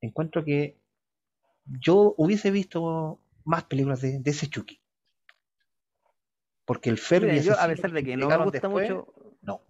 Encuentro 0.01 0.45
que 0.45 0.77
yo 1.67 2.15
hubiese 2.17 2.51
visto 2.51 3.21
más 3.45 3.65
películas 3.65 4.01
de, 4.01 4.19
de 4.21 4.31
ese 4.31 4.49
Chucky. 4.49 4.81
Porque 6.65 6.89
el 6.91 6.99
Ferb 6.99 7.25
y 7.25 7.29
Miren, 7.29 7.43
yo, 7.45 7.53
a 7.59 7.67
pesar 7.69 7.93
de 7.93 8.05
que 8.05 8.17
no 8.17 8.29
me 8.29 8.37
gusta 8.39 8.51
después, 8.69 8.91
mucho, 8.91 9.15
No. 9.43 9.63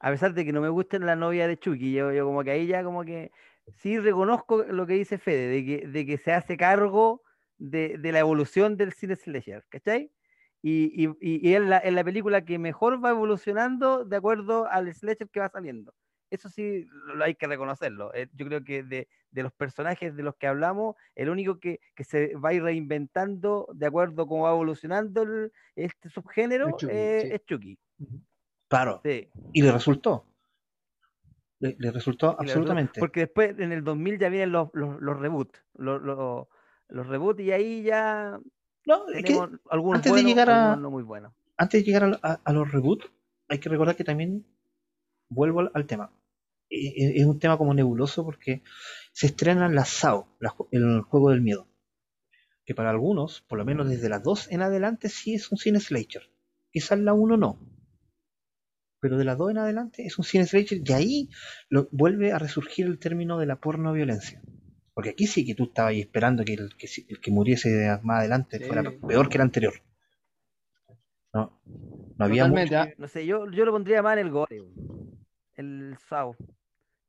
a 0.00 0.10
pesar 0.10 0.34
de 0.34 0.44
que 0.44 0.52
no 0.52 0.60
me 0.60 0.68
gusta 0.68 0.98
la 0.98 1.16
novia 1.16 1.46
de 1.46 1.58
Chucky, 1.58 1.92
yo, 1.92 2.12
yo 2.12 2.24
como 2.24 2.42
que 2.42 2.50
ahí 2.50 2.66
ya 2.66 2.82
como 2.82 3.04
que 3.04 3.30
sí 3.78 3.98
reconozco 3.98 4.64
lo 4.64 4.86
que 4.86 4.94
dice 4.94 5.18
Fede, 5.18 5.48
de 5.48 5.64
que, 5.64 5.86
de 5.88 6.06
que 6.06 6.18
se 6.18 6.32
hace 6.32 6.56
cargo 6.56 7.22
de, 7.58 7.98
de 7.98 8.12
la 8.12 8.18
evolución 8.20 8.76
del 8.76 8.92
cine 8.92 9.16
slasher, 9.16 9.64
¿cachai? 9.68 10.10
Y, 10.62 11.04
y, 11.04 11.08
y- 11.20 11.48
y 11.50 11.54
es 11.54 11.60
la, 11.62 11.78
es 11.78 11.92
la 11.92 12.04
película 12.04 12.44
que 12.44 12.58
mejor 12.58 13.04
va 13.04 13.10
evolucionando 13.10 14.04
de 14.04 14.16
acuerdo 14.16 14.66
al 14.66 14.92
slasher 14.94 15.28
que 15.28 15.40
va 15.40 15.48
saliendo. 15.48 15.94
Eso 16.32 16.48
sí 16.48 16.88
lo 17.14 17.22
hay 17.24 17.34
que 17.34 17.46
reconocerlo. 17.46 18.12
Eh, 18.14 18.28
Yo 18.32 18.46
creo 18.46 18.64
que 18.64 18.82
de, 18.82 19.06
de 19.30 19.42
los 19.42 19.52
personajes 19.52 20.16
de 20.16 20.22
los 20.22 20.34
que 20.36 20.46
hablamos, 20.46 20.96
el 21.14 21.28
único 21.28 21.60
que, 21.60 21.80
que 21.94 22.04
se 22.04 22.34
va 22.36 22.48
a 22.48 22.52
ir 22.54 22.62
reinventando 22.62 23.68
de 23.74 23.86
acuerdo 23.86 24.22
a 24.22 24.26
cómo 24.26 24.44
va 24.44 24.50
evolucionando 24.52 25.22
el- 25.22 25.52
este 25.76 26.08
subgénero 26.08 26.68
Es 26.68 26.76
Chucky, 26.76 26.92
eh, 26.94 27.20
sí. 27.22 27.28
es 27.34 27.44
Chucky. 27.44 27.78
Claro. 28.68 29.00
Sí. 29.04 29.28
Y 29.52 29.62
le 29.62 29.72
resultó. 29.72 30.24
Le, 31.60 31.76
le 31.78 31.90
resultó 31.92 32.36
Y 32.40 32.44
absolutamente. 32.44 32.98
Porque 32.98 33.20
después 33.20 33.58
en 33.58 33.72
el 33.72 33.84
2000 33.84 34.18
ya 34.18 34.28
vienen 34.28 34.52
los, 34.52 34.70
los, 34.72 35.00
los 35.00 35.18
reboots. 35.20 35.62
Los, 35.74 36.02
los, 36.02 36.48
los 36.88 37.06
reboots 37.06 37.40
y 37.40 37.52
ahí 37.52 37.82
ya 37.82 38.40
No, 38.86 39.08
es 39.10 39.22
que 39.24 39.34
algunos 39.70 39.96
antes 39.98 40.04
de 40.04 40.10
buenos, 40.10 40.30
llegar 40.30 40.50
a- 40.50 40.76
no 40.76 40.90
muy 40.90 41.02
buenos. 41.02 41.32
antes 41.58 41.80
de 41.80 41.84
llegar 41.92 42.04
a, 42.04 42.18
a- 42.22 42.40
a 42.42 42.52
los 42.52 42.72
reboots, 42.72 43.06
hay 43.48 43.58
que 43.60 43.68
recordar 43.68 43.94
que 43.96 44.04
también 44.04 44.44
vuelvo 45.28 45.60
al, 45.60 45.70
al 45.74 45.86
tema. 45.86 46.10
E- 46.74 46.94
e- 47.04 47.20
Es 47.20 47.26
un 47.26 47.38
tema 47.38 47.58
como 47.58 47.74
nebuloso 47.74 48.24
porque 48.24 48.62
se 49.12 49.26
estrenan 49.26 49.74
las 49.74 49.90
SAO, 49.90 50.26
la 50.40 50.54
el 50.70 51.02
juego 51.02 51.30
del 51.30 51.42
miedo. 51.42 51.68
Que 52.64 52.74
para 52.74 52.90
algunos, 52.90 53.42
por 53.42 53.58
lo 53.58 53.64
menos 53.64 53.88
desde 53.88 54.08
las 54.08 54.22
2 54.22 54.50
en 54.50 54.62
adelante, 54.62 55.08
sí 55.08 55.34
es 55.34 55.50
un 55.52 55.58
cine 55.58 55.80
slasher. 55.80 56.22
Quizás 56.70 56.98
la 56.98 57.12
1 57.12 57.36
no. 57.36 57.58
Pero 59.00 59.18
de 59.18 59.24
las 59.24 59.36
2 59.36 59.50
en 59.50 59.58
adelante 59.58 60.06
es 60.06 60.16
un 60.18 60.24
cine 60.24 60.46
slasher 60.46 60.80
y 60.84 60.92
ahí 60.92 61.28
lo, 61.68 61.88
vuelve 61.90 62.32
a 62.32 62.38
resurgir 62.38 62.86
el 62.86 62.98
término 62.98 63.38
de 63.38 63.46
la 63.46 63.56
porno 63.56 63.92
violencia. 63.92 64.40
Porque 64.94 65.10
aquí 65.10 65.26
sí 65.26 65.44
que 65.44 65.54
tú 65.54 65.64
estabas 65.64 65.94
esperando 65.94 66.44
que 66.44 66.54
el 66.54 66.76
que, 66.76 66.86
si- 66.86 67.04
el 67.08 67.20
que 67.20 67.30
muriese 67.30 67.98
más 68.02 68.20
adelante 68.20 68.58
Sí. 68.58 68.64
fuera 68.64 68.82
peor 69.08 69.28
que 69.28 69.38
el 69.38 69.42
anterior. 69.42 69.74
No, 71.34 71.60
no 72.18 72.24
había 72.24 72.46
mucho- 72.46 72.76
ah, 72.76 72.88
No 72.98 73.08
sé, 73.08 73.26
yo, 73.26 73.50
yo 73.50 73.64
lo 73.64 73.72
pondría 73.72 74.02
más 74.02 74.14
en 74.18 74.26
el 74.26 74.30
gore. 74.30 74.62
El 75.56 75.96
Sao. 76.08 76.36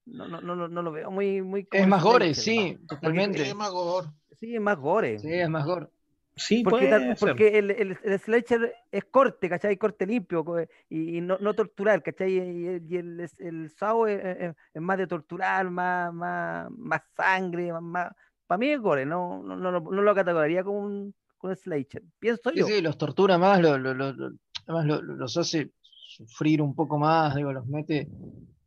No, 0.05 0.27
no, 0.27 0.41
no, 0.41 0.55
no, 0.55 0.67
no 0.67 0.81
lo 0.81 0.91
veo 0.91 1.09
muy, 1.11 1.41
muy 1.41 1.67
Es 1.71 1.87
más 1.87 2.03
gore, 2.03 2.33
sí, 2.33 2.77
¿no? 2.79 2.87
totalmente. 2.87 3.41
Es 3.41 3.55
más 3.55 3.71
gore. 3.71 4.07
Sí, 4.39 4.55
es 4.55 4.61
más 4.61 4.77
gore. 4.77 5.19
Sí, 5.19 5.31
es 5.33 5.49
más 5.49 5.65
gore. 5.65 5.87
Sí, 6.35 6.63
Porque, 6.63 6.87
puede 6.87 6.89
tal- 6.89 7.17
ser. 7.17 7.29
porque 7.29 7.59
el, 7.59 7.71
el, 7.71 7.97
el 8.03 8.19
slasher 8.19 8.73
es 8.91 9.05
corte, 9.05 9.47
¿cachai? 9.47 9.77
Corte 9.77 10.05
limpio 10.07 10.43
y, 10.89 11.17
y 11.17 11.21
no, 11.21 11.37
no 11.39 11.53
torturar, 11.53 12.01
¿cachai? 12.01 12.33
Y, 12.33 12.39
el- 12.67 12.91
y 12.91 12.97
el, 12.97 13.29
el 13.39 13.69
Sao 13.69 14.07
es, 14.07 14.19
es- 14.39 14.55
es 14.73 14.81
más 14.81 14.97
de 14.97 15.05
torturar, 15.07 15.69
más, 15.69 16.11
más, 16.13 16.71
más 16.71 17.01
sangre, 17.15 17.71
más, 17.79 18.11
para 18.47 18.57
mí 18.57 18.69
es 18.69 18.81
gore, 18.81 19.05
no, 19.05 19.43
no, 19.43 19.55
no, 19.55 19.71
lo- 19.71 19.79
no 19.81 20.01
lo 20.01 20.15
categorizaría 20.15 20.63
como 20.63 20.79
un, 20.79 21.13
como 21.37 21.51
un 21.51 21.57
slasher. 21.57 22.01
Pienso 22.19 22.49
Sí, 22.49 22.59
yo. 22.59 22.65
sí, 22.65 22.81
los 22.81 22.97
tortura 22.97 23.37
más, 23.37 23.61
lo- 23.61 23.77
lo- 23.77 23.93
lo- 23.93 24.11
lo- 24.13 24.31
además 24.65 24.85
lo- 24.87 25.01
lo- 25.03 25.15
los 25.15 25.37
hace 25.37 25.69
sufrir 25.81 26.61
un 26.63 26.73
poco 26.73 26.97
más, 26.97 27.35
digo, 27.35 27.53
los 27.53 27.67
mete 27.67 28.07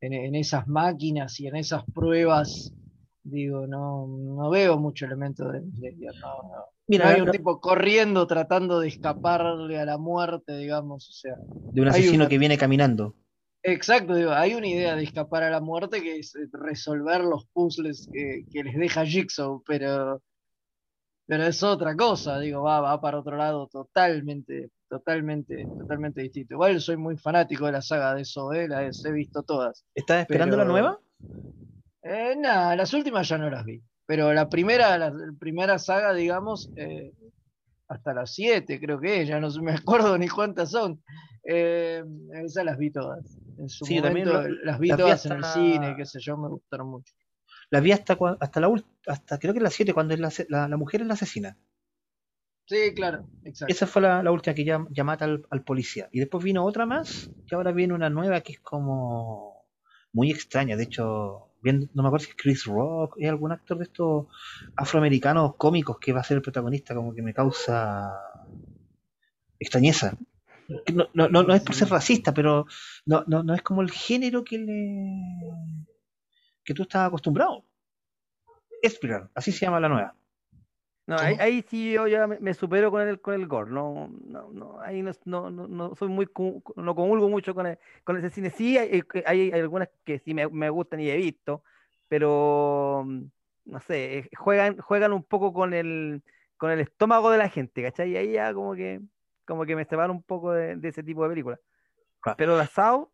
en, 0.07 0.13
en 0.15 0.35
esas 0.35 0.67
máquinas 0.69 1.39
y 1.41 1.47
en 1.49 1.57
esas 1.57 1.85
pruebas. 1.93 2.73
Digo, 3.23 3.67
no, 3.67 4.07
no 4.07 4.51
veo 4.51 4.79
mucho 4.79 5.05
elemento 5.07 5.49
de, 5.51 5.61
de- 5.61 5.93
de- 5.93 6.07
no, 6.07 6.43
no. 6.49 6.65
Mira, 6.89 7.07
No 7.07 7.11
hay 7.11 7.21
un 7.21 7.31
tipo 7.33 7.61
corriendo 7.61 8.27
tratando 8.29 8.79
de 8.81 8.89
escaparle 8.89 9.79
a 9.79 9.85
la 9.85 9.99
muerte, 9.99 10.57
digamos, 10.57 11.09
o 11.11 11.13
sea. 11.13 11.37
de 11.73 11.81
un 11.83 11.89
asesino 11.89 12.23
una- 12.23 12.29
que 12.29 12.39
viene 12.39 12.57
caminando. 12.57 13.15
Exacto, 13.63 14.15
digo, 14.15 14.31
hay 14.31 14.55
una 14.55 14.69
idea 14.69 14.95
de 14.95 15.03
escapar 15.03 15.43
a 15.43 15.51
la 15.51 15.61
muerte 15.61 16.01
que 16.01 16.19
es 16.21 16.37
eh, 16.37 16.47
resolver 16.53 17.23
los 17.25 17.47
puzzles 17.53 18.09
que, 18.13 18.45
que 18.49 18.63
les 18.63 18.77
deja 18.77 19.05
Jigsaw, 19.05 19.61
pero, 19.67 20.23
pero 21.27 21.43
es 21.45 21.61
otra 21.65 21.97
cosa, 21.97 22.39
digo, 22.39 22.63
va, 22.63 22.81
va 22.81 23.01
para 23.01 23.19
otro 23.19 23.37
lado 23.37 23.67
totalmente, 23.67 24.71
totalmente, 24.89 25.71
totalmente 25.77 26.23
distinto. 26.23 26.55
Igual 26.55 26.81
soy 26.81 26.97
muy 26.97 27.17
fanático 27.17 27.67
de 27.67 27.73
la 27.73 27.83
saga 27.83 28.15
de 28.15 28.23
eso, 28.23 28.53
eh, 28.53 28.69
las 28.69 29.05
he 29.05 29.13
visto 29.13 29.43
todas. 29.43 29.85
¿Estás 29.95 30.21
esperando 30.23 30.57
la 30.57 30.65
nueva? 30.65 31.01
Eh, 32.03 32.37
nada, 32.37 32.77
las 32.77 32.93
últimas 32.95 33.29
ya 33.29 33.39
no 33.39 33.51
las 33.51 33.65
vi, 33.65 33.83
pero 34.07 34.33
la 34.33 34.49
primera, 34.49 34.97
la, 34.97 35.11
la 35.11 35.33
primera 35.39 35.79
saga, 35.79 36.13
digamos, 36.15 36.71
eh, 36.77 37.13
hasta 37.89 38.15
las 38.15 38.35
siete 38.35 38.81
creo 38.81 39.01
que 39.01 39.23
es, 39.23 39.29
ya 39.29 39.41
no 39.41 39.49
me 39.63 39.73
acuerdo 39.85 40.17
ni 40.19 40.29
cuántas 40.29 40.71
son. 40.71 41.03
Eh, 41.45 42.03
esas 42.45 42.65
las 42.65 42.79
vi 42.79 42.91
todas. 42.91 43.39
En 43.57 43.69
su 43.69 43.87
Sí, 43.87 44.01
también 44.03 44.29
momento 44.29 44.49
lo- 44.49 44.49
las 44.65 44.79
vi 44.79 44.89
las 44.89 44.97
vi 44.99 45.03
todas 45.03 45.27
en 45.27 45.33
el 45.33 45.45
cine, 45.45 45.95
qué 45.97 46.05
sé 46.05 46.21
yo, 46.21 46.37
me 46.37 46.49
gustaron 46.49 46.89
mucho. 46.89 47.13
La 47.71 47.81
vi 47.81 47.93
hasta, 47.93 48.17
hasta 48.41 48.61
la 48.61 48.73
hasta 49.07 49.39
creo 49.39 49.55
que 49.55 49.61
la 49.61 49.71
7, 49.71 49.93
cuando 49.95 50.15
es 50.15 50.49
la, 50.49 50.69
la 50.69 50.77
mujer 50.77 51.01
es 51.01 51.07
la 51.07 51.15
asesina. 51.15 51.57
Sí, 52.67 52.93
claro, 52.95 53.29
exacto. 53.45 53.73
Esa 53.73 53.87
fue 53.87 54.03
la, 54.03 54.31
última 54.31 54.55
que 54.55 54.65
ya, 54.65 54.85
al, 55.21 55.65
policía. 55.65 56.09
Y 56.11 56.19
después 56.19 56.43
vino 56.43 56.65
otra 56.65 56.85
más, 56.85 57.31
que 57.47 57.55
ahora 57.55 57.71
viene 57.71 57.95
una 57.95 58.11
nueva 58.11 58.41
que 58.41 58.55
es 58.55 58.61
como 58.61 59.65
muy 60.13 60.33
extraña. 60.33 60.77
De 60.77 60.83
hecho, 60.83 61.53
bien, 61.63 61.89
no 61.95 62.03
me 62.03 62.09
acuerdo 62.09 62.25
si 62.25 62.31
es 62.31 62.37
Chris 62.37 62.65
Rock, 62.65 63.17
es 63.19 63.29
algún 63.29 63.53
actor 63.53 63.79
de 63.79 63.85
estos 63.85 64.27
afroamericanos 64.75 65.55
cómicos 65.57 65.99
que 66.01 66.13
va 66.13 66.21
a 66.21 66.25
ser 66.25 66.39
el 66.39 66.43
protagonista, 66.43 66.95
como 66.95 67.15
que 67.15 67.23
me 67.23 67.33
causa 67.33 68.13
extrañeza. 69.61 70.17
No, 70.93 71.29
no 71.29 71.55
es 71.55 71.63
por 71.63 71.77
ser 71.77 71.89
racista, 71.89 72.35
pero 72.35 72.67
no, 73.05 73.23
no, 73.29 73.45
no 73.45 73.55
es 73.55 73.63
como 73.63 73.83
el 73.83 73.93
género 73.93 74.43
que 74.43 74.59
le 74.59 75.57
que 76.65 76.75
tú 76.75 76.83
estás 76.83 77.07
acostumbrado. 77.07 77.65
Espiral, 78.83 79.31
así 79.37 79.53
se 79.53 79.65
llama 79.65 79.79
la 79.79 79.89
nueva. 79.89 80.17
No, 81.07 81.21
ahí, 81.21 81.37
ahí 81.39 81.63
sí 81.69 81.93
yo 81.93 82.09
ya 82.09 82.27
me, 82.27 82.41
me 82.41 82.53
supero 82.53 82.91
con 82.91 83.01
el, 83.07 83.21
con 83.21 83.35
el 83.35 83.47
gore. 83.47 83.71
No, 83.71 84.09
no, 84.27 84.51
no, 84.51 84.81
ahí 84.81 85.03
no, 85.03 85.13
no, 85.25 85.51
no, 85.51 85.69
no 85.69 85.95
soy 85.95 86.09
muy, 86.09 86.29
no 86.77 86.95
comulgo 86.97 87.29
mucho 87.29 87.55
con, 87.55 87.67
el- 87.67 87.79
con 88.05 88.17
ese 88.17 88.31
cine. 88.31 88.51
Sí, 88.51 88.77
hay, 88.77 89.03
hay- 89.25 89.53
hay 89.53 89.61
algunas 89.61 89.89
que 90.05 90.19
sí 90.19 90.35
me, 90.35 90.49
me 90.49 90.69
gustan 90.69 91.01
y 91.01 91.09
he 91.09 91.17
visto, 91.17 91.63
pero 92.09 93.05
mm, 93.07 93.23
no 93.67 93.81
sé, 93.81 94.19
eh, 94.19 94.31
juegan, 94.37 94.79
juegan 94.79 95.13
un 95.13 95.23
poco 95.23 95.53
con 95.53 95.75
el, 95.75 96.23
con 96.57 96.71
el 96.73 96.81
estómago 96.81 97.31
de 97.31 97.39
la 97.39 97.49
gente, 97.51 97.83
¿cachai? 97.83 98.11
Y 98.11 98.17
ahí 98.17 98.33
ya 98.33 98.53
como 98.53 98.75
que, 98.75 99.01
como 99.45 99.65
que 99.65 99.77
me 99.77 99.85
separo 99.85 100.13
un 100.13 100.23
poco 100.25 100.53
de, 100.53 100.75
de 100.77 100.89
ese 100.89 101.05
tipo 101.05 101.23
de 101.23 101.29
películas. 101.31 101.61
Claro. 102.21 102.37
Pero 102.39 102.57
las 102.57 102.71
SAO 102.71 103.11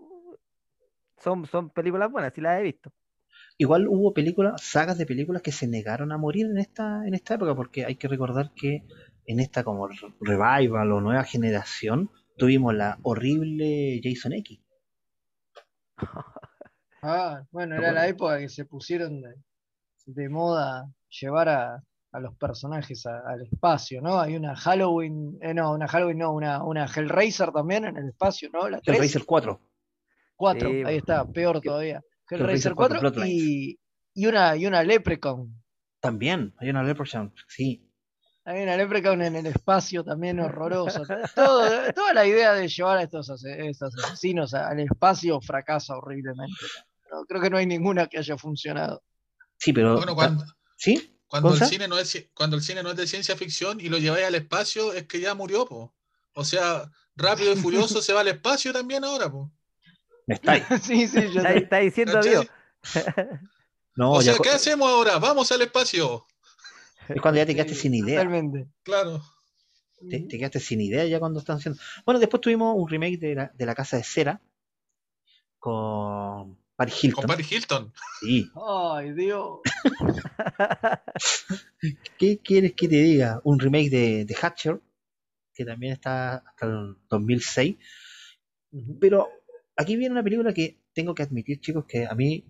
son, 1.18 1.47
son 1.47 1.70
películas 1.70 2.11
buenas, 2.11 2.32
sí 2.34 2.40
las 2.40 2.59
he 2.61 2.62
visto. 2.62 2.93
Igual 3.59 3.89
hubo 3.89 4.13
películas, 4.13 4.61
sagas 4.63 4.99
de 4.99 5.07
películas 5.07 5.43
que 5.43 5.53
se 5.53 5.66
negaron 5.66 6.12
a 6.12 6.19
morir 6.19 6.47
en 6.47 6.59
esta, 6.59 7.07
en 7.07 7.15
esta 7.15 7.35
época, 7.35 7.55
porque 7.55 7.85
hay 7.87 7.97
que 7.97 8.09
recordar 8.09 8.53
que 8.55 8.85
en 9.27 9.41
esta 9.41 9.65
como 9.65 9.89
re- 9.89 9.97
revival 10.20 10.93
o 10.93 11.01
nueva 11.01 11.24
generación 11.24 12.11
tuvimos 12.37 12.74
la 12.74 12.99
horrible 13.03 14.01
Jason 14.03 14.33
X. 14.35 14.61
Ah, 17.03 17.43
bueno, 17.51 17.77
¿Te 17.77 17.83
era 17.83 17.93
la 17.93 18.07
época 18.09 18.39
que 18.39 18.49
se 18.49 18.65
pusieron 18.65 19.20
de, 19.23 19.35
de 20.07 20.29
moda 20.29 20.91
llevar 21.20 21.49
a, 21.49 21.85
a 22.12 22.20
los 22.20 22.37
personajes 22.37 23.07
a- 23.07 23.20
al 23.29 23.43
espacio, 23.43 24.03
¿no? 24.03 24.20
Hay 24.20 24.37
una 24.37 24.57
Halloween, 24.57 25.39
eh, 25.43 25.55
no, 25.55 25.73
una 25.73 25.89
Halloween, 25.89 26.19
no, 26.19 26.33
una, 26.33 26.65
una 26.65 26.87
Hellraiser 26.87 27.53
también 27.53 27.87
en 27.87 27.97
el 27.99 28.09
espacio, 28.11 28.51
¿no? 28.53 28.69
La 28.69 28.79
El 28.79 28.83
3, 28.85 29.01
Racer 29.01 29.24
4. 29.27 29.61
4, 30.37 30.69
Sí, 30.70 30.83
ahí 30.87 30.97
está, 30.99 31.24
peor 31.27 31.61
todavía. 31.61 32.03
Hellraiser 32.31 32.73
Hellraiser 32.73 32.74
4, 32.74 33.01
4 33.01 33.11
Bloodlines. 33.11 33.43
y, 33.43 33.78
y 34.15 34.27
una, 34.27 34.57
y 34.57 34.66
una 34.66 34.82
Leprechaun. 34.82 35.62
También, 36.01 36.55
hay 36.59 36.70
una 36.70 36.82
Leprechaun, 36.82 37.32
sí. 37.49 37.89
Hay 38.44 38.62
una 38.62 38.77
Leprechaun 38.77 39.23
en 39.23 39.36
el 39.36 39.47
espacio 39.47 40.03
también 40.03 40.40
horrorosa. 40.40 41.03
Todo- 41.35 41.93
toda 41.94 42.12
la 42.15 42.27
idea 42.27 42.53
de 42.55 42.66
llevar 42.69 42.99
a 42.99 43.03
estos, 43.05 43.31
estos 43.44 43.94
asesinos 44.05 44.53
al 44.55 44.81
espacio 44.81 45.40
fracasa 45.40 45.97
horriblemente. 45.97 46.55
No, 47.12 47.24
creo 47.24 47.40
que 47.40 47.51
no 47.51 47.57
hay 47.59 47.66
ninguna 47.66 48.07
que 48.09 48.19
haya 48.19 48.36
funcionado. 48.36 49.03
Sí, 49.59 49.73
pero. 49.73 49.97
Bueno, 49.97 50.15
cuando, 50.16 50.44
¿Sí? 50.77 51.20
cuando 51.28 51.55
el 51.55 51.61
cine 51.61 51.86
no 51.86 51.99
es 51.99 52.31
cuando 52.35 52.57
el 52.57 52.62
cine 52.62 52.82
no 52.82 52.90
es 52.90 52.97
de 52.97 53.07
ciencia 53.07 53.36
ficción 53.36 53.81
y 53.81 53.89
lo 53.89 53.99
lleváis 53.99 54.27
al 54.27 54.35
espacio, 54.35 54.93
es 54.93 55.07
que 55.07 55.20
ya 55.20 55.35
murió, 55.35 55.65
po. 55.66 55.94
O 56.35 56.44
sea, 56.44 56.90
rápido 57.15 57.53
y 57.53 57.57
furioso 57.57 58.03
se 58.03 58.12
va 58.12 58.23
al 58.23 58.28
espacio 58.28 58.73
también 58.73 59.05
ahora, 59.05 59.31
po. 59.31 59.53
Me 60.27 60.35
estáis. 60.35 60.65
sí, 60.82 61.07
sí, 61.07 61.20
yo 61.32 61.40
Está, 61.40 61.55
está 61.55 61.77
diciendo. 61.78 62.20
Dios. 62.20 62.47
No, 63.94 64.12
o 64.12 64.23
sea, 64.23 64.35
¿qué 64.43 64.49
hacemos 64.49 64.89
ahora? 64.89 65.19
Vamos 65.19 65.53
al 65.53 65.61
espacio. 65.61 66.24
es 67.11 67.20
cuando 67.20 67.36
ya 67.40 67.44
te 67.44 67.55
quedaste 67.55 67.74
Sí, 67.74 67.81
sin 67.82 67.94
idea. 67.94 68.20
Totalmente. 68.20 68.66
Claro. 68.82 69.23
Te, 70.09 70.20
te 70.20 70.39
quedaste 70.39 70.61
sin 70.61 70.81
idea 70.81 71.05
ya 71.05 71.20
cuando 71.20 71.40
están 71.40 71.59
haciendo. 71.59 71.78
Bueno, 72.07 72.19
después 72.19 72.40
tuvimos 72.40 72.74
un 72.74 72.89
remake 72.89 73.19
de 73.19 73.35
la, 73.35 73.53
de 73.55 73.66
la 73.66 73.74
Casa 73.74 73.99
de 73.99 74.05
Cera 74.05 74.40
con 75.59 76.59
Paris 76.74 77.05
Hilton. 77.05 77.23
Con 77.23 77.27
Paris 77.28 77.53
Hilton. 77.53 77.93
Sí. 78.20 78.51
Ay, 78.66 79.12
Dios. 79.12 79.59
¿Qué 82.19 82.39
quieres 82.39 82.73
que 82.73 82.89
te 82.89 82.97
diga? 82.97 83.40
Un 83.44 83.61
remake 83.61 83.90
de, 83.90 84.24
de 84.24 84.36
Hatcher 84.40 84.81
que 85.55 85.65
también 85.65 85.93
está 85.93 86.36
hasta 86.36 86.66
el 86.66 86.97
2006. 87.11 87.77
Ujú. 88.73 88.99
Pero 88.99 89.28
aquí 89.77 89.97
viene 89.97 90.12
una 90.12 90.23
película 90.23 90.53
que 90.53 90.78
tengo 90.93 91.15
que 91.15 91.23
admitir, 91.23 91.61
chicos, 91.61 91.85
que 91.86 92.07
a 92.07 92.15
mí, 92.15 92.44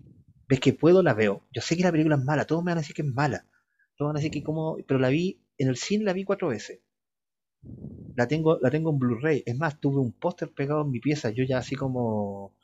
ves 0.47 0.59
que 0.59 0.73
puedo, 0.73 1.03
la 1.03 1.13
veo. 1.13 1.47
Yo 1.53 1.61
sé 1.61 1.77
que 1.77 1.83
la 1.83 1.91
película 1.91 2.15
es 2.15 2.23
mala, 2.23 2.45
todos 2.45 2.63
me 2.63 2.71
van 2.71 2.79
a 2.79 2.81
decir 2.81 2.95
que 2.95 3.01
es 3.01 3.07
mala. 3.07 3.45
Todos 3.95 4.09
van 4.09 4.17
a 4.17 4.19
decir 4.19 4.31
que 4.31 4.43
como, 4.43 4.77
pero 4.87 4.99
la 4.99 5.09
vi, 5.09 5.41
en 5.57 5.69
el 5.69 5.77
cine 5.77 6.03
la 6.03 6.13
vi 6.13 6.23
cuatro 6.23 6.47
veces. 6.49 6.81
La 8.15 8.27
tengo, 8.27 8.59
la 8.61 8.69
tengo 8.69 8.91
en 8.91 8.99
Blu-ray. 8.99 9.43
Es 9.45 9.57
más, 9.57 9.79
tuve 9.79 9.99
un 9.99 10.11
póster 10.11 10.51
pegado 10.51 10.81
en 10.81 10.91
mi 10.91 10.99
pieza. 10.99 11.29
Yo 11.29 11.43
ya 11.43 11.59
así 11.59 11.75
como, 11.75 12.55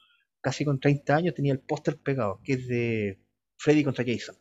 casi 0.41 0.65
con 0.65 0.79
30 0.79 1.15
años 1.15 1.35
tenía 1.35 1.53
el 1.53 1.59
póster 1.59 1.97
pegado, 1.97 2.41
que 2.43 2.53
es 2.53 2.67
de 2.67 3.19
Freddy 3.57 3.83
contra 3.83 4.05
Jason. 4.05 4.35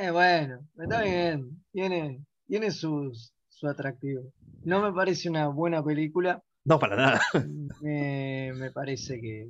Eh, 0.00 0.10
bueno, 0.10 0.68
está 0.78 1.02
bien. 1.02 1.64
Tiene, 1.72 2.24
tiene 2.46 2.70
sus, 2.70 3.32
su 3.48 3.66
atractivo. 3.66 4.32
No 4.64 4.82
me 4.82 4.92
parece 4.92 5.28
una 5.28 5.48
buena 5.48 5.82
película. 5.82 6.42
No, 6.68 6.78
para 6.78 6.96
nada. 6.96 7.20
Me, 7.80 8.52
me 8.54 8.70
parece 8.70 9.20
que, 9.20 9.48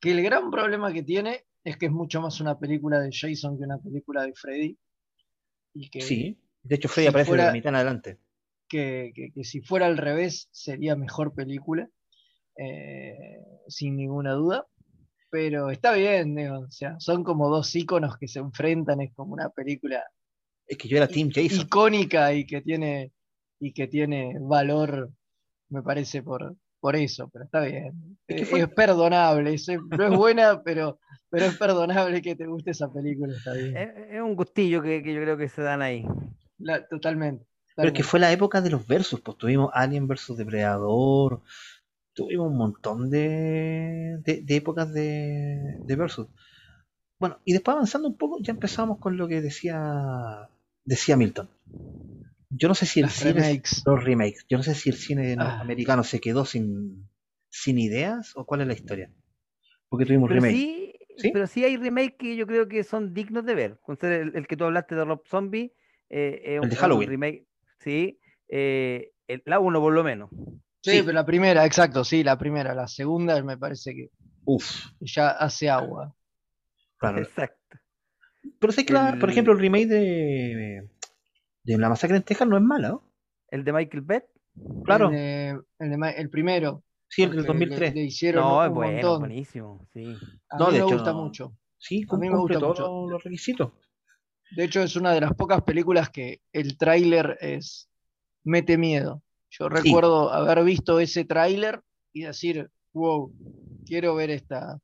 que 0.00 0.10
el 0.12 0.22
gran 0.22 0.50
problema 0.50 0.92
que 0.92 1.02
tiene 1.02 1.44
es 1.64 1.76
que 1.76 1.86
es 1.86 1.92
mucho 1.92 2.20
más 2.20 2.40
una 2.40 2.58
película 2.58 3.00
de 3.00 3.10
Jason 3.12 3.58
que 3.58 3.64
una 3.64 3.78
película 3.78 4.22
de 4.24 4.32
Freddy. 4.34 4.78
Y 5.74 5.90
que, 5.90 6.00
Sí. 6.00 6.38
De 6.62 6.76
hecho, 6.76 6.88
Freddy 6.88 7.06
si 7.06 7.08
aparece 7.08 7.30
de 7.32 7.36
la 7.38 7.42
fuera- 7.44 7.52
mitad 7.52 7.68
en 7.70 7.74
adelante. 7.76 8.18
que, 8.68 9.12
que- 9.14 9.32
que 9.32 9.44
si 9.44 9.60
fuera 9.62 9.86
al 9.86 9.96
revés 9.98 10.48
sería 10.52 10.94
mejor 10.96 11.34
película, 11.34 11.88
eh, 12.56 13.16
sin 13.68 13.96
ninguna 13.96 14.32
duda. 14.32 14.66
Pero 15.30 15.70
está 15.70 15.92
bien, 15.94 16.34
digo, 16.34 16.58
o 16.60 16.70
sea, 16.70 16.98
son 16.98 17.22
como 17.24 17.48
dos 17.48 17.74
íconos 17.76 18.16
que 18.18 18.26
se 18.28 18.40
enfrentan, 18.40 19.00
es 19.00 19.12
como 19.14 19.32
una 19.34 19.48
película 19.48 20.02
Es 20.66 20.76
que 20.76 20.88
yo 20.88 20.96
era 20.96 21.06
Team 21.06 21.30
Jason. 21.32 21.60
icónica 21.66 22.32
y 22.32 22.44
que 22.46 22.60
tiene, 22.62 23.12
y 23.60 23.72
que 23.72 23.86
tiene 23.86 24.34
valor, 24.40 25.12
me 25.70 25.82
parece, 25.82 26.22
por, 26.22 26.54
por 26.80 26.96
eso, 26.96 27.28
pero 27.32 27.44
está 27.44 27.60
bien. 27.60 28.18
Es 28.28 28.52
Eh, 28.52 28.60
Es 28.62 28.68
perdonable, 28.68 29.54
es- 29.54 29.68
no 29.68 30.04
es 30.04 30.16
buena, 30.16 30.62
pero, 30.62 30.98
pero 31.30 31.46
es 31.46 31.56
perdonable 31.58 32.22
que 32.22 32.36
te 32.36 32.46
guste 32.46 32.70
esa 32.72 32.92
película, 32.92 33.32
está 33.36 33.52
bien. 33.54 33.76
Es, 33.76 33.88
es 34.16 34.20
un 34.22 34.34
gustillo 34.34 34.82
que, 34.82 35.02
que 35.02 35.14
yo 35.14 35.20
creo 35.22 35.36
que 35.36 35.48
se 35.48 35.62
dan 35.62 35.82
ahí. 35.82 36.04
La- 36.58 36.86
totalmente. 36.86 37.44
Pero 37.76 37.88
es 37.88 37.94
que 37.94 38.02
totalmente. 38.02 38.02
fue 38.02 38.20
la 38.20 38.32
época 38.32 38.60
de 38.60 38.70
los 38.70 38.86
versus, 38.86 39.20
pues 39.20 39.38
tuvimos 39.38 39.70
Alien 39.72 40.06
versus 40.06 40.36
Depredador, 40.36 41.40
tuvimos 42.14 42.48
un 42.50 42.58
montón 42.58 43.10
de, 43.10 44.18
de, 44.24 44.42
de 44.42 44.56
épocas 44.56 44.92
de, 44.92 45.78
de 45.84 45.96
versus. 45.96 46.28
Bueno, 47.18 47.38
y 47.44 47.52
después 47.52 47.74
avanzando 47.74 48.08
un 48.08 48.16
poco, 48.16 48.38
ya 48.42 48.52
empezamos 48.52 48.98
con 48.98 49.16
lo 49.16 49.28
que 49.28 49.40
decía 49.42 50.48
decía 50.84 51.16
Milton. 51.16 51.48
Yo 52.50 52.68
no 52.68 52.74
sé 52.74 52.84
si 52.86 53.00
el 53.00 53.06
Las 53.06 53.14
cine, 53.14 53.32
remakes. 53.32 53.82
los 53.86 54.04
remakes, 54.04 54.44
yo 54.48 54.56
no 54.58 54.62
sé 54.64 54.74
si 54.74 54.90
el 54.90 54.96
cine 54.96 55.36
Ah. 55.38 55.60
americano 55.60 56.02
se 56.04 56.20
quedó 56.20 56.44
sin, 56.44 57.08
sin 57.48 57.78
ideas 57.78 58.32
o 58.36 58.44
cuál 58.44 58.62
es 58.62 58.66
la 58.66 58.72
historia. 58.74 59.10
Porque 59.88 60.04
tuvimos 60.06 60.28
Pero 60.28 60.40
remake. 60.40 60.56
sí, 60.56 60.92
¿Sí? 61.16 61.30
pero 61.32 61.46
sí 61.46 61.64
hay 61.64 61.76
remakes 61.76 62.16
que 62.18 62.36
yo 62.36 62.46
creo 62.46 62.68
que 62.68 62.82
son 62.84 63.14
dignos 63.14 63.44
de 63.44 63.54
ver. 63.54 63.70
Entonces, 63.80 64.22
el, 64.22 64.36
el 64.36 64.46
que 64.46 64.56
tú 64.56 64.64
hablaste 64.64 64.94
de 64.94 65.04
Rob 65.04 65.22
Zombie, 65.26 65.72
eh, 66.08 66.40
es 66.44 66.60
un- 66.60 66.68
de 66.68 66.74
un 66.74 66.80
Halloween. 66.80 67.08
remake, 67.08 67.46
sí, 67.78 68.18
eh, 68.48 69.12
el- 69.28 69.42
la 69.46 69.60
uno 69.60 69.80
por 69.80 69.92
lo 69.92 70.02
menos. 70.02 70.30
Sí, 70.82 70.92
Sí. 70.92 71.00
pero 71.02 71.12
la 71.12 71.26
primera, 71.26 71.64
exacto, 71.66 72.04
sí, 72.04 72.24
la 72.24 72.36
primera. 72.38 72.74
La 72.74 72.88
segunda 72.88 73.40
me 73.42 73.58
parece 73.58 73.94
que 73.94 74.10
Uf, 74.44 74.86
ya 75.00 75.28
hace 75.30 75.68
agua. 75.70 76.14
claro. 76.96 77.18
Exacto. 77.18 77.78
Pero 78.58 78.72
sé 78.72 78.84
que, 78.86 78.92
la- 78.92 79.12
por 79.20 79.28
El- 79.28 79.30
ejemplo, 79.30 79.52
el 79.52 79.58
remake 79.60 79.86
de, 79.86 80.88
de 81.64 81.78
La 81.78 81.88
Masacre 81.88 82.16
en 82.16 82.22
Texas 82.22 82.48
no 82.48 82.56
es 82.56 82.62
mala, 82.62 82.88
¿no? 82.90 83.02
El 83.48 83.64
de 83.64 83.72
Michael 83.72 84.02
Bett, 84.02 84.26
Claro. 84.84 85.06
El, 85.06 85.12
de- 85.12 85.60
el, 85.78 85.90
de 85.90 86.10
el 86.18 86.30
primero. 86.30 86.82
Sí, 87.08 87.22
el 87.22 87.30
del 87.30 87.46
porque 87.46 87.58
le- 87.60 87.66
2003. 87.66 87.94
Le, 87.94 88.02
hicieron 88.02 88.44
no, 88.44 88.64
es 88.64 88.70
bueno, 88.70 88.92
montón. 88.92 89.18
buenísimo, 89.20 89.86
sí. 89.92 90.16
A 90.50 90.58
No, 90.58 90.66
mí 90.66 90.72
de 90.74 90.78
me 90.80 90.84
hecho, 90.86 90.94
gusta 90.94 91.12
no. 91.12 91.22
mucho. 91.24 91.56
Sí, 91.78 92.06
A 92.10 92.16
mí 92.16 92.28
me 92.30 92.36
gusta 92.36 92.58
todos 92.58 92.78
mucho. 92.80 93.10
los 93.10 93.24
requisitos. 93.24 93.72
De 94.50 94.64
hecho, 94.64 94.82
es 94.82 94.96
una 94.96 95.12
de 95.12 95.20
las 95.20 95.32
pocas 95.34 95.62
películas 95.62 96.10
que 96.10 96.40
el 96.52 96.76
tráiler 96.76 97.38
es 97.40 97.88
mete 98.44 98.76
miedo. 98.76 99.22
Yo 99.50 99.68
Sí. 99.68 99.74
recuerdo 99.84 100.30
haber 100.32 100.62
visto 100.64 101.00
ese 101.00 101.24
tráiler 101.24 101.80
y 102.12 102.22
decir, 102.22 102.70
wow, 102.92 103.32
quiero 103.86 104.14
ver 104.14 104.30
esta, 104.30 104.78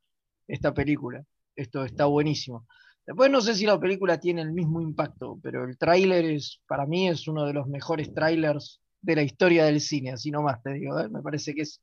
esta 0.48 0.72
película. 0.72 1.24
Esto 1.56 1.84
está 1.84 2.06
buenísimo. 2.06 2.66
Después 3.06 3.30
no 3.30 3.40
sé 3.40 3.54
si 3.54 3.66
la 3.66 3.78
película 3.78 4.18
tiene 4.18 4.42
el 4.42 4.52
mismo 4.52 4.80
impacto, 4.80 5.38
pero 5.42 5.64
el 5.64 5.78
tráiler 5.78 6.24
es, 6.24 6.60
para 6.66 6.86
mí, 6.86 7.08
es 7.08 7.28
uno 7.28 7.46
de 7.46 7.52
los 7.52 7.66
mejores 7.68 8.12
trailers 8.12 8.80
de 9.00 9.16
la 9.16 9.22
historia 9.22 9.64
del 9.64 9.80
cine, 9.80 10.10
así 10.12 10.30
nomás 10.30 10.60
te 10.62 10.72
digo, 10.72 10.98
¿eh? 10.98 11.08
me 11.08 11.22
parece 11.22 11.54
que 11.54 11.62
es 11.62 11.80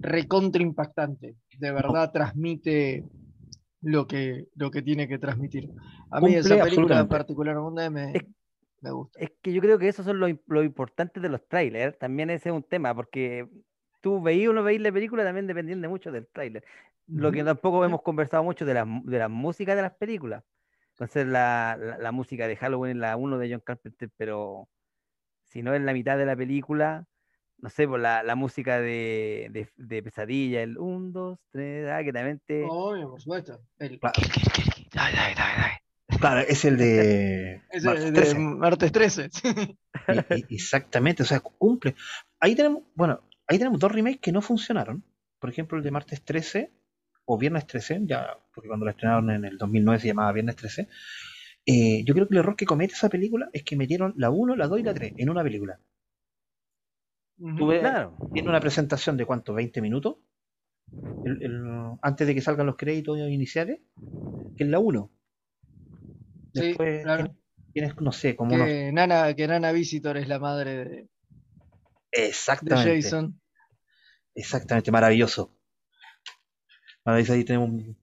recontra 0.00 0.62
impactante. 0.62 1.34
De 1.58 1.72
verdad 1.72 2.12
transmite 2.12 3.04
lo 3.80 4.06
que, 4.06 4.46
lo 4.54 4.70
que 4.70 4.82
tiene 4.82 5.08
que 5.08 5.18
transmitir. 5.18 5.68
A 6.10 6.20
mí 6.20 6.34
Cumple 6.34 6.38
esa 6.38 6.48
película 6.48 6.62
absolutamente. 6.62 7.10
particularmente 7.10 7.90
me, 7.90 8.12
Es- 8.16 8.24
me 8.80 8.90
gusta. 8.92 9.18
Es 9.20 9.32
que 9.42 9.52
yo 9.52 9.60
creo 9.60 9.78
que 9.78 9.88
eso 9.88 10.04
son 10.04 10.20
lo, 10.20 10.26
lo 10.46 10.62
importante 10.62 11.18
de 11.20 11.28
los 11.28 11.46
trailers. 11.48 11.98
También 11.98 12.30
ese 12.30 12.50
es 12.50 12.54
un 12.54 12.62
tema, 12.62 12.94
porque 12.94 13.48
tú 14.02 14.20
veís 14.20 14.46
o 14.48 14.52
no 14.52 14.62
veís 14.62 14.80
la 14.82 14.92
película 14.92 15.24
también 15.24 15.46
dependiendo 15.46 15.88
mucho 15.88 16.12
del 16.12 16.26
tráiler. 16.26 16.62
Lo 17.06 17.32
que 17.32 17.42
tampoco 17.42 17.84
hemos 17.84 18.02
conversado 18.02 18.44
mucho 18.44 18.64
de 18.66 18.74
la, 18.74 18.84
mu- 18.84 19.02
de 19.04 19.18
la 19.18 19.28
música 19.28 19.74
de 19.74 19.82
las 19.82 19.92
películas. 19.92 20.44
Entonces 20.90 21.26
la, 21.26 21.78
la, 21.80 21.98
la 21.98 22.12
música 22.12 22.46
de 22.46 22.56
Halloween 22.56 22.92
es 22.92 23.00
la 23.00 23.16
1 23.16 23.38
de 23.38 23.50
John 23.50 23.62
Carpenter, 23.64 24.10
pero 24.16 24.68
si 25.44 25.62
no 25.62 25.74
es 25.74 25.80
la 25.80 25.92
mitad 25.94 26.18
de 26.18 26.26
la 26.26 26.36
película, 26.36 27.06
no 27.58 27.70
sé, 27.70 27.86
por 27.88 28.00
la, 28.00 28.22
la 28.22 28.34
música 28.34 28.80
de, 28.80 29.48
de, 29.50 29.68
de 29.76 30.02
Pesadilla, 30.02 30.62
el 30.62 30.78
1, 30.78 31.10
2, 31.12 31.38
3, 31.50 31.88
ah, 31.90 32.02
que 32.04 32.12
también 32.12 32.40
te... 32.46 32.66
Obvio, 32.68 33.10
por 33.10 33.20
supuesto. 33.20 33.60
El- 33.78 33.98
ay, 34.02 35.14
ay, 35.16 35.34
ay. 35.36 36.18
Claro, 36.18 36.40
es 36.40 36.64
el 36.64 36.76
de. 36.76 37.62
Ese 37.70 37.86
Martes 37.86 38.04
de 38.04 38.12
13. 38.12 38.38
martes 38.38 38.92
13. 38.92 39.30
Y- 40.08 40.36
y- 40.48 40.54
exactamente, 40.56 41.22
o 41.22 41.26
sea, 41.26 41.40
cumple. 41.40 41.94
Ahí 42.40 42.54
tenemos, 42.56 42.82
bueno, 42.94 43.20
ahí 43.52 43.58
tenemos 43.58 43.80
dos 43.80 43.92
remakes 43.92 44.20
que 44.20 44.32
no 44.32 44.42
funcionaron. 44.42 45.04
Por 45.38 45.50
ejemplo, 45.50 45.78
el 45.78 45.84
de 45.84 45.90
martes 45.90 46.22
13 46.24 46.72
o 47.24 47.38
viernes 47.38 47.66
13, 47.66 48.00
ya, 48.04 48.38
porque 48.54 48.68
cuando 48.68 48.84
la 48.86 48.92
estrenaron 48.92 49.30
en 49.30 49.44
el 49.44 49.58
2009 49.58 50.00
se 50.00 50.08
llamaba 50.08 50.32
viernes 50.32 50.56
13. 50.56 50.88
Eh, 51.66 52.02
yo 52.04 52.14
creo 52.14 52.26
que 52.28 52.34
el 52.34 52.40
error 52.40 52.56
que 52.56 52.66
comete 52.66 52.94
esa 52.94 53.08
película 53.08 53.48
es 53.52 53.62
que 53.62 53.76
metieron 53.76 54.14
la 54.16 54.30
1, 54.30 54.56
la 54.56 54.66
2 54.66 54.80
y 54.80 54.82
la 54.82 54.94
3 54.94 55.14
en 55.16 55.30
una 55.30 55.42
película. 55.42 55.78
Ves- 57.38 57.80
Claro. 57.80 58.14
Tiene 58.32 58.48
una 58.48 58.60
presentación 58.60 59.16
de 59.16 59.26
cuánto, 59.26 59.52
20 59.54 59.80
minutos, 59.80 60.16
El- 61.24 61.42
el- 61.42 61.96
antes 62.02 62.26
de 62.26 62.34
que 62.34 62.40
salgan 62.40 62.66
los 62.66 62.76
créditos 62.76 63.16
iniciales, 63.18 63.80
que 64.56 64.64
es 64.64 64.70
la 64.70 64.78
1. 64.80 65.10
Sí, 66.54 66.60
Después 66.60 67.02
claro. 67.02 67.36
tienes, 67.72 67.94
no 68.00 68.12
sé, 68.12 68.34
como 68.36 68.54
unos... 68.54 68.66
Que 68.66 68.90
Nana, 68.92 69.34
que 69.34 69.46
Nana 69.46 69.72
Visitor 69.72 70.16
es 70.16 70.28
la 70.28 70.38
madre 70.38 70.76
de, 70.76 70.84
de 70.84 71.08
Exactamente. 72.10 73.02
Jason. 73.02 73.40
Exactamente, 74.34 74.90
maravilloso. 74.90 75.50
Maravilloso, 77.04 77.32
ahí 77.34 77.44
tenemos 77.44 77.68
un- 77.70 77.96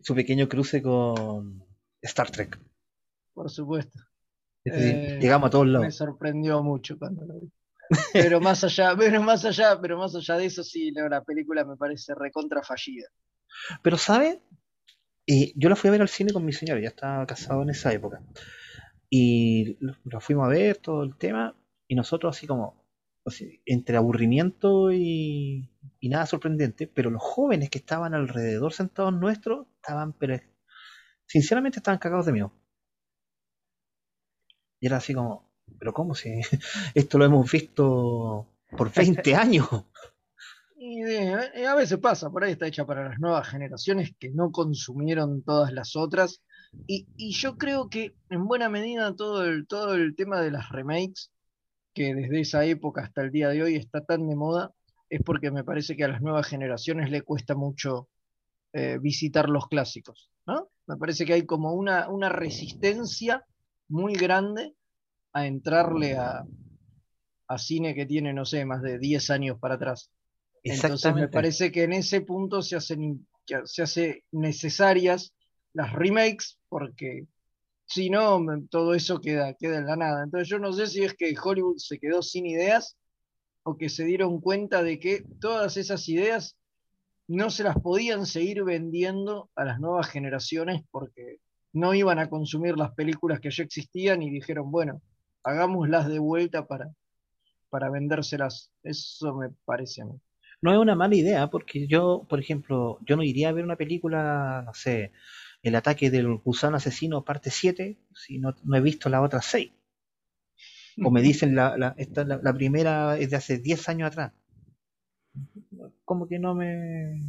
su 0.00 0.14
pequeño 0.14 0.48
cruce 0.48 0.82
con 0.82 1.64
Star 2.02 2.30
Trek. 2.30 2.58
Por 3.34 3.50
supuesto. 3.50 3.98
Este, 4.64 4.90
Eh, 4.90 5.18
Llegamos 5.20 5.48
a 5.48 5.50
todos 5.50 5.66
Me 5.66 5.72
lados. 5.72 5.94
sorprendió 5.96 6.62
mucho 6.62 6.98
cuando 6.98 7.24
lo 7.26 7.34
vi. 7.40 7.50
Pero 8.12 8.40
más 8.40 8.64
allá, 8.64 8.94
pero 8.96 9.22
más 9.22 9.44
allá, 9.44 9.80
pero 9.80 9.98
más 9.98 10.14
allá 10.14 10.36
de 10.36 10.46
eso, 10.46 10.62
sí, 10.62 10.92
no, 10.92 11.08
la 11.08 11.22
película 11.22 11.64
me 11.64 11.76
parece 11.76 12.14
recontra 12.14 12.62
fallida. 12.62 13.08
Pero, 13.82 13.96
¿sabe? 13.96 14.40
Eh, 15.26 15.52
yo 15.56 15.68
la 15.68 15.76
fui 15.76 15.88
a 15.88 15.90
ver 15.92 16.02
al 16.02 16.08
cine 16.08 16.32
con 16.32 16.44
mi 16.44 16.52
señora, 16.52 16.80
ya 16.80 16.88
estaba 16.88 17.26
casado 17.26 17.62
en 17.62 17.70
esa 17.70 17.92
época. 17.92 18.22
Y 19.10 19.76
lo- 19.80 19.96
la 20.04 20.20
fuimos 20.20 20.46
a 20.46 20.48
ver, 20.50 20.78
todo 20.78 21.02
el 21.02 21.16
tema, 21.16 21.54
y 21.86 21.94
nosotros 21.94 22.36
así 22.36 22.46
como, 22.46 22.87
entre 23.66 23.96
aburrimiento 23.96 24.92
y, 24.92 25.70
y 26.00 26.08
nada 26.08 26.26
sorprendente, 26.26 26.86
pero 26.86 27.10
los 27.10 27.22
jóvenes 27.22 27.70
que 27.70 27.78
estaban 27.78 28.14
alrededor 28.14 28.72
sentados 28.72 29.12
nuestros, 29.12 29.66
estaban, 29.76 30.12
pero 30.12 30.38
sinceramente 31.26 31.78
estaban 31.78 31.98
cagados 31.98 32.26
de 32.26 32.32
miedo. 32.32 32.52
Y 34.80 34.86
era 34.86 34.98
así 34.98 35.14
como, 35.14 35.50
pero 35.78 35.92
¿cómo 35.92 36.14
si 36.14 36.40
esto 36.94 37.18
lo 37.18 37.24
hemos 37.24 37.50
visto 37.50 38.46
por 38.76 38.92
20 38.94 39.34
años? 39.34 39.68
Y 40.80 41.02
eh, 41.02 41.66
a 41.66 41.74
veces 41.74 41.98
pasa, 41.98 42.30
por 42.30 42.44
ahí 42.44 42.52
está 42.52 42.68
hecha 42.68 42.86
para 42.86 43.08
las 43.08 43.18
nuevas 43.18 43.48
generaciones 43.48 44.12
que 44.18 44.30
no 44.30 44.52
consumieron 44.52 45.42
todas 45.42 45.72
las 45.72 45.96
otras. 45.96 46.40
Y, 46.86 47.08
y 47.16 47.32
yo 47.32 47.58
creo 47.58 47.88
que 47.88 48.14
en 48.30 48.46
buena 48.46 48.68
medida 48.68 49.16
todo 49.16 49.44
el, 49.44 49.66
todo 49.66 49.94
el 49.94 50.14
tema 50.14 50.40
de 50.40 50.52
las 50.52 50.68
remakes, 50.68 51.32
que 51.98 52.14
desde 52.14 52.40
esa 52.40 52.64
época 52.64 53.02
hasta 53.02 53.22
el 53.22 53.32
día 53.32 53.48
de 53.48 53.60
hoy 53.60 53.74
está 53.74 54.04
tan 54.04 54.28
de 54.28 54.36
moda, 54.36 54.70
es 55.10 55.20
porque 55.24 55.50
me 55.50 55.64
parece 55.64 55.96
que 55.96 56.04
a 56.04 56.08
las 56.08 56.22
nuevas 56.22 56.46
generaciones 56.46 57.10
le 57.10 57.22
cuesta 57.22 57.56
mucho 57.56 58.08
eh, 58.72 58.98
visitar 59.00 59.48
los 59.48 59.66
clásicos, 59.66 60.30
¿no? 60.46 60.68
Me 60.86 60.96
parece 60.96 61.26
que 61.26 61.32
hay 61.32 61.44
como 61.44 61.72
una, 61.72 62.08
una 62.08 62.28
resistencia 62.28 63.44
muy 63.88 64.14
grande 64.14 64.74
a 65.32 65.46
entrarle 65.46 66.16
a, 66.16 66.44
a 67.48 67.58
cine 67.58 67.96
que 67.96 68.06
tiene, 68.06 68.32
no 68.32 68.44
sé, 68.44 68.64
más 68.64 68.80
de 68.80 68.98
10 68.98 69.30
años 69.30 69.58
para 69.58 69.74
atrás. 69.74 70.12
Entonces 70.62 71.14
me 71.14 71.28
parece 71.28 71.72
que 71.72 71.82
en 71.82 71.94
ese 71.94 72.20
punto 72.20 72.62
se 72.62 72.76
hacen 72.76 73.26
se 73.64 73.82
hace 73.82 74.24
necesarias 74.30 75.34
las 75.72 75.92
remakes 75.94 76.58
porque 76.68 77.26
si 77.88 78.10
no 78.10 78.44
todo 78.70 78.94
eso 78.94 79.20
queda, 79.20 79.54
queda 79.54 79.78
en 79.78 79.86
la 79.86 79.96
nada. 79.96 80.22
Entonces 80.22 80.48
yo 80.48 80.58
no 80.58 80.72
sé 80.72 80.86
si 80.86 81.04
es 81.04 81.14
que 81.14 81.34
Hollywood 81.42 81.78
se 81.78 81.98
quedó 81.98 82.22
sin 82.22 82.46
ideas 82.46 82.96
o 83.62 83.78
que 83.78 83.88
se 83.88 84.04
dieron 84.04 84.40
cuenta 84.40 84.82
de 84.82 85.00
que 85.00 85.24
todas 85.40 85.78
esas 85.78 86.06
ideas 86.08 86.56
no 87.26 87.48
se 87.50 87.64
las 87.64 87.76
podían 87.78 88.26
seguir 88.26 88.62
vendiendo 88.62 89.50
a 89.56 89.64
las 89.64 89.80
nuevas 89.80 90.06
generaciones 90.08 90.82
porque 90.90 91.38
no 91.72 91.94
iban 91.94 92.18
a 92.18 92.28
consumir 92.28 92.76
las 92.76 92.92
películas 92.92 93.40
que 93.40 93.50
ya 93.50 93.64
existían 93.64 94.22
y 94.22 94.30
dijeron, 94.30 94.70
bueno, 94.70 95.00
hagámoslas 95.42 96.08
de 96.08 96.18
vuelta 96.18 96.66
para, 96.66 96.90
para 97.70 97.90
vendérselas. 97.90 98.70
Eso 98.82 99.34
me 99.34 99.48
parece 99.64 100.02
a 100.02 100.04
mí. 100.04 100.20
No 100.60 100.72
es 100.72 100.78
una 100.78 100.94
mala 100.94 101.14
idea, 101.14 101.48
porque 101.48 101.86
yo, 101.86 102.26
por 102.28 102.40
ejemplo, 102.40 102.98
yo 103.06 103.16
no 103.16 103.22
iría 103.22 103.48
a 103.48 103.52
ver 103.52 103.64
una 103.64 103.76
película, 103.76 104.62
no 104.66 104.74
sé, 104.74 105.12
El 105.62 105.76
ataque 105.76 106.10
del 106.10 106.34
gusano 106.38 106.78
asesino 106.78 107.24
parte 107.24 107.50
7, 107.50 107.98
si 108.14 108.38
no, 108.40 108.56
no 108.64 108.76
he 108.76 108.80
visto 108.80 109.08
las 109.08 109.22
otras 109.24 109.44
6. 109.46 109.72
O 111.06 111.10
me 111.10 111.22
dicen 111.22 111.54
la, 111.54 111.76
la, 111.78 111.94
esta, 111.96 112.24
la, 112.24 112.40
la 112.42 112.52
primera 112.54 113.18
es 113.18 113.30
de 113.30 113.36
hace 113.36 113.58
10 113.58 113.88
años 113.88 114.08
atrás. 114.08 114.32
Como 116.04 116.26
que 116.28 116.38
no 116.38 116.54
me, 116.54 117.20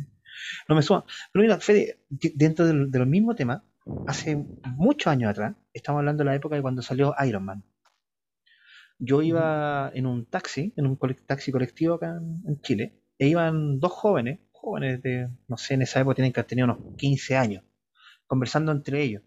no 0.68 0.76
me 0.76 0.82
suma. 0.82 1.06
Pero 1.32 1.44
mira, 1.44 1.60
Fede, 1.60 2.00
dentro 2.10 2.66
del, 2.68 2.92
del 2.92 3.06
mismo 3.08 3.36
tema, 3.36 3.64
hace 4.08 4.38
muchos 4.78 5.08
años 5.12 5.32
atrás, 5.32 5.56
estamos 5.74 6.00
hablando 6.00 6.24
de 6.24 6.30
la 6.30 6.36
época 6.36 6.56
de 6.56 6.62
cuando 6.62 6.82
salió 6.82 7.16
Iron 7.28 7.46
Man. 7.46 7.64
Yo 9.00 9.22
iba 9.22 9.92
en 9.94 10.06
un 10.06 10.26
taxi, 10.26 10.74
en 10.76 10.86
un 10.86 10.98
colec- 10.98 11.26
taxi 11.26 11.52
colectivo 11.52 11.96
acá 11.96 12.18
en, 12.18 12.42
en 12.48 12.62
Chile, 12.62 12.86
e 13.18 13.28
iban 13.28 13.80
dos 13.80 13.92
jóvenes, 13.94 14.40
jóvenes 14.52 15.02
de, 15.02 15.30
no 15.48 15.58
sé, 15.58 15.76
en 15.76 15.84
esa 15.84 16.00
época 16.02 16.16
tienen 16.16 16.34
que 16.34 16.40
haber 16.40 16.50
tenido 16.50 16.66
unos 16.66 16.96
15 16.98 17.36
años, 17.38 17.64
conversando 18.30 18.72
entre 18.72 19.04
ellos. 19.04 19.24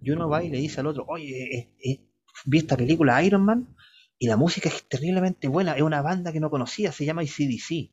Y 0.00 0.10
uno 0.10 0.28
va 0.28 0.42
y 0.42 0.50
le 0.50 0.58
dice 0.58 0.80
al 0.80 0.88
otro, 0.88 1.04
oye, 1.08 1.56
eh, 1.56 1.70
eh, 1.84 2.00
vi 2.46 2.58
esta 2.58 2.76
película 2.76 3.22
Iron 3.22 3.44
Man 3.44 3.76
y 4.18 4.26
la 4.26 4.36
música 4.36 4.68
es 4.68 4.88
terriblemente 4.88 5.48
buena, 5.48 5.76
es 5.76 5.82
una 5.82 6.02
banda 6.02 6.32
que 6.32 6.40
no 6.40 6.50
conocía, 6.50 6.90
se 6.92 7.04
llama 7.04 7.22
ICDC. 7.24 7.92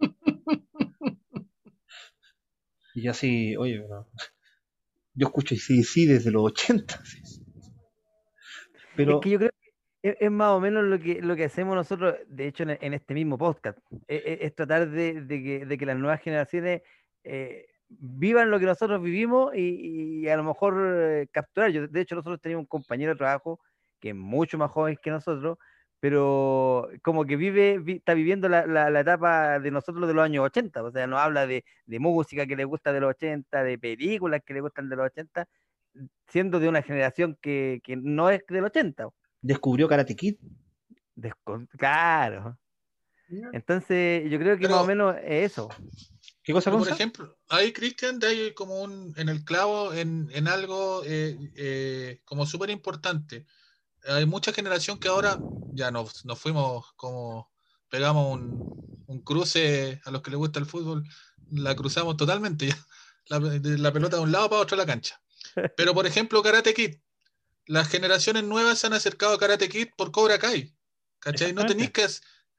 Y 2.94 3.02
yo 3.02 3.12
así, 3.12 3.56
oye, 3.56 3.84
yo 5.14 5.26
escucho 5.26 5.54
ICDC 5.54 6.08
desde 6.08 6.30
los 6.30 6.42
80. 6.44 7.04
sí. 7.04 7.20
Pero 8.96 9.14
Es 9.16 9.20
que 9.20 9.30
yo 9.30 9.38
creo 9.38 9.50
que 10.02 10.16
es, 10.20 10.30
más 10.30 10.50
o 10.50 10.60
menos 10.60 10.84
lo 10.84 10.98
que, 10.98 11.20
lo 11.22 11.36
que 11.36 11.44
hacemos 11.44 11.76
nosotros, 11.76 12.16
de 12.26 12.48
hecho, 12.48 12.64
en, 12.64 12.78
en 12.80 12.94
este 12.94 13.14
mismo 13.14 13.38
podcast. 13.38 13.78
Es, 14.08 14.22
es- 14.24 14.38
es 14.42 14.54
tratar 14.54 14.90
de, 14.90 15.20
de 15.22 15.42
que, 15.42 15.66
de 15.66 15.78
que 15.78 15.86
las 15.86 15.96
nuevas 15.96 16.20
generaciones 16.20 16.82
eh, 17.24 17.66
vivan 17.90 18.50
lo 18.50 18.58
que 18.58 18.66
nosotros 18.66 19.02
vivimos 19.02 19.54
y, 19.54 20.20
y 20.22 20.28
a 20.28 20.36
lo 20.36 20.44
mejor 20.44 20.74
eh, 20.78 21.26
capturar. 21.32 21.70
Yo, 21.70 21.86
de 21.88 22.00
hecho, 22.00 22.14
nosotros 22.14 22.40
teníamos 22.40 22.62
un 22.64 22.68
compañero 22.68 23.12
de 23.12 23.18
trabajo 23.18 23.60
que 23.98 24.10
es 24.10 24.14
mucho 24.14 24.56
más 24.56 24.70
joven 24.70 24.96
que 25.02 25.10
nosotros, 25.10 25.58
pero 25.98 26.88
como 27.02 27.26
que 27.26 27.36
vive, 27.36 27.78
vi- 27.78 27.96
está 27.96 28.14
viviendo 28.14 28.48
la, 28.48 28.64
la- 28.66 28.88
la 28.88 29.00
etapa 29.00 29.58
de 29.58 29.70
nosotros 29.70 30.08
de 30.08 30.14
los 30.14 30.24
años 30.24 30.44
80. 30.46 30.82
O 30.82 30.90
sea, 30.90 31.06
nos 31.06 31.20
habla 31.20 31.46
de, 31.46 31.64
de 31.84 31.98
música 31.98 32.46
que 32.46 32.56
le 32.56 32.64
gusta 32.64 32.92
de 32.92 33.00
los 33.00 33.10
80, 33.10 33.62
de 33.62 33.78
películas 33.78 34.40
que 34.46 34.54
le 34.54 34.60
gustan 34.62 34.88
de 34.88 34.96
los 34.96 35.06
80 35.06 35.46
siendo 36.28 36.60
de 36.60 36.68
una 36.68 36.80
generación 36.82 37.36
que, 37.42 37.80
que 37.82 37.96
no 37.96 38.30
es 38.30 38.42
del 38.48 38.64
80. 38.64 39.08
descubrió 39.42 39.88
Karate 39.88 40.14
Kid. 40.16 40.36
Descon- 41.16 41.68
claro. 41.76 42.56
Entonces, 43.52 44.28
yo 44.30 44.38
creo 44.38 44.56
que 44.56 44.62
Pero- 44.62 44.74
más 44.76 44.84
o 44.84 44.86
menos 44.86 45.16
es 45.22 45.52
eso. 45.52 45.68
¿Qué 46.42 46.52
cosa, 46.52 46.70
por 46.70 46.88
ejemplo, 46.88 47.38
ahí, 47.48 47.72
Cristian, 47.72 48.18
ahí 48.24 48.54
como 48.54 48.80
un, 48.80 49.12
en 49.16 49.28
el 49.28 49.44
clavo, 49.44 49.92
en, 49.92 50.28
en 50.32 50.48
algo 50.48 51.02
eh, 51.04 51.38
eh, 51.54 52.22
como 52.24 52.46
súper 52.46 52.70
importante. 52.70 53.46
Hay 54.04 54.24
mucha 54.26 54.52
generación 54.52 54.98
que 54.98 55.08
ahora 55.08 55.44
ya 55.72 55.90
nos, 55.90 56.24
nos 56.24 56.38
fuimos 56.38 56.92
como 56.96 57.50
pegamos 57.90 58.34
un, 58.34 58.66
un 59.06 59.22
cruce 59.22 60.00
a 60.04 60.10
los 60.10 60.22
que 60.22 60.30
les 60.30 60.38
gusta 60.38 60.58
el 60.58 60.66
fútbol, 60.66 61.04
la 61.50 61.76
cruzamos 61.76 62.16
totalmente 62.16 62.68
ya. 62.68 62.86
La, 63.26 63.38
de 63.38 63.78
la 63.78 63.92
pelota 63.92 64.16
de 64.16 64.22
un 64.22 64.32
lado 64.32 64.48
para 64.50 64.62
otro 64.62 64.76
de 64.76 64.82
la 64.82 64.86
cancha. 64.92 65.20
Pero, 65.76 65.94
por 65.94 66.06
ejemplo, 66.06 66.42
Karate 66.42 66.74
Kid. 66.74 66.96
Las 67.66 67.88
generaciones 67.88 68.42
nuevas 68.42 68.78
se 68.80 68.88
han 68.88 68.94
acercado 68.94 69.34
a 69.34 69.38
Karate 69.38 69.68
Kid 69.68 69.88
por 69.96 70.10
Cobra 70.10 70.38
Kai. 70.38 70.74
¿Cachai? 71.20 71.52
No 71.52 71.66
tenéis 71.66 71.90
que. 71.90 72.06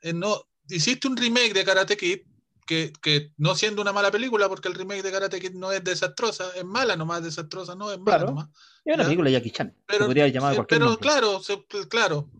eh, 0.02 0.14
no, 0.14 0.48
hiciste 0.70 1.08
un 1.08 1.18
remake 1.18 1.54
de 1.54 1.66
Karate 1.66 1.98
Kid 1.98 2.22
que, 2.66 2.94
que 3.02 3.34
no 3.38 3.56
siendo 3.56 3.82
una 3.82 3.94
mala 3.94 4.12
película, 4.12 4.48
porque 4.50 4.68
el 4.70 4.76
remake 4.76 5.04
de 5.04 5.12
Karate 5.12 5.40
Kid 5.40 5.54
no 5.54 5.72
es 5.72 5.84
desastrosa, 5.84 6.52
es 6.56 6.64
mala 6.64 6.96
nomás, 6.96 7.24
desastrosa, 7.24 7.76
no 7.76 7.92
es 7.92 8.00
mala 8.00 8.18
Claro. 8.18 8.28
nomás. 8.28 8.50
Es 8.86 8.94
una 8.94 8.98
Ya. 8.98 9.04
película 9.06 9.30
de 9.30 9.34
Jackie 9.38 9.52
Chan. 9.52 9.76
Pero, 9.86 10.06
podría 10.06 10.28
llamar 10.28 10.56
cualquier 10.56 10.80
pero 10.80 10.92
nombre. 10.92 11.10
claro, 11.10 11.40
se- 11.42 11.66
claro, 11.90 12.32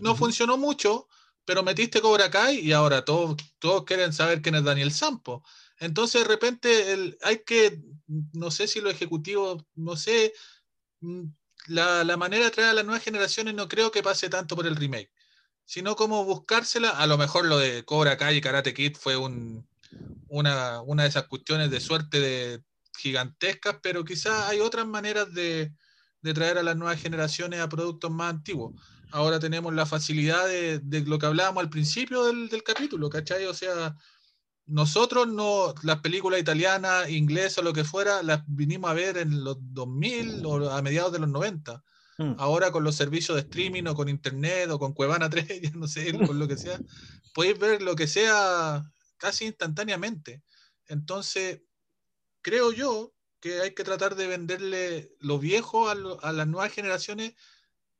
no 0.00 0.14
funcionó 0.14 0.56
mucho, 0.56 1.08
pero 1.44 1.62
metiste 1.62 2.00
Cobra 2.00 2.30
Kai 2.30 2.58
y 2.60 2.72
ahora 2.72 3.04
todos, 3.04 3.36
todos 3.58 3.84
quieren 3.84 4.12
saber 4.12 4.42
quién 4.42 4.54
es 4.56 4.64
Daniel 4.64 4.92
Sampo. 4.92 5.44
Entonces 5.78 6.22
de 6.22 6.28
repente 6.28 6.92
el, 6.92 7.18
hay 7.22 7.42
que, 7.44 7.80
no 8.32 8.50
sé 8.50 8.68
si 8.68 8.80
los 8.80 8.92
ejecutivos, 8.94 9.64
no 9.74 9.96
sé, 9.96 10.32
mm, 11.00 11.24
la, 11.68 12.04
la 12.04 12.16
manera 12.16 12.46
de 12.46 12.50
traer 12.50 12.70
a 12.70 12.74
las 12.74 12.84
nuevas 12.84 13.04
generaciones 13.04 13.54
no 13.54 13.68
creo 13.68 13.90
que 13.92 14.02
pase 14.02 14.28
tanto 14.28 14.56
por 14.56 14.66
el 14.66 14.76
remake, 14.76 15.11
sino 15.72 15.96
como 15.96 16.26
buscársela, 16.26 16.90
a 16.90 17.06
lo 17.06 17.16
mejor 17.16 17.46
lo 17.46 17.56
de 17.56 17.82
Cobra 17.86 18.18
Kai 18.18 18.36
y 18.36 18.40
Karate 18.42 18.74
Kid 18.74 18.94
fue 18.94 19.16
un, 19.16 19.66
una, 20.28 20.82
una 20.82 21.04
de 21.04 21.08
esas 21.08 21.28
cuestiones 21.28 21.70
de 21.70 21.80
suerte 21.80 22.20
de 22.20 22.62
gigantescas, 22.98 23.78
pero 23.82 24.04
quizás 24.04 24.50
hay 24.50 24.60
otras 24.60 24.86
maneras 24.86 25.32
de, 25.32 25.72
de 26.20 26.34
traer 26.34 26.58
a 26.58 26.62
las 26.62 26.76
nuevas 26.76 27.00
generaciones 27.00 27.60
a 27.60 27.70
productos 27.70 28.10
más 28.10 28.34
antiguos. 28.34 28.74
Ahora 29.12 29.40
tenemos 29.40 29.72
la 29.72 29.86
facilidad 29.86 30.46
de, 30.46 30.78
de 30.80 31.00
lo 31.06 31.18
que 31.18 31.24
hablábamos 31.24 31.62
al 31.62 31.70
principio 31.70 32.26
del, 32.26 32.50
del 32.50 32.62
capítulo, 32.62 33.08
¿cachai? 33.08 33.46
O 33.46 33.54
sea, 33.54 33.96
nosotros 34.66 35.26
no, 35.26 35.72
las 35.84 36.00
películas 36.00 36.38
italianas, 36.38 37.08
inglesas 37.08 37.64
lo 37.64 37.72
que 37.72 37.84
fuera, 37.84 38.22
las 38.22 38.42
vinimos 38.46 38.90
a 38.90 38.94
ver 38.94 39.16
en 39.16 39.42
los 39.42 39.56
2000 39.58 40.44
o 40.44 40.70
a 40.70 40.82
mediados 40.82 41.14
de 41.14 41.20
los 41.20 41.30
90. 41.30 41.82
Mm. 42.22 42.36
Ahora 42.38 42.70
con 42.70 42.84
los 42.84 42.94
servicios 42.94 43.36
de 43.36 43.42
streaming 43.42 43.84
o 43.86 43.94
con 43.94 44.08
internet 44.08 44.70
o 44.70 44.78
con 44.78 44.92
Cuevana 44.92 45.28
3, 45.28 45.46
ya 45.62 45.70
no 45.72 45.86
sé, 45.86 46.12
con 46.34 46.38
lo 46.38 46.48
que 46.48 46.56
sea, 46.56 46.80
podéis 47.34 47.58
ver 47.58 47.82
lo 47.82 47.94
que 47.96 48.06
sea 48.06 48.84
casi 49.16 49.46
instantáneamente. 49.46 50.42
Entonces, 50.88 51.62
creo 52.42 52.72
yo 52.72 53.14
que 53.40 53.60
hay 53.60 53.74
que 53.74 53.84
tratar 53.84 54.14
de 54.14 54.26
venderle 54.26 55.16
lo 55.18 55.38
viejo 55.38 55.88
a, 55.88 55.94
lo- 55.94 56.22
a 56.24 56.32
las 56.32 56.46
nuevas 56.46 56.72
generaciones, 56.72 57.34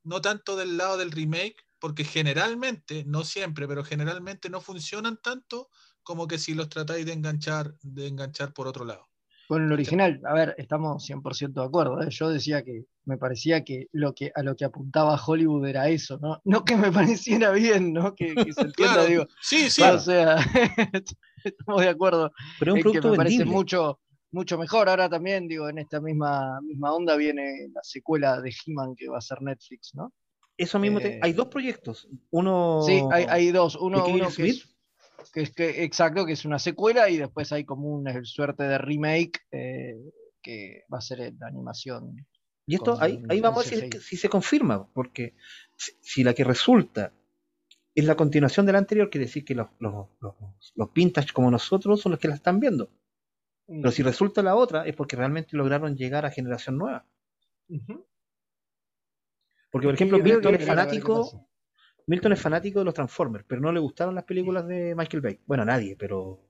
no 0.03 0.21
tanto 0.21 0.55
del 0.55 0.77
lado 0.77 0.97
del 0.97 1.11
remake, 1.11 1.65
porque 1.79 2.05
generalmente, 2.05 3.03
no 3.05 3.23
siempre, 3.25 3.67
pero 3.67 3.83
generalmente 3.83 4.49
no 4.49 4.61
funcionan 4.61 5.17
tanto 5.21 5.69
como 6.01 6.27
que 6.27 6.37
si 6.37 6.53
los 6.53 6.69
tratáis 6.69 7.05
de 7.05 7.13
enganchar, 7.13 7.75
de 7.81 8.07
enganchar 8.07 8.53
por 8.53 8.67
otro 8.67 8.85
lado. 8.85 9.09
Con 9.47 9.65
el 9.65 9.71
original, 9.71 10.21
a 10.25 10.33
ver, 10.33 10.55
estamos 10.57 11.05
100% 11.05 11.61
de 11.61 11.67
acuerdo. 11.67 12.01
¿eh? 12.01 12.07
Yo 12.09 12.29
decía 12.29 12.63
que 12.63 12.85
me 13.05 13.17
parecía 13.17 13.63
que, 13.63 13.87
lo 13.91 14.13
que 14.13 14.31
a 14.35 14.43
lo 14.43 14.55
que 14.55 14.65
apuntaba 14.65 15.15
Hollywood 15.23 15.65
era 15.67 15.89
eso, 15.89 16.17
¿no? 16.19 16.41
No 16.45 16.63
que 16.63 16.75
me 16.75 16.91
pareciera 16.91 17.51
bien, 17.51 17.93
¿no? 17.93 18.15
Que, 18.15 18.33
que 18.35 18.53
se 18.53 18.61
entienda, 18.65 18.93
Claro, 18.93 19.03
digo. 19.09 19.27
sí, 19.41 19.69
sí, 19.69 19.81
O 19.83 19.99
sea, 19.99 20.37
estamos 21.43 21.81
de 21.81 21.89
acuerdo. 21.89 22.31
Pero 22.59 22.71
es 22.71 22.73
un 22.73 22.77
en 22.77 22.81
que 22.81 22.81
producto 22.83 23.09
me 23.11 23.17
parece 23.17 23.45
mucho, 23.45 23.99
mucho 24.31 24.57
mejor. 24.57 24.89
Ahora 24.89 25.09
también, 25.09 25.47
digo, 25.47 25.69
en 25.69 25.77
esta 25.79 25.99
misma, 25.99 26.59
misma 26.61 26.93
onda 26.93 27.15
viene 27.15 27.67
la 27.73 27.81
secuela 27.83 28.41
de 28.41 28.49
He-Man 28.65 28.95
que 28.95 29.09
va 29.09 29.17
a 29.17 29.21
ser 29.21 29.41
Netflix, 29.41 29.93
¿no? 29.95 30.13
Eso 30.55 30.77
mismo 30.79 30.99
te- 30.99 31.15
Eh, 31.15 31.19
hay 31.21 31.33
dos 31.33 31.47
proyectos. 31.47 32.07
Uno 32.31 32.79
Sí, 32.85 33.01
hay, 33.11 33.25
hay 33.29 33.51
dos. 33.51 33.75
Uno, 33.75 34.03
que 34.35 34.45
es, 34.49 34.75
que 35.33 35.41
es 35.41 35.51
que, 35.53 35.83
exacto, 35.83 36.25
que 36.25 36.33
es 36.33 36.45
una 36.45 36.59
secuela, 36.59 37.09
y 37.09 37.17
después 37.17 37.51
hay 37.51 37.65
como 37.65 37.87
una 37.89 38.23
suerte 38.23 38.63
de 38.63 38.77
remake 38.77 39.39
eh, 39.51 39.95
que 40.41 40.83
va 40.93 40.99
a 40.99 41.01
ser 41.01 41.21
en 41.21 41.43
animación. 41.43 42.25
Y 42.65 42.75
esto, 42.75 42.97
ahí, 43.01 43.21
ahí 43.29 43.41
vamos 43.41 43.67
a 43.67 43.75
ver 43.75 44.01
si, 44.01 44.15
se 44.15 44.29
confirma, 44.29 44.87
porque 44.93 45.35
si, 45.75 45.91
si 46.01 46.23
la 46.23 46.33
que 46.33 46.43
resulta 46.43 47.13
es 47.93 48.05
la 48.05 48.15
continuación 48.15 48.65
de 48.65 48.71
la 48.71 48.79
anterior, 48.79 49.09
quiere 49.09 49.25
decir 49.25 49.43
que 49.43 49.53
los, 49.53 49.67
los, 49.79 50.07
los, 50.19 50.35
los 50.75 50.93
vintage 50.93 51.33
como 51.33 51.51
nosotros 51.51 52.01
son 52.01 52.13
los 52.13 52.19
que 52.19 52.27
la 52.27 52.35
están 52.35 52.59
viendo. 52.59 52.89
Pero 53.67 53.91
si 53.91 54.03
resulta 54.03 54.41
la 54.41 54.55
otra, 54.55 54.85
es 54.85 54.95
porque 54.95 55.15
realmente 55.15 55.55
lograron 55.55 55.95
llegar 55.95 56.25
a 56.25 56.31
generación 56.31 56.77
nueva. 56.77 57.05
Porque, 59.71 59.87
por 59.87 59.93
ejemplo, 59.93 60.19
Milton 60.19 60.55
es 60.55 60.65
fanático. 60.65 61.47
Milton 62.05 62.33
es 62.33 62.41
fanático 62.41 62.79
de 62.79 62.85
los 62.85 62.93
Transformers, 62.93 63.45
pero 63.47 63.61
no 63.61 63.71
le 63.71 63.79
gustaron 63.79 64.13
las 64.13 64.25
películas 64.25 64.67
de 64.67 64.93
Michael 64.95 65.21
Bay. 65.21 65.39
Bueno, 65.45 65.63
a 65.63 65.65
nadie, 65.65 65.95
pero 65.97 66.41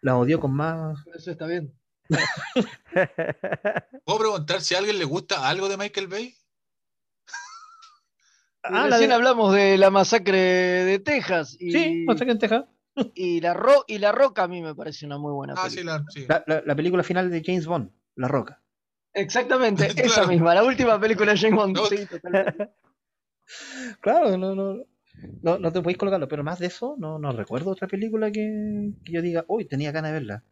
las 0.00 0.16
odió 0.16 0.40
con 0.40 0.52
más. 0.52 0.98
Eso 1.14 1.30
está 1.30 1.46
bien. 1.46 1.72
¿Puedo 4.04 4.18
preguntar 4.18 4.60
si 4.60 4.74
a 4.74 4.78
alguien 4.78 4.98
le 4.98 5.04
gusta 5.04 5.48
algo 5.48 5.68
de 5.68 5.76
Michael 5.76 6.08
Bay? 6.08 6.34
Ah, 8.62 8.86
la 8.88 8.96
Recién 8.96 9.10
de- 9.10 9.14
hablamos 9.14 9.54
de 9.54 9.76
la 9.76 9.90
masacre 9.90 10.38
de 10.38 10.98
Texas 10.98 11.56
y, 11.60 11.72
Sí, 11.72 12.04
Masacre 12.06 12.32
en 12.32 12.38
Texas. 12.38 12.64
y, 13.14 13.40
la 13.40 13.52
Ro- 13.54 13.84
y 13.86 13.98
La 13.98 14.12
Roca 14.12 14.44
a 14.44 14.48
mí 14.48 14.62
me 14.62 14.74
parece 14.74 15.04
una 15.06 15.18
muy 15.18 15.32
buena 15.32 15.54
Ah, 15.56 15.68
sí, 15.68 15.76
película. 15.76 15.98
la, 15.98 16.04
sí. 16.10 16.26
La, 16.28 16.44
la- 16.46 16.62
la 16.64 16.74
película 16.74 17.02
final 17.02 17.30
de 17.30 17.42
James 17.44 17.66
Bond, 17.66 17.90
La 18.16 18.28
Roca. 18.28 18.62
Exactamente, 19.12 19.86
Claro. 19.94 20.06
esa 20.08 20.26
misma, 20.26 20.54
la 20.54 20.64
última 20.64 20.98
película 20.98 21.32
de 21.32 21.38
James 21.38 21.56
Bond. 21.56 21.76
No. 21.76 21.86
sí, 21.86 22.06
totalmente. 22.06 22.70
Claro, 24.00 24.36
no, 24.38 24.54
no, 24.54 24.84
no, 25.42 25.58
no 25.58 25.72
te 25.72 25.80
podéis 25.82 25.98
colocarlo, 25.98 26.26
pero 26.28 26.42
más 26.42 26.58
de 26.58 26.66
eso, 26.68 26.96
no, 26.98 27.18
no 27.18 27.32
recuerdo 27.32 27.70
otra 27.70 27.86
película 27.86 28.32
que, 28.32 28.92
que 29.04 29.12
yo 29.12 29.20
diga, 29.20 29.44
uy, 29.48 29.66
tenía 29.66 29.92
ganas 29.92 30.10
de 30.12 30.18
verla. 30.18 30.44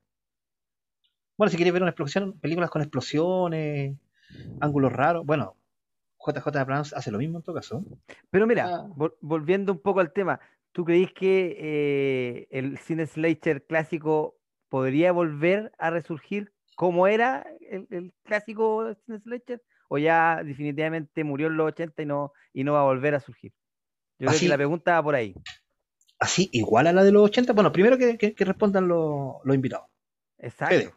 Bueno, 1.43 1.51
si 1.51 1.56
queréis 1.56 1.73
ver 1.73 1.82
una 1.82 1.90
explosión, 1.90 2.39
películas 2.39 2.70
con 2.70 2.82
explosiones, 2.82 3.97
ángulos 4.60 4.93
raros, 4.93 5.27
bueno, 5.27 5.56
JJ 6.24 6.56
Abrams 6.56 6.93
hace 6.93 7.10
lo 7.10 7.19
mismo 7.19 7.39
en 7.39 7.43
todo 7.43 7.56
caso. 7.56 7.85
Pero 8.31 8.47
mira, 8.47 8.66
Ah. 8.73 8.86
vol- 8.94 9.16
volviendo 9.20 9.73
un 9.73 9.81
poco 9.81 9.98
al 9.98 10.12
tema, 10.12 10.39
¿tú 10.70 10.85
creís 10.85 11.12
que 11.12 11.56
eh, 11.59 12.47
el 12.52 12.78
cine 12.78 13.06
slasher 13.09 13.64
clásico 13.66 14.36
podría 14.69 15.10
volver 15.10 15.73
a 15.78 15.90
resurgir 15.90 16.52
como 16.77 17.09
era 17.09 17.44
el, 17.69 17.89
el 17.90 18.12
clásico 18.23 18.94
cine 19.05 19.19
slasher? 19.19 19.60
¿O 19.89 19.98
ya 19.98 20.43
definitivamente 20.44 21.24
murió 21.24 21.48
en 21.48 21.56
los 21.56 21.66
80 21.73 22.02
y 22.05 22.06
no, 22.06 22.32
y 22.52 22.62
no 22.62 22.74
va 22.74 22.82
a 22.82 22.85
volver 22.85 23.16
a 23.16 23.20
surgir? 23.20 23.51
Yo 24.20 24.27
creo 24.27 24.31
Así- 24.31 24.44
que 24.47 24.51
la 24.51 24.56
pregunta 24.59 24.93
va 24.93 25.02
por 25.02 25.16
ahí. 25.16 25.35
Así, 26.20 26.48
igual 26.52 26.86
a 26.86 26.93
la 26.93 27.02
de 27.02 27.10
los 27.10 27.24
80. 27.24 27.52
Bueno, 27.52 27.73
primero 27.73 27.98
que, 27.98 28.16
que- 28.16 28.32
que 28.32 28.44
respondan 28.44 28.86
los, 28.86 29.39
los 29.43 29.55
invitados. 29.56 29.89
Exacto. 30.39 30.74
Fede. 30.74 30.93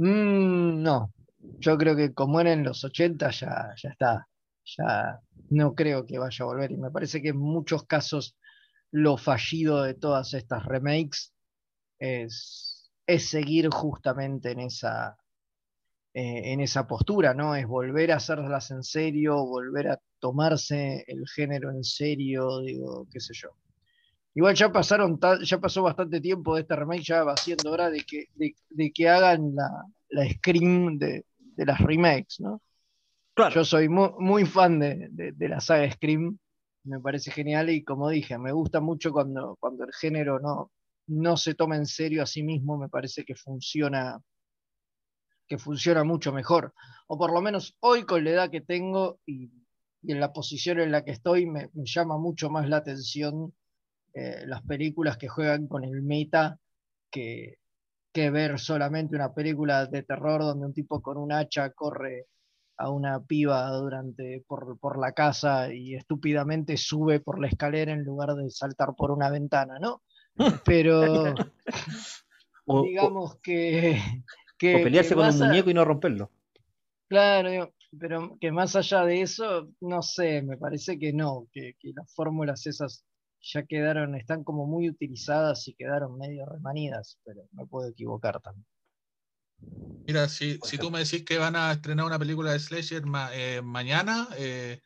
Mm, 0.00 0.82
no, 0.82 1.12
yo 1.58 1.76
creo 1.76 1.94
que 1.94 2.14
como 2.14 2.40
era 2.40 2.52
en 2.52 2.64
los 2.64 2.84
80 2.84 3.30
ya, 3.30 3.74
ya 3.76 3.90
está. 3.90 4.26
Ya 4.78 5.20
no 5.50 5.74
creo 5.74 6.06
que 6.06 6.18
vaya 6.18 6.44
a 6.44 6.46
volver. 6.48 6.72
Y 6.72 6.76
me 6.78 6.90
parece 6.90 7.20
que 7.22 7.30
en 7.30 7.38
muchos 7.38 7.84
casos 7.86 8.36
lo 8.92 9.16
fallido 9.18 9.82
de 9.82 9.94
todas 9.94 10.34
estas 10.34 10.64
remakes 10.66 11.32
es, 11.98 12.90
es 13.06 13.28
seguir 13.30 13.68
justamente 13.70 14.52
en 14.52 14.60
esa, 14.60 15.16
eh, 16.14 16.52
en 16.52 16.60
esa 16.60 16.86
postura, 16.86 17.34
¿no? 17.34 17.54
Es 17.56 17.66
volver 17.66 18.12
a 18.12 18.16
hacerlas 18.16 18.70
en 18.72 18.82
serio, 18.84 19.44
volver 19.46 19.88
a 19.88 20.00
tomarse 20.20 21.04
el 21.08 21.28
género 21.28 21.70
en 21.70 21.84
serio, 21.84 22.60
digo, 22.60 23.06
qué 23.12 23.20
sé 23.20 23.34
yo. 23.34 23.50
Igual 24.34 24.54
ya 24.54 24.70
pasaron, 24.72 25.18
ya 25.44 25.58
pasó 25.60 25.82
bastante 25.82 26.20
tiempo 26.20 26.54
de 26.54 26.62
este 26.62 26.76
remake, 26.76 27.02
ya 27.02 27.24
va 27.24 27.36
siendo 27.36 27.70
hora 27.72 27.90
de 27.90 28.04
que, 28.04 28.26
de, 28.34 28.54
de 28.70 28.92
que 28.92 29.08
hagan 29.08 29.54
la, 29.54 29.68
la 30.10 30.28
Scream 30.30 30.98
de, 30.98 31.26
de 31.38 31.66
las 31.66 31.80
remakes, 31.80 32.40
¿no? 32.40 32.62
Claro. 33.34 33.56
Yo 33.56 33.64
soy 33.64 33.88
mu- 33.88 34.14
muy, 34.20 34.46
fan 34.46 34.78
de, 34.80 35.08
de- 35.10 35.32
de 35.32 35.48
la 35.48 35.60
saga 35.60 35.90
Scream, 35.92 36.38
me 36.84 37.00
parece 37.00 37.30
genial 37.32 37.70
y 37.70 37.84
como 37.84 38.08
dije, 38.10 38.38
me 38.38 38.52
gusta 38.52 38.80
mucho 38.80 39.12
cuando, 39.12 39.56
cuando 39.60 39.84
el 39.84 39.92
género 39.94 40.40
no, 40.40 40.72
no 41.08 41.36
se 41.36 41.54
toma 41.54 41.76
en 41.76 41.86
serio 41.86 42.22
a 42.22 42.26
sí 42.26 42.42
mismo, 42.42 42.78
me 42.78 42.88
parece 42.88 43.24
que 43.24 43.34
funciona, 43.36 44.20
que 45.48 45.58
funciona 45.58 46.04
mucho 46.04 46.32
mejor. 46.32 46.74
O 47.08 47.18
por 47.18 47.32
lo 47.32 47.40
menos 47.40 47.76
hoy 47.80 48.04
con 48.04 48.24
la 48.24 48.30
edad 48.30 48.50
que 48.50 48.60
tengo 48.60 49.20
y, 49.26 49.50
y 50.02 50.12
en 50.12 50.20
la 50.20 50.32
posición 50.32 50.80
en 50.80 50.92
la 50.92 51.04
que 51.04 51.10
estoy, 51.12 51.46
me, 51.46 51.68
me 51.74 51.84
llama 51.86 52.18
mucho 52.18 52.50
más 52.50 52.68
la 52.68 52.78
atención 52.78 53.52
eh, 54.14 54.44
las 54.46 54.62
películas 54.62 55.16
que 55.18 55.28
juegan 55.28 55.66
con 55.68 55.84
el 55.84 56.02
meta 56.02 56.58
que, 57.10 57.56
que 58.12 58.30
ver 58.30 58.58
solamente 58.58 59.16
una 59.16 59.34
película 59.34 59.86
de 59.86 60.02
terror 60.04 60.42
donde 60.42 60.66
un 60.66 60.74
tipo 60.74 61.02
con 61.02 61.16
un 61.18 61.32
hacha 61.32 61.70
corre 61.72 62.26
a 62.78 62.90
una 62.90 63.20
piba 63.24 63.68
durante 63.72 64.44
por, 64.46 64.78
por 64.78 64.98
la 65.00 65.12
casa 65.12 65.72
y 65.72 65.94
estúpidamente 65.96 66.76
sube 66.76 67.20
por 67.20 67.40
la 67.40 67.48
escalera 67.48 67.92
en 67.92 68.04
lugar 68.04 68.34
de 68.34 68.50
saltar 68.50 68.94
por 68.96 69.10
una 69.12 69.30
ventana, 69.30 69.78
¿no? 69.80 70.02
Pero 70.64 71.44
O, 72.66 72.78
digamos 72.80 73.36
que, 73.42 73.98
que, 74.58 74.70
o 74.76 74.80
pelearse 74.84 75.14
que 75.16 75.16
con 75.18 75.26
un 75.30 75.38
a- 75.42 75.42
muñeco 75.42 75.70
y 75.70 75.74
no 75.74 75.84
romperlo. 75.90 76.24
Claro, 77.08 77.74
pero 77.98 78.38
que 78.40 78.52
más 78.52 78.76
allá 78.76 79.04
de 79.04 79.22
eso, 79.22 79.68
no 79.80 80.00
sé, 80.02 80.42
me 80.42 80.56
parece 80.56 80.96
que 80.98 81.12
no, 81.12 81.48
que, 81.52 81.74
que 81.80 81.90
las 81.94 82.12
fórmulas 82.14 82.66
esas 82.66 83.04
ya 83.42 83.64
quedaron, 83.64 84.14
están 84.16 84.44
como 84.44 84.66
muy 84.66 84.88
utilizadas 84.90 85.66
y 85.68 85.74
quedaron 85.74 86.18
medio 86.18 86.46
remanidas, 86.46 87.18
pero 87.24 87.48
me 87.52 87.66
puedo 87.66 87.88
equivocar 87.88 88.40
también. 88.40 88.66
Mira, 90.06 90.28
si, 90.28 90.58
si 90.64 90.78
tú 90.78 90.90
me 90.90 91.00
decís 91.00 91.24
que 91.24 91.38
van 91.38 91.54
a 91.56 91.72
estrenar 91.72 92.04
una 92.06 92.18
película 92.18 92.52
de 92.52 92.58
Slasher 92.58 93.06
ma- 93.06 93.30
eh, 93.32 93.62
mañana, 93.62 94.28
eh, 94.36 94.80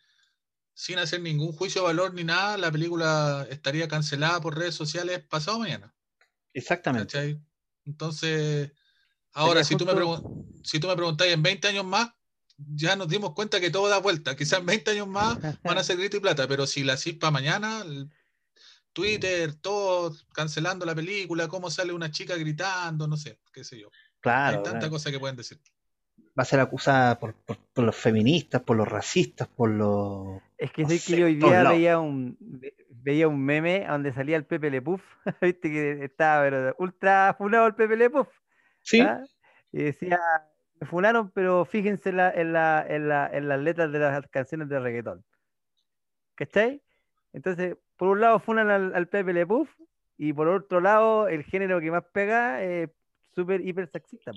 sin 0.75 0.99
hacer 0.99 1.23
ningún 1.23 1.53
juicio 1.53 1.83
de 1.83 1.89
valor 1.89 2.15
ni 2.15 2.25
nada, 2.25 2.59
la 2.59 2.73
película 2.73 3.47
estaría 3.51 3.89
cancelada 3.89 4.41
por 4.41 4.59
redes 4.59 4.75
sociales 4.75 5.25
pasado 5.25 5.59
mañana. 5.61 5.95
Exactamente. 6.53 7.13
¿cachai? 7.13 7.41
Entonces, 7.85 8.73
ahora, 9.33 9.65
si 9.65 9.77
tú, 9.77 9.87
me 9.87 9.93
si 10.63 10.81
tú 10.81 10.89
me 10.89 10.97
preguntáis 10.97 11.35
en 11.35 11.43
20 11.43 11.69
años 11.69 11.85
más, 11.85 12.11
ya 12.57 12.97
nos 12.97 13.09
dimos 13.09 13.35
cuenta 13.35 13.61
que 13.61 13.71
todo 13.71 13.89
da 13.89 13.99
vuelta. 13.99 14.37
Quizás 14.37 14.61
en 14.61 14.67
20 14.67 14.93
años 14.93 15.09
más 15.09 15.39
van 15.65 15.79
a 15.79 15.85
ser 15.85 15.97
grito 15.99 16.17
y 16.17 16.21
plata, 16.21 16.49
pero 16.49 16.67
si 16.67 16.85
la 16.85 16.97
para 17.21 17.31
mañana, 17.31 17.85
Twitter, 18.95 19.55
todos 19.55 20.27
cancelando 20.33 20.87
la 20.87 20.95
película, 20.95 21.49
cómo 21.49 21.69
sale 21.71 21.93
una 21.93 22.11
chica 22.11 22.37
gritando, 22.37 23.07
no 23.07 23.17
sé, 23.19 23.39
qué 23.53 23.63
sé 23.65 23.79
yo. 23.79 23.91
Claro. 24.21 24.57
Hay 24.59 24.63
tanta 24.63 24.79
claro. 24.79 24.93
cosa 24.93 25.11
que 25.11 25.19
pueden 25.21 25.37
decir. 25.37 25.59
Va 26.37 26.43
a 26.43 26.47
ser 26.47 26.61
acusada 26.61 27.19
por, 27.19 27.35
por- 27.35 27.59
por 27.75 27.85
los 27.85 27.95
feministas, 27.95 28.63
por 28.63 28.77
los 28.77 28.89
racistas, 28.89 29.47
por 29.49 29.69
los. 29.71 30.41
Es 30.57 30.73
que 30.73 30.83
No 30.85 30.89
sé 30.89 30.99
sé, 30.99 31.13
que 31.15 31.21
yo 31.21 31.27
hoy 31.27 31.35
día 31.37 31.69
veía 31.69 31.99
un, 32.01 32.37
ve- 32.41 32.75
veía 32.89 33.29
un 33.29 33.45
meme 33.45 33.85
donde 33.87 34.13
salía 34.13 34.37
el 34.37 34.45
Pepe 34.47 34.71
Le 34.71 34.81
Puff, 34.81 35.03
viste 35.43 35.71
que 35.71 36.05
estaba 36.05 36.43
pero 36.45 36.75
ultra 36.79 37.35
funado 37.37 37.67
el 37.67 37.75
Pepe 37.75 37.97
Le 37.97 38.11
Puff, 38.11 38.29
Sí, 38.83 39.01
¿ah? 39.01 39.23
y 39.73 39.83
decía, 39.83 40.19
me 40.81 40.87
funaron, 40.87 41.31
pero 41.31 41.65
fíjense 41.65 42.09
en, 42.11 42.17
la- 42.17 42.31
en, 42.33 42.53
la- 42.53 42.87
en 42.89 43.09
la- 43.09 43.31
en 43.33 43.49
las 43.49 43.61
letras 43.61 43.93
de 43.93 43.99
las 43.99 44.27
canciones 44.29 44.69
de 44.69 44.81
reggaetón. 44.81 45.25
¿Cachai? 46.35 46.83
Entonces, 47.33 47.77
por 47.97 48.09
un 48.09 48.21
lado 48.21 48.39
funan 48.41 48.71
al, 48.71 48.95
al 48.95 49.09
Pepe 49.09 49.33
Le 49.33 49.47
Puff, 49.47 49.71
y 50.17 50.33
por 50.33 50.49
otro 50.49 50.81
lado, 50.81 51.29
el 51.29 51.45
género 51.45 51.81
que 51.81 51.91
más 51.91 52.05
pega 52.13 52.63
es 52.63 52.91
súper 53.35 53.61
hiper 53.67 53.91
sexista. 53.91 54.33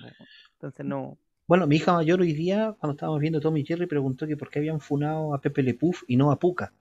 Entonces 0.53 0.85
no. 0.85 1.17
Bueno, 1.47 1.67
mi 1.67 1.77
hija 1.77 1.93
mayor 1.93 2.19
hoy 2.19 2.34
día, 2.34 2.75
cuando 2.79 2.93
estábamos 2.93 3.21
viendo 3.21 3.39
Tommy 3.39 3.61
y 3.61 3.65
Jerry, 3.65 3.85
preguntó 3.85 4.27
que 4.27 4.35
por 4.35 4.49
qué 4.49 4.59
habían 4.59 4.81
funado 4.81 5.34
a 5.34 5.39
Pepe 5.39 5.63
Le 5.63 5.75
Puff 5.75 6.03
y 6.07 6.17
no 6.17 6.31
a 6.31 6.39
Puka. 6.39 6.73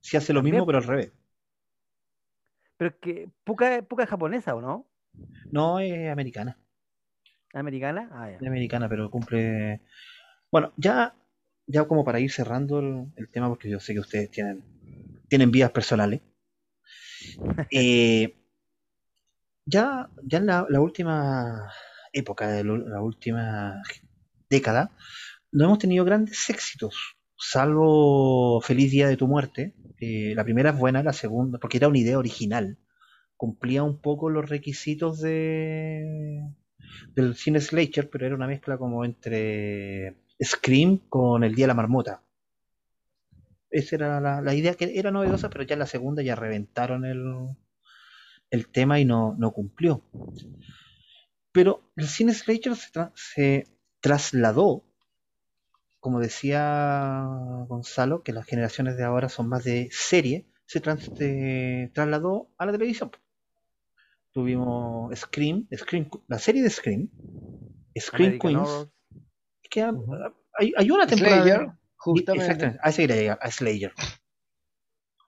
Si 0.00 0.16
hace 0.16 0.32
lo 0.32 0.42
mismo, 0.42 0.64
pero 0.64 0.78
al 0.78 0.84
revés. 0.84 1.12
Pero 2.76 2.90
es 2.90 2.96
que 2.96 3.28
Puka, 3.44 3.82
Puka 3.82 4.04
es 4.04 4.08
japonesa, 4.08 4.54
¿o 4.54 4.60
no? 4.60 4.86
No 5.50 5.78
es 5.78 6.10
americana. 6.10 6.58
¿Americana? 7.52 8.08
Ah, 8.12 8.30
ya. 8.30 8.36
Es 8.36 8.46
americana, 8.46 8.88
pero 8.88 9.10
cumple. 9.10 9.82
Bueno, 10.50 10.72
ya, 10.76 11.14
ya 11.68 11.84
como 11.86 12.04
para 12.04 12.20
ir 12.20 12.32
cerrando 12.32 12.80
el, 12.80 13.06
el 13.16 13.28
tema, 13.30 13.48
porque 13.48 13.70
yo 13.70 13.80
sé 13.80 13.94
que 13.94 14.00
ustedes 14.00 14.30
tienen, 14.30 14.64
tienen 15.28 15.50
vidas 15.50 15.70
personales. 15.72 16.20
Eh, 17.70 18.34
ya, 19.66 20.10
ya 20.24 20.38
en 20.38 20.46
la, 20.46 20.66
la 20.68 20.80
última 20.80 21.70
época, 22.12 22.48
de 22.48 22.64
la 22.64 23.02
última 23.02 23.82
década, 24.50 24.92
no 25.52 25.64
hemos 25.64 25.78
tenido 25.78 26.04
grandes 26.04 26.48
éxitos, 26.50 27.16
salvo 27.36 28.60
Feliz 28.60 28.90
Día 28.92 29.08
de 29.08 29.16
tu 29.16 29.28
Muerte. 29.28 29.74
Eh, 30.00 30.34
la 30.36 30.44
primera 30.44 30.70
es 30.70 30.78
buena, 30.78 31.02
la 31.02 31.12
segunda, 31.12 31.58
porque 31.58 31.78
era 31.78 31.88
una 31.88 31.98
idea 31.98 32.18
original, 32.18 32.78
cumplía 33.36 33.82
un 33.82 34.00
poco 34.00 34.30
los 34.30 34.48
requisitos 34.48 35.20
de 35.20 36.42
del 37.14 37.36
cine 37.36 37.60
Slasher, 37.60 38.10
pero 38.10 38.26
era 38.26 38.34
una 38.34 38.46
mezcla 38.46 38.78
como 38.78 39.04
entre 39.04 40.16
Scream 40.42 40.98
con 41.08 41.44
El 41.44 41.54
Día 41.54 41.64
de 41.64 41.68
la 41.68 41.74
Marmota. 41.74 42.22
Esa 43.70 43.96
era 43.96 44.20
la, 44.20 44.42
la 44.42 44.54
idea 44.54 44.74
que 44.74 44.98
era 44.98 45.10
novedosa, 45.10 45.48
pero 45.48 45.64
ya 45.64 45.72
en 45.72 45.78
la 45.78 45.86
segunda 45.86 46.22
ya 46.22 46.34
reventaron 46.34 47.06
el, 47.06 47.56
el 48.50 48.68
tema 48.68 49.00
y 49.00 49.06
no, 49.06 49.34
no 49.38 49.52
cumplió. 49.52 50.02
Pero 51.52 51.82
el 51.96 52.08
cine 52.08 52.32
Slasher 52.32 52.74
se, 52.74 52.90
tra- 52.90 53.12
se 53.14 53.66
trasladó, 54.00 54.82
como 56.00 56.20
decía 56.20 57.24
Gonzalo, 57.68 58.22
que 58.22 58.32
las 58.32 58.46
generaciones 58.46 58.96
de 58.96 59.04
ahora 59.04 59.28
son 59.28 59.48
más 59.48 59.64
de 59.64 59.88
serie, 59.92 60.46
se 60.66 60.80
trans- 60.80 61.12
trasladó 61.92 62.48
a 62.58 62.66
la 62.66 62.72
televisión. 62.72 63.10
Tuvimos 64.32 65.14
Scream, 65.18 65.66
Scream, 65.76 66.08
la 66.28 66.38
serie 66.38 66.62
de 66.62 66.70
Scream, 66.70 67.10
Scream 67.98 68.32
American 68.32 68.38
Queens, 68.38 68.70
Horror. 68.70 68.90
Que 69.68 69.84
Ujú. 69.84 70.14
hay, 70.54 70.72
hay 70.76 70.90
una 70.90 71.06
temporada. 71.06 71.42
Slayer, 71.42 71.68
justamente. 71.96 72.44
Exactamente, 72.44 72.80
a 72.82 72.88
ese 72.90 73.02
quería 73.02 73.16
llegar, 73.16 73.38
a 73.42 73.50
Slayer. 73.50 73.92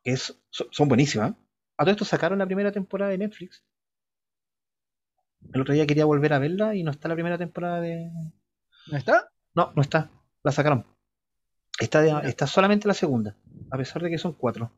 Que 0.03 0.13
es, 0.13 0.39
son, 0.51 0.89
buenísimas. 0.89 1.33
A 1.77 1.85
todo 1.85 1.91
esto 1.93 2.05
sacaron 2.05 2.39
la 2.39 2.47
primera 2.47 2.73
temporada 2.73 3.11
de 3.11 3.19
Netflix. 3.19 3.65
El 5.53 5.61
otro 5.63 5.75
día 5.75 5.87
quería 5.87 6.05
volver 6.05 6.33
a 6.33 6.39
verla 6.39 6.75
y 6.75 6.83
no 6.83 6.91
está 6.91 7.09
la 7.09 7.15
primera 7.15 7.39
temporada 7.39 7.81
de. 7.81 8.11
¿No 8.87 8.97
está? 8.97 9.31
No, 9.55 9.73
no 9.75 9.83
está. 9.83 10.11
La 10.43 10.53
sacaron. 10.53 10.87
Está, 11.79 12.01
de- 12.03 12.29
está 12.29 12.47
solamente 12.47 12.87
la 12.89 12.95
segunda, 12.95 13.37
a 13.71 13.77
pesar 13.79 14.03
de 14.03 14.11
que 14.11 14.19
son 14.19 14.35
cuatro. 14.35 14.71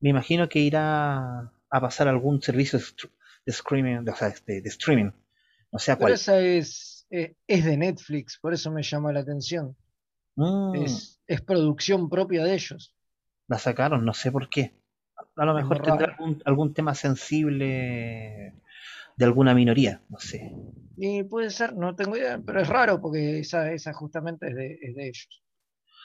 Me 0.00 0.10
imagino 0.10 0.48
que 0.48 0.58
irá 0.58 1.52
a 1.70 1.80
pasar 1.80 2.08
algún 2.08 2.42
servicio 2.42 2.78
de 2.78 2.84
str- 2.84 3.10
de 3.46 3.52
streaming, 3.52 4.04
de, 4.04 4.10
o 4.10 4.16
sea, 4.16 4.30
de, 4.44 4.60
de 4.60 4.68
streaming. 4.68 5.10
No 5.72 5.78
sé 5.78 5.92
a 5.92 5.96
Pero 5.96 6.04
cuál. 6.06 6.12
esa 6.14 6.38
es, 6.40 6.95
eh, 7.10 7.36
es 7.46 7.64
de 7.64 7.76
Netflix, 7.76 8.38
por 8.40 8.54
eso 8.54 8.70
me 8.72 8.82
llama 8.82 9.12
la 9.12 9.20
atención. 9.20 9.76
Mm, 10.38 11.00
Es, 11.00 11.20
es 11.26 11.42
producción 11.42 12.08
propia 12.10 12.44
de 12.44 12.54
ellos. 12.54 12.94
la 13.48 13.58
sacaron, 13.58 14.04
no 14.04 14.14
sé 14.14 14.30
por 14.32 14.48
qué. 14.48 14.74
A 15.36 15.44
lo 15.44 15.54
mejor 15.54 15.82
tendrá 15.82 16.06
algún, 16.06 16.42
algún 16.44 16.74
tema 16.74 16.94
sensible 16.94 18.54
de 19.16 19.24
alguna 19.24 19.54
minoría, 19.54 20.02
no 20.08 20.18
sé. 20.18 20.52
Y 20.96 21.22
puede 21.24 21.50
ser, 21.50 21.74
no 21.76 21.94
tengo 21.94 22.16
idea, 22.16 22.40
pero 22.44 22.60
es 22.60 22.68
raro 22.68 23.00
porque 23.00 23.40
esa, 23.40 23.70
esa 23.72 23.92
justamente 23.92 24.48
es 24.48 24.54
de, 24.54 24.78
es 24.80 24.94
de 24.94 25.04
ellos. 25.08 25.28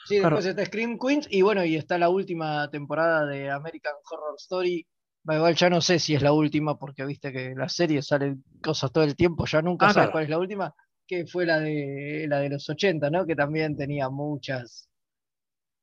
Sí, 0.04 0.16
Claro. 0.18 0.36
después 0.36 0.46
está 0.46 0.66
Scream 0.66 0.98
Queens 0.98 1.28
y 1.30 1.42
bueno, 1.42 1.64
y 1.64 1.76
está 1.76 1.98
la 1.98 2.10
última 2.10 2.70
temporada 2.70 3.26
de 3.26 3.50
American 3.50 3.94
Horror 4.10 4.36
Story. 4.38 4.86
Igual 5.28 5.56
ya 5.56 5.70
no 5.70 5.80
sé 5.82 5.98
si 6.00 6.14
es 6.14 6.22
la 6.22 6.32
última 6.32 6.78
porque 6.78 7.04
viste 7.06 7.32
que 7.32 7.54
las 7.56 7.74
series 7.74 8.06
salen 8.08 8.44
cosas 8.62 8.92
todo 8.92 9.04
el 9.04 9.16
tiempo, 9.16 9.46
ya 9.46 9.62
nunca 9.62 9.88
Ah, 9.88 9.92
sabes 9.92 10.06
claro. 10.06 10.12
cuál 10.12 10.24
es 10.24 10.30
la 10.30 10.38
última, 10.38 10.74
que 11.06 11.26
fue 11.26 11.44
la 11.46 11.60
de 11.60 12.26
la 12.28 12.40
de 12.40 12.48
los 12.50 12.68
80, 12.68 13.10
¿no? 13.10 13.26
Que 13.26 13.36
también 13.36 13.76
tenía 13.76 14.08
muchas 14.08 14.88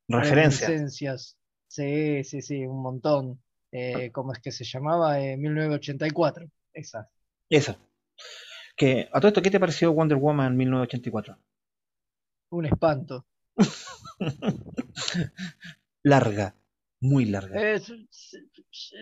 Referencia. 0.08 0.66
reminiscencias. 0.66 1.36
Sí, 1.68 2.24
sí, 2.24 2.42
sí, 2.42 2.66
un 2.66 2.82
montón. 2.82 3.42
Eh, 3.72 4.10
¿cómo 4.10 4.32
es 4.32 4.40
que 4.40 4.50
se 4.50 4.64
llamaba? 4.64 5.20
Eh, 5.20 5.36
1984. 5.36 6.50
Esa. 6.72 7.08
Eso. 7.48 7.76
Que, 8.76 9.08
a 9.12 9.20
todo 9.20 9.28
esto, 9.28 9.42
¿qué 9.42 9.50
te 9.50 9.60
pareció 9.60 9.92
Wonder 9.92 10.18
Woman 10.18 10.56
1984? 10.56 11.38
Un 12.50 12.66
espanto. 12.66 13.26
Larga, 16.02 16.54
muy 17.00 17.26
larga. 17.26 17.74
Eh, 17.76 17.80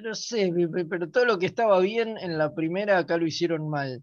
no 0.02 0.14
sé, 0.14 0.52
pe- 0.52 0.68
pe- 0.68 0.84
pero 0.84 1.10
todo 1.10 1.24
lo 1.24 1.38
que 1.38 1.46
estaba 1.46 1.78
bien 1.80 2.18
en 2.18 2.36
la 2.38 2.54
primera 2.54 2.98
acá 2.98 3.16
lo 3.16 3.26
hicieron 3.26 3.68
mal. 3.68 4.02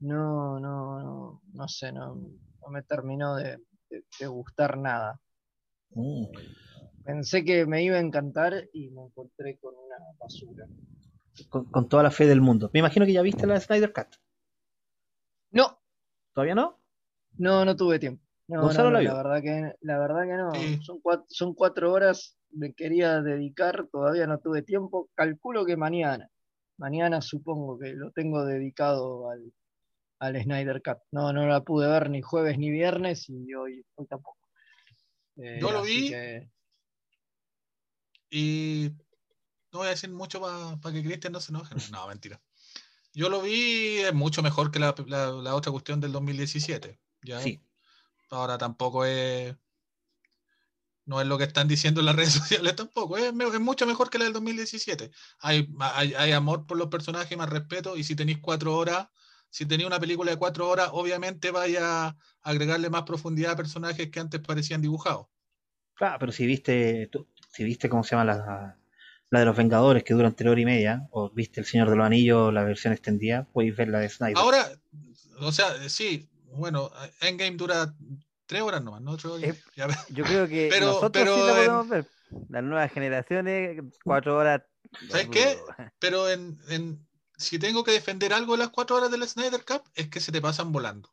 No, 0.00 0.58
no, 0.58 1.02
no, 1.02 1.42
no 1.52 1.68
sé, 1.68 1.92
no, 1.92 2.14
no 2.14 2.68
me 2.70 2.82
terminó 2.82 3.36
de, 3.36 3.58
de- 3.90 4.04
de 4.18 4.26
gustar 4.26 4.78
nada. 4.78 5.20
Mm. 5.90 6.24
Pensé 7.04 7.44
que 7.44 7.66
me 7.66 7.82
iba 7.82 7.96
a 7.96 8.00
encantar 8.00 8.68
y 8.72 8.90
me 8.90 9.02
encontré 9.02 9.58
con 9.58 9.74
una 9.74 9.96
basura. 10.18 10.66
Con, 11.48 11.64
con 11.66 11.88
toda 11.88 12.02
la 12.02 12.10
fe 12.10 12.26
del 12.26 12.40
mundo. 12.40 12.70
Me 12.72 12.80
imagino 12.80 13.04
que 13.06 13.12
ya 13.12 13.22
viste 13.22 13.46
la 13.46 13.54
de 13.54 13.60
Snyder 13.60 13.92
Cut. 13.92 14.06
No, 15.52 15.78
¿Todavía 16.34 16.54
no? 16.54 16.78
no, 17.38 17.64
no 17.64 17.76
tuve 17.76 17.98
tiempo. 17.98 18.22
No, 18.48 18.62
Gonzalo 18.62 18.90
no, 18.90 18.98
la 18.98 19.02
no, 19.02 19.04
la 19.04 19.14
vio. 19.14 19.16
verdad 19.30 19.42
que, 19.42 19.74
la 19.82 19.98
verdad 19.98 20.22
que 20.24 20.36
no. 20.36 20.52
Sí. 20.54 20.80
Son 20.82 21.00
cuatro, 21.00 21.26
son 21.28 21.54
cuatro 21.54 21.92
horas, 21.92 22.36
me 22.52 22.72
quería 22.72 23.20
dedicar, 23.20 23.86
todavía 23.90 24.26
no 24.26 24.38
tuve 24.38 24.62
tiempo. 24.62 25.08
Calculo 25.14 25.64
que 25.64 25.76
mañana. 25.76 26.28
Mañana 26.76 27.20
supongo 27.20 27.78
que 27.78 27.92
lo 27.94 28.10
tengo 28.12 28.44
dedicado 28.44 29.28
al, 29.30 29.52
al 30.20 30.40
Snyder 30.42 30.80
Cut. 30.82 30.98
No, 31.10 31.32
no 31.32 31.46
la 31.46 31.62
pude 31.64 31.88
ver 31.88 32.08
ni 32.10 32.22
jueves 32.22 32.56
ni 32.58 32.70
viernes 32.70 33.28
y 33.28 33.52
hoy, 33.54 33.84
hoy 33.96 34.06
tampoco. 34.06 34.38
Eh, 35.36 35.58
Yo 35.60 35.70
lo 35.72 35.82
vi. 35.82 36.10
que- 36.10 36.50
Y 38.30 38.90
no 39.72 39.80
voy 39.80 39.88
a 39.88 39.90
decir 39.90 40.10
mucho 40.10 40.40
para 40.40 40.94
que 40.94 41.02
Cristian 41.02 41.32
no 41.32 41.40
se 41.40 41.52
enoje. 41.52 41.74
No, 41.96 42.06
mentira. 42.08 42.40
Yo 43.12 43.28
lo 43.28 43.42
vi, 43.42 43.98
es 43.98 44.14
mucho 44.14 44.42
mejor 44.42 44.70
que 44.70 44.78
la, 44.78 44.94
la- 45.06 45.30
la 45.32 45.54
otra 45.54 45.72
cuestión 45.72 46.00
del 46.00 46.12
2017. 46.12 47.00
¿ya? 47.22 47.40
Sí. 47.40 47.60
Ahora 48.30 48.56
tampoco 48.58 49.04
es. 49.04 49.56
No 51.06 51.20
es 51.20 51.26
lo 51.26 51.36
que 51.38 51.44
están 51.44 51.66
diciendo 51.66 52.00
en 52.00 52.06
las 52.06 52.14
redes 52.16 52.32
sociales 52.34 52.76
tampoco. 52.76 53.16
Es 53.16 53.32
mucho 53.32 53.86
mejor 53.86 54.10
que 54.10 54.18
la 54.18 54.24
del 54.24 54.32
2017. 54.34 55.10
Hay, 55.40 55.68
hay, 55.80 56.14
hay 56.14 56.32
amor 56.32 56.66
por 56.66 56.76
los 56.76 56.86
personajes, 56.88 57.36
más 57.36 57.48
respeto. 57.48 57.96
Y 57.96 58.04
si 58.04 58.14
tenéis 58.14 58.38
cuatro 58.40 58.76
horas, 58.76 59.08
si 59.50 59.66
tenéis 59.66 59.86
una 59.86 60.00
película 60.00 60.30
de 60.30 60.36
cuatro 60.38 60.68
horas, 60.68 60.88
obviamente 60.92 61.50
vaya 61.50 62.06
a 62.06 62.16
agregarle 62.42 62.88
más 62.90 63.02
profundidad 63.02 63.52
a 63.52 63.56
personajes 63.56 64.10
que 64.10 64.20
antes 64.20 64.40
parecían 64.40 64.80
dibujados. 64.80 65.26
Claro, 65.94 66.16
pero 66.18 66.32
si 66.32 66.46
viste, 66.46 67.08
tú- 67.12 67.26
si 67.52 67.64
viste 67.64 67.88
cómo 67.88 68.02
se 68.04 68.10
llama 68.16 68.24
la, 68.24 68.76
la 69.28 69.38
de 69.40 69.44
los 69.44 69.56
Vengadores 69.56 70.02
que 70.04 70.14
dura 70.14 70.28
entre 70.28 70.48
hora 70.48 70.60
y 70.60 70.64
media, 70.64 71.06
o 71.10 71.30
viste 71.30 71.60
El 71.60 71.66
Señor 71.66 71.90
de 71.90 71.96
los 71.96 72.06
Anillos, 72.06 72.52
la 72.54 72.64
versión 72.64 72.92
extendida, 72.92 73.44
podéis 73.52 73.76
ver 73.76 73.88
la 73.88 73.98
de 73.98 74.08
Snyder. 74.08 74.36
Ahora, 74.38 74.66
o 75.40 75.52
sea, 75.52 75.88
sí, 75.88 76.28
bueno, 76.52 76.90
Endgame 77.20 77.56
dura 77.56 77.94
tres 78.46 78.62
horas 78.62 78.82
nomás, 78.82 79.02
¿no? 79.02 79.12
Horas, 79.12 79.42
Eh. 79.42 79.54
Yo 80.10 80.24
creo 80.24 80.48
que 80.48 80.68
Pero- 80.70 80.86
nosotros 80.86 81.10
pero 81.12 81.34
sí 81.34 81.40
la 81.42 81.50
en- 81.50 81.56
podemos 81.56 81.88
ver. 81.88 82.06
Las 82.48 82.62
nuevas 82.62 82.92
generaciones, 82.92 83.82
cuatro 84.04 84.36
horas. 84.36 84.62
¿Sabes 85.08 85.28
qué? 85.28 85.58
Pero 85.98 86.28
en, 86.30 86.58
en- 86.68 87.06
si 87.40 87.58
tengo 87.58 87.84
que 87.84 87.92
defender 87.92 88.32
algo 88.32 88.52
de 88.54 88.58
las 88.60 88.70
cuatro 88.70 88.96
horas 88.96 89.10
del 89.10 89.26
Snyder 89.28 89.64
Cup, 89.64 89.82
es 89.94 90.08
que 90.08 90.20
se 90.20 90.32
te 90.32 90.40
pasan 90.40 90.72
volando. 90.72 91.12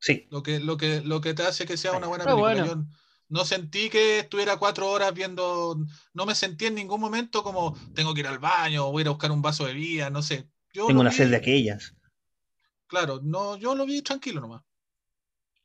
Sí, 0.00 0.16
Lo 0.30 0.42
que, 0.42 0.60
lo 0.60 0.76
que, 0.76 1.00
lo 1.02 1.20
que 1.20 1.34
te 1.34 1.44
hace 1.44 1.66
que 1.66 1.76
sea 1.76 1.94
una 1.94 2.08
buena 2.08 2.26
película. 2.28 2.60
bueno. 2.60 2.66
Yo 2.66 2.84
no 3.28 3.44
sentí 3.44 3.90
que 3.90 4.20
estuviera 4.20 4.58
cuatro 4.58 4.90
horas 4.90 5.14
viendo, 5.14 5.78
no 6.14 6.26
me 6.26 6.34
sentí 6.34 6.66
en 6.66 6.74
ningún 6.76 7.00
momento 7.00 7.42
como 7.44 7.76
tengo 7.94 8.14
que 8.14 8.20
ir 8.20 8.26
al 8.28 8.38
baño 8.40 8.86
o 8.88 8.92
voy 8.92 9.00
a 9.00 9.04
ir 9.04 9.08
a 9.08 9.12
buscar 9.12 9.32
un 9.32 9.42
vaso 9.42 9.66
de 9.66 9.74
bebida, 9.74 10.10
no 10.10 10.22
sé. 10.22 10.48
Yo 10.72 10.86
tengo 10.86 11.02
una 11.02 11.10
vi- 11.10 11.16
sed 11.16 11.28
de 11.30 11.36
aquellas. 11.36 11.92
Claro, 12.88 13.20
no, 13.22 13.56
yo 13.56 13.76
lo 13.76 13.86
vi 13.86 14.02
tranquilo 14.02 14.40
nomás. 14.40 14.62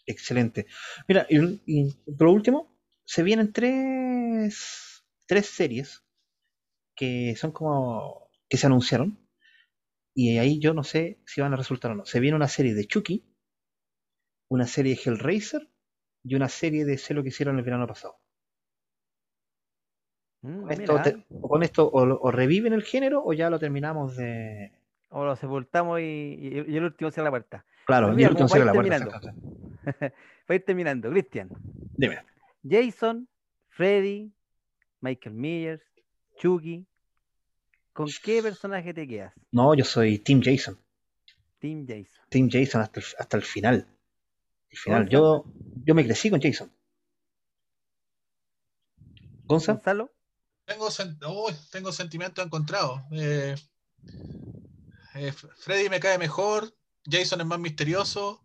Excelente. 0.05 0.65
Mira, 1.07 1.25
y, 1.29 1.61
y 1.65 1.91
por 2.17 2.27
último, 2.27 2.75
se 3.05 3.23
vienen 3.23 3.53
tres, 3.53 5.03
tres 5.27 5.45
series 5.47 6.03
que 6.95 7.35
son 7.37 7.53
como 7.53 8.29
que 8.49 8.57
se 8.57 8.67
anunciaron. 8.67 9.19
Y 10.13 10.37
ahí 10.37 10.59
yo 10.59 10.73
no 10.73 10.83
sé 10.83 11.19
si 11.25 11.41
van 11.41 11.53
a 11.53 11.57
resultar 11.57 11.91
o 11.91 11.95
no. 11.95 12.05
Se 12.05 12.19
viene 12.19 12.35
una 12.35 12.47
serie 12.47 12.73
de 12.73 12.85
Chucky, 12.85 13.23
una 14.49 14.67
serie 14.67 14.95
de 14.95 15.01
Hellraiser 15.01 15.69
y 16.23 16.35
una 16.35 16.49
serie 16.49 16.85
de 16.85 16.97
Sé 16.97 17.13
lo 17.13 17.23
que 17.23 17.29
hicieron 17.29 17.57
el 17.57 17.63
verano 17.63 17.87
pasado. 17.87 18.19
Mm, 20.41 20.61
Con 20.63 20.71
esto, 20.71 21.01
te- 21.01 21.25
o 21.41 21.47
con 21.47 21.63
esto 21.63 21.89
o, 21.91 22.31
reviven 22.31 22.73
el 22.73 22.83
género 22.83 23.23
o 23.23 23.33
ya 23.33 23.49
lo 23.49 23.59
terminamos 23.59 24.15
de. 24.17 24.71
o 25.09 25.23
lo 25.25 25.35
sepultamos 25.35 25.99
y, 25.99 26.03
y- 26.03 26.65
y 26.67 26.77
el 26.77 26.83
último 26.83 27.11
cierra 27.11 27.25
la 27.25 27.31
puerta. 27.31 27.65
Claro, 27.85 28.07
Pero 28.07 28.13
y 28.13 28.17
mira, 28.17 28.27
el 28.27 28.33
último 28.33 28.47
cierra 28.49 28.65
la 28.65 28.73
puerta. 28.73 29.35
Para 30.45 30.55
ir 30.55 30.65
terminando, 30.65 31.09
Cristian. 31.09 31.51
Dime. 31.95 32.19
Jason, 32.67 33.27
Freddy, 33.69 34.31
Michael 34.99 35.35
Myers, 35.35 35.81
Chucky. 36.37 36.85
¿Con 38.01 38.09
qué 38.23 38.41
personaje 38.41 38.95
te 38.95 39.07
quedas? 39.07 39.31
No, 39.51 39.75
yo 39.75 39.85
soy 39.85 40.17
Team 40.17 40.41
Jason. 40.43 40.75
Team 41.59 41.85
Jason. 41.87 42.19
Team 42.29 42.49
Jason 42.51 42.81
hasta 42.81 42.99
el, 42.99 43.05
hasta 43.19 43.37
el 43.37 43.43
final. 43.43 43.85
El 44.71 44.77
final. 44.77 45.07
Yo, 45.07 45.45
yo 45.85 45.93
me 45.93 46.03
crecí 46.03 46.31
con 46.31 46.41
Jason. 46.41 46.71
¿Gonza? 49.45 49.73
Gonzalo, 49.73 50.11
Tengo, 50.65 50.89
sen- 50.89 51.19
tengo 51.71 51.91
sentimientos 51.91 52.43
encontrados. 52.43 53.01
Eh, 53.11 53.55
eh, 55.13 55.31
Freddy 55.31 55.89
me 55.89 55.99
cae 55.99 56.17
mejor, 56.17 56.73
Jason 57.05 57.41
es 57.41 57.45
más 57.45 57.59
misterioso, 57.59 58.41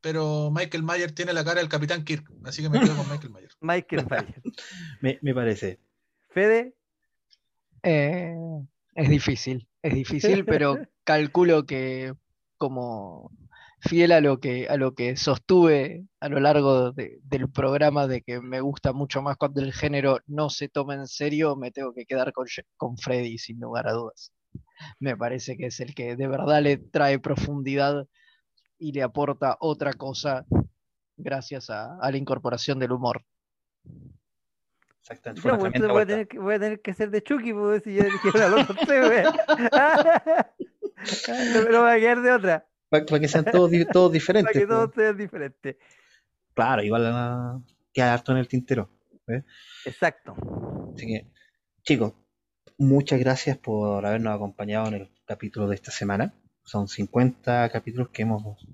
pero 0.00 0.50
Michael 0.50 0.82
Myers 0.82 1.14
tiene 1.14 1.32
la 1.32 1.44
cara 1.44 1.60
del 1.60 1.68
Capitán 1.68 2.04
Kirk, 2.04 2.28
así 2.42 2.62
que 2.62 2.68
me 2.68 2.80
quedo 2.80 2.96
con 2.96 3.08
Michael 3.12 3.32
Myers. 3.32 3.56
Michael 3.60 4.06
Myers. 4.10 4.42
Me, 5.02 5.18
me 5.22 5.34
parece. 5.34 5.78
Fede, 6.30 6.74
Eh, 7.84 8.34
es 9.02 9.08
difícil, 9.10 9.68
es 9.82 9.94
difícil, 9.94 10.44
pero 10.46 10.76
calculo 11.04 11.64
que 11.66 12.14
como 12.58 13.30
fiel 13.80 14.12
a 14.12 14.20
lo 14.20 14.40
que, 14.40 14.68
a 14.68 14.76
lo 14.76 14.94
que 14.94 15.16
sostuve 15.16 16.04
a 16.20 16.28
lo 16.28 16.40
largo 16.40 16.92
de- 16.92 17.20
del 17.22 17.48
programa 17.50 18.08
de 18.08 18.22
que 18.22 18.40
me 18.40 18.60
gusta 18.60 18.92
mucho 18.92 19.22
más 19.22 19.36
cuando 19.36 19.60
el 19.62 19.72
género 19.72 20.18
no 20.26 20.50
se 20.50 20.68
toma 20.68 20.94
en 20.94 21.06
serio, 21.06 21.56
me 21.56 21.70
tengo 21.70 21.94
que 21.94 22.06
quedar 22.06 22.32
con, 22.32 22.46
con 22.76 22.98
Freddy 22.98 23.38
sin 23.38 23.60
lugar 23.60 23.88
a 23.88 23.92
dudas. 23.92 24.32
Me 25.00 25.16
parece 25.16 25.56
que 25.56 25.66
es 25.66 25.80
el 25.80 25.94
que 25.94 26.16
de 26.16 26.28
verdad 26.28 26.62
le 26.62 26.78
trae 26.78 27.18
profundidad 27.20 28.06
y 28.78 28.92
le 28.92 29.02
aporta 29.02 29.56
otra 29.60 29.92
cosa 29.94 30.46
gracias 31.16 31.70
a, 31.70 31.98
a 32.00 32.10
la 32.10 32.18
incorporación 32.18 32.78
del 32.80 32.92
humor. 32.92 33.24
Exactamente. 35.10 35.40
Fue 35.40 35.52
no, 35.52 35.58
una 35.58 35.70
pues, 35.70 35.88
voy 35.88 36.02
a, 36.02 36.06
tener 36.06 36.28
que, 36.28 36.38
voy 36.38 36.54
a 36.54 36.58
tener 36.58 36.80
que 36.80 36.92
ser 36.92 37.10
de 37.10 37.22
Chucky, 37.22 37.54
pues 37.54 37.82
si 37.82 37.94
ya 37.94 38.04
dije 38.04 38.28
una 38.34 38.48
loca, 38.48 38.74
no 41.54 41.70
no 41.70 41.82
va 41.82 41.92
a 41.92 41.96
quedar 41.98 42.20
de 42.20 42.32
otra, 42.32 42.66
Para, 42.90 43.06
para 43.06 43.20
que 43.20 43.28
sean 43.28 43.44
todos, 43.44 43.70
di- 43.70 43.86
todos 43.86 44.08
para 44.08 44.12
diferentes. 44.12 44.52
que 44.52 44.66
pues. 44.66 44.68
todos 44.68 44.90
sean 44.94 45.16
diferentes. 45.16 45.76
Claro, 46.54 46.82
igual 46.82 47.06
ah, 47.06 47.60
queda 47.92 48.12
harto 48.14 48.32
en 48.32 48.38
el 48.38 48.48
tintero. 48.48 48.90
Exacto. 49.84 50.34
Así 50.94 51.06
que, 51.06 51.26
chicos, 51.82 52.12
muchas 52.76 53.18
gracias 53.20 53.56
por 53.56 54.04
habernos 54.04 54.34
acompañado 54.34 54.88
en 54.88 54.94
el 54.94 55.10
capítulo 55.24 55.68
de 55.68 55.76
esta 55.76 55.90
semana. 55.90 56.34
Son 56.64 56.86
50 56.88 57.70
capítulos 57.70 58.08
que 58.10 58.22
hemos 58.22 58.66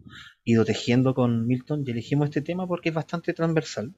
ido 0.43 0.65
tejiendo 0.65 1.15
con 1.15 1.47
Milton 1.47 1.85
y 1.86 1.90
elegimos 1.93 2.28
este 2.28 2.43
tema 2.43 2.66
porque 2.66 2.89
es 2.89 2.94
bastante 2.94 3.32
transversal. 3.35 3.94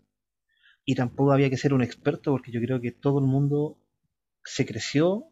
Y 0.86 0.94
tampoco 0.94 1.32
había 1.32 1.50
que 1.50 1.56
ser 1.58 1.74
un 1.74 1.82
experto 1.82 2.30
porque 2.32 2.52
yo 2.52 2.60
creo 2.60 2.80
que 2.80 2.92
todo 2.92 3.18
el 3.18 3.26
mundo 3.26 3.76
se 4.44 4.64
creció, 4.64 5.26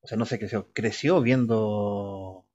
o 0.00 0.06
sea, 0.06 0.16
no 0.16 0.24
se 0.24 0.38
creció, 0.38 0.70
creció 0.72 1.20
viendo 1.20 2.46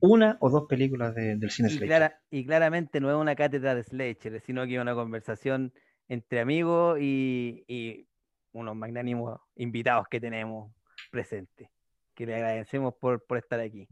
una 0.00 0.36
o 0.40 0.48
dos 0.50 0.66
películas 0.68 1.14
de- 1.14 1.36
del 1.36 1.50
cine 1.50 1.68
Y, 1.68 1.72
slasher. 1.72 1.88
clara- 1.88 2.20
y 2.30 2.46
claramente 2.46 3.00
no 3.00 3.10
es 3.10 3.16
una 3.16 3.34
cátedra 3.34 3.74
de 3.74 3.82
Slasher, 3.82 4.40
sino 4.40 4.64
que 4.66 4.76
es 4.76 4.80
una 4.80 4.94
conversación 4.94 5.72
entre 6.08 6.40
amigos 6.40 6.98
y, 7.00 7.64
y 7.66 8.06
unos 8.52 8.76
magnánimos 8.76 9.40
invitados 9.56 10.06
que 10.08 10.20
tenemos 10.20 10.72
presentes. 11.10 11.68
Que 12.14 12.26
le 12.26 12.36
agradecemos 12.36 12.94
por, 13.00 13.24
por 13.26 13.38
estar 13.38 13.58
aquí. 13.60 13.88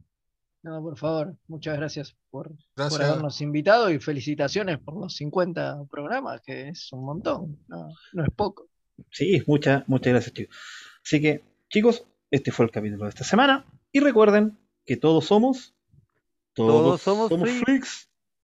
No, 0.64 0.82
por 0.82 0.96
favor, 0.96 1.36
muchas 1.46 1.76
gracias 1.76 2.16
por, 2.30 2.50
habernos 2.74 3.38
invitado 3.42 3.90
y 3.90 3.98
felicitaciones 3.98 4.78
por 4.78 4.96
los 4.98 5.14
50 5.14 5.84
programas, 5.90 6.40
que 6.40 6.70
es 6.70 6.90
un 6.90 7.04
montón, 7.04 7.58
no, 7.68 7.90
no 8.14 8.24
es 8.24 8.30
poco. 8.34 8.66
Sí, 9.10 9.42
muchas, 9.46 9.86
muchas 9.86 10.14
gracias, 10.14 10.32
chicos. 10.32 10.56
Así 11.04 11.20
que, 11.20 11.44
chicos, 11.68 12.06
este 12.30 12.50
fue 12.50 12.64
el 12.64 12.70
capítulo 12.70 13.04
de 13.04 13.10
esta 13.10 13.24
semana. 13.24 13.66
Y 13.92 14.00
recuerden 14.00 14.58
que 14.86 14.96
todos 14.96 15.26
somos. 15.26 15.74
Todos 16.54 17.02
somos 17.02 17.28
freaks. 17.28 17.60
freaks. 17.60 18.10